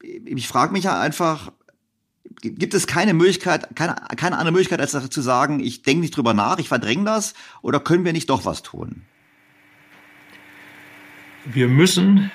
Ich 0.00 0.46
frage 0.46 0.72
mich 0.72 0.84
ja 0.84 1.00
einfach, 1.00 1.50
gibt 2.42 2.74
es 2.74 2.86
keine 2.86 3.14
Möglichkeit, 3.14 3.74
keine, 3.74 3.96
keine 4.16 4.36
andere 4.36 4.52
Möglichkeit, 4.52 4.80
als 4.80 4.92
zu 5.10 5.22
sagen, 5.22 5.60
ich 5.60 5.82
denke 5.82 6.02
nicht 6.02 6.16
drüber 6.16 6.34
nach, 6.34 6.58
ich 6.58 6.68
verdränge 6.68 7.04
das, 7.04 7.34
oder 7.62 7.80
können 7.80 8.04
wir 8.04 8.12
nicht 8.12 8.30
doch 8.30 8.44
was 8.44 8.62
tun? 8.62 9.02
Wir 11.52 11.68
müssen 11.68 12.30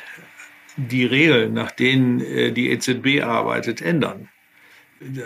die 0.77 1.05
Regeln, 1.05 1.53
nach 1.53 1.71
denen 1.71 2.21
äh, 2.21 2.51
die 2.51 2.69
EZB 2.71 3.21
arbeitet, 3.23 3.81
ändern. 3.81 4.29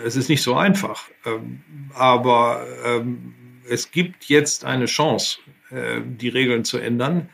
Es 0.04 0.16
ist 0.16 0.28
nicht 0.28 0.42
so 0.42 0.54
einfach, 0.54 1.08
ähm, 1.24 1.60
aber 1.94 2.66
ähm, 2.84 3.34
es 3.68 3.90
gibt 3.90 4.24
jetzt 4.24 4.64
eine 4.64 4.86
Chance, 4.86 5.38
äh, 5.70 6.00
die 6.04 6.28
Regeln 6.28 6.64
zu 6.64 6.78
ändern, 6.78 7.28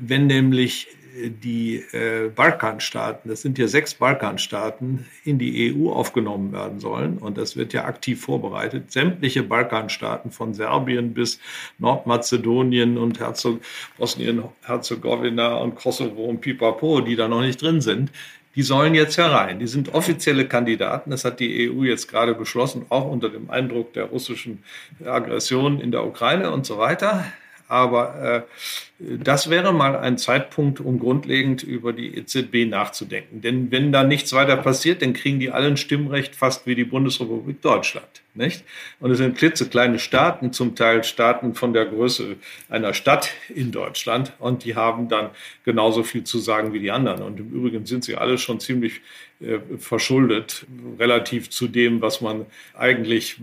wenn 0.00 0.26
nämlich 0.26 0.88
die 1.14 1.76
äh, 1.92 2.28
Balkanstaaten, 2.34 3.28
das 3.28 3.42
sind 3.42 3.58
ja 3.58 3.68
sechs 3.68 3.94
Balkanstaaten, 3.94 5.06
in 5.24 5.38
die 5.38 5.72
EU 5.72 5.90
aufgenommen 5.90 6.52
werden 6.52 6.80
sollen. 6.80 7.18
Und 7.18 7.38
das 7.38 7.56
wird 7.56 7.72
ja 7.72 7.84
aktiv 7.84 8.20
vorbereitet. 8.20 8.90
Sämtliche 8.90 9.42
Balkanstaaten 9.42 10.30
von 10.30 10.54
Serbien 10.54 11.14
bis 11.14 11.38
Nordmazedonien 11.78 12.98
und 12.98 13.20
Herzog, 13.20 13.60
Bosnien-Herzegowina 13.98 15.56
und 15.56 15.76
Kosovo 15.76 16.24
und 16.24 16.40
Pipapo, 16.40 17.00
die 17.00 17.16
da 17.16 17.28
noch 17.28 17.42
nicht 17.42 17.62
drin 17.62 17.80
sind, 17.80 18.10
die 18.56 18.62
sollen 18.62 18.94
jetzt 18.94 19.18
herein. 19.18 19.58
Die 19.58 19.66
sind 19.66 19.94
offizielle 19.94 20.46
Kandidaten. 20.46 21.10
Das 21.10 21.24
hat 21.24 21.40
die 21.40 21.70
EU 21.70 21.84
jetzt 21.84 22.08
gerade 22.08 22.34
beschlossen, 22.34 22.86
auch 22.88 23.10
unter 23.10 23.28
dem 23.28 23.50
Eindruck 23.50 23.92
der 23.94 24.04
russischen 24.04 24.62
Aggression 25.04 25.80
in 25.80 25.90
der 25.90 26.04
Ukraine 26.06 26.50
und 26.50 26.66
so 26.66 26.78
weiter. 26.78 27.24
Aber 27.68 28.22
äh, 28.22 28.42
das 28.98 29.50
wäre 29.50 29.72
mal 29.72 29.96
ein 29.96 30.18
Zeitpunkt, 30.18 30.80
um 30.80 30.98
grundlegend 30.98 31.62
über 31.62 31.92
die 31.92 32.16
EZB 32.16 32.68
nachzudenken. 32.68 33.40
Denn 33.40 33.70
wenn 33.70 33.90
da 33.90 34.04
nichts 34.04 34.32
weiter 34.32 34.56
passiert, 34.56 35.02
dann 35.02 35.14
kriegen 35.14 35.40
die 35.40 35.50
allen 35.50 35.76
Stimmrecht 35.76 36.36
fast 36.36 36.66
wie 36.66 36.74
die 36.74 36.84
Bundesrepublik 36.84 37.60
Deutschland. 37.60 38.06
Nicht? 38.34 38.64
Und 39.00 39.10
es 39.10 39.18
sind 39.18 39.36
klitzekleine 39.36 39.98
Staaten, 39.98 40.52
zum 40.52 40.74
Teil 40.76 41.04
Staaten 41.04 41.54
von 41.54 41.72
der 41.72 41.86
Größe 41.86 42.36
einer 42.68 42.94
Stadt 42.94 43.30
in 43.48 43.72
Deutschland. 43.72 44.32
Und 44.38 44.64
die 44.64 44.76
haben 44.76 45.08
dann 45.08 45.30
genauso 45.64 46.02
viel 46.02 46.24
zu 46.24 46.38
sagen 46.38 46.72
wie 46.72 46.80
die 46.80 46.90
anderen. 46.90 47.22
Und 47.22 47.40
im 47.40 47.50
Übrigen 47.50 47.86
sind 47.86 48.04
sie 48.04 48.16
alle 48.16 48.38
schon 48.38 48.60
ziemlich 48.60 49.00
äh, 49.40 49.58
verschuldet, 49.78 50.66
relativ 50.98 51.50
zu 51.50 51.68
dem, 51.68 52.00
was 52.00 52.20
man 52.20 52.46
eigentlich 52.74 53.38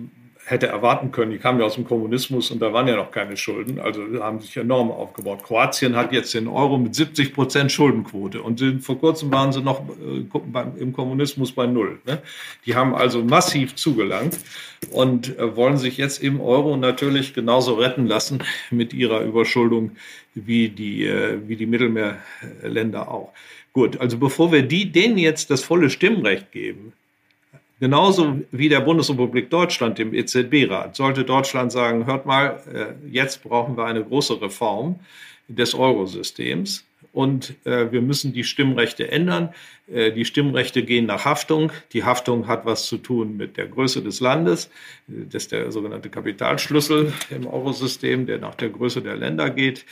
hätte 0.46 0.68
erwarten 0.68 1.12
können. 1.12 1.32
Die 1.32 1.38
kamen 1.38 1.60
ja 1.60 1.66
aus 1.66 1.76
dem 1.76 1.86
Kommunismus 1.86 2.52
und 2.52 2.62
da 2.62 2.74
waren 2.74 2.88
ja 2.88 2.96
noch 2.96 3.12
keine 3.12 3.38
Schulden, 3.38 3.80
also 3.80 4.02
haben 4.20 4.40
sich 4.40 4.58
enorm 4.58 4.92
aufgebaut. 4.92 5.44
Kroatien 5.44 5.96
hat 5.96 6.12
jetzt 6.12 6.34
den 6.34 6.48
Euro 6.48 6.78
mit 6.78 6.96
70 6.96 7.34
Prozent 7.34 7.72
Schuldenquote 7.72 8.42
und 8.42 8.62
vor 8.82 9.00
kurzem 9.00 9.32
waren 9.32 9.54
sie 9.54 9.62
noch 9.62 9.82
äh, 9.90 10.80
im 10.80 10.94
Kommunismus 10.94 11.52
bei 11.52 11.68
Null. 11.68 12.00
Ne? 12.06 12.22
Die 12.66 12.76
haben 12.76 12.96
also 12.96 13.24
massiv 13.24 13.76
zugelangt 13.76 14.38
und 14.92 15.38
äh, 15.38 15.56
wollen 15.56 15.78
sich 15.78 15.98
jetzt 15.98 16.22
im 16.22 16.42
Euro 16.42 16.76
natürlich 16.76 17.34
genauso 17.34 17.76
retten 17.76 18.08
lassen 18.08 18.44
mit 18.72 18.94
ihrer 18.94 19.22
Überschuldung 19.22 19.92
wie 20.34 20.70
die, 20.70 21.06
äh, 21.06 21.40
wie 21.48 21.56
die 21.56 21.66
Mittelmeerländer 21.66 23.10
auch. 23.10 23.32
Gut, 23.74 24.02
also 24.02 24.18
bevor 24.18 24.52
wir 24.52 24.64
die, 24.64 24.92
denen 24.92 25.18
jetzt 25.18 25.50
das 25.50 25.64
volle 25.64 25.90
Stimmrecht 25.90 26.52
geben, 26.52 26.94
Genauso 27.82 28.40
wie 28.52 28.70
der 28.70 28.82
Bundesrepublik 28.82 29.50
Deutschland 29.50 30.00
im 30.00 30.14
EZB-Rat 30.14 30.96
sollte 30.96 31.24
Deutschland 31.24 31.72
sagen, 31.72 32.06
hört 32.06 32.28
mal, 32.28 32.62
äh, 32.72 33.10
jetzt 33.10 33.42
brauchen 33.42 33.76
wir 33.76 33.86
eine 33.86 34.04
große 34.04 34.40
Reform 34.40 35.00
des 35.48 35.74
Eurosystems. 35.74 36.86
und 37.12 37.56
äh, 37.66 37.92
wir 37.92 38.02
müssen 38.02 38.34
die 38.34 38.44
Stimmrechte 38.44 39.12
ändern. 39.12 39.50
Äh, 39.92 40.12
die 40.12 40.26
Stimmrechte 40.26 40.84
gehen 40.84 41.08
nach 41.08 41.26
Haftung. 41.26 41.72
Die 41.92 42.04
Haftung 42.04 42.48
hat 42.48 42.68
was 42.68 42.86
zu 42.86 42.98
tun 42.98 43.36
mit 43.36 43.58
der 43.58 43.68
Größe 43.68 44.04
des 44.04 44.20
Landes. 44.20 44.70
Das 45.08 45.44
ist 45.44 45.52
der 45.52 45.72
sogenannte 45.72 46.10
Kapitalschlüssel 46.10 47.12
im 47.32 47.48
Eurosystem, 47.48 48.28
der 48.28 48.38
nach 48.38 48.56
der 48.56 48.70
Größe 48.70 49.02
der 49.02 49.16
Länder 49.16 49.50
geht. 49.50 49.86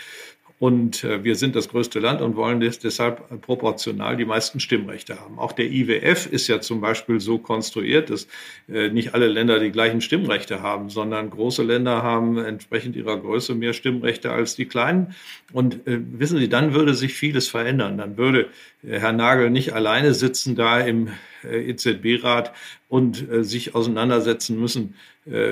Und 0.59 1.05
äh, 1.05 1.23
wir 1.23 1.35
sind 1.35 1.55
das 1.55 1.69
größte 1.69 1.99
Land 1.99 2.21
und 2.21 2.35
wollen 2.35 2.59
deshalb 2.59 3.41
proportional 3.41 4.17
die 4.17 4.25
meisten 4.25 4.59
Stimmrechte 4.59 5.17
haben. 5.17 5.39
Auch 5.39 5.53
der 5.53 5.71
IWF 5.71 6.27
ist 6.27 6.47
ja 6.49 6.59
zum 6.59 6.81
Beispiel 6.81 7.21
so 7.21 7.37
konstruiert, 7.37 8.09
dass 8.09 8.27
äh, 8.67 8.89
nicht 8.89 9.13
alle 9.13 9.27
Länder 9.27 9.59
die 9.59 9.71
gleichen 9.71 10.01
Stimmrechte 10.01 10.61
haben, 10.61 10.89
sondern 10.89 11.29
große 11.29 11.63
Länder 11.63 12.03
haben 12.03 12.37
entsprechend 12.37 12.97
ihrer 12.97 13.17
Größe 13.17 13.55
mehr 13.55 13.71
Stimmrechte 13.71 14.31
als 14.31 14.57
die 14.57 14.65
kleinen. 14.65 15.15
Und 15.53 15.87
äh, 15.87 16.01
wissen 16.11 16.37
Sie, 16.37 16.49
dann 16.49 16.73
würde 16.73 16.93
sich 16.93 17.13
vieles 17.13 17.47
verändern. 17.47 17.97
Dann 17.97 18.17
würde 18.17 18.49
Herr 18.81 19.13
Nagel 19.13 19.49
nicht 19.49 19.73
alleine 19.73 20.13
sitzen 20.13 20.55
da 20.55 20.79
im 20.79 21.09
EZB-Rat 21.43 22.53
und 22.87 23.27
sich 23.41 23.75
auseinandersetzen 23.75 24.57
müssen 24.57 24.95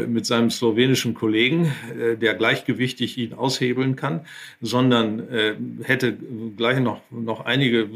mit 0.08 0.26
seinem 0.26 0.50
slowenischen 0.50 1.14
Kollegen, 1.14 1.72
äh, 2.00 2.18
der 2.18 2.34
gleichgewichtig 2.34 3.18
ihn 3.18 3.34
aushebeln 3.34 3.96
kann, 3.96 4.22
sondern 4.62 5.30
äh, 5.30 5.56
hätte 5.84 6.18
gleich 6.56 6.80
noch, 6.80 7.02
noch 7.12 7.46
einige 7.46 7.88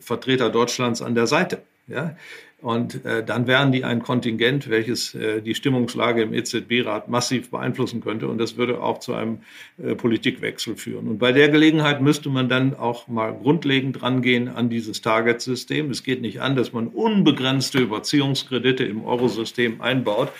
Vertreter 0.00 0.50
Deutschlands 0.50 1.02
an 1.02 1.14
der 1.14 1.26
Seite. 1.26 1.62
Ja? 1.86 2.16
Und 2.62 3.06
äh, 3.06 3.24
dann 3.24 3.46
wären 3.46 3.72
die 3.72 3.84
ein 3.84 4.02
Kontingent, 4.02 4.68
welches 4.68 5.14
äh, 5.14 5.40
die 5.40 5.54
Stimmungslage 5.54 6.22
im 6.22 6.34
EZB-Rat 6.34 7.08
massiv 7.08 7.50
beeinflussen 7.50 8.02
könnte. 8.02 8.28
Und 8.28 8.36
das 8.36 8.58
würde 8.58 8.82
auch 8.82 8.98
zu 8.98 9.14
einem 9.14 9.38
äh, 9.82 9.94
Politikwechsel 9.94 10.76
führen. 10.76 11.08
Und 11.08 11.18
bei 11.18 11.32
der 11.32 11.48
Gelegenheit 11.48 12.02
müsste 12.02 12.28
man 12.28 12.50
dann 12.50 12.74
auch 12.74 13.08
mal 13.08 13.32
grundlegend 13.32 14.02
rangehen 14.02 14.48
an 14.48 14.68
dieses 14.68 15.00
Target-System. 15.00 15.90
Es 15.90 16.02
geht 16.02 16.20
nicht 16.20 16.42
an, 16.42 16.54
dass 16.54 16.74
man 16.74 16.88
unbegrenzte 16.88 17.78
Überziehungskredite 17.78 18.84
im 18.84 19.04
Eurosystem 19.04 19.80
einbaut 19.80 20.30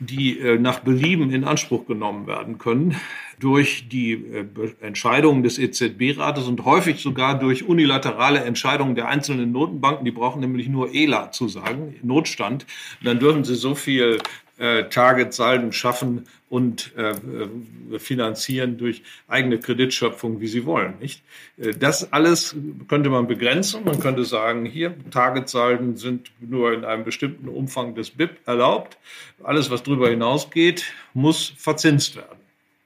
die 0.00 0.38
äh, 0.38 0.58
nach 0.58 0.80
Belieben 0.80 1.30
in 1.30 1.44
Anspruch 1.44 1.86
genommen 1.86 2.26
werden 2.26 2.58
können 2.58 2.96
durch 3.38 3.88
die 3.88 4.12
äh, 4.12 4.46
Entscheidungen 4.80 5.42
des 5.42 5.58
EZB-Rates 5.58 6.46
und 6.46 6.64
häufig 6.64 7.00
sogar 7.00 7.38
durch 7.38 7.66
unilaterale 7.66 8.44
Entscheidungen 8.44 8.94
der 8.94 9.08
einzelnen 9.08 9.52
Notenbanken. 9.52 10.04
Die 10.04 10.10
brauchen 10.10 10.40
nämlich 10.40 10.68
nur 10.68 10.94
ELA 10.94 11.32
zu 11.32 11.48
sagen, 11.48 11.96
Notstand. 12.02 12.66
Und 13.00 13.06
dann 13.06 13.18
dürfen 13.18 13.44
sie 13.44 13.54
so 13.54 13.74
viel 13.74 14.18
äh, 14.60 14.90
Target-Salden 14.90 15.72
schaffen 15.72 16.26
und 16.50 16.94
äh, 16.94 17.12
äh, 17.12 17.98
finanzieren 17.98 18.76
durch 18.76 19.02
eigene 19.26 19.58
Kreditschöpfung, 19.58 20.42
wie 20.42 20.48
sie 20.48 20.66
wollen. 20.66 20.98
Nicht? 21.00 21.22
Das 21.56 22.12
alles 22.12 22.54
könnte 22.86 23.08
man 23.08 23.26
begrenzen. 23.26 23.84
Man 23.84 24.00
könnte 24.00 24.22
sagen, 24.26 24.66
hier 24.66 24.94
Target-Salden 25.10 25.96
sind 25.96 26.30
nur 26.40 26.74
in 26.74 26.84
einem 26.84 27.04
bestimmten 27.04 27.48
Umfang 27.48 27.94
des 27.94 28.10
BIP 28.10 28.36
erlaubt. 28.44 28.98
Alles, 29.42 29.70
was 29.70 29.82
darüber 29.82 30.10
hinausgeht, 30.10 30.84
muss 31.14 31.54
verzinst 31.56 32.16
werden. 32.16 32.38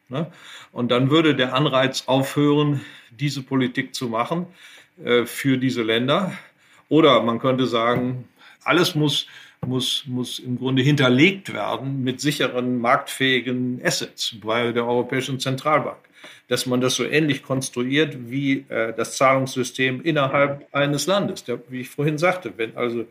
Ne? 0.09 0.31
Und 0.71 0.93
dann 0.93 1.11
würde 1.11 1.35
der 1.35 1.55
Anreiz 1.55 2.05
aufhören, 2.07 2.83
diese 3.11 3.43
Politik 3.43 3.97
zu 3.97 4.07
machen 4.07 4.47
für 5.25 5.59
diese 5.59 5.83
Länder. 5.83 6.39
Oder 6.89 7.21
man 7.25 7.41
könnte 7.41 7.67
sagen, 7.67 8.29
alles 8.63 8.95
muss 8.95 9.27
muss, 9.67 10.05
muss 10.07 10.39
im 10.39 10.59
Grunde 10.59 10.83
hinterlegt 10.83 11.53
werden 11.53 12.03
mit 12.03 12.21
sicheren, 12.21 12.79
marktfähigen 12.79 13.81
Assets 13.85 14.37
bei 14.43 14.73
der 14.73 14.87
Europäischen 14.87 15.41
Zentralbank. 15.41 15.99
Dass 16.49 16.67
man 16.67 16.81
das 16.81 16.95
so 16.95 17.05
ähnlich 17.05 17.43
konstruiert 17.43 18.17
wie 18.31 18.65
äh, 18.69 18.93
das 18.95 19.17
Zahlungssystem 19.17 20.03
innerhalb 20.03 20.67
eines 20.75 21.07
Landes. 21.07 21.45
Der, 21.45 21.59
wie 21.69 21.81
ich 21.81 21.89
vorhin 21.89 22.19
sagte, 22.19 22.53
wenn 22.57 22.77
also 22.77 23.07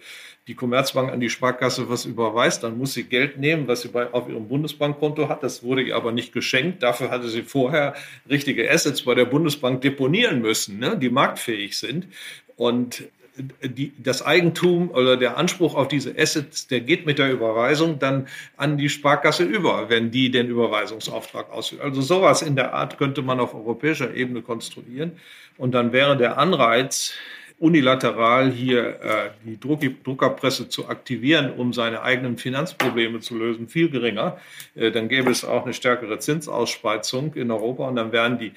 die 0.48 0.56
Commerzbank 0.56 1.12
an 1.12 1.20
die 1.20 1.30
Sparkasse 1.30 1.90
was 1.90 2.06
überweist, 2.06 2.64
dann 2.64 2.78
muss 2.78 2.94
sie 2.94 3.04
Geld 3.04 3.38
nehmen, 3.38 3.68
was 3.68 3.82
sie 3.82 3.88
bei, 3.88 4.12
auf 4.12 4.28
ihrem 4.30 4.48
Bundesbankkonto 4.48 5.30
hat. 5.30 5.42
Das 5.42 5.64
wurde 5.64 5.84
ihr 5.84 5.96
aber 5.96 6.12
nicht 6.12 6.34
geschenkt. 6.34 6.84
Dafür 6.84 7.10
hatte 7.12 7.30
sie 7.30 7.44
vorher 7.44 7.94
richtige 8.30 8.70
Assets 8.70 9.04
bei 9.04 9.16
der 9.16 9.26
Bundesbank 9.26 9.82
deponieren 9.82 10.42
müssen, 10.42 10.80
ne, 10.80 10.98
die 10.98 11.10
marktfähig 11.10 11.78
sind. 11.78 12.08
Und 12.56 13.04
die, 13.36 13.94
das 13.98 14.24
Eigentum 14.26 14.92
oder 14.92 15.18
der 15.18 15.38
Anspruch 15.38 15.76
auf 15.76 15.88
diese 15.88 16.16
Assets, 16.18 16.68
der 16.68 16.82
geht 16.82 17.06
mit 17.06 17.18
der 17.20 17.32
Überweisung 17.32 18.00
dann 18.00 18.28
an 18.58 18.78
die 18.78 18.90
Sparkasse 18.90 19.44
über, 19.44 19.90
wenn 19.90 20.12
die 20.12 20.30
den 20.30 20.48
Überweisungsauftrag 20.48 21.52
ausführt. 21.52 21.82
Also 21.82 22.02
sowas 22.02 22.42
in 22.42 22.56
der 22.56 22.74
Art 22.74 22.98
könnte 22.98 23.22
man 23.22 23.40
auf 23.40 23.56
europäischer 23.56 24.14
Ebene 24.14 24.42
konstruieren. 24.42 25.14
Und 25.58 25.74
dann 25.74 25.94
wäre 25.94 26.18
der 26.18 26.38
Anreiz, 26.38 27.14
unilateral 27.60 28.52
hier 28.52 29.00
äh, 29.02 29.30
die 29.46 29.60
Druck, 29.60 29.82
Druckerpresse 30.04 30.70
zu 30.70 30.90
aktivieren, 30.90 31.54
um 31.54 31.72
seine 31.72 32.02
eigenen 32.02 32.38
Finanzprobleme 32.38 33.20
zu 33.20 33.38
lösen, 33.38 33.70
viel 33.70 33.90
geringer. 33.90 34.38
Äh, 34.76 34.92
dann 34.92 35.08
gäbe 35.08 35.32
es 35.32 35.46
auch 35.46 35.64
eine 35.64 35.74
stärkere 35.74 36.20
Zinsausspreizzung 36.20 37.36
in 37.36 37.52
Europa 37.52 37.88
und 37.88 37.96
dann 37.96 38.12
wären 38.12 38.38
die 38.38 38.52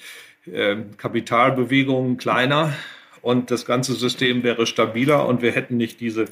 äh, 0.51 0.77
Kapitalbewegungen 0.97 2.17
kleiner 2.17 2.75
und 3.27 3.51
das 3.51 3.67
ganze 3.67 3.95
System 3.95 4.45
wäre 4.45 4.67
stabiler 4.67 5.27
und 5.27 5.43
wir 5.43 5.51
hätten 5.51 5.77
nicht 5.77 5.99
diese, 5.99 6.27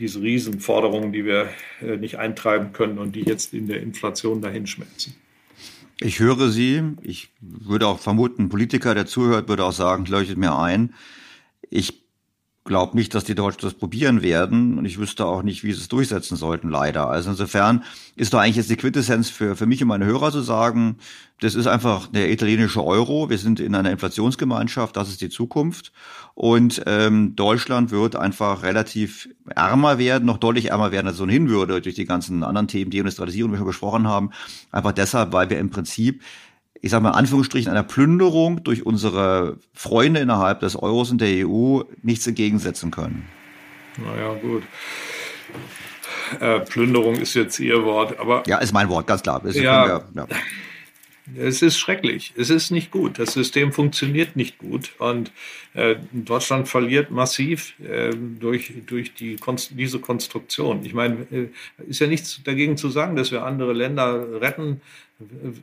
diese 0.00 0.20
Riesenforderungen, 0.20 1.12
die 1.12 1.24
wir 1.24 1.48
äh, 1.80 1.96
nicht 1.96 2.18
eintreiben 2.18 2.72
können 2.72 2.98
und 2.98 3.14
die 3.14 3.20
jetzt 3.20 3.54
in 3.54 3.68
der 3.68 3.80
Inflation 3.80 4.42
dahinschmelzen. 4.42 5.14
Ich 6.00 6.18
höre 6.18 6.48
Sie. 6.48 6.82
Ich 7.02 7.30
würde 7.40 7.86
auch 7.86 8.00
vermuten, 8.00 8.42
ein 8.42 8.48
Politiker, 8.48 8.96
der 8.96 9.06
zuhört, 9.06 9.48
würde 9.48 9.64
auch 9.64 9.72
sagen, 9.72 10.06
leuchtet 10.06 10.36
mir 10.36 10.58
ein. 10.58 10.92
Ich 11.70 12.03
glaube 12.64 12.96
nicht, 12.96 13.14
dass 13.14 13.24
die 13.24 13.34
Deutschen 13.34 13.60
das 13.60 13.74
probieren 13.74 14.22
werden 14.22 14.78
und 14.78 14.86
ich 14.86 14.98
wüsste 14.98 15.26
auch 15.26 15.42
nicht, 15.42 15.64
wie 15.64 15.72
sie 15.72 15.80
es 15.80 15.88
durchsetzen 15.88 16.36
sollten, 16.36 16.70
leider. 16.70 17.10
Also 17.10 17.30
insofern 17.30 17.84
ist 18.16 18.32
doch 18.32 18.38
eigentlich 18.38 18.56
jetzt 18.56 18.70
die 18.70 18.76
Quintessenz 18.76 19.28
für, 19.28 19.54
für 19.54 19.66
mich 19.66 19.82
und 19.82 19.88
meine 19.88 20.06
Hörer 20.06 20.32
zu 20.32 20.40
sagen, 20.40 20.96
das 21.40 21.54
ist 21.54 21.66
einfach 21.66 22.06
der 22.06 22.30
italienische 22.30 22.82
Euro. 22.82 23.28
Wir 23.28 23.36
sind 23.36 23.60
in 23.60 23.74
einer 23.74 23.90
Inflationsgemeinschaft, 23.90 24.96
das 24.96 25.10
ist 25.10 25.20
die 25.20 25.28
Zukunft. 25.28 25.92
Und 26.34 26.82
ähm, 26.86 27.36
Deutschland 27.36 27.90
wird 27.90 28.16
einfach 28.16 28.62
relativ 28.62 29.28
ärmer 29.54 29.98
werden, 29.98 30.24
noch 30.24 30.38
deutlich 30.38 30.70
ärmer 30.70 30.90
werden, 30.90 31.06
als 31.06 31.16
es 31.16 31.22
ohnehin 31.22 31.50
würde, 31.50 31.82
durch 31.82 31.94
die 31.94 32.06
ganzen 32.06 32.42
anderen 32.44 32.68
Themen, 32.68 32.90
die 32.90 32.98
Industrialisierung, 32.98 33.50
die 33.50 33.54
wir 33.54 33.58
schon 33.58 33.66
besprochen 33.66 34.08
haben. 34.08 34.30
Einfach 34.72 34.92
deshalb, 34.92 35.32
weil 35.32 35.50
wir 35.50 35.58
im 35.58 35.70
Prinzip 35.70 36.22
ich 36.84 36.90
sage 36.90 37.02
mal 37.02 37.10
in 37.10 37.14
Anführungsstrichen, 37.14 37.70
einer 37.70 37.82
Plünderung 37.82 38.62
durch 38.62 38.84
unsere 38.84 39.56
Freunde 39.72 40.20
innerhalb 40.20 40.60
des 40.60 40.76
Euros 40.76 41.10
und 41.10 41.18
der 41.18 41.48
EU 41.48 41.80
nichts 42.02 42.26
entgegensetzen 42.26 42.90
können. 42.90 43.24
Naja, 43.96 44.34
gut. 44.34 44.64
Äh, 46.40 46.60
Plünderung 46.60 47.14
ist 47.14 47.32
jetzt 47.32 47.58
Ihr 47.58 47.82
Wort, 47.84 48.18
aber. 48.18 48.42
Ja, 48.46 48.58
ist 48.58 48.74
mein 48.74 48.90
Wort, 48.90 49.06
ganz 49.06 49.22
klar. 49.22 49.40
Das 49.42 49.56
ja, 49.56 49.86
wir, 49.86 50.04
ja. 50.14 50.26
Es 51.36 51.62
ist 51.62 51.78
schrecklich. 51.78 52.34
Es 52.36 52.50
ist 52.50 52.70
nicht 52.70 52.90
gut. 52.90 53.18
Das 53.18 53.32
System 53.32 53.72
funktioniert 53.72 54.36
nicht 54.36 54.58
gut. 54.58 54.92
Und 54.98 55.32
äh, 55.72 55.96
Deutschland 56.12 56.68
verliert 56.68 57.10
massiv 57.10 57.80
äh, 57.80 58.10
durch, 58.14 58.74
durch 58.86 59.14
die, 59.14 59.38
diese 59.70 60.00
Konstruktion. 60.00 60.84
Ich 60.84 60.92
meine, 60.92 61.26
äh, 61.30 61.48
ist 61.88 62.00
ja 62.00 62.08
nichts 62.08 62.42
dagegen 62.44 62.76
zu 62.76 62.90
sagen, 62.90 63.16
dass 63.16 63.32
wir 63.32 63.42
andere 63.42 63.72
Länder 63.72 64.38
retten, 64.38 64.82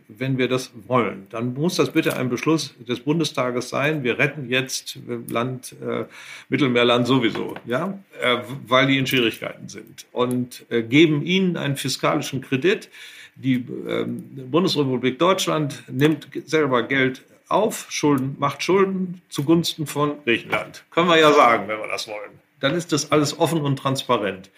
wenn 0.08 0.38
wir 0.38 0.48
das 0.48 0.72
wollen. 0.88 1.28
Dann 1.30 1.54
muss 1.54 1.76
das 1.76 1.92
bitte 1.92 2.16
ein 2.16 2.30
Beschluss 2.30 2.74
des 2.88 3.02
Bundestages 3.02 3.70
sein. 3.70 4.04
Wir 4.04 4.18
retten 4.18 4.50
jetzt 4.50 4.98
Land, 5.30 5.76
äh, 5.82 6.06
Mittelmeerland 6.48 7.06
sowieso, 7.06 7.56
ja, 7.66 8.00
äh, 8.22 8.38
weil 8.66 8.88
die 8.88 8.98
in 8.98 9.08
Schwierigkeiten 9.08 9.68
sind 9.68 10.06
und 10.14 10.66
äh, 10.70 10.82
geben 10.82 11.26
ihnen 11.26 11.58
einen 11.58 11.76
fiskalischen 11.76 12.42
Kredit 12.42 12.90
die 13.36 13.66
ähm, 13.88 14.30
Bundesrepublik 14.52 15.18
Deutschland 15.18 15.84
nimmt 15.90 16.28
selber 16.46 16.84
Geld 16.84 17.24
auf, 17.48 17.88
Schulden, 17.90 18.36
macht 18.40 18.64
Schulden 18.64 19.22
zugunsten 19.30 19.88
von 19.88 20.24
Griechenland. 20.24 20.84
Können 20.92 21.10
wir 21.10 21.18
ja 21.18 21.32
sagen, 21.32 21.68
wenn 21.68 21.80
wir 21.80 21.88
das 21.88 22.08
wollen. 22.08 22.40
Dann 22.60 22.76
ist 22.76 22.92
das 22.92 23.12
alles 23.12 23.40
offen 23.40 23.62
und 23.62 23.78
transparent. 23.78 24.50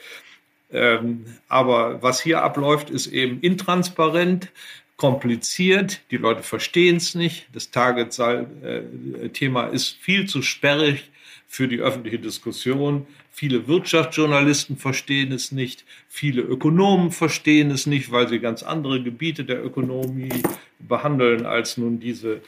Ähm, 0.71 1.25
aber 1.47 2.01
was 2.01 2.19
hier 2.21 2.41
abläuft, 2.43 2.89
ist 2.89 3.07
eben 3.07 3.39
intransparent, 3.41 4.49
kompliziert. 4.97 6.01
Die 6.11 6.17
Leute 6.17 6.43
verstehen 6.43 6.97
es 6.97 7.15
nicht. 7.15 7.47
Das 7.53 7.71
Target-Thema 7.71 9.67
ist 9.67 9.97
viel 9.99 10.27
zu 10.27 10.41
sperrig 10.41 11.09
für 11.47 11.67
die 11.67 11.79
öffentliche 11.79 12.19
Diskussion. 12.19 13.05
Viele 13.35 13.67
Wirtschaftsjournalisten 13.67 14.77
verstehen 14.77 15.31
es 15.31 15.51
nicht, 15.51 15.85
viele 16.07 16.41
Ökonomen 16.41 17.11
verstehen 17.11 17.71
es 17.71 17.87
nicht, 17.87 18.11
weil 18.11 18.29
sie 18.29 18.39
ganz 18.39 18.61
andere 18.61 19.01
Gebiete 19.01 19.43
der 19.43 19.65
Ökonomie 19.65 20.43
behandeln 20.77 21.47
als 21.47 21.77
nun 21.77 21.99
diese, 21.99 22.41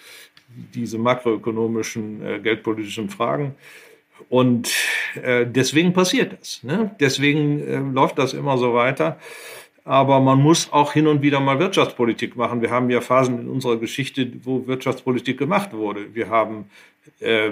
diese 0.76 1.00
makroökonomischen, 1.00 2.24
äh, 2.24 2.40
geldpolitischen 2.40 3.10
Fragen. 3.10 3.56
Und 4.30 4.72
äh, 5.22 5.46
deswegen 5.48 5.94
passiert 5.94 6.38
das. 6.40 6.64
Ne? 6.64 6.96
Deswegen 7.00 7.60
äh, 7.62 7.80
läuft 7.80 8.20
das 8.20 8.34
immer 8.34 8.60
so 8.60 8.76
weiter. 8.76 9.20
Aber 9.86 10.20
man 10.20 10.42
muss 10.42 10.74
auch 10.74 10.94
hin 10.94 11.06
und 11.06 11.22
wieder 11.22 11.40
mal 11.40 11.60
Wirtschaftspolitik 11.60 12.36
machen. 12.36 12.62
Wir 12.62 12.72
haben 12.72 12.90
ja 12.90 13.02
Phasen 13.02 13.40
in 13.40 13.48
unserer 13.48 13.78
Geschichte, 13.78 14.32
wo 14.44 14.66
Wirtschaftspolitik 14.66 15.38
gemacht 15.38 15.74
wurde. 15.74 16.16
Wir 16.16 16.28
haben 16.28 16.66
äh, 17.20 17.52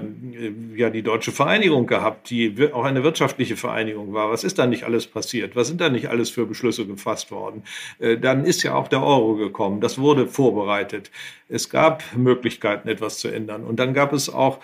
ja 0.75 0.89
die 0.89 1.03
deutsche 1.03 1.31
Vereinigung 1.31 1.85
gehabt, 1.85 2.31
die 2.31 2.73
auch 2.73 2.85
eine 2.85 3.03
wirtschaftliche 3.03 3.55
Vereinigung 3.55 4.13
war. 4.13 4.31
Was 4.31 4.43
ist 4.43 4.57
da 4.57 4.65
nicht 4.65 4.83
alles 4.83 5.05
passiert? 5.05 5.55
Was 5.55 5.67
sind 5.67 5.79
da 5.79 5.89
nicht 5.89 6.09
alles 6.09 6.31
für 6.31 6.47
Beschlüsse 6.47 6.87
gefasst 6.87 7.29
worden? 7.29 7.63
Äh, 7.99 8.17
dann 8.17 8.45
ist 8.45 8.63
ja 8.63 8.73
auch 8.73 8.87
der 8.87 9.03
Euro 9.03 9.35
gekommen. 9.35 9.79
Das 9.79 9.99
wurde 9.99 10.25
vorbereitet. 10.25 11.11
Es 11.49 11.69
gab 11.69 12.03
Möglichkeiten, 12.17 12.87
etwas 12.87 13.19
zu 13.19 13.27
ändern. 13.27 13.63
Und 13.63 13.77
dann 13.77 13.93
gab 13.93 14.11
es 14.11 14.33
auch 14.33 14.57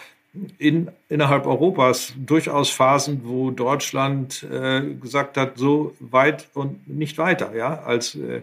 in, 0.58 0.90
innerhalb 1.10 1.46
Europas 1.46 2.14
durchaus 2.18 2.70
Phasen, 2.70 3.22
wo 3.24 3.52
Deutschland 3.52 4.44
äh, 4.44 4.82
gesagt 4.96 5.38
hat, 5.38 5.58
so 5.58 5.96
weit 6.00 6.50
und 6.54 6.88
nicht 6.88 7.18
weiter. 7.18 7.56
Ja, 7.56 7.82
als 7.82 8.16
äh, 8.16 8.42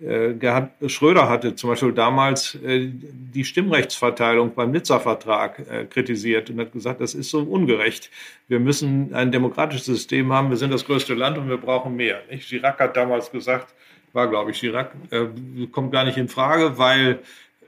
äh, 0.00 0.34
Gerhard 0.34 0.70
Schröder 0.86 1.28
hatte 1.28 1.54
zum 1.54 1.70
Beispiel 1.70 1.92
damals 1.92 2.54
äh, 2.56 2.90
die 2.90 3.44
Stimmrechtsverteilung 3.44 4.54
beim 4.54 4.70
Nizza-Vertrag 4.70 5.58
äh, 5.70 5.84
kritisiert 5.84 6.50
und 6.50 6.58
hat 6.58 6.72
gesagt, 6.72 7.00
das 7.00 7.14
ist 7.14 7.30
so 7.30 7.40
ungerecht. 7.42 8.10
Wir 8.48 8.60
müssen 8.60 9.14
ein 9.14 9.30
demokratisches 9.30 9.86
System 9.86 10.32
haben. 10.32 10.50
Wir 10.50 10.56
sind 10.56 10.72
das 10.72 10.84
größte 10.84 11.14
Land 11.14 11.38
und 11.38 11.48
wir 11.48 11.58
brauchen 11.58 11.96
mehr. 11.96 12.22
Nicht? 12.30 12.48
Chirac 12.48 12.80
hat 12.80 12.96
damals 12.96 13.30
gesagt, 13.30 13.74
war 14.12 14.28
glaube 14.28 14.50
ich 14.52 14.58
Chirac, 14.58 14.92
äh, 15.10 15.26
kommt 15.70 15.92
gar 15.92 16.04
nicht 16.04 16.16
in 16.16 16.28
Frage, 16.28 16.78
weil 16.78 17.20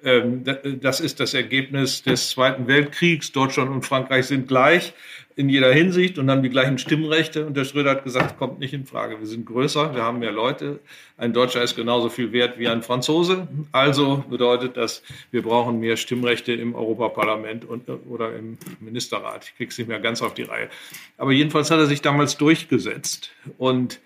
das 0.02 1.00
ist 1.00 1.20
das 1.20 1.32
Ergebnis 1.32 2.02
des 2.02 2.30
Zweiten 2.30 2.66
Weltkriegs. 2.66 3.30
Deutschland 3.30 3.70
und 3.70 3.86
Frankreich 3.86 4.26
sind 4.26 4.48
gleich 4.48 4.94
in 5.36 5.48
jeder 5.48 5.72
Hinsicht 5.72 6.18
und 6.18 6.30
haben 6.30 6.42
die 6.42 6.50
gleichen 6.50 6.78
Stimmrechte. 6.78 7.46
Und 7.46 7.56
der 7.56 7.64
Schröder 7.64 7.92
hat 7.92 8.04
gesagt, 8.04 8.38
kommt 8.38 8.58
nicht 8.58 8.74
in 8.74 8.84
Frage. 8.84 9.18
Wir 9.20 9.26
sind 9.26 9.46
größer, 9.46 9.94
wir 9.94 10.02
haben 10.02 10.18
mehr 10.18 10.32
Leute. 10.32 10.80
Ein 11.16 11.32
Deutscher 11.32 11.62
ist 11.62 11.76
genauso 11.76 12.08
viel 12.08 12.32
wert 12.32 12.58
wie 12.58 12.68
ein 12.68 12.82
Franzose. 12.82 13.46
Also 13.70 14.24
bedeutet 14.28 14.76
das, 14.76 15.02
wir 15.30 15.42
brauchen 15.42 15.80
mehr 15.80 15.96
Stimmrechte 15.96 16.52
im 16.52 16.74
Europaparlament 16.74 17.64
und, 17.64 17.88
oder 18.08 18.36
im 18.36 18.58
Ministerrat. 18.80 19.44
Ich 19.44 19.56
krieg's 19.56 19.78
nicht 19.78 19.88
mehr 19.88 20.00
ganz 20.00 20.20
auf 20.20 20.34
die 20.34 20.42
Reihe. 20.42 20.68
Aber 21.16 21.32
jedenfalls 21.32 21.70
hat 21.70 21.78
er 21.78 21.86
sich 21.86 22.02
damals 22.02 22.36
durchgesetzt. 22.36 23.30
Und 23.56 24.00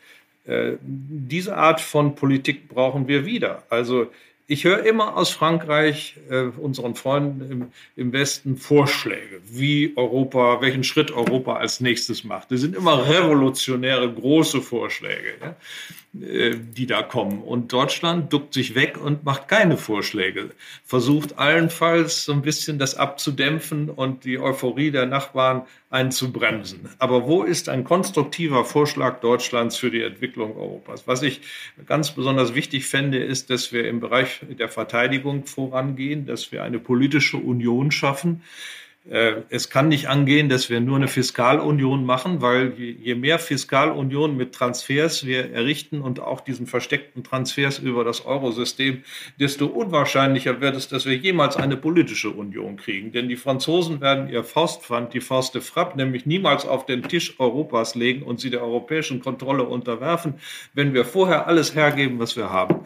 äh, 0.44 0.74
diese 0.82 1.56
Art 1.56 1.80
von 1.80 2.14
Politik 2.14 2.68
brauchen 2.68 3.08
wir 3.08 3.24
wieder. 3.26 3.64
Also 3.70 4.08
ich 4.48 4.64
höre 4.64 4.84
immer 4.84 5.16
aus 5.16 5.30
Frankreich, 5.30 6.16
äh, 6.30 6.44
unseren 6.44 6.94
Freunden 6.94 7.50
im, 7.50 7.72
im, 7.96 8.12
Westen, 8.12 8.56
Vorschläge, 8.56 9.40
wie 9.44 9.92
Europa, 9.96 10.60
welchen 10.60 10.84
Schritt 10.84 11.10
Europa 11.10 11.56
als 11.56 11.80
nächstes 11.80 12.22
macht. 12.22 12.52
Das 12.52 12.60
sind 12.60 12.76
immer 12.76 13.08
revolutionäre, 13.08 14.12
große 14.12 14.62
Vorschläge. 14.62 15.34
Ja? 15.40 15.56
Äh, 16.22 16.56
die 16.56 16.86
da 16.86 17.02
kommen. 17.02 17.42
Und 17.42 17.72
Deutschland 17.72 18.32
duckt 18.32 18.54
sich 18.54 18.74
weg 18.74 18.96
und 19.02 19.24
macht 19.24 19.48
keine 19.48 19.76
Vorschläge, 19.76 20.50
versucht 20.84 21.38
allenfalls 21.38 22.24
so 22.24 22.32
ein 22.32 22.42
bisschen 22.42 22.78
das 22.78 22.94
abzudämpfen 22.94 23.90
und 23.90 24.24
die 24.24 24.38
Euphorie 24.38 24.90
der 24.90 25.06
Nachbarn 25.06 25.62
einzubremsen. 25.90 26.88
Aber 26.98 27.26
wo 27.26 27.42
ist 27.42 27.68
ein 27.68 27.84
konstruktiver 27.84 28.64
Vorschlag 28.64 29.20
Deutschlands 29.20 29.76
für 29.76 29.90
die 29.90 30.02
Entwicklung 30.02 30.56
Europas? 30.56 31.06
Was 31.06 31.22
ich 31.22 31.40
ganz 31.86 32.12
besonders 32.12 32.54
wichtig 32.54 32.86
fände, 32.86 33.18
ist, 33.18 33.50
dass 33.50 33.72
wir 33.72 33.88
im 33.88 34.00
Bereich 34.00 34.40
der 34.58 34.68
Verteidigung 34.68 35.44
vorangehen, 35.44 36.24
dass 36.24 36.52
wir 36.52 36.62
eine 36.62 36.78
politische 36.78 37.36
Union 37.36 37.90
schaffen, 37.90 38.42
es 39.08 39.70
kann 39.70 39.86
nicht 39.86 40.08
angehen, 40.08 40.48
dass 40.48 40.68
wir 40.68 40.80
nur 40.80 40.96
eine 40.96 41.06
Fiskalunion 41.06 42.04
machen, 42.04 42.42
weil 42.42 42.72
je 42.76 43.14
mehr 43.14 43.38
Fiskalunion 43.38 44.36
mit 44.36 44.52
Transfers 44.52 45.24
wir 45.24 45.52
errichten 45.52 46.00
und 46.00 46.18
auch 46.18 46.40
diesen 46.40 46.66
versteckten 46.66 47.22
Transfers 47.22 47.78
über 47.78 48.02
das 48.02 48.26
Eurosystem, 48.26 49.04
desto 49.38 49.66
unwahrscheinlicher 49.66 50.60
wird 50.60 50.74
es, 50.74 50.88
dass 50.88 51.06
wir 51.06 51.14
jemals 51.14 51.56
eine 51.56 51.76
politische 51.76 52.30
Union 52.30 52.76
kriegen. 52.78 53.12
Denn 53.12 53.28
die 53.28 53.36
Franzosen 53.36 54.00
werden 54.00 54.28
ihr 54.28 54.42
Faustpfand, 54.42 55.14
die 55.14 55.20
Fauste 55.20 55.60
Frapp, 55.60 55.94
nämlich 55.94 56.26
niemals 56.26 56.66
auf 56.66 56.84
den 56.84 57.04
Tisch 57.04 57.38
Europas 57.38 57.94
legen 57.94 58.24
und 58.24 58.40
sie 58.40 58.50
der 58.50 58.62
europäischen 58.62 59.20
Kontrolle 59.20 59.62
unterwerfen, 59.62 60.34
wenn 60.74 60.94
wir 60.94 61.04
vorher 61.04 61.46
alles 61.46 61.76
hergeben, 61.76 62.18
was 62.18 62.36
wir 62.36 62.50
haben. 62.50 62.80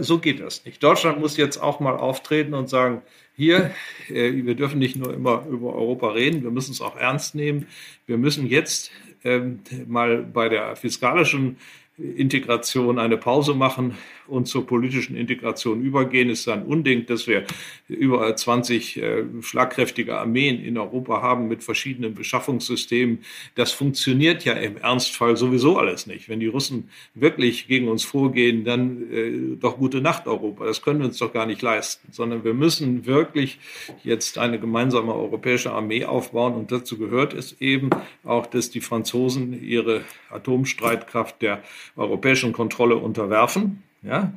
So 0.00 0.18
geht 0.18 0.40
das 0.40 0.64
nicht. 0.64 0.82
Deutschland 0.82 1.20
muss 1.20 1.36
jetzt 1.36 1.58
auch 1.58 1.78
mal 1.78 1.96
auftreten 1.96 2.54
und 2.54 2.70
sagen, 2.70 3.02
hier, 3.38 3.70
äh, 4.08 4.32
wir 4.44 4.56
dürfen 4.56 4.80
nicht 4.80 4.96
nur 4.96 5.14
immer 5.14 5.46
über 5.48 5.72
Europa 5.72 6.10
reden, 6.10 6.42
wir 6.42 6.50
müssen 6.50 6.72
es 6.72 6.80
auch 6.80 6.96
ernst 6.96 7.36
nehmen. 7.36 7.66
Wir 8.04 8.18
müssen 8.18 8.48
jetzt 8.48 8.90
ähm, 9.22 9.60
mal 9.86 10.24
bei 10.24 10.48
der 10.48 10.74
fiskalischen 10.74 11.56
Integration 11.98 12.98
eine 12.98 13.16
Pause 13.16 13.54
machen 13.54 13.94
und 14.28 14.46
zur 14.46 14.66
politischen 14.66 15.16
Integration 15.16 15.82
übergehen. 15.82 16.30
Es 16.30 16.40
ist 16.40 16.48
ein 16.48 16.62
Unding, 16.62 17.06
dass 17.06 17.26
wir 17.26 17.44
über 17.88 18.34
20 18.34 18.96
äh, 18.96 19.24
schlagkräftige 19.40 20.16
Armeen 20.18 20.62
in 20.62 20.78
Europa 20.78 21.22
haben 21.22 21.48
mit 21.48 21.64
verschiedenen 21.64 22.14
Beschaffungssystemen. 22.14 23.20
Das 23.54 23.72
funktioniert 23.72 24.44
ja 24.44 24.52
im 24.52 24.76
Ernstfall 24.76 25.36
sowieso 25.36 25.78
alles 25.78 26.06
nicht. 26.06 26.28
Wenn 26.28 26.40
die 26.40 26.46
Russen 26.46 26.90
wirklich 27.14 27.66
gegen 27.66 27.88
uns 27.88 28.04
vorgehen, 28.04 28.64
dann 28.64 29.10
äh, 29.12 29.56
doch 29.56 29.78
gute 29.78 30.00
Nacht 30.00 30.26
Europa. 30.26 30.66
Das 30.66 30.82
können 30.82 31.00
wir 31.00 31.06
uns 31.06 31.18
doch 31.18 31.32
gar 31.32 31.46
nicht 31.46 31.62
leisten, 31.62 32.12
sondern 32.12 32.44
wir 32.44 32.54
müssen 32.54 33.06
wirklich 33.06 33.58
jetzt 34.04 34.38
eine 34.38 34.60
gemeinsame 34.60 35.14
europäische 35.14 35.72
Armee 35.72 36.04
aufbauen 36.04 36.54
und 36.54 36.70
dazu 36.70 36.98
gehört 36.98 37.32
es 37.32 37.60
eben 37.60 37.90
auch, 38.24 38.46
dass 38.46 38.70
die 38.70 38.80
Franzosen 38.80 39.60
ihre 39.64 40.02
Atomstreitkraft 40.30 41.40
der 41.42 41.62
europäischen 41.96 42.52
Kontrolle 42.52 42.96
unterwerfen. 42.96 43.82
Ja? 44.02 44.32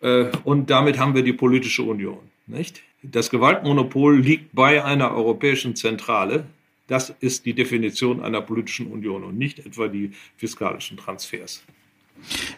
Äh, 0.00 0.26
und 0.44 0.70
damit 0.70 0.98
haben 0.98 1.14
wir 1.14 1.22
die 1.22 1.32
politische 1.32 1.82
Union. 1.82 2.18
Nicht? 2.46 2.82
Das 3.02 3.30
Gewaltmonopol 3.30 4.20
liegt 4.20 4.54
bei 4.54 4.84
einer 4.84 5.12
europäischen 5.12 5.76
Zentrale. 5.76 6.46
Das 6.86 7.14
ist 7.20 7.46
die 7.46 7.54
Definition 7.54 8.22
einer 8.22 8.40
politischen 8.40 8.86
Union 8.86 9.24
und 9.24 9.36
nicht 9.36 9.58
etwa 9.58 9.88
die 9.88 10.12
fiskalischen 10.36 10.96
Transfers. 10.96 11.62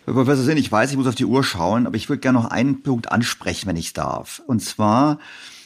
Herr 0.04 0.14
Professor 0.14 0.44
Sinn, 0.44 0.58
ich 0.58 0.70
weiß, 0.70 0.90
ich 0.90 0.96
muss 0.96 1.06
auf 1.06 1.14
die 1.14 1.24
Uhr 1.24 1.42
schauen, 1.42 1.86
aber 1.86 1.96
ich 1.96 2.08
würde 2.08 2.20
gerne 2.20 2.38
noch 2.38 2.50
einen 2.50 2.82
Punkt 2.82 3.10
ansprechen, 3.10 3.68
wenn 3.68 3.76
ich 3.76 3.92
darf. 3.92 4.42
Und 4.46 4.60
zwar, 4.60 5.18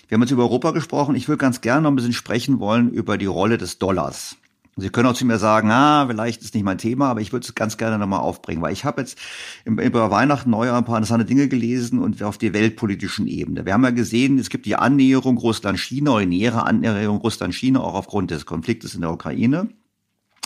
wir 0.09 0.17
haben 0.17 0.23
jetzt 0.23 0.31
über 0.31 0.43
Europa 0.43 0.71
gesprochen, 0.71 1.15
ich 1.15 1.29
würde 1.29 1.39
ganz 1.39 1.61
gerne 1.61 1.83
noch 1.83 1.91
ein 1.91 1.97
bisschen 1.97 2.13
sprechen 2.13 2.61
wollen 2.61 2.91
über 2.91 3.19
die 3.19 3.27
Rolle 3.27 3.59
des 3.59 3.79
Dollars. 3.79 4.37
Sie 4.77 4.89
können 4.89 5.07
auch 5.07 5.15
zu 5.15 5.27
mir 5.27 5.39
sagen, 5.39 5.71
ah, 5.71 6.07
vielleicht 6.09 6.41
ist 6.41 6.55
nicht 6.55 6.65
mein 6.65 6.79
Thema, 6.79 7.11
aber 7.11 7.21
ich 7.21 7.31
würde 7.31 7.45
es 7.45 7.55
ganz 7.55 7.77
gerne 7.77 7.99
nochmal 7.99 8.21
aufbringen, 8.21 8.63
weil 8.63 8.73
ich 8.73 8.87
habe 8.87 9.03
jetzt 9.03 9.19
über 9.67 10.11
Weihnachten, 10.11 10.49
Neujahr 10.49 10.79
ein 10.79 10.87
paar 10.87 10.97
interessante 10.97 11.27
Dinge 11.27 11.49
gelesen 11.49 11.99
und 11.99 12.23
auf 12.23 12.39
der 12.39 12.55
weltpolitischen 12.55 13.27
Ebene. 13.27 13.67
Wir 13.67 13.75
haben 13.75 13.85
ja 13.85 13.91
gesehen, 13.91 14.39
es 14.39 14.49
gibt 14.49 14.65
die 14.65 14.77
Annäherung 14.77 15.37
Russland-China 15.37 16.13
oder 16.13 16.25
nähere 16.25 16.65
Annäherung 16.65 17.19
Russland-China 17.19 17.81
auch 17.81 17.95
aufgrund 17.95 18.31
des 18.31 18.47
Konfliktes 18.47 18.95
in 18.95 19.03
der 19.03 19.11
Ukraine. 19.13 19.69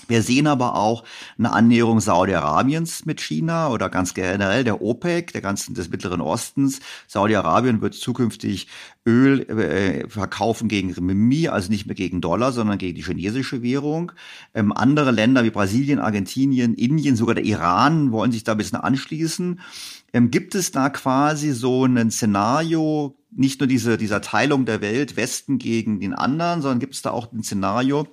Wir 0.08 0.22
sehen 0.22 0.46
aber 0.46 0.76
auch 0.76 1.04
eine 1.38 1.52
Annäherung 1.52 2.00
Saudi-Arabiens 2.00 3.06
mit 3.06 3.20
China 3.20 3.68
oder 3.70 3.88
ganz 3.88 4.14
generell 4.14 4.64
der 4.64 4.80
OPEC, 4.82 5.32
der 5.32 5.40
ganzen 5.40 5.74
des 5.74 5.90
Mittleren 5.90 6.20
Ostens. 6.20 6.80
Saudi-Arabien 7.06 7.80
wird 7.80 7.94
zukünftig 7.94 8.68
Öl 9.06 9.42
äh, 9.48 10.08
verkaufen 10.08 10.68
gegen 10.68 10.92
Renminbi, 10.92 11.48
also 11.48 11.70
nicht 11.70 11.86
mehr 11.86 11.94
gegen 11.94 12.20
Dollar, 12.20 12.52
sondern 12.52 12.78
gegen 12.78 12.96
die 12.96 13.04
chinesische 13.04 13.62
Währung. 13.62 14.12
Ähm, 14.54 14.72
andere 14.72 15.12
Länder 15.12 15.44
wie 15.44 15.50
Brasilien, 15.50 16.00
Argentinien, 16.00 16.74
Indien, 16.74 17.16
sogar 17.16 17.36
der 17.36 17.44
Iran 17.44 18.10
wollen 18.10 18.32
sich 18.32 18.44
da 18.44 18.52
ein 18.52 18.58
bisschen 18.58 18.78
anschließen. 18.78 19.60
Ähm, 20.12 20.30
gibt 20.30 20.54
es 20.54 20.72
da 20.72 20.88
quasi 20.90 21.52
so 21.52 21.84
ein 21.84 22.10
Szenario, 22.10 23.16
nicht 23.30 23.60
nur 23.60 23.66
diese, 23.66 23.96
dieser 23.96 24.20
Teilung 24.20 24.64
der 24.64 24.80
Welt, 24.80 25.16
Westen 25.16 25.58
gegen 25.58 26.00
den 26.00 26.14
anderen, 26.14 26.62
sondern 26.62 26.80
gibt 26.80 26.94
es 26.94 27.02
da 27.02 27.10
auch 27.10 27.32
ein 27.32 27.42
Szenario, 27.42 28.08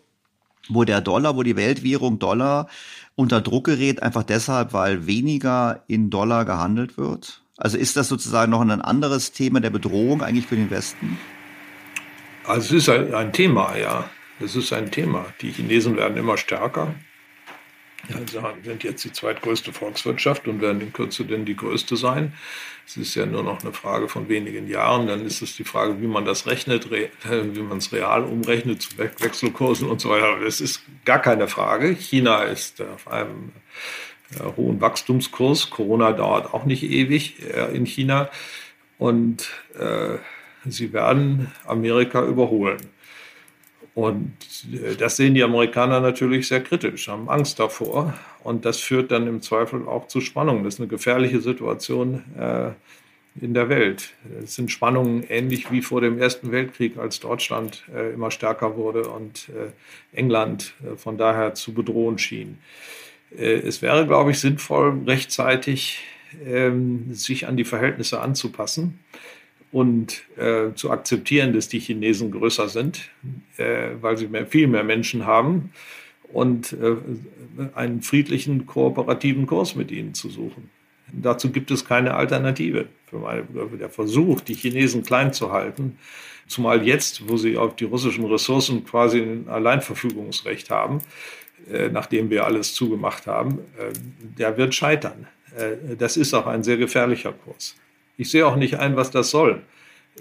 wo 0.70 0.84
der 0.84 1.02
Dollar, 1.02 1.36
wo 1.36 1.44
die 1.44 1.56
Weltwährung 1.56 2.20
Dollar 2.20 2.68
unter 3.16 3.42
Druck 3.42 3.66
gerät, 3.66 4.02
einfach 4.02 4.24
deshalb, 4.24 4.74
weil 4.74 5.06
weniger 5.06 5.84
in 5.88 6.10
Dollar 6.10 6.46
gehandelt 6.46 6.98
wird? 6.98 7.42
Also 7.58 7.78
ist 7.78 7.96
das 7.96 8.08
sozusagen 8.08 8.52
noch 8.52 8.62
ein 8.62 8.82
anderes 8.82 9.32
Thema 9.32 9.60
der 9.60 9.70
Bedrohung 9.70 10.22
eigentlich 10.22 10.48
für 10.48 10.56
den 10.56 10.70
Westen? 10.70 11.18
Also 12.46 12.76
es 12.76 12.88
ist 12.88 12.90
ein, 12.90 13.32
Thema, 13.32 13.76
ja. 13.78 14.10
Es 14.40 14.56
ist 14.56 14.74
ein 14.74 14.92
Thema. 14.92 15.26
Die 15.42 15.52
Chinesen 15.52 15.96
werden 15.96 16.18
immer 16.18 16.38
stärker. 16.38 16.94
Ja, 18.10 18.54
sind 18.64 18.84
jetzt 18.84 19.06
die 19.06 19.14
zweitgrößte 19.14 19.72
Volkswirtschaft 19.72 20.48
und 20.50 20.60
werden 20.60 20.82
in 20.82 20.92
Kürze 20.92 21.24
denn 21.24 21.46
die 21.46 21.56
größte 21.56 21.96
sein. 21.96 22.34
Es 22.86 22.98
ist 22.98 23.16
ja 23.16 23.26
nur 23.26 23.44
noch 23.44 23.62
eine 23.62 23.72
Frage 23.72 24.10
von 24.10 24.28
wenigen 24.28 24.68
Jahren. 24.68 25.08
Dann 25.08 25.26
ist 25.26 25.42
es 25.42 25.56
die 25.56 25.64
Frage, 25.64 26.02
wie 26.02 26.08
man 26.08 26.26
das 26.26 26.46
rechnet, 26.46 26.90
wie 26.92 27.62
man 27.62 27.78
es 27.78 27.94
real 27.94 28.26
umrechnet 28.26 28.82
zu 28.82 28.98
Wechselkursen 28.98 29.90
und 29.90 30.02
so 30.02 30.10
weiter. 30.10 30.38
Das 30.44 30.60
ist 30.60 30.82
gar 31.06 31.20
keine 31.20 31.48
Frage. 31.48 31.96
China 31.96 32.44
ist 32.44 32.82
auf 32.82 33.08
einem 33.08 33.54
äh, 34.32 34.44
hohen 34.58 34.82
Wachstumskurs. 34.82 35.70
Corona 35.70 36.12
dauert 36.12 36.54
auch 36.54 36.66
nicht 36.66 36.84
ewig 36.84 37.42
äh, 37.42 37.74
in 37.74 37.86
China. 37.86 38.30
Und 38.98 39.50
äh, 39.80 40.18
sie 40.66 40.92
werden 40.92 41.52
Amerika 41.66 42.22
überholen. 42.26 42.82
Und 43.96 44.34
äh, 44.72 44.96
das 44.96 45.18
sehen 45.18 45.36
die 45.36 45.44
Amerikaner 45.44 46.00
natürlich 46.00 46.48
sehr 46.48 46.62
kritisch, 46.62 47.08
haben 47.08 47.30
Angst 47.30 47.60
davor. 47.60 48.14
Und 48.44 48.66
das 48.66 48.80
führt 48.80 49.12
dann 49.12 49.28
im 49.28 49.42
Zweifel 49.42 49.88
auch 49.88 50.08
zu 50.08 50.22
Spannungen. 50.22 50.64
Das 50.64 50.76
ist 50.76 50.80
eine 50.80 50.90
gefährliche 50.90 51.42
Situation 51.42 52.24
äh, 52.38 52.72
in 53.42 53.54
der 53.54 53.70
Welt. 53.70 54.14
Es 54.44 54.56
sind 54.56 54.72
Spannungen 54.72 55.24
ähnlich 55.24 55.72
wie 55.72 55.82
vor 55.82 56.02
dem 56.02 56.20
Ersten 56.20 56.52
Weltkrieg, 56.52 56.98
als 56.98 57.20
Deutschland 57.20 57.84
äh, 57.94 58.14
immer 58.14 58.32
stärker 58.32 58.76
wurde 58.76 59.08
und 59.10 59.50
äh, 59.50 60.18
England 60.18 60.74
äh, 60.84 60.98
von 60.98 61.18
daher 61.18 61.54
zu 61.56 61.74
bedrohen 61.74 62.18
schien. 62.18 62.60
Äh, 63.36 63.54
es 63.60 63.82
wäre, 63.82 64.06
glaube 64.06 64.32
ich, 64.32 64.40
sinnvoll, 64.40 65.02
rechtzeitig 65.06 66.04
ähm, 66.46 67.14
sich 67.14 67.48
an 67.48 67.58
die 67.58 67.64
Verhältnisse 67.64 68.20
anzupassen 68.20 69.00
und 69.74 70.22
äh, 70.38 70.74
zu 70.76 70.92
akzeptieren, 70.92 71.52
dass 71.52 71.68
die 71.68 71.80
Chinesen 71.80 72.32
größer 72.32 72.70
sind, 72.70 73.10
äh, 73.58 73.90
weil 74.00 74.18
sie 74.18 74.28
mehr, 74.28 74.46
viel 74.46 74.68
mehr 74.68 74.84
Menschen 74.84 75.26
haben 75.26 75.72
und 76.32 76.74
äh, 76.74 76.96
einen 77.74 78.02
friedlichen, 78.04 78.68
kooperativen 78.68 79.48
Kurs 79.48 79.76
mit 79.76 79.92
ihnen 79.92 80.14
zu 80.14 80.30
suchen. 80.30 80.70
Dazu 81.12 81.52
gibt 81.52 81.72
es 81.72 81.86
keine 81.86 82.14
Alternative. 82.14 82.86
Für 83.08 83.18
meine, 83.18 83.44
der 83.80 83.90
Versuch, 83.90 84.42
die 84.42 84.54
Chinesen 84.54 85.04
klein 85.04 85.34
zu 85.34 85.52
halten, 85.52 85.98
zumal 86.48 86.86
jetzt, 86.86 87.28
wo 87.28 87.38
sie 87.38 87.58
auf 87.58 87.76
die 87.76 87.86
russischen 87.86 88.26
Ressourcen 88.26 88.86
quasi 88.86 89.22
ein 89.22 89.48
Alleinverfügungsrecht 89.50 90.70
haben, 90.70 91.00
äh, 91.72 91.90
nachdem 91.90 92.30
wir 92.30 92.46
alles 92.46 92.76
zugemacht 92.76 93.26
haben, 93.26 93.60
äh, 93.78 93.92
der 94.38 94.56
wird 94.58 94.76
scheitern. 94.76 95.28
Äh, 95.58 95.96
das 95.96 96.16
ist 96.16 96.36
auch 96.36 96.46
ein 96.46 96.64
sehr 96.64 96.78
gefährlicher 96.78 97.34
Kurs. 97.34 97.76
Ich 98.18 98.30
sehe 98.30 98.46
auch 98.46 98.56
nicht 98.56 98.80
ein, 98.80 98.96
was 98.96 99.12
das 99.12 99.32
soll. 99.32 99.62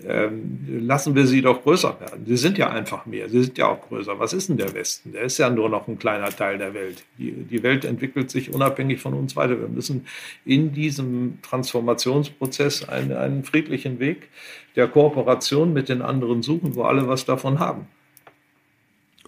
Ähm, 0.07 0.87
lassen 0.87 1.15
wir 1.15 1.27
sie 1.27 1.43
doch 1.43 1.63
größer 1.63 2.01
werden. 2.01 2.25
Sie 2.25 2.39
sind 2.39 2.57
ja 2.57 2.71
einfach 2.71 3.05
mehr, 3.05 3.29
sie 3.29 3.43
sind 3.43 3.59
ja 3.59 3.67
auch 3.67 3.89
größer. 3.89 4.19
Was 4.19 4.33
ist 4.33 4.49
denn 4.49 4.57
der 4.57 4.73
Westen? 4.73 5.13
Der 5.13 5.23
ist 5.23 5.37
ja 5.37 5.51
nur 5.51 5.69
noch 5.69 5.87
ein 5.87 5.99
kleiner 5.99 6.31
Teil 6.31 6.57
der 6.57 6.73
Welt. 6.73 7.05
Die, 7.19 7.33
die 7.33 7.63
Welt 7.63 7.85
entwickelt 7.85 8.31
sich 8.31 8.55
unabhängig 8.55 9.01
von 9.01 9.13
uns 9.13 9.37
weiter. 9.37 9.61
Wir 9.61 9.69
müssen 9.69 10.07
in 10.47 10.73
diesem 10.73 11.39
Transformationsprozess 11.43 12.89
einen, 12.89 13.13
einen 13.13 13.45
friedlichen 13.45 13.99
Weg 13.99 14.31
der 14.77 14.89
Kooperation 14.89 15.75
mit 15.75 15.91
den 15.91 16.01
anderen 16.01 16.41
suchen, 16.43 16.75
wo 16.75 16.85
alle 16.85 17.07
was 17.07 17.27
davon 17.27 17.59
haben. 17.59 17.87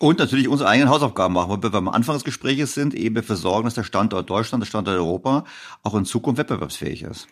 Und 0.01 0.19
natürlich 0.19 0.49
unsere 0.49 0.71
eigenen 0.71 0.89
Hausaufgaben 0.89 1.35
machen, 1.35 1.51
weil 1.51 1.73
wir 1.73 1.79
am 1.79 1.89
Anfang 1.89 2.17
des 2.17 2.25
Gesprächs 2.25 2.73
sind, 2.73 2.95
eben 2.95 3.15
dafür 3.15 3.37
sorgen, 3.37 3.65
dass 3.65 3.75
der 3.75 3.85
Standort 3.85 4.31
Deutschland, 4.31 4.63
der 4.63 4.67
Standort 4.67 4.97
Europa 4.97 5.45
auch 5.83 5.95
in 5.95 6.07
Zukunft 6.07 6.39
wettbewerbsfähig 6.39 7.03
ist. 7.03 7.29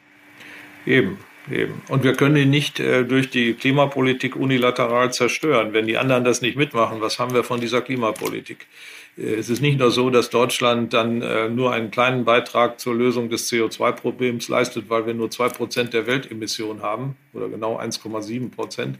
Eben. 0.86 1.18
Eben. 1.50 1.82
Und 1.88 2.04
wir 2.04 2.14
können 2.14 2.36
ihn 2.36 2.50
nicht 2.50 2.78
äh, 2.78 3.04
durch 3.04 3.30
die 3.30 3.54
Klimapolitik 3.54 4.36
unilateral 4.36 5.12
zerstören. 5.12 5.72
Wenn 5.72 5.88
die 5.88 5.98
anderen 5.98 6.22
das 6.22 6.40
nicht 6.40 6.56
mitmachen, 6.56 7.00
was 7.00 7.18
haben 7.18 7.34
wir 7.34 7.42
von 7.42 7.60
dieser 7.60 7.80
Klimapolitik? 7.80 8.68
Äh, 9.16 9.34
es 9.34 9.48
ist 9.50 9.60
nicht 9.60 9.78
nur 9.78 9.90
so, 9.90 10.08
dass 10.10 10.30
Deutschland 10.30 10.92
dann 10.92 11.20
äh, 11.20 11.48
nur 11.48 11.72
einen 11.72 11.90
kleinen 11.90 12.24
Beitrag 12.24 12.78
zur 12.78 12.94
Lösung 12.94 13.28
des 13.28 13.50
CO2-Problems 13.50 14.48
leistet, 14.48 14.88
weil 14.88 15.06
wir 15.06 15.14
nur 15.14 15.30
zwei 15.30 15.48
Prozent 15.48 15.94
der 15.94 16.06
Weltemissionen 16.06 16.82
haben 16.82 17.16
oder 17.32 17.48
genau 17.48 17.76
1,7 17.78 18.50
Prozent. 18.50 18.98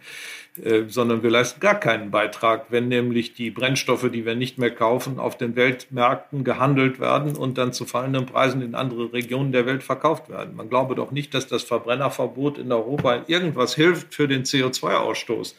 Äh, 0.62 0.82
sondern 0.88 1.22
wir 1.22 1.30
leisten 1.30 1.60
gar 1.60 1.80
keinen 1.80 2.10
Beitrag, 2.10 2.66
wenn 2.68 2.88
nämlich 2.88 3.32
die 3.32 3.50
Brennstoffe, 3.50 4.10
die 4.10 4.26
wir 4.26 4.34
nicht 4.34 4.58
mehr 4.58 4.70
kaufen, 4.70 5.18
auf 5.18 5.38
den 5.38 5.56
Weltmärkten 5.56 6.44
gehandelt 6.44 7.00
werden 7.00 7.36
und 7.36 7.56
dann 7.56 7.72
zu 7.72 7.86
fallenden 7.86 8.26
Preisen 8.26 8.60
in 8.60 8.74
andere 8.74 9.14
Regionen 9.14 9.52
der 9.52 9.64
Welt 9.64 9.82
verkauft 9.82 10.28
werden. 10.28 10.54
Man 10.54 10.68
glaube 10.68 10.94
doch 10.94 11.10
nicht, 11.10 11.32
dass 11.32 11.46
das 11.46 11.62
Verbrennerverbot 11.62 12.58
in 12.58 12.70
Europa 12.70 13.22
irgendwas 13.28 13.74
hilft 13.74 14.14
für 14.14 14.28
den 14.28 14.42
CO2-Ausstoß 14.42 15.54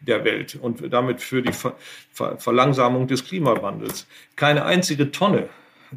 der 0.00 0.24
Welt 0.24 0.58
und 0.58 0.94
damit 0.94 1.20
für 1.20 1.42
die 1.42 1.52
Ver 1.52 1.74
Ver 2.10 2.38
Verlangsamung 2.38 3.06
des 3.06 3.26
Klimawandels. 3.26 4.06
Keine 4.34 4.64
einzige 4.64 5.10
Tonne 5.12 5.50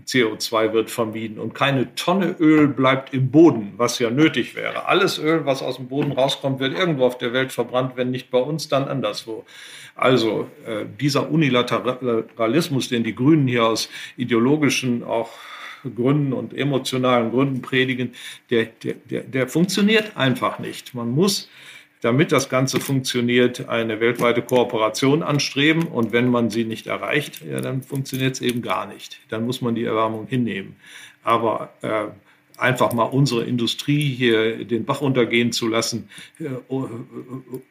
CO2 0.07 0.73
wird 0.73 0.89
vermieden 0.89 1.37
und 1.37 1.53
keine 1.53 1.93
Tonne 1.95 2.35
Öl 2.39 2.67
bleibt 2.67 3.13
im 3.13 3.29
Boden, 3.29 3.73
was 3.77 3.99
ja 3.99 4.09
nötig 4.09 4.55
wäre. 4.55 4.87
Alles 4.87 5.19
Öl, 5.19 5.45
was 5.45 5.61
aus 5.61 5.77
dem 5.77 5.89
Boden 5.89 6.13
rauskommt, 6.13 6.59
wird 6.59 6.77
irgendwo 6.77 7.05
auf 7.05 7.17
der 7.17 7.33
Welt 7.33 7.51
verbrannt, 7.51 7.93
wenn 7.95 8.11
nicht 8.11 8.31
bei 8.31 8.39
uns, 8.39 8.69
dann 8.69 8.85
anderswo. 8.85 9.45
Also 9.95 10.47
äh, 10.65 10.85
dieser 10.99 11.29
Unilateralismus, 11.29 12.89
den 12.89 13.03
die 13.03 13.15
Grünen 13.15 13.47
hier 13.47 13.65
aus 13.65 13.89
ideologischen 14.15 15.03
auch 15.03 15.29
Gründen 15.95 16.33
und 16.33 16.53
emotionalen 16.53 17.31
Gründen 17.31 17.61
predigen, 17.61 18.13
der, 18.49 18.65
der, 18.83 18.95
der, 19.09 19.21
der 19.23 19.47
funktioniert 19.47 20.15
einfach 20.15 20.59
nicht. 20.59 20.93
Man 20.93 21.11
muss 21.11 21.49
damit 22.01 22.31
das 22.31 22.49
Ganze 22.49 22.79
funktioniert, 22.79 23.69
eine 23.69 23.99
weltweite 23.99 24.41
Kooperation 24.41 25.23
anstreben. 25.23 25.83
Und 25.83 26.11
wenn 26.11 26.29
man 26.29 26.49
sie 26.49 26.65
nicht 26.65 26.87
erreicht, 26.87 27.41
ja, 27.49 27.61
dann 27.61 27.83
funktioniert 27.83 28.35
es 28.35 28.41
eben 28.41 28.61
gar 28.61 28.87
nicht. 28.87 29.19
Dann 29.29 29.45
muss 29.45 29.61
man 29.61 29.75
die 29.75 29.85
Erwärmung 29.85 30.27
hinnehmen. 30.27 30.75
Aber 31.23 31.69
äh, 31.81 32.07
einfach 32.61 32.93
mal 32.93 33.03
unsere 33.03 33.43
Industrie 33.43 34.13
hier 34.13 34.65
den 34.65 34.85
Bach 34.85 35.01
untergehen 35.01 35.51
zu 35.51 35.67
lassen 35.67 36.09
äh, 36.39 36.45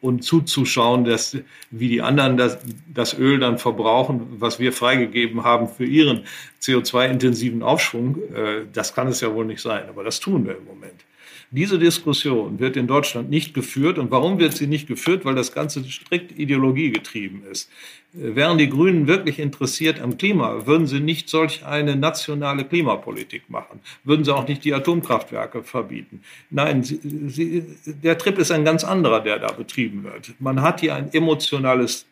und 0.01 0.23
zuzuschauen, 0.23 1.05
dass, 1.05 1.37
wie 1.71 1.87
die 1.87 2.01
anderen 2.01 2.37
das, 2.37 2.57
das 2.93 3.17
Öl 3.17 3.39
dann 3.39 3.57
verbrauchen, 3.57 4.27
was 4.39 4.59
wir 4.59 4.73
freigegeben 4.73 5.43
haben 5.43 5.67
für 5.67 5.85
ihren 5.85 6.23
CO2-intensiven 6.61 7.63
Aufschwung, 7.63 8.17
äh, 8.33 8.65
das 8.71 8.93
kann 8.93 9.07
es 9.07 9.21
ja 9.21 9.33
wohl 9.33 9.45
nicht 9.45 9.61
sein. 9.61 9.89
Aber 9.89 10.03
das 10.03 10.19
tun 10.19 10.45
wir 10.45 10.57
im 10.57 10.65
Moment. 10.65 11.05
Diese 11.53 11.77
Diskussion 11.77 12.59
wird 12.59 12.77
in 12.77 12.87
Deutschland 12.87 13.29
nicht 13.29 13.53
geführt. 13.53 13.97
Und 13.97 14.09
warum 14.09 14.39
wird 14.39 14.55
sie 14.55 14.67
nicht 14.67 14.87
geführt? 14.87 15.25
Weil 15.25 15.35
das 15.35 15.51
Ganze 15.51 15.83
strikt 15.83 16.37
ideologiegetrieben 16.39 17.43
ist. 17.43 17.69
Wären 18.13 18.57
die 18.57 18.69
Grünen 18.69 19.07
wirklich 19.07 19.39
interessiert 19.39 20.01
am 20.01 20.17
Klima, 20.17 20.65
würden 20.65 20.85
sie 20.85 20.99
nicht 20.99 21.29
solch 21.29 21.65
eine 21.65 21.95
nationale 21.95 22.65
Klimapolitik 22.65 23.49
machen, 23.49 23.79
würden 24.03 24.25
sie 24.25 24.35
auch 24.35 24.45
nicht 24.45 24.65
die 24.65 24.73
Atomkraftwerke 24.73 25.63
verbieten. 25.63 26.21
Nein, 26.49 26.83
sie, 26.83 26.99
sie, 27.29 27.65
der 27.85 28.17
Trip 28.17 28.37
ist 28.37 28.51
ein 28.51 28.65
ganz 28.65 28.83
anderer, 28.83 29.21
der 29.21 29.39
da 29.39 29.53
betrieben 29.53 30.03
wird. 30.03 30.33
Man 30.39 30.61
hat 30.61 30.81
hier 30.81 30.93
ein 30.95 31.13
emotionales 31.13 32.05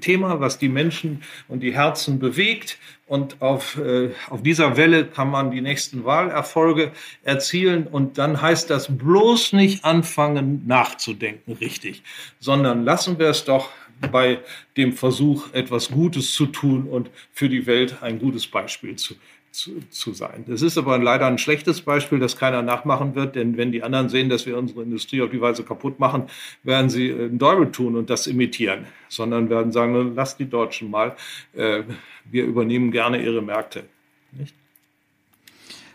Thema, 0.00 0.40
was 0.40 0.58
die 0.58 0.68
Menschen 0.68 1.22
und 1.46 1.60
die 1.60 1.74
Herzen 1.74 2.18
bewegt. 2.18 2.78
Und 3.08 3.40
auf, 3.40 3.78
äh, 3.78 4.10
auf 4.30 4.42
dieser 4.42 4.76
Welle 4.76 5.06
kann 5.06 5.30
man 5.30 5.52
die 5.52 5.60
nächsten 5.60 6.04
Wahlerfolge 6.04 6.90
erzielen. 7.22 7.86
Und 7.86 8.18
dann 8.18 8.42
heißt 8.42 8.68
das 8.68 8.88
bloß 8.98 9.52
nicht 9.52 9.84
anfangen 9.84 10.66
nachzudenken, 10.66 11.52
richtig, 11.52 12.02
sondern 12.40 12.84
lassen 12.84 13.20
wir 13.20 13.28
es 13.28 13.44
doch 13.44 13.70
bei 14.12 14.40
dem 14.76 14.92
Versuch, 14.92 15.52
etwas 15.52 15.90
Gutes 15.90 16.34
zu 16.34 16.46
tun 16.46 16.84
und 16.84 17.10
für 17.32 17.48
die 17.48 17.66
Welt 17.66 18.02
ein 18.02 18.18
gutes 18.18 18.46
Beispiel 18.46 18.96
zu, 18.96 19.14
zu, 19.50 19.80
zu 19.90 20.12
sein. 20.12 20.44
Das 20.46 20.62
ist 20.62 20.76
aber 20.76 20.98
leider 20.98 21.26
ein 21.26 21.38
schlechtes 21.38 21.80
Beispiel, 21.80 22.18
das 22.18 22.36
keiner 22.36 22.62
nachmachen 22.62 23.14
wird, 23.14 23.36
denn 23.36 23.56
wenn 23.56 23.72
die 23.72 23.82
anderen 23.82 24.08
sehen, 24.08 24.28
dass 24.28 24.44
wir 24.46 24.58
unsere 24.58 24.82
Industrie 24.82 25.22
auf 25.22 25.30
die 25.30 25.40
Weise 25.40 25.64
kaputt 25.64 25.98
machen, 25.98 26.24
werden 26.62 26.90
sie 26.90 27.10
einen 27.12 27.38
Teufel 27.38 27.72
tun 27.72 27.96
und 27.96 28.10
das 28.10 28.26
imitieren, 28.26 28.86
sondern 29.08 29.48
werden 29.48 29.72
sagen, 29.72 30.14
lasst 30.14 30.38
die 30.38 30.48
Deutschen 30.48 30.90
mal, 30.90 31.16
äh, 31.54 31.82
wir 32.30 32.44
übernehmen 32.44 32.90
gerne 32.90 33.22
ihre 33.22 33.40
Märkte. 33.40 33.84
Nicht? 34.32 34.54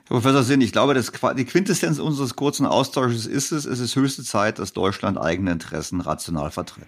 Herr 0.07 0.18
Professor 0.18 0.44
Sinn, 0.44 0.61
ich 0.61 0.72
glaube, 0.72 0.94
das, 0.94 1.11
die 1.38 1.45
Quintessenz 1.45 1.99
unseres 1.99 2.36
kurzen 2.36 2.65
Austausches 2.65 3.28
ist 3.28 3.52
es, 3.52 3.65
es 3.65 3.80
ist 3.80 3.95
höchste 3.95 4.23
Zeit, 4.23 4.60
dass 4.60 4.73
Deutschland 4.73 5.18
eigene 5.18 5.52
Interessen 5.52 6.02
rational 6.02 6.52
vertritt. 6.52 6.88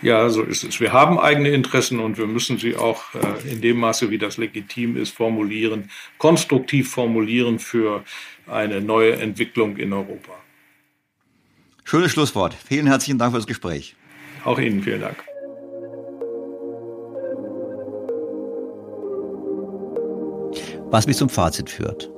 Ja, 0.00 0.28
so 0.28 0.42
ist 0.42 0.62
es. 0.62 0.80
Wir 0.80 0.92
haben 0.92 1.18
eigene 1.18 1.48
Interessen 1.48 1.98
und 1.98 2.18
wir 2.18 2.26
müssen 2.26 2.58
sie 2.58 2.76
auch 2.76 3.02
äh, 3.14 3.50
in 3.50 3.60
dem 3.60 3.78
Maße, 3.78 4.10
wie 4.10 4.18
das 4.18 4.36
legitim 4.36 4.96
ist, 4.96 5.10
formulieren, 5.14 5.90
konstruktiv 6.18 6.90
formulieren 6.90 7.58
für 7.58 8.04
eine 8.46 8.80
neue 8.80 9.14
Entwicklung 9.16 9.76
in 9.76 9.92
Europa. 9.92 10.32
Schönes 11.84 12.12
Schlusswort. 12.12 12.54
Vielen 12.54 12.86
herzlichen 12.86 13.18
Dank 13.18 13.32
für 13.32 13.38
das 13.38 13.46
Gespräch. 13.46 13.96
Auch 14.44 14.58
Ihnen 14.58 14.82
vielen 14.82 15.00
Dank. 15.00 15.16
Was 20.90 21.06
mich 21.06 21.16
zum 21.16 21.28
Fazit 21.28 21.70
führt. 21.70 22.10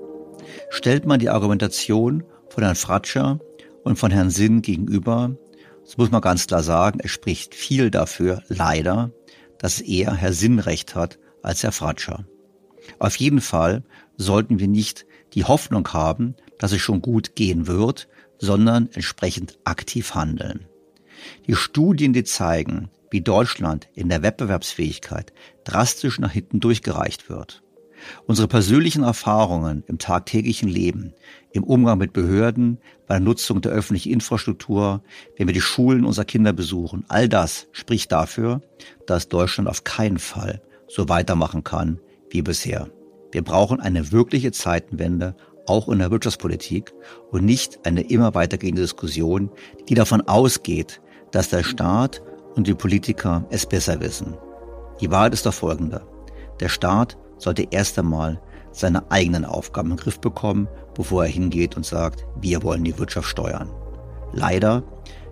Stellt 0.71 1.07
man 1.07 1.19
die 1.19 1.29
Argumentation 1.29 2.25
von 2.51 2.63
Herrn 2.63 2.77
Fratscher 2.77 3.41
und 3.85 3.99
von 3.99 4.11
Herrn 4.11 4.31
Sinn 4.31 4.63
gegenüber, 4.63 5.37
das 5.85 5.97
muss 5.97 6.11
man 6.11 6.21
ganz 6.21 6.47
klar 6.47 6.63
sagen, 6.63 7.01
es 7.03 7.11
spricht 7.11 7.55
viel 7.55 7.91
dafür, 7.91 8.43
leider, 8.49 9.11
dass 9.59 9.81
er 9.81 10.15
Herr 10.15 10.33
Sinn 10.33 10.59
recht 10.59 10.95
hat 10.95 11.19
als 11.43 11.63
Herr 11.63 11.73
Fratscher. 11.73 12.27
Auf 12.99 13.17
jeden 13.17 13.41
Fall 13.41 13.83
sollten 14.17 14.59
wir 14.59 14.69
nicht 14.69 15.07
die 15.35 15.45
Hoffnung 15.45 15.89
haben, 15.93 16.35
dass 16.59 16.73
es 16.73 16.81
schon 16.81 17.03
gut 17.03 17.35
gehen 17.35 17.67
wird, 17.67 18.09
sondern 18.39 18.89
entsprechend 18.93 19.59
aktiv 19.65 20.15
handeln. 20.15 20.67
Die 21.47 21.55
Studien, 21.55 22.13
die 22.13 22.25
zeigen, 22.25 22.91
wie 23.11 23.21
Deutschland 23.21 23.89
in 23.95 24.09
der 24.09 24.23
Wettbewerbsfähigkeit 24.23 25.33
drastisch 25.65 26.19
nach 26.19 26.33
hinten 26.33 26.61
durchgereicht 26.61 27.29
wird. 27.29 27.63
Unsere 28.27 28.49
persönlichen 28.49 29.03
Erfahrungen 29.03 29.85
im 29.87 29.99
tagtäglichen 29.99 30.69
Leben, 30.69 31.15
im 31.53 31.65
Umgang 31.65 31.99
mit 31.99 32.13
Behörden, 32.13 32.79
bei 33.07 33.15
der 33.15 33.21
Nutzung 33.21 33.61
der 33.61 33.73
öffentlichen 33.73 34.13
Infrastruktur, 34.13 35.03
wenn 35.37 35.47
wir 35.47 35.55
die 35.55 35.61
Schulen 35.61 36.05
unserer 36.05 36.25
Kinder 36.25 36.53
besuchen, 36.53 37.05
all 37.09 37.29
das 37.29 37.69
spricht 37.73 38.13
dafür, 38.13 38.61
dass 39.07 39.29
Deutschland 39.29 39.69
auf 39.69 39.85
keinen 39.85 40.19
Fall 40.19 40.63
so 40.89 41.09
weitermachen 41.09 41.65
kann 41.65 41.99
wie 42.31 42.43
bisher. 42.43 42.89
Wir 43.33 43.43
brauchen 43.43 43.81
eine 43.81 44.13
wirkliche 44.13 44.53
Zeitenwende, 44.53 45.37
auch 45.67 45.89
in 45.89 45.99
der 45.99 46.11
Wirtschaftspolitik, 46.11 46.93
und 47.31 47.45
nicht 47.45 47.79
eine 47.85 48.03
immer 48.03 48.35
weitergehende 48.35 48.83
Diskussion, 48.83 49.51
die 49.89 49.95
davon 49.95 50.23
ausgeht, 50.23 51.01
dass 51.31 51.49
der 51.49 51.63
Staat 51.63 52.23
und 52.55 52.67
die 52.67 52.75
Politiker 52.75 53.47
es 53.51 53.67
besser 53.67 54.01
wissen. 54.01 54.37
Die 55.01 55.11
Wahrheit 55.11 55.33
ist 55.33 55.47
doch 55.47 55.55
folgende. 55.55 56.03
Der 56.59 56.69
Staat 56.69 57.17
sollte 57.41 57.67
erst 57.71 57.99
einmal 57.99 58.41
seine 58.73 59.11
eigenen 59.11 59.45
Aufgaben 59.45 59.91
im 59.91 59.97
Griff 59.97 60.21
bekommen, 60.21 60.69
bevor 60.95 61.25
er 61.25 61.31
hingeht 61.31 61.77
und 61.77 61.85
sagt, 61.85 62.25
wir 62.41 62.63
wollen 62.63 62.85
die 62.85 62.97
Wirtschaft 62.99 63.29
steuern. 63.29 63.71
Leider 64.33 64.85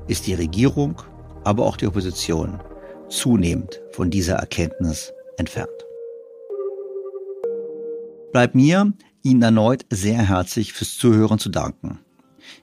ist 0.09 0.26
die 0.26 0.35
Regierung, 0.35 1.01
aber 1.44 1.64
auch 1.64 1.76
die 1.76 1.86
Opposition 1.86 2.60
zunehmend 3.09 3.80
von 3.93 4.10
dieser 4.10 4.36
Erkenntnis 4.36 5.12
entfernt. 5.36 5.70
Bleibt 8.32 8.55
mir, 8.55 8.93
Ihnen 9.22 9.43
erneut 9.43 9.85
sehr 9.90 10.28
herzlich 10.28 10.72
fürs 10.72 10.97
Zuhören 10.97 11.39
zu 11.39 11.48
danken. 11.48 11.98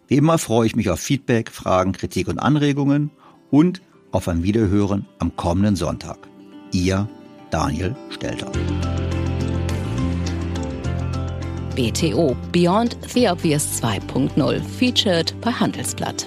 Wie 0.07 0.17
immer 0.17 0.38
freue 0.38 0.67
ich 0.67 0.76
mich 0.76 0.89
auf 0.89 0.99
Feedback, 0.99 1.51
Fragen, 1.51 1.91
Kritik 1.91 2.27
und 2.27 2.39
Anregungen 2.39 3.11
und 3.51 3.81
auf 4.11 4.27
ein 4.27 4.43
Wiederhören 4.43 5.05
am 5.19 5.35
kommenden 5.35 5.76
Sonntag. 5.76 6.17
Ihr 6.72 7.09
Daniel 7.51 7.95
Stelter. 8.09 8.51
BTO 11.76 12.52
Beyond 12.52 12.93
the 13.14 13.27
Obvious 13.27 13.81
2.0 13.81 14.65
featured 14.65 15.34
bei 15.41 15.52
Handelsblatt. 15.52 16.26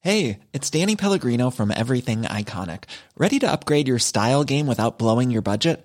Hey, 0.00 0.38
it's 0.52 0.70
Danny 0.70 0.94
Pellegrino 0.94 1.50
from 1.50 1.72
Everything 1.72 2.22
Iconic. 2.22 2.84
Ready 3.18 3.40
to 3.40 3.50
upgrade 3.50 3.88
your 3.88 3.98
style 3.98 4.44
game 4.44 4.68
without 4.68 4.98
blowing 4.98 5.32
your 5.32 5.42
budget? 5.42 5.84